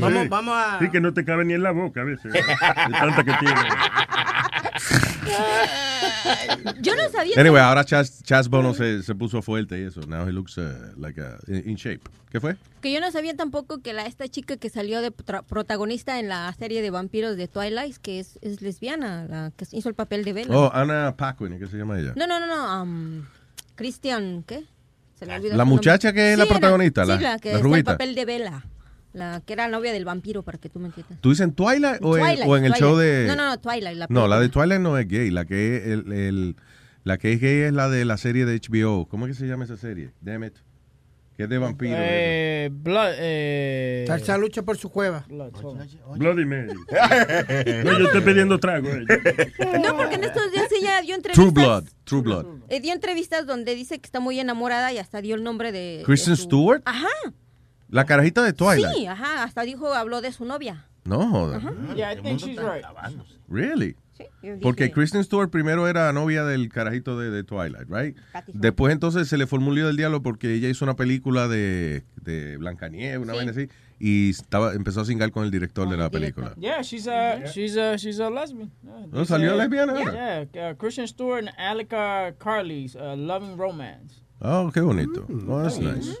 [0.00, 0.28] Vamos, sí.
[0.28, 0.78] vamos a.
[0.78, 2.32] Sí, que no te cabe ni en la boca a veces.
[2.32, 3.60] De tanta que tiene.
[6.80, 7.34] Yo no sabía.
[7.38, 10.00] Anyway, ahora Chaz, Chaz Bono se, se puso fuerte y eso.
[10.06, 12.00] Now he looks uh, like a- in shape.
[12.30, 12.56] ¿Qué fue?
[12.80, 16.52] Que yo no sabía tampoco que la esta chica que salió de protagonista en la
[16.58, 20.32] serie de vampiros de Twilight, que es, es lesbiana, la que hizo el papel de
[20.32, 20.56] Bella.
[20.58, 22.12] Oh, Anna Paquin, ¿qué se llama ella?
[22.16, 22.82] No, no, no, no.
[22.82, 23.24] um,
[23.76, 24.64] Christian, ¿qué?
[25.18, 26.22] Se me olvidó La muchacha nombre.
[26.22, 27.92] que es la Sí, era- protagonista, la- sí, la que la hizo el rubita.
[27.92, 28.64] papel de Bella.
[29.14, 31.18] La que era novia del vampiro, para que tú me entiendas.
[31.22, 32.80] ¿Tú dices en Twilight o, en, Twilight, o en el Twilight.
[32.90, 33.24] show de...?
[33.28, 33.96] No, no, no, Twilight.
[33.96, 34.48] La No, la de.
[34.50, 35.30] Twilight no es gay.
[35.30, 36.56] La que es, el, el-
[37.04, 39.06] la que es gay es la de la serie de HBO.
[39.08, 40.10] ¿Cómo es que se llama esa serie?
[40.20, 40.54] Damn it.
[41.36, 41.96] Que es de vampiro.
[41.98, 45.26] Eh, blood, eh, Salsa lucha por su cueva.
[45.28, 46.68] Bloody Mary.
[47.84, 48.88] No, yo estoy pidiendo trago.
[48.88, 49.04] eh.
[49.82, 51.34] No, porque en estos días ella dio entrevistas.
[51.34, 51.84] True Blood.
[52.04, 52.46] True Blood.
[52.68, 55.98] eh, dio entrevistas donde dice que está muy enamorada y hasta dio el nombre de.
[55.98, 56.82] de Kristen su- Stewart.
[56.84, 57.08] Ajá.
[57.88, 58.94] La carajita de Twilight.
[58.96, 59.42] Sí, ajá.
[59.44, 60.86] Hasta dijo, habló de su novia.
[61.04, 61.60] No, joda.
[61.94, 62.84] Yeah, I think she's right.
[63.48, 63.96] Really?
[64.42, 68.16] yo Porque Kristen Stewart primero era novia del carajito de, de Twilight, right?
[68.46, 72.04] Después entonces se le formó un lío del diablo porque ella hizo una película de,
[72.22, 73.36] de Blancanieves, una Sí.
[73.38, 76.54] vaina así, y estaba, empezó a cingar con el director de la película.
[76.56, 78.70] Yeah, she's a she's a she's a lesbian.
[78.82, 79.94] Yeah, Oh, It's, ¿salió uh, lesbiana
[80.54, 84.22] Yeah, uh, Christian Stewart and Alika Carly's uh, Loving Romance.
[84.40, 85.26] Oh, qué bonito.
[85.48, 86.16] Oh, that's nice.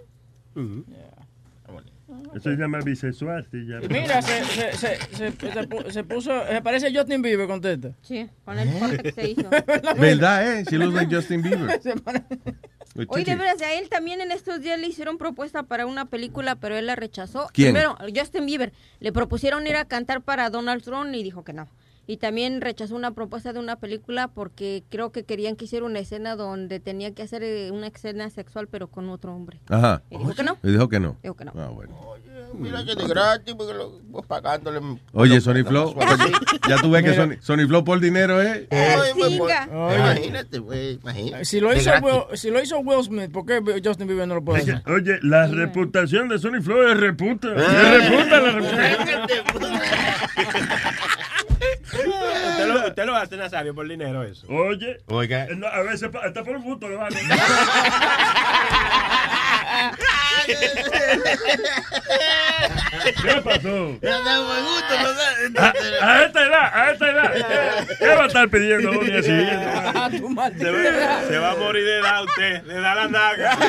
[2.34, 3.46] Eso se llama bisexual.
[3.50, 3.86] se llama.
[3.88, 7.90] Mira, se, se, se, se, se pu- se puso, se parece a Justin Bieber, contesta.
[8.02, 9.48] Sí, con el corte que se hizo.
[9.98, 10.64] ¿Verdad, eh?
[10.68, 11.80] She looks like Justin Bieber.
[13.08, 16.54] Oye, de veras, a él también en estos días le hicieron propuesta para una película,
[16.56, 17.48] pero él la rechazó.
[17.52, 17.72] ¿Quién?
[17.74, 18.72] Primero, Justin Bieber.
[19.00, 21.68] Le propusieron ir a cantar para Donald Trump y dijo que no.
[22.06, 25.98] Y también rechazó una propuesta de una película porque creo que querían que hiciera una
[25.98, 29.60] escena donde tenía que hacer eh, una escena sexual, pero con otro hombre.
[29.68, 30.02] Ajá.
[30.10, 30.58] Y dijo que no.
[30.62, 31.16] Y dijo que no.
[31.22, 31.52] Dijo que no.
[31.56, 31.94] Ah, bueno.
[32.58, 34.80] Mira que de gratis, porque lo, pues, pagándole.
[35.12, 35.94] Oye, Sony Flow,
[36.68, 37.14] ya tú ves que.
[37.14, 38.68] Sony, Sony Flow por dinero, ¿eh?
[38.70, 39.96] Ay, pues, pues, Oye.
[39.96, 41.44] Imagínate, güey, imagínate.
[41.44, 41.90] Si lo, hizo.
[42.00, 44.82] Will, si lo hizo Will Smith, ¿por qué Justin Bieber no lo puede hacer?
[44.86, 47.48] oye, la reputación de Sony Flow es reputa.
[47.54, 49.08] Es reputa la reputación.
[52.94, 54.46] Usted lo, hace, Nazario, por dinero eso.
[54.48, 55.46] Oye, Oiga.
[55.46, 57.16] eh, no, a veces hasta por gusto lo hago.
[63.22, 63.98] ¿Qué pasó?
[65.58, 67.32] A, a esta edad, a esta edad.
[67.98, 69.64] ¿Qué va a estar pidiendo un día siguiente?
[69.66, 71.28] A tu Se maldita va, edad.
[71.28, 73.58] se va a morir de edad usted, le da la naga.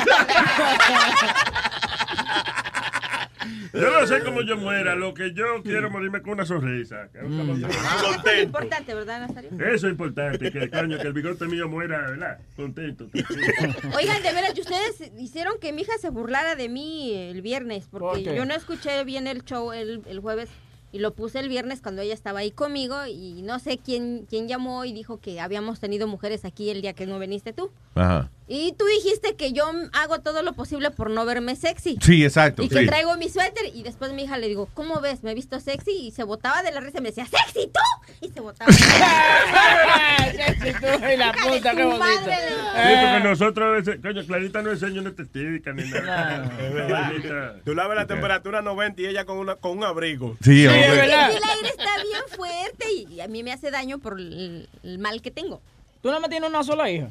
[3.72, 7.08] Yo no sé cómo yo muera, lo que yo quiero morirme con una sonrisa.
[7.14, 9.50] Eso es importante, ¿verdad, Nazario?
[9.52, 12.38] Eso es importante, que coño, que el bigote mío muera, ¿verdad?
[12.56, 13.08] Contento.
[13.96, 18.24] Oigan, de veras, ustedes hicieron que mi hija se burlara de mí el viernes, porque
[18.24, 20.48] yo no escuché bien el show el, el jueves
[20.92, 24.48] y lo puse el viernes cuando ella estaba ahí conmigo y no sé quién, quién
[24.48, 27.70] llamó y dijo que habíamos tenido mujeres aquí el día que no viniste tú.
[27.94, 28.30] Ajá.
[28.48, 31.98] Y tú dijiste que yo hago todo lo posible por no verme sexy.
[32.00, 32.62] Sí, exacto.
[32.62, 32.86] Y que sí.
[32.86, 35.24] traigo mi suéter y después mi hija le digo, ¿cómo ves?
[35.24, 35.90] ¿Me he visto sexy?
[35.90, 37.80] Y se botaba de la risa y me decía, ¿sexy tú?
[38.20, 38.70] Y se botaba.
[40.36, 41.98] Sexy tú y la puta, qué tu bonito.
[41.98, 42.36] madre.
[42.36, 46.48] Sí, porque nosotros coño, Clarita no enseña una testífica ni nada.
[47.64, 50.36] Tú la ves la temperatura 90 y ella con, una, con un abrigo.
[50.42, 50.84] Sí, Sí, hombre.
[50.86, 51.30] es verdad.
[51.32, 54.68] Y el aire está bien fuerte y, y a mí me hace daño por el,
[54.82, 55.60] el mal que tengo.
[56.02, 57.08] ¿Tú nada más tienes una sola hija?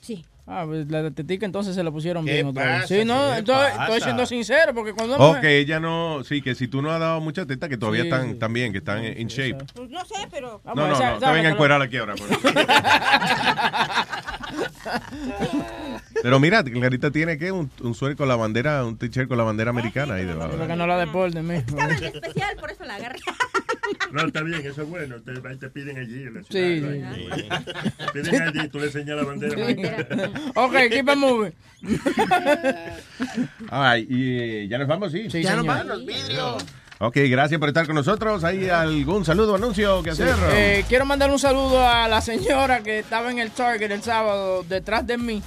[0.00, 0.24] Sí.
[0.48, 2.86] Ah, pues la de tetica entonces se la pusieron ¿Qué bien otra vez.
[2.86, 6.68] Sí, no, ¿Qué estoy, siendo sincero porque cuando O que ella no, sí, que si
[6.68, 8.38] tú no has dado mucha teta, que todavía Sí, están sí.
[8.38, 9.64] también, que están en shape.
[9.74, 10.62] Pues no sé, pero...
[10.64, 12.14] Ah, No, no, esa- no, te vengan a encuerar aquí ahora.
[12.14, 12.28] por.
[16.22, 19.44] Pero mira, Clarita tiene que un, un suéter con la bandera, un t-shirt con la
[19.44, 20.56] bandera americana ahí debajo.
[20.56, 21.60] Porque no la deporten, mijo.
[21.68, 23.18] Estaba en especial, por eso la agarré.
[24.12, 25.16] No, está bien, eso es bueno.
[25.22, 27.14] Te, ahí te piden allí en la Sí, ciudad.
[27.14, 27.28] sí.
[27.48, 28.12] ¿no?
[28.12, 29.56] Te piden allí, tú le enseñas la bandera.
[30.54, 31.52] ok, keep it moving.
[33.70, 35.28] Ay, y eh, ya nos vamos, sí.
[35.30, 35.76] Sí, Ya no señor.
[35.76, 36.64] van los vidrios.
[36.98, 38.42] Ok, gracias por estar con nosotros.
[38.44, 40.22] ¿Hay algún saludo o anuncio que Sí.
[40.22, 40.34] hacer?
[40.54, 44.64] Eh, quiero mandar un saludo a la señora que estaba en el Target el sábado
[44.66, 45.42] detrás de mí.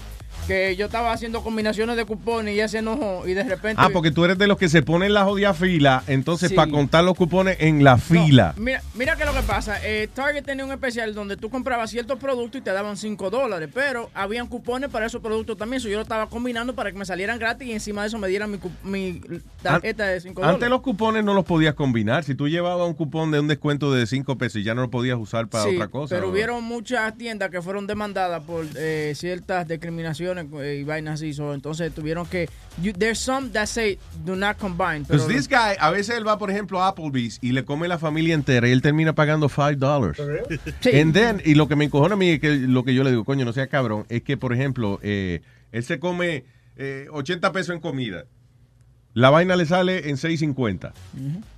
[0.50, 3.80] Que yo estaba haciendo combinaciones de cupones y ella se enojó y de repente.
[3.82, 6.56] ah, porque tú eres de los que se ponen la jodida fila, entonces Sí.
[6.56, 8.56] para contar los cupones en la fila.
[8.58, 12.18] Mira, mira que lo que pasa, eh, Target tenía un especial donde tú comprabas ciertos
[12.18, 15.98] productos y te daban 5 dólares, pero habían cupones para esos productos también, so yo
[15.98, 18.58] lo estaba combinando para que me salieran gratis y encima de eso me dieran mi,
[18.84, 19.22] mi
[19.61, 20.56] tarjeta de 5 dólares.
[20.56, 22.24] Antes los cupones no los podías combinar.
[22.24, 24.90] Si tú llevabas un cupón de un descuento de 5 pesos y ya no lo
[24.90, 26.16] podías usar para Sí, otra cosa.
[26.16, 26.32] Pero ¿no?
[26.34, 31.34] hubieron muchas tiendas que fueron demandadas por eh, ciertas discriminaciones eh, y vainas así.
[31.34, 32.50] so, entonces tuvieron que.
[32.82, 35.06] you- there's some that say do not combine.
[35.08, 37.98] Pero this guy, a veces él va, por ejemplo, a Applebee's y le come la
[38.00, 40.18] familia entera y él termina pagando 5 dólares.
[40.82, 41.00] Sí.
[41.00, 43.09] And then, y lo que me encojona a mí es que lo que yo le
[43.11, 46.45] digo, coño, no sea cabrón, es que, por ejemplo, eh, él se come
[46.77, 48.26] eh, 80 pesos en comida.
[49.19, 50.93] La vaina le sale en 6.50.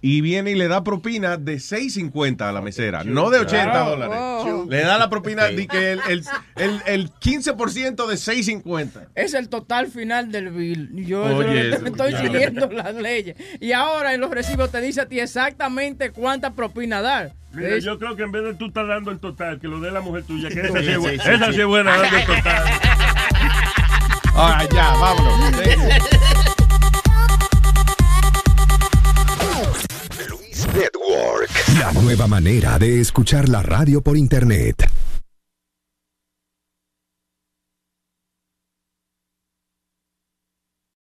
[0.01, 3.89] Y viene y le da propina de 6.50 a la mesera, no de 80 Claro.
[3.91, 4.17] dólares.
[4.19, 4.65] Oh.
[4.67, 6.23] Le da la propina de que el, el,
[6.55, 8.89] el, el 15% de 6.50.
[9.13, 10.89] es el total final del bill.
[11.05, 13.35] Yo Oye, eso, eso, estoy siguiendo las leyes.
[13.59, 17.33] Y ahora en los recibos te dice a ti exactamente cuánta propina dar.
[17.53, 19.79] Mira, Es- yo creo que en vez de tú estar dando el total, que lo
[19.79, 21.53] dé la mujer tuya, que esa Sí, sí es sí, buena, sí, esa sí.
[21.53, 22.63] sí es buena dando el total.
[24.33, 25.51] Ah, ya, vámonos.
[30.73, 31.49] Network.
[31.79, 34.87] La nueva manera de escuchar la radio por internet.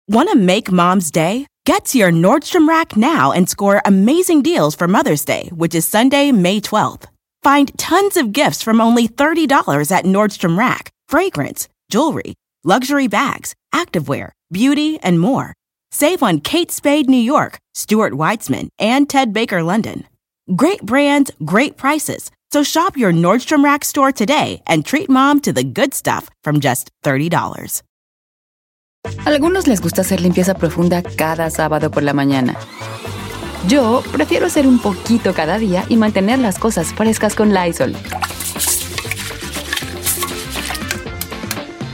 [0.08, 1.46] Want to make mom's day?
[1.66, 5.86] Get to your Nordstrom Rack now and score amazing deals for Mother's Day, which is
[5.86, 7.04] Sunday, May 12th.
[7.42, 14.30] Find tons of gifts from only $30 at Nordstrom Rack fragrance, jewelry, luxury bags, activewear,
[14.50, 15.57] beauty, and more.
[15.90, 20.04] Save on Kate Spade New York, Stuart Weitzman, and Ted Baker London.
[20.54, 22.30] Great brands, great prices.
[22.50, 26.60] So shop your Nordstrom Rack store today and treat mom to the good stuff from
[26.60, 27.82] just $30.
[29.24, 32.56] Algunos les gusta hacer limpieza profunda cada sábado por la mañana.
[33.66, 37.94] Yo prefiero hacer un poquito cada día y mantener las cosas frescas con Lysol.